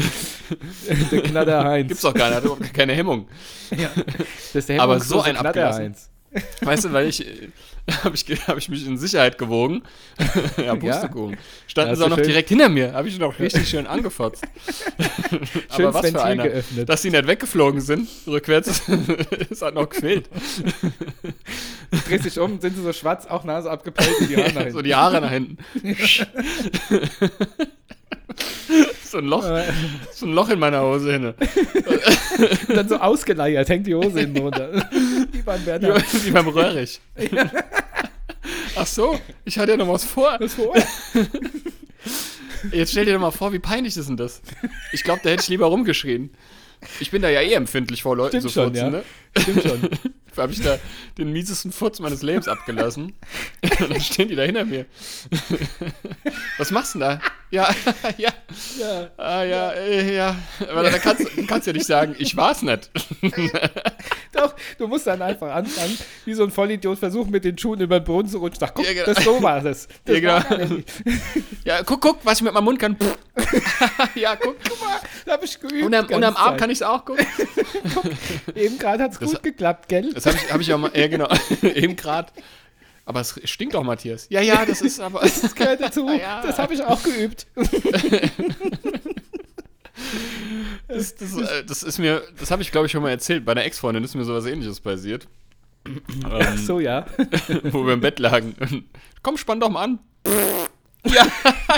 der 1.10 1.22
Knatter 1.22 1.64
Heinz. 1.64 1.88
Gibt's 1.88 2.02
doch 2.02 2.14
gar 2.14 2.28
nicht, 2.28 2.36
hat 2.36 2.44
überhaupt 2.44 2.72
keine 2.74 2.92
Hemmung. 2.92 3.28
Das 3.70 4.54
ist 4.54 4.68
der 4.68 4.80
aber 4.80 4.94
hemmungslose 4.94 5.22
so 5.24 5.28
ein 5.28 5.36
Knatter. 5.36 5.74
Heinz. 5.74 6.11
Weißt 6.62 6.84
du, 6.84 6.92
weil 6.92 7.08
ich, 7.08 7.24
habe 8.04 8.14
ich, 8.14 8.24
hab 8.46 8.56
ich 8.56 8.68
mich 8.68 8.86
in 8.86 8.96
Sicherheit 8.96 9.36
gewogen. 9.38 9.82
ja, 10.56 10.74
Pustekuchen. 10.74 11.36
Standen 11.66 11.90
Hast 11.90 11.98
sie 11.98 12.04
auch 12.04 12.08
noch 12.08 12.16
schön- 12.16 12.26
direkt 12.26 12.48
hinter 12.48 12.68
mir. 12.68 12.92
Habe 12.94 13.08
ich 13.08 13.18
noch 13.18 13.38
richtig 13.38 13.68
schön 13.68 13.86
angefotzt. 13.86 14.42
Schön 15.76 15.86
aber 15.86 15.94
was 15.94 16.02
Ventil 16.04 16.20
für 16.20 16.24
einer. 16.24 16.42
geöffnet. 16.48 16.88
Dass 16.88 17.02
die 17.02 17.10
nicht 17.10 17.26
weggeflogen 17.26 17.80
sind, 17.80 18.08
rückwärts, 18.26 18.82
das 19.50 19.60
hat 19.62 19.74
noch 19.74 19.88
gefehlt. 19.90 20.28
Du 21.90 21.98
drehst 22.08 22.24
dich 22.24 22.38
um, 22.38 22.60
sind 22.60 22.76
sie 22.76 22.82
so 22.82 22.92
schwarz, 22.92 23.26
auch 23.26 23.44
Nase 23.44 23.70
abgepellt 23.70 24.10
und 24.20 24.30
die 24.30 24.36
Haare 24.36 24.52
nach 24.52 24.60
so 24.60 24.64
hinten. 24.64 24.84
die 24.84 24.94
Haare 24.94 25.20
nach 25.20 25.30
hinten. 25.30 25.58
so 29.04 29.18
ein 29.18 29.26
Loch, 29.26 29.44
Äh, 29.44 29.64
so 30.12 30.26
ein 30.26 30.32
Loch 30.32 30.48
in 30.48 30.58
meiner 30.58 30.82
Hose 30.82 31.12
hin. 31.12 31.34
Dann 32.68 32.88
so 32.88 32.96
ausgeleiert, 32.96 33.68
hängt 33.68 33.86
die 33.86 33.94
Hose 33.94 34.20
hinten 34.20 34.38
runter. 34.38 34.70
Wie 35.42 35.46
beim 35.46 35.66
Werner. 35.66 35.96
Wie 35.96 36.30
beim 36.30 36.48
Röhrig. 36.48 37.00
Ach 38.76 38.86
so, 38.86 39.18
ich 39.44 39.58
hatte 39.58 39.72
ja 39.72 39.76
noch 39.76 39.88
was 39.88 40.04
vor. 40.04 40.36
Was 40.38 40.54
vor? 40.54 40.74
Jetzt 42.70 42.92
stell 42.92 43.04
dir 43.04 43.14
doch 43.14 43.20
mal 43.20 43.32
vor, 43.32 43.52
wie 43.52 43.58
peinlich 43.58 43.96
ist 43.96 44.08
denn 44.08 44.16
das? 44.16 44.40
Ich 44.92 45.02
glaube, 45.02 45.20
da 45.24 45.30
hätte 45.30 45.42
ich 45.42 45.48
lieber 45.48 45.66
rumgeschrien. 45.66 46.30
Ich 47.00 47.10
bin 47.10 47.22
da 47.22 47.28
ja 47.28 47.40
eh 47.40 47.54
empfindlich 47.54 48.02
vor 48.02 48.16
Leuten 48.16 48.38
Stimmt 48.38 48.42
zu 48.42 48.48
schon, 48.50 48.64
furzen, 48.66 48.84
ja. 48.84 48.90
ne? 48.90 49.04
Stimmt 49.36 49.62
schon. 49.62 49.88
habe 50.36 50.52
ich 50.52 50.60
da 50.62 50.78
den 51.18 51.32
miesesten 51.32 51.72
Furz 51.72 52.00
meines 52.00 52.22
Lebens 52.22 52.48
abgelassen. 52.48 53.14
Und 53.80 53.90
dann 53.90 54.00
stehen 54.00 54.28
die 54.28 54.36
da 54.36 54.42
hinter 54.42 54.64
mir. 54.64 54.86
Was 56.58 56.70
machst 56.70 56.94
du 56.94 56.98
denn 56.98 57.08
da? 57.08 57.20
Ja, 57.50 57.68
ja. 58.16 58.30
Ja. 58.78 59.10
Ah, 59.18 59.42
ja, 59.42 59.72
äh, 59.72 60.16
ja. 60.16 60.36
Aber 60.70 60.84
da 60.84 60.98
kannst 60.98 61.26
du 61.36 61.46
kannst 61.46 61.66
ja 61.66 61.72
nicht 61.74 61.86
sagen, 61.86 62.14
ich 62.18 62.36
war's 62.36 62.62
nicht. 62.62 62.90
Doch, 64.32 64.54
du 64.78 64.88
musst 64.88 65.06
dann 65.06 65.20
einfach 65.20 65.54
anfangen, 65.54 65.98
wie 66.24 66.32
so 66.32 66.44
ein 66.44 66.50
Vollidiot 66.50 66.98
versuchen, 66.98 67.30
mit 67.30 67.44
den 67.44 67.58
Schuhen 67.58 67.80
über 67.80 68.00
den 68.00 68.04
Boden 68.04 68.28
zu 68.28 68.38
rutschen. 68.38 68.66
Ach, 68.66 68.72
guck, 68.74 68.86
Ja, 68.86 68.92
genau. 68.94 69.04
das 69.04 69.22
so 69.24 69.42
war 69.42 69.60
das. 69.60 69.86
das 70.04 70.18
Ja, 70.18 70.40
genau. 70.40 70.82
Ja, 71.64 71.82
guck, 71.82 72.00
guck, 72.00 72.24
was 72.24 72.38
ich 72.38 72.44
mit 72.44 72.54
meinem 72.54 72.64
Mund 72.64 72.78
kann. 72.78 72.96
ja, 74.14 74.34
guck. 74.36 74.56
Guck 74.66 74.80
mal, 74.80 75.00
da 75.26 75.32
hab 75.32 75.44
ich 75.44 75.60
geübt. 75.60 75.84
Und 75.84 75.94
am, 75.94 76.06
und 76.06 76.24
am 76.24 76.36
Arm 76.36 76.56
kann 76.56 76.70
ich 76.70 76.78
es 76.78 76.82
auch 76.82 77.04
gucken. 77.04 77.26
Eben 78.54 78.78
gerade 78.78 79.02
hat's 79.02 79.18
gut 79.18 79.42
geklappt, 79.42 79.88
gell? 79.88 80.12
Das 80.22 80.34
habe 80.34 80.44
ich, 80.44 80.52
hab 80.52 80.60
ich 80.60 80.72
auch 80.72 80.78
mal, 80.78 80.90
ja 80.94 81.08
genau, 81.08 81.28
eben 81.62 81.96
gerade. 81.96 82.32
Aber 83.04 83.20
es 83.20 83.40
stinkt 83.44 83.74
doch, 83.74 83.82
Matthias. 83.82 84.28
Ja, 84.30 84.40
ja, 84.40 84.64
das 84.64 84.80
ist 84.80 85.00
aber. 85.00 85.20
Das 85.20 85.54
gehört 85.54 85.80
dazu. 85.80 86.08
Ja. 86.08 86.42
Das 86.42 86.58
habe 86.58 86.74
ich 86.74 86.82
auch 86.82 87.02
geübt. 87.02 87.46
Das, 90.88 91.14
das, 91.14 91.36
äh, 91.36 91.64
das 91.64 91.82
ist 91.82 91.98
mir, 91.98 92.22
das 92.38 92.50
habe 92.50 92.60
ich 92.60 92.70
glaube 92.70 92.86
ich 92.86 92.92
schon 92.92 93.02
mal 93.02 93.10
erzählt. 93.10 93.44
Bei 93.44 93.52
einer 93.52 93.64
Ex-Freundin 93.64 94.04
ist 94.04 94.14
mir 94.14 94.24
sowas 94.24 94.44
ähnliches 94.44 94.80
passiert. 94.80 95.26
Ach 96.24 96.58
so, 96.58 96.80
ja. 96.80 97.06
Wo 97.64 97.86
wir 97.86 97.94
im 97.94 98.00
Bett 98.00 98.18
lagen. 98.18 98.54
Komm, 99.22 99.38
spann 99.38 99.60
doch 99.60 99.70
mal 99.70 99.84
an. 99.84 99.98
ja, 101.06 101.26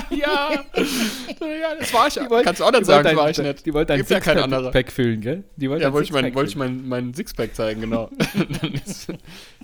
ja. 0.11 0.51
Ja, 0.55 1.75
das 1.79 1.93
war 1.95 2.07
ich. 2.09 2.17
Wollt- 2.31 2.45
Kannst 2.45 2.61
du 2.61 2.65
auch 2.65 2.73
nicht 2.73 2.85
sagen, 2.87 3.05
wollt 3.05 3.07
das 3.07 3.17
war 3.17 3.25
dein- 3.25 3.33
ich 3.33 3.39
nicht. 3.39 3.67
Die 3.67 3.75
wollte 3.75 3.93
ein 3.93 3.99
Gibt 3.99 4.11
ja 4.11 4.21
kein 4.21 4.39
anderer. 4.39 4.65
Sixpack 4.73 4.93
füllen, 4.93 5.21
gell? 5.21 5.45
Die 5.57 5.69
wollte 5.71 5.85
Ja, 5.85 5.93
wollte 5.93 6.07
ich, 6.07 6.13
mein, 6.13 6.25
Sixpack 6.25 6.37
wollte 6.37 6.51
ich 6.51 6.57
mein, 6.57 6.89
mein 6.89 7.15
Sixpack 7.15 7.55
zeigen, 7.55 7.81
genau. 7.83 8.11
Dann 8.63 8.75
ist, 8.75 9.09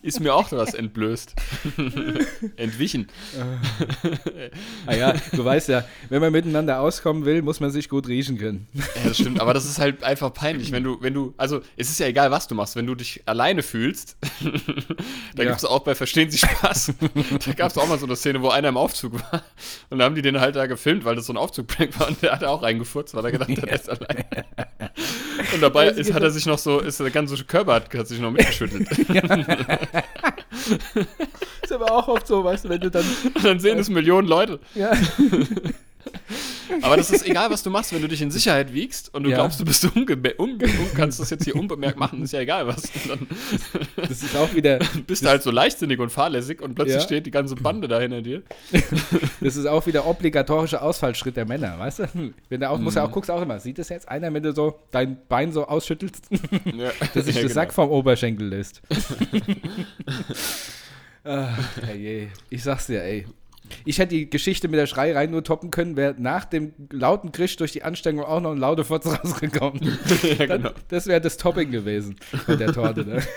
ist 0.02 0.20
mir 0.20 0.34
auch 0.34 0.50
was 0.52 0.74
entblößt. 0.74 1.34
Entwichen. 2.56 3.08
Ah 4.86 4.94
ja, 4.94 5.14
du 5.32 5.44
weißt 5.44 5.68
ja, 5.68 5.84
wenn 6.08 6.20
man 6.20 6.32
miteinander 6.32 6.80
auskommen 6.80 7.24
will, 7.24 7.42
muss 7.42 7.60
man 7.60 7.70
sich 7.70 7.88
gut 7.88 8.08
riechen 8.08 8.38
können. 8.38 8.66
Ja, 8.74 9.08
das 9.08 9.18
stimmt, 9.18 9.40
aber 9.40 9.54
das 9.54 9.64
ist 9.64 9.78
halt 9.78 10.02
einfach 10.04 10.32
peinlich, 10.32 10.72
wenn 10.72 10.84
du, 10.84 10.98
wenn 11.00 11.14
du, 11.14 11.34
also 11.36 11.60
es 11.76 11.90
ist 11.90 12.00
ja 12.00 12.06
egal, 12.06 12.30
was 12.30 12.48
du 12.48 12.54
machst, 12.54 12.76
wenn 12.76 12.86
du 12.86 12.94
dich 12.94 13.22
alleine 13.26 13.62
fühlst, 13.62 14.16
da 15.34 15.42
Ja. 15.42 15.48
gibt 15.50 15.58
es 15.58 15.64
auch 15.64 15.80
bei 15.80 15.94
Verstehen 15.94 16.30
Sie 16.30 16.38
Spaß, 16.38 16.92
da 17.46 17.52
gab 17.52 17.70
es 17.70 17.78
auch 17.78 17.88
mal 17.88 17.98
so 17.98 18.06
eine 18.06 18.16
Szene, 18.16 18.42
wo 18.42 18.48
einer 18.48 18.68
im 18.68 18.76
Aufzug 18.76 19.14
war 19.14 19.42
und 19.90 19.98
da 19.98 20.04
haben 20.04 20.14
die 20.14 20.19
den 20.22 20.40
halt 20.40 20.56
da 20.56 20.66
gefilmt, 20.66 21.04
weil 21.04 21.16
das 21.16 21.26
so 21.26 21.32
ein 21.32 21.36
Aufzugprank 21.36 21.98
war 22.00 22.08
und 22.08 22.22
der 22.22 22.32
hat 22.32 22.44
auch 22.44 22.62
reingefurzt, 22.62 23.14
weil 23.14 23.24
er 23.24 23.32
gedacht 23.32 23.50
hat, 23.50 23.64
er 23.64 23.74
ist 23.74 23.90
allein. 23.90 24.24
Und 25.54 25.62
dabei 25.62 25.88
ist, 25.88 26.12
hat 26.12 26.22
er 26.22 26.30
sich 26.30 26.46
noch 26.46 26.58
so, 26.58 26.80
ist 26.80 27.00
der 27.00 27.10
ganze 27.10 27.42
Körper 27.44 27.74
hat, 27.74 27.92
hat 27.94 28.08
sich 28.08 28.20
noch 28.20 28.30
mitgeschüttelt. 28.30 28.88
Ist 31.62 31.72
aber 31.72 31.92
auch 31.92 32.08
oft 32.08 32.26
so, 32.26 32.42
weißt 32.42 32.64
du, 32.64 32.68
wenn 32.68 32.80
du 32.80 32.90
dann. 32.90 33.04
Und 33.34 33.44
dann 33.44 33.60
sehen 33.60 33.78
es 33.78 33.88
Millionen 33.88 34.26
Leute. 34.26 34.58
Ja, 34.74 34.92
Aber 36.82 36.96
das 36.96 37.10
ist 37.10 37.26
egal, 37.26 37.50
was 37.50 37.62
du 37.62 37.70
machst, 37.70 37.92
wenn 37.92 38.02
du 38.02 38.08
dich 38.08 38.22
in 38.22 38.30
Sicherheit 38.30 38.72
wiegst 38.72 39.12
und 39.14 39.24
du 39.24 39.30
Ja. 39.30 39.36
glaubst, 39.36 39.58
du 39.60 39.64
bist 39.64 39.84
unge 39.96 40.16
unge 40.38 40.64
un 40.64 40.90
kannst 40.94 41.20
das 41.20 41.30
jetzt 41.30 41.44
hier 41.44 41.56
unbemerkt 41.56 41.98
machen, 41.98 42.22
ist 42.22 42.32
ja 42.32 42.40
egal 42.40 42.66
was. 42.66 42.84
Und 43.10 43.26
das 43.96 44.22
ist 44.22 44.36
auch 44.36 44.52
wieder, 44.54 44.78
bist 45.06 45.24
du 45.24 45.28
halt 45.28 45.42
so 45.42 45.50
leichtsinnig 45.50 45.98
und 45.98 46.10
fahrlässig 46.10 46.60
und 46.62 46.74
plötzlich 46.74 46.96
Ja. 46.96 47.00
steht 47.02 47.26
die 47.26 47.30
ganze 47.30 47.54
Bande 47.56 47.88
da 47.88 48.00
hinter 48.00 48.22
dir. 48.22 48.42
das 49.40 49.56
ist 49.56 49.66
auch 49.66 49.86
wieder 49.86 50.06
obligatorischer 50.06 50.82
Ausfallschritt 50.82 51.36
der 51.36 51.46
Männer, 51.46 51.78
weißt 51.78 51.98
du? 52.00 52.32
Wenn 52.48 52.60
du 52.60 52.68
auch, 52.70 52.78
musst 52.78 52.96
Mhm. 52.96 53.02
ja 53.02 53.08
auch, 53.08 53.12
guckst 53.12 53.30
auch 53.30 53.42
immer, 53.42 53.58
sieht 53.60 53.78
das 53.78 53.88
jetzt 53.88 54.08
einer, 54.08 54.32
wenn 54.32 54.42
du 54.42 54.52
so 54.52 54.78
dein 54.90 55.18
Bein 55.28 55.52
so 55.52 55.66
ausschüttelst, 55.66 56.26
Ja. 56.30 56.90
dass 57.14 57.24
sich 57.26 57.34
Ja, 57.34 57.40
der 57.40 57.42
genau. 57.42 57.54
Sack 57.54 57.72
vom 57.72 57.90
Oberschenkel 57.90 58.48
löst? 58.48 58.82
ah, 61.24 61.48
je. 61.96 62.28
Ich 62.48 62.62
sag's 62.62 62.86
dir, 62.86 63.02
ey. 63.02 63.26
Ich 63.84 63.98
hätte 63.98 64.14
die 64.14 64.28
Geschichte 64.28 64.68
mit 64.68 64.78
der 64.78 64.86
Schreierei 64.86 65.26
nur 65.26 65.44
toppen 65.44 65.70
können, 65.70 65.96
wäre 65.96 66.14
nach 66.18 66.44
dem 66.44 66.72
lauten 66.90 67.32
Krisch 67.32 67.56
durch 67.56 67.72
die 67.72 67.82
Anstrengung 67.82 68.24
auch 68.24 68.40
noch 68.40 68.52
ein 68.52 68.58
lauter 68.58 68.84
Fotz 68.84 69.06
rausgekommen. 69.24 69.80
ja, 70.38 70.46
genau. 70.46 70.70
Das 70.88 71.06
wäre 71.06 71.20
das 71.20 71.36
Topping 71.36 71.70
gewesen 71.70 72.16
bei 72.46 72.56
der 72.56 72.72
Torte. 72.72 73.04
Ne? 73.04 73.22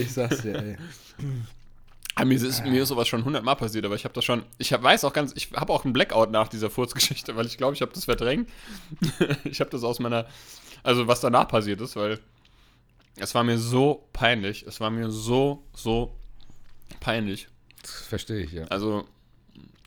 Ich 0.00 0.12
sag's 0.12 0.40
dir, 0.40 0.56
ey. 0.56 0.76
Ah, 2.14 2.24
mir, 2.24 2.34
ist, 2.34 2.64
mir 2.64 2.82
ist 2.82 2.88
sowas 2.88 3.08
schon 3.08 3.24
hundertmal 3.24 3.56
passiert, 3.56 3.84
aber 3.84 3.96
ich 3.96 4.04
habe 4.04 4.14
das 4.14 4.24
schon. 4.24 4.42
Ich 4.58 4.72
hab, 4.72 4.82
weiß 4.82 5.04
auch 5.04 5.12
ganz, 5.12 5.32
ich 5.34 5.52
habe 5.52 5.72
auch 5.72 5.84
einen 5.84 5.92
Blackout 5.92 6.30
nach 6.30 6.48
dieser 6.48 6.70
Furzgeschichte, 6.70 7.34
weil 7.36 7.46
ich 7.46 7.58
glaube, 7.58 7.74
ich 7.74 7.82
habe 7.82 7.92
das 7.92 8.04
verdrängt. 8.04 8.48
ich 9.44 9.60
habe 9.60 9.70
das 9.70 9.82
aus 9.84 9.98
meiner, 9.98 10.26
also 10.82 11.06
was 11.08 11.20
danach 11.20 11.48
passiert 11.48 11.80
ist, 11.80 11.96
weil 11.96 12.18
es 13.16 13.34
war 13.34 13.44
mir 13.44 13.58
so 13.58 14.08
peinlich. 14.12 14.64
Es 14.66 14.80
war 14.80 14.90
mir 14.90 15.10
so, 15.10 15.64
so 15.74 16.14
peinlich. 17.00 17.48
Das 17.84 18.02
verstehe 18.06 18.44
ich, 18.44 18.52
ja. 18.52 18.64
Also, 18.64 19.06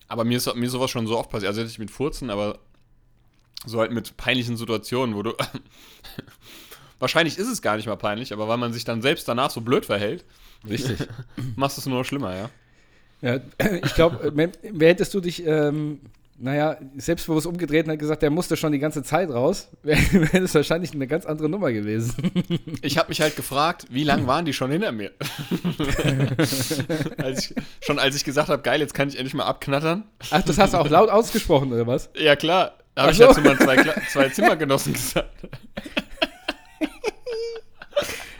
aber 0.07 0.23
mir 0.23 0.37
ist, 0.37 0.53
mir 0.55 0.65
ist 0.65 0.71
sowas 0.71 0.91
schon 0.91 1.07
so 1.07 1.17
oft 1.17 1.29
passiert. 1.29 1.49
Also 1.49 1.63
nicht 1.63 1.79
mit 1.79 1.91
Furzen, 1.91 2.29
aber 2.29 2.59
so 3.65 3.79
halt 3.79 3.91
mit 3.91 4.15
peinlichen 4.17 4.57
Situationen, 4.57 5.15
wo 5.15 5.23
du. 5.23 5.33
Wahrscheinlich 6.99 7.37
ist 7.37 7.47
es 7.47 7.61
gar 7.61 7.75
nicht 7.75 7.87
mal 7.87 7.95
peinlich, 7.95 8.33
aber 8.33 8.47
weil 8.47 8.57
man 8.57 8.73
sich 8.73 8.83
dann 8.83 9.01
selbst 9.01 9.27
danach 9.27 9.51
so 9.51 9.61
blöd 9.61 9.85
verhält, 9.85 10.25
Richtig. 10.67 11.07
machst 11.55 11.77
du 11.77 11.81
es 11.81 11.85
nur 11.85 11.99
noch 11.99 12.05
schlimmer, 12.05 12.35
ja? 12.35 12.49
Ja, 13.21 13.39
ich 13.83 13.95
glaube, 13.95 14.31
hättest 14.79 15.13
du 15.13 15.19
dich, 15.19 15.45
ähm, 15.45 15.99
naja, 16.39 16.77
selbstbewusst 16.95 17.47
umgedreht 17.47 17.85
und 17.85 17.91
hat 17.91 17.99
gesagt, 17.99 18.21
der 18.21 18.29
musste 18.29 18.57
schon 18.57 18.71
die 18.71 18.79
ganze 18.79 19.03
Zeit 19.03 19.29
raus, 19.29 19.69
wäre 19.83 19.99
wär 20.11 20.41
das 20.41 20.53
wahrscheinlich 20.53 20.93
eine 20.93 21.07
ganz 21.07 21.25
andere 21.25 21.49
Nummer 21.49 21.71
gewesen. 21.71 22.15
Ich 22.81 22.97
habe 22.97 23.09
mich 23.09 23.21
halt 23.21 23.35
gefragt, 23.35 23.87
wie 23.89 24.03
lange 24.03 24.27
waren 24.27 24.45
die 24.45 24.53
schon 24.53 24.71
hinter 24.71 24.91
mir? 24.91 25.11
als 27.17 27.51
ich, 27.51 27.55
schon 27.81 27.99
als 27.99 28.15
ich 28.15 28.23
gesagt 28.23 28.49
habe, 28.49 28.61
geil, 28.61 28.79
jetzt 28.79 28.93
kann 28.93 29.09
ich 29.09 29.17
endlich 29.17 29.33
mal 29.33 29.45
abknattern. 29.45 30.03
Ach, 30.31 30.41
das 30.43 30.57
hast 30.57 30.73
du 30.73 30.77
auch 30.77 30.89
laut 30.89 31.09
ausgesprochen, 31.09 31.73
oder 31.73 31.87
was? 31.87 32.09
Ja, 32.15 32.35
klar. 32.35 32.73
Da 32.95 33.03
habe 33.03 33.09
Ach 33.09 33.13
ich 33.13 33.17
so. 33.17 33.23
ja 33.25 33.33
zu 33.33 33.41
meinen 33.41 33.57
zwei, 33.57 33.77
zwei 34.09 34.29
Zimmergenossen 34.29 34.93
gesagt. 34.93 35.29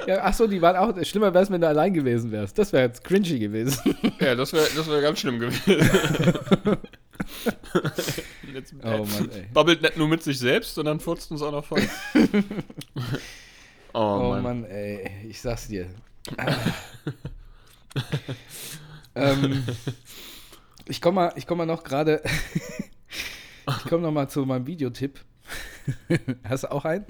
Ja, 0.08 0.22
ach 0.24 0.34
so, 0.34 0.48
die 0.48 0.62
waren 0.62 0.78
auch, 0.78 0.94
schlimmer 1.04 1.34
wäre 1.34 1.44
es, 1.44 1.52
wenn 1.52 1.60
du 1.60 1.68
allein 1.68 1.94
gewesen 1.94 2.32
wärst. 2.32 2.58
Das 2.58 2.72
wäre 2.72 2.86
jetzt 2.86 3.04
cringy 3.04 3.40
gewesen. 3.40 3.96
Ja, 4.22 4.36
das 4.36 4.54
wäre 4.54 4.66
das 4.76 4.90
wär 4.90 5.02
ganz 5.02 5.20
schlimm 5.20 5.40
gewesen. 5.40 5.82
Jetzt, 8.54 8.74
Oh 8.84 9.06
Mann, 9.06 9.32
ey. 9.32 9.46
Babbelt 9.54 9.82
nicht 9.82 9.98
nur 9.98 10.08
mit 10.08 10.24
sich 10.24 10.40
selbst, 10.40 10.76
sondern 10.76 11.00
furzt 11.00 11.32
uns 11.32 11.42
auch 11.42 11.52
noch 11.52 11.66
voll. 11.66 11.82
oh, 13.94 14.00
Oh 14.00 14.30
Mann. 14.32 14.44
Mann, 14.44 14.66
ey, 14.66 15.28
ich 15.28 15.42
sag's 15.42 15.68
dir. 15.68 15.88
ähm, 19.16 19.64
ich 20.88 21.02
komme 21.02 21.16
mal, 21.16 21.34
ich 21.36 21.48
komm 21.48 21.60
mal 21.60 21.66
noch 21.66 21.84
gerade, 21.84 22.22
ich 23.68 23.84
komme 23.90 24.04
noch 24.04 24.12
mal 24.12 24.28
zu 24.28 24.46
meinem 24.46 24.68
Videotipp. 24.68 25.20
Hast 26.44 26.64
du 26.64 26.72
auch 26.72 26.86
einen? 26.86 27.06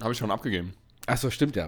Habe 0.00 0.12
ich 0.12 0.18
schon 0.18 0.30
abgegeben. 0.30 0.74
Achso, 1.06 1.30
stimmt 1.30 1.56
ja. 1.56 1.66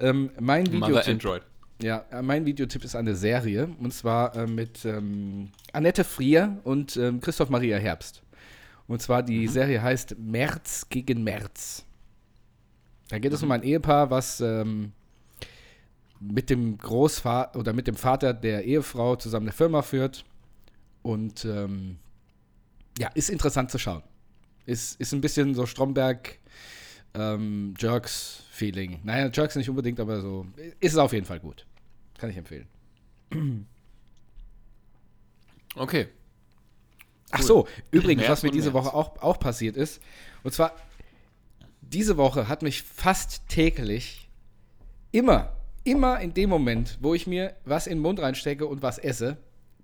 Ähm, 0.00 0.30
mein 0.38 0.64
Mother 0.64 0.88
Videotipp, 0.88 1.08
Android. 1.08 1.42
Ja, 1.84 2.06
äh, 2.10 2.22
mein 2.22 2.46
Videotipp 2.46 2.82
ist 2.82 2.96
eine 2.96 3.14
Serie 3.14 3.68
und 3.78 3.92
zwar 3.92 4.34
äh, 4.34 4.46
mit 4.46 4.86
ähm, 4.86 5.50
Annette 5.72 6.02
Frier 6.02 6.58
und 6.64 6.96
ähm, 6.96 7.20
Christoph 7.20 7.50
Maria 7.50 7.76
Herbst. 7.76 8.22
Und 8.86 9.02
zwar 9.02 9.22
die 9.22 9.46
Serie 9.48 9.82
heißt 9.82 10.16
März 10.18 10.86
gegen 10.88 11.22
März. 11.22 11.84
Da 13.10 13.18
geht 13.18 13.34
es 13.34 13.42
um 13.42 13.50
ein 13.50 13.62
Ehepaar, 13.62 14.10
was 14.10 14.40
ähm, 14.40 14.92
mit 16.20 16.48
dem 16.48 16.78
Großvater 16.78 17.58
oder 17.58 17.74
mit 17.74 17.86
dem 17.86 17.96
Vater 17.96 18.32
der 18.32 18.64
Ehefrau 18.64 19.16
zusammen 19.16 19.46
eine 19.46 19.52
Firma 19.52 19.82
führt. 19.82 20.24
Und 21.02 21.44
ähm, 21.44 21.98
ja, 22.98 23.08
ist 23.08 23.28
interessant 23.28 23.70
zu 23.70 23.78
schauen. 23.78 24.02
Ist, 24.64 24.98
ist 24.98 25.12
ein 25.12 25.20
bisschen 25.20 25.54
so 25.54 25.66
Stromberg 25.66 26.38
ähm. 27.14 27.74
Naja, 27.78 29.30
Jerks 29.32 29.56
nicht 29.56 29.68
unbedingt, 29.68 30.00
aber 30.00 30.22
so. 30.22 30.46
Ist 30.80 30.92
es 30.92 30.98
auf 30.98 31.12
jeden 31.12 31.26
Fall 31.26 31.40
gut. 31.40 31.66
Kann 32.18 32.30
ich 32.30 32.36
empfehlen. 32.36 32.68
Okay. 35.76 36.06
Ach 37.30 37.40
Cool. 37.40 37.46
so, 37.46 37.68
übrigens, 37.90 38.28
was 38.28 38.44
mir 38.44 38.52
diese 38.52 38.70
März. 38.70 38.86
Woche 38.86 38.94
auch, 38.94 39.20
auch 39.20 39.40
passiert 39.40 39.76
ist, 39.76 40.00
und 40.44 40.52
zwar, 40.54 40.72
diese 41.80 42.16
Woche 42.16 42.48
hat 42.48 42.62
mich 42.62 42.82
fast 42.82 43.48
täglich 43.48 44.28
immer, 45.10 45.52
immer 45.82 46.20
in 46.20 46.32
dem 46.32 46.48
Moment, 46.50 46.98
wo 47.00 47.14
ich 47.14 47.26
mir 47.26 47.56
was 47.64 47.86
in 47.88 47.94
den 47.98 48.02
Mund 48.02 48.20
reinstecke 48.20 48.66
und 48.66 48.82
was 48.82 48.98
esse, 48.98 49.36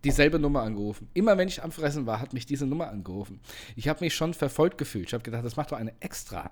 dieselbe 0.05 0.39
Nummer 0.39 0.63
angerufen. 0.63 1.09
Immer 1.13 1.37
wenn 1.39 1.49
ich 1.49 1.63
am 1.63 1.73
Fressen 1.73 2.07
war, 2.07 2.21
hat 2.21 2.33
mich 2.33 2.47
diese 2.47 2.67
Nummer 2.67 2.89
angerufen. 2.89 3.41
Ich 3.77 3.89
habe 3.89 4.05
mich 4.05 4.15
schon 4.15 4.33
verfolgt 4.33 4.79
gefühlt. 4.79 5.09
Ich 5.09 5.13
habe 5.13 5.25
gedacht, 5.25 5.45
das 5.45 5.57
macht 5.57 5.73
doch 5.73 5.77
eine 5.77 5.93
extra. 6.01 6.51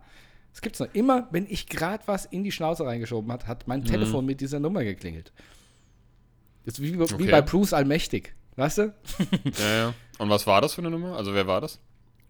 Das 0.53 0.61
gibt's 0.61 0.81
noch. 0.81 0.93
Immer, 0.95 1.29
wenn 1.31 1.47
ich 1.49 1.67
gerade 1.67 2.03
was 2.07 2.25
in 2.27 2.43
die 2.45 2.53
Schnauze 2.53 2.85
reingeschoben 2.85 3.31
hat, 3.33 3.47
hat 3.47 3.69
mein 3.69 3.85
Telefon 3.85 4.27
mit 4.27 4.41
dieser 4.41 4.59
Nummer 4.59 4.83
geklingelt. 4.85 5.33
Ist 6.69 6.83
wie, 6.83 6.99
wie 6.99 7.03
Okay. 7.03 7.31
bei 7.31 7.41
Bruce 7.41 7.73
Allmächtig. 7.73 8.35
Weißt 8.57 8.79
du? 8.79 8.95
Ja, 9.59 9.75
ja. 9.77 9.95
Und 10.19 10.29
was 10.29 10.47
war 10.47 10.61
das 10.61 10.75
für 10.75 10.83
eine 10.83 10.91
Nummer? 10.91 11.17
Also 11.17 11.33
wer 11.33 11.47
war 11.47 11.61
das? 11.63 11.79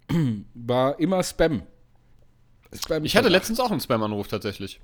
War 0.55 0.99
immer 1.01 1.23
Spam. 1.23 1.63
Spam 2.73 3.05
Ich 3.05 3.17
hatte 3.17 3.29
letztens 3.29 3.59
auch 3.61 3.71
einen 3.71 3.81
Spam-Anruf 3.81 4.29
tatsächlich. 4.29 4.81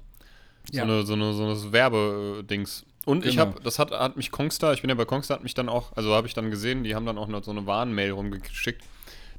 So 0.71 0.77
Ja. 0.79 0.83
eine, 0.85 1.05
so 1.07 1.13
eine, 1.13 1.33
so 1.35 1.45
eine 1.45 1.73
Werbedings. 1.73 2.85
Und 3.05 3.25
ich 3.25 3.37
Genau. 3.37 3.47
habe, 3.53 3.61
das 3.63 3.79
hat, 3.79 3.91
hat 3.93 4.17
mich 4.17 4.31
Kongstar, 4.33 4.73
ich 4.75 4.81
bin 4.81 4.89
ja 4.91 4.95
bei 4.97 5.05
Kongstar, 5.05 5.37
hat 5.37 5.43
mich 5.45 5.55
dann 5.55 5.69
auch, 5.69 5.93
also 5.97 6.15
habe 6.15 6.27
ich 6.27 6.35
dann 6.35 6.51
gesehen, 6.51 6.83
die 6.85 6.95
haben 6.95 7.05
dann 7.07 7.17
auch 7.19 7.29
noch 7.29 7.45
so 7.45 7.51
eine 7.53 7.65
Warnmail 7.67 8.11
rumgeschickt, 8.13 8.83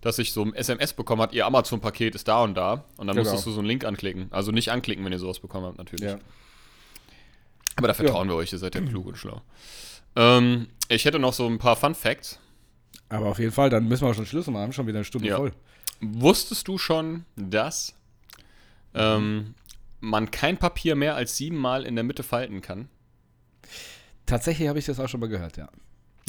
dass 0.02 0.18
ich 0.20 0.32
so 0.32 0.44
ein 0.44 0.54
SMS 0.54 0.94
bekommen 0.94 1.22
hat, 1.24 1.34
ihr 1.34 1.46
Amazon-Paket 1.48 2.14
ist 2.16 2.28
da 2.28 2.44
und 2.44 2.54
da. 2.56 2.86
Und 2.98 3.08
dann 3.08 3.16
Genau. 3.16 3.22
musstest 3.24 3.48
du 3.48 3.52
so 3.52 3.60
einen 3.60 3.68
Link 3.68 3.84
anklicken. 3.84 4.28
Also 4.32 4.52
nicht 4.52 4.72
anklicken, 4.72 5.04
wenn 5.04 5.12
ihr 5.12 5.20
sowas 5.20 5.40
bekommen 5.40 5.66
habt, 5.66 5.78
natürlich. 5.80 6.06
Ja. 6.06 6.18
Aber 7.76 7.88
da 7.88 7.94
vertrauen 7.94 8.28
wir 8.30 8.36
euch, 8.36 8.54
ihr 8.54 8.60
seid 8.60 8.76
ja 8.76 8.82
klug 8.90 9.08
und 9.08 9.18
schlau. 9.18 9.42
Ähm, 10.16 10.68
ich 10.88 11.06
hätte 11.06 11.20
noch 11.20 11.34
so 11.34 11.48
ein 11.48 11.58
paar 11.58 11.76
Fun 11.76 11.96
Facts. 11.96 12.40
Aber 13.10 13.28
auf 13.28 13.40
jeden 13.40 13.52
Fall, 13.52 13.70
dann 13.70 13.88
müssen 13.88 14.06
wir 14.06 14.12
auch 14.12 14.16
schon 14.16 14.26
Schluss 14.26 14.48
machen. 14.48 14.56
Wir 14.56 14.62
haben 14.64 14.74
schon 14.74 14.88
wieder 14.88 15.00
eine 15.00 15.06
Stunde 15.06 15.28
Ja. 15.28 15.38
voll. 15.38 15.54
Wusstest 16.02 16.68
du 16.68 16.78
schon, 16.78 17.26
dass 17.36 17.94
ähm, 18.94 19.54
man 20.00 20.32
kein 20.32 20.58
Papier 20.58 20.96
mehr 20.96 21.16
als 21.16 21.38
siebenmal 21.38 21.86
in 21.86 21.96
der 21.96 22.04
Mitte 22.04 22.24
falten 22.24 22.62
kann? 22.62 22.90
Tatsächlich 24.26 24.68
habe 24.68 24.80
ich 24.80 24.86
das 24.86 25.00
auch 25.00 25.08
schon 25.08 25.20
mal 25.20 25.30
gehört, 25.30 25.58
ja. 25.58 25.70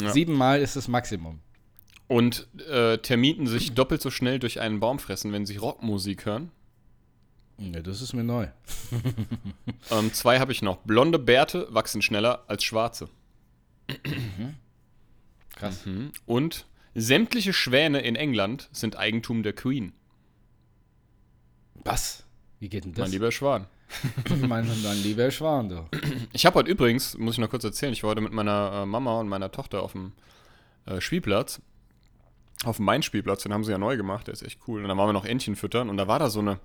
Ja. 0.01 0.13
Siebenmal 0.13 0.61
ist 0.61 0.77
das 0.77 0.89
Maximum. 0.89 1.41
Und 2.09 2.47
äh, 2.69 2.99
Termiten 2.99 3.47
sich 3.47 3.73
doppelt 3.75 4.01
so 4.03 4.11
schnell 4.11 4.39
durch 4.39 4.61
einen 4.61 4.79
Baum 4.79 4.99
fressen, 4.99 5.33
wenn 5.33 5.47
sie 5.47 5.57
Rockmusik 5.57 6.27
hören. 6.27 6.51
Ja, 7.59 7.81
das 7.81 8.03
ist 8.03 8.13
mir 8.13 8.23
neu. 8.23 8.49
Ähm, 9.91 10.13
zwei 10.13 10.39
habe 10.39 10.53
ich 10.53 10.61
noch. 10.63 10.77
Blonde 10.79 11.19
Bärte 11.19 11.67
wachsen 11.71 12.03
schneller 12.03 12.45
als 12.49 12.63
schwarze. 12.65 13.09
Krass. 15.55 15.87
Mhm. 15.87 16.13
Und 16.27 16.67
sämtliche 16.95 17.53
Schwäne 17.53 18.01
in 18.01 18.17
England 18.17 18.69
sind 18.73 18.97
Eigentum 18.97 19.43
der 19.43 19.53
Queen. 19.53 19.93
Was? 21.85 22.25
Wie 22.59 22.69
geht 22.69 22.85
denn 22.85 22.93
das? 22.93 23.05
Mein 23.05 23.13
lieber 23.13 23.33
Schwan. 23.33 23.67
mein, 24.49 24.67
mein 24.83 25.03
lieber 25.03 25.31
Schwan, 25.31 25.69
du. 25.69 25.89
Ich 26.33 26.47
habe 26.47 26.59
heute 26.59 26.71
übrigens, 26.71 27.17
muss 27.17 27.35
ich 27.35 27.39
noch 27.39 27.51
kurz 27.51 27.65
erzählen, 27.65 27.93
ich 27.93 28.03
war 28.03 28.11
heute 28.11 28.21
mit 28.21 28.33
meiner 28.33 28.83
äh, 28.83 28.87
Mama 28.87 29.21
und 29.21 29.29
meiner 29.29 29.53
Tochter 29.53 29.83
auf 29.83 29.93
dem 29.93 30.13
äh, 30.87 31.01
Spielplatz. 31.01 31.61
Auf 32.65 32.77
dem 32.77 32.87
Main-Spielplatz, 32.87 33.43
den 33.43 33.53
haben 33.53 33.65
sie 33.65 33.71
ja 33.71 33.79
neu 33.79 33.97
gemacht, 33.97 34.27
der 34.27 34.33
ist 34.33 34.43
echt 34.43 34.61
cool. 34.67 34.83
Und 34.83 34.89
dann 34.89 34.97
waren 34.97 35.09
wir 35.09 35.13
noch 35.13 35.27
Entchen 35.27 35.57
füttern 35.57 35.91
und 35.91 35.99
da 35.99 36.09
war 36.09 36.19
da 36.19 36.31
so 36.31 36.41
eine. 36.41 36.59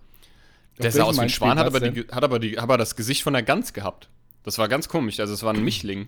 Der 0.80 0.88
Auf 0.88 0.94
sah 0.94 1.04
aus 1.04 1.18
wie 1.18 1.22
ein 1.22 1.30
Schwan, 1.30 1.60
hat 1.60 1.68
aber, 1.68 1.82
die, 1.82 2.08
hat, 2.08 2.24
aber 2.24 2.40
die, 2.40 2.56
hat 2.56 2.64
aber 2.64 2.78
das 2.78 2.96
Gesicht 2.96 3.24
von 3.24 3.34
der 3.34 3.44
Gans 3.44 3.74
gehabt. 3.74 4.10
Das 4.44 4.58
war 4.58 4.70
ganz 4.70 4.88
komisch. 4.88 5.20
Also, 5.20 5.34
es 5.34 5.44
war 5.44 5.54
ein 5.54 5.64
Mischling. 5.66 6.08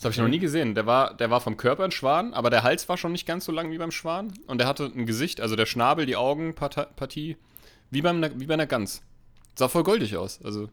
Das 0.00 0.06
habe 0.06 0.12
ich 0.14 0.18
noch 0.18 0.28
nie 0.28 0.38
gesehen. 0.38 0.74
Der 0.74 0.86
war, 0.86 1.12
der 1.14 1.28
war 1.30 1.42
vom 1.42 1.58
Körper 1.58 1.84
ein 1.84 1.90
Schwan, 1.90 2.32
aber 2.32 2.48
der 2.48 2.62
Hals 2.62 2.88
war 2.88 2.96
schon 2.96 3.12
nicht 3.12 3.26
ganz 3.26 3.44
so 3.44 3.52
lang 3.52 3.70
wie 3.70 3.76
beim 3.76 3.90
Schwan. 3.90 4.32
Und 4.46 4.56
der 4.56 4.66
hatte 4.66 4.86
ein 4.86 5.04
Gesicht, 5.04 5.42
also 5.42 5.56
der 5.56 5.66
Schnabel, 5.66 6.06
die 6.06 6.16
Augenpartie, 6.16 7.36
wie, 7.90 8.00
beim, 8.00 8.24
wie 8.40 8.46
bei 8.46 8.54
einer 8.54 8.66
Gans. 8.66 9.02
Sah 9.56 9.68
voll 9.68 9.82
goldig 9.82 10.16
aus. 10.16 10.40
Also. 10.42 10.70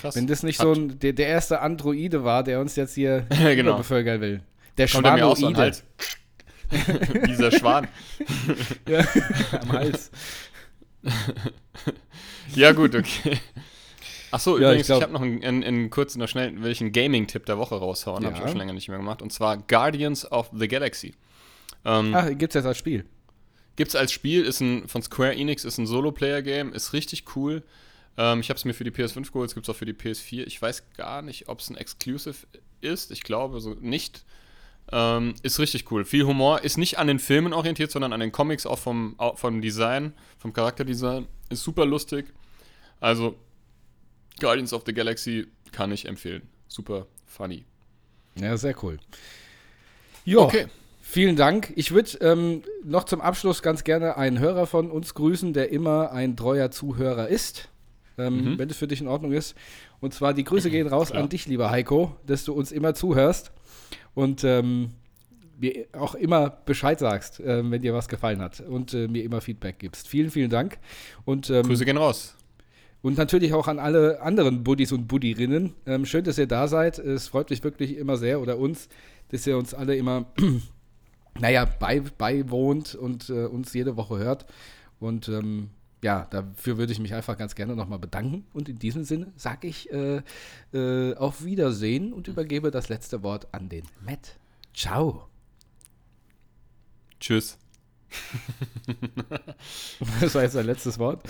Krass. 0.00 0.16
Wenn 0.16 0.26
das 0.26 0.42
nicht 0.42 0.58
Hat- 0.58 0.64
so 0.68 0.72
ein, 0.72 0.98
der, 1.00 1.12
der 1.12 1.26
erste 1.26 1.60
Androide 1.60 2.24
war, 2.24 2.42
der 2.44 2.60
uns 2.60 2.76
jetzt 2.76 2.94
hier 2.94 3.26
Genau. 3.28 3.76
bevölkern 3.76 4.22
will. 4.22 4.42
Der 4.78 4.88
Kommt 4.88 5.04
er 5.06 5.12
mir 5.16 5.26
auch 5.26 5.36
so 5.36 5.48
an 5.48 5.54
Schwanoide 5.54 5.76
Hals. 5.76 5.84
Dieser 7.26 7.50
Schwan. 7.52 7.88
ja, 8.88 9.04
am 9.60 9.72
Hals. 9.72 10.10
Ja, 12.54 12.72
gut, 12.72 12.94
okay. 12.94 13.38
Achso, 14.30 14.58
Ja, 14.58 14.68
übrigens, 14.68 14.88
ich 14.88 14.96
ich 14.96 15.02
habe 15.02 15.12
noch 15.12 15.22
einen, 15.22 15.42
einen, 15.44 15.64
einen 15.64 15.90
kurzen, 15.90 16.18
noch 16.20 16.28
schnell, 16.28 16.62
will 16.62 16.70
ich 16.70 16.80
einen 16.80 16.92
Gaming-Tipp 16.92 17.46
der 17.46 17.58
Woche 17.58 17.74
raushauen. 17.76 18.24
Habe 18.24 18.34
ich 18.34 18.38
Ja. 18.40 18.44
auch 18.46 18.48
schon 18.50 18.58
länger 18.58 18.72
nicht 18.72 18.88
mehr 18.88 18.98
gemacht. 18.98 19.22
Und 19.22 19.32
zwar 19.32 19.56
Guardians 19.56 20.30
of 20.30 20.50
the 20.52 20.68
Galaxy. 20.68 21.14
Ähm, 21.84 22.12
Ach, 22.14 22.28
gibt's 22.36 22.54
jetzt 22.54 22.66
als 22.66 22.78
Spiel. 22.78 23.04
Gibt's 23.76 23.94
als 23.96 24.12
Spiel, 24.12 24.44
ist 24.44 24.60
ein 24.60 24.86
von 24.88 25.02
Square 25.02 25.34
Enix, 25.34 25.64
ist 25.64 25.78
ein 25.78 25.86
Solo-Player-Game, 25.86 26.72
ist 26.72 26.92
richtig 26.92 27.24
cool. 27.36 27.62
Ähm, 28.18 28.40
ich 28.40 28.50
habe 28.50 28.58
es 28.58 28.64
mir 28.64 28.74
für 28.74 28.84
die 28.84 28.90
PS5 28.90 29.32
geholt, 29.32 29.48
es 29.48 29.54
gibt 29.54 29.66
es 29.66 29.74
auch 29.74 29.78
für 29.78 29.86
die 29.86 29.94
PS4. 29.94 30.46
Ich 30.46 30.60
weiß 30.60 30.84
gar 30.96 31.22
nicht, 31.22 31.48
ob 31.48 31.60
es 31.60 31.70
ein 31.70 31.76
Exclusive 31.76 32.34
ist. 32.80 33.10
Ich 33.10 33.22
glaube 33.22 33.60
so 33.60 33.74
nicht. 33.80 34.24
Ähm, 34.92 35.34
ist 35.42 35.58
richtig 35.60 35.90
cool. 35.92 36.04
Viel 36.04 36.24
Humor. 36.26 36.62
Ist 36.62 36.76
nicht 36.76 36.98
an 36.98 37.06
den 37.06 37.18
Filmen 37.20 37.52
orientiert, 37.52 37.90
sondern 37.92 38.12
an 38.12 38.20
den 38.20 38.32
Comics, 38.32 38.66
auch 38.66 38.78
vom, 38.78 39.14
auch 39.18 39.38
vom 39.38 39.60
Design, 39.62 40.12
vom 40.38 40.52
Charakterdesign. 40.52 41.26
Ist 41.48 41.62
super 41.62 41.86
lustig. 41.86 42.26
Also, 42.98 43.36
Guardians 44.40 44.72
of 44.72 44.82
the 44.86 44.92
Galaxy 44.94 45.46
kann 45.72 45.92
ich 45.92 46.06
empfehlen. 46.06 46.42
Super 46.68 47.06
funny. 47.26 47.64
Ja, 48.36 48.56
sehr 48.56 48.74
cool. 48.82 48.98
Jo, 50.24 50.42
Okay. 50.42 50.66
vielen 51.02 51.36
Dank. 51.36 51.72
Ich 51.76 51.92
würde 51.92 52.10
ähm, 52.20 52.62
noch 52.84 53.04
zum 53.04 53.20
Abschluss 53.20 53.62
ganz 53.62 53.84
gerne 53.84 54.16
einen 54.16 54.38
Hörer 54.38 54.66
von 54.66 54.90
uns 54.90 55.14
grüßen, 55.14 55.52
der 55.52 55.70
immer 55.70 56.12
ein 56.12 56.36
treuer 56.36 56.70
Zuhörer 56.70 57.28
ist. 57.28 57.68
Ähm, 58.18 58.52
Mhm. 58.52 58.58
Wenn 58.58 58.68
es 58.68 58.76
für 58.76 58.86
dich 58.88 59.00
in 59.00 59.08
Ordnung 59.08 59.32
ist. 59.32 59.54
Und 60.00 60.12
zwar 60.14 60.34
die 60.34 60.44
Grüße 60.44 60.70
gehen 60.70 60.86
raus 60.86 61.10
Klar. 61.10 61.22
an 61.22 61.28
dich, 61.28 61.46
lieber 61.46 61.70
Heiko, 61.70 62.16
dass 62.26 62.44
du 62.44 62.52
uns 62.52 62.70
immer 62.72 62.94
zuhörst 62.94 63.50
und 64.14 64.44
ähm, 64.44 64.90
mir 65.58 65.86
auch 65.92 66.14
immer 66.14 66.50
Bescheid 66.50 66.98
sagst, 66.98 67.40
ähm, 67.44 67.70
wenn 67.70 67.82
dir 67.82 67.92
was 67.94 68.08
gefallen 68.08 68.40
hat 68.40 68.60
und 68.60 68.94
äh, 68.94 69.08
mir 69.08 69.22
immer 69.24 69.40
Feedback 69.40 69.78
gibst. 69.78 70.08
Vielen, 70.08 70.30
vielen 70.30 70.48
Dank. 70.50 70.78
Und, 71.24 71.50
ähm, 71.50 71.62
Grüße 71.64 71.84
gehen 71.84 71.96
raus. 71.98 72.34
Und 73.02 73.16
natürlich 73.16 73.54
auch 73.54 73.68
an 73.68 73.78
alle 73.78 74.20
anderen 74.20 74.62
Buddies 74.62 74.92
und 74.92 75.08
Buddierinnen. 75.08 75.74
Ähm, 75.86 76.04
schön, 76.04 76.24
dass 76.24 76.38
ihr 76.38 76.46
da 76.46 76.68
seid. 76.68 76.98
Es 76.98 77.28
freut 77.28 77.50
mich 77.50 77.64
wirklich 77.64 77.96
immer 77.96 78.16
sehr 78.16 78.40
oder 78.40 78.58
uns, 78.58 78.88
dass 79.28 79.46
ihr 79.46 79.56
uns 79.56 79.72
alle 79.72 79.96
immer, 79.96 80.26
naja, 81.40 81.64
bei, 81.64 82.00
beiwohnt 82.00 82.94
und 82.94 83.30
äh, 83.30 83.46
uns 83.46 83.72
jede 83.72 83.96
Woche 83.96 84.18
hört. 84.18 84.46
Und 84.98 85.28
ähm, 85.28 85.70
ja, 86.02 86.26
dafür 86.30 86.78
würde 86.78 86.92
ich 86.92 86.98
mich 86.98 87.14
einfach 87.14 87.38
ganz 87.38 87.54
gerne 87.54 87.74
nochmal 87.74 87.98
bedanken. 87.98 88.46
Und 88.52 88.68
in 88.68 88.78
diesem 88.78 89.04
Sinne 89.04 89.32
sage 89.36 89.66
ich 89.66 89.90
äh, 89.92 90.22
äh, 90.74 91.14
auf 91.16 91.44
Wiedersehen 91.44 92.12
und 92.12 92.28
übergebe 92.28 92.70
das 92.70 92.88
letzte 92.88 93.22
Wort 93.22 93.48
an 93.52 93.68
den 93.68 93.84
Matt. 94.04 94.36
Ciao. 94.74 95.26
Tschüss. 97.18 97.58
Das 100.20 100.34
war 100.34 100.42
jetzt 100.42 100.56
dein 100.56 100.66
letztes 100.66 100.98
Wort. 100.98 101.22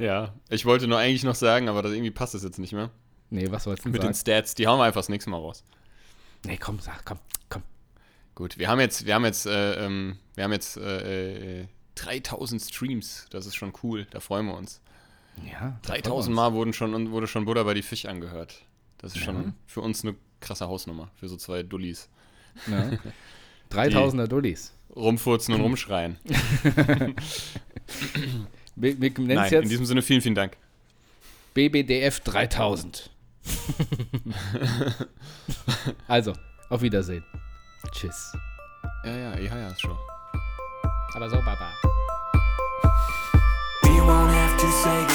Ja, 0.00 0.34
ich 0.48 0.64
wollte 0.64 0.86
nur 0.88 0.98
eigentlich 0.98 1.24
noch 1.24 1.34
sagen, 1.34 1.68
aber 1.68 1.82
das, 1.82 1.92
irgendwie 1.92 2.10
passt 2.10 2.34
das 2.34 2.42
jetzt 2.42 2.58
nicht 2.58 2.72
mehr. 2.72 2.90
Nee, 3.28 3.50
was 3.50 3.64
sollst 3.64 3.84
du 3.84 3.90
Mit 3.90 4.00
sagen? 4.00 4.12
den 4.12 4.16
Stats, 4.18 4.54
die 4.54 4.66
hauen 4.66 4.78
wir 4.78 4.84
einfach 4.84 5.00
das 5.00 5.08
nächste 5.08 5.30
Mal 5.30 5.36
raus. 5.36 5.62
Nee, 6.46 6.56
komm, 6.56 6.80
sag, 6.80 7.04
komm, 7.04 7.18
komm. 7.48 7.62
Gut, 8.34 8.58
wir 8.58 8.68
haben 8.68 8.80
jetzt, 8.80 9.04
wir 9.04 9.14
haben 9.14 9.24
jetzt, 9.24 9.46
äh, 9.46 9.84
ähm, 9.84 10.16
wir 10.34 10.44
haben 10.44 10.52
jetzt 10.52 10.76
äh, 10.78 11.60
äh, 11.62 11.66
3000 11.96 12.62
Streams. 12.62 13.26
Das 13.30 13.44
ist 13.46 13.54
schon 13.56 13.72
cool. 13.82 14.06
Da 14.10 14.20
freuen 14.20 14.46
wir 14.46 14.56
uns. 14.56 14.80
Ja, 15.50 15.78
3000 15.82 16.34
Mal 16.34 16.54
wurden 16.54 16.72
schon, 16.72 17.10
wurde 17.12 17.26
schon 17.26 17.44
Buddha 17.44 17.62
bei 17.62 17.74
die 17.74 17.82
Fisch 17.82 18.06
angehört. 18.06 18.62
Das 18.98 19.12
ist 19.12 19.18
Ja. 19.18 19.26
schon 19.26 19.54
für 19.66 19.80
uns 19.82 20.02
eine 20.02 20.16
krasse 20.40 20.66
Hausnummer. 20.66 21.10
Für 21.16 21.28
so 21.28 21.36
zwei 21.36 21.62
Dullis. 21.62 22.08
Ja. 22.66 22.90
3000er 23.70 24.26
Dullis. 24.26 24.74
Rumfurzen 24.96 25.54
und 25.54 25.60
rumschreien. 25.60 26.18
Wir, 28.80 29.00
wir 29.00 29.12
Nein, 29.18 29.38
es 29.38 29.52
in 29.52 29.60
jetzt 29.60 29.70
diesem 29.70 29.84
Sinne 29.84 30.02
vielen, 30.02 30.22
vielen 30.22 30.34
Dank. 30.34 30.56
BBDF 31.52 32.20
3000. 32.20 33.10
also, 36.08 36.32
auf 36.70 36.80
Wiedersehen. 36.80 37.24
Tschüss. 37.92 38.32
Ja, 39.04 39.16
ja, 39.16 39.38
ja, 39.38 39.58
ja, 39.58 39.68
ist 39.68 39.80
schon. 39.80 39.96
Aber 41.14 41.28
so, 41.28 41.36
Baba. 41.36 41.72
We 43.82 44.00
won't 44.00 44.32
have 44.32 44.56
to 44.56 44.66
say. 44.82 45.09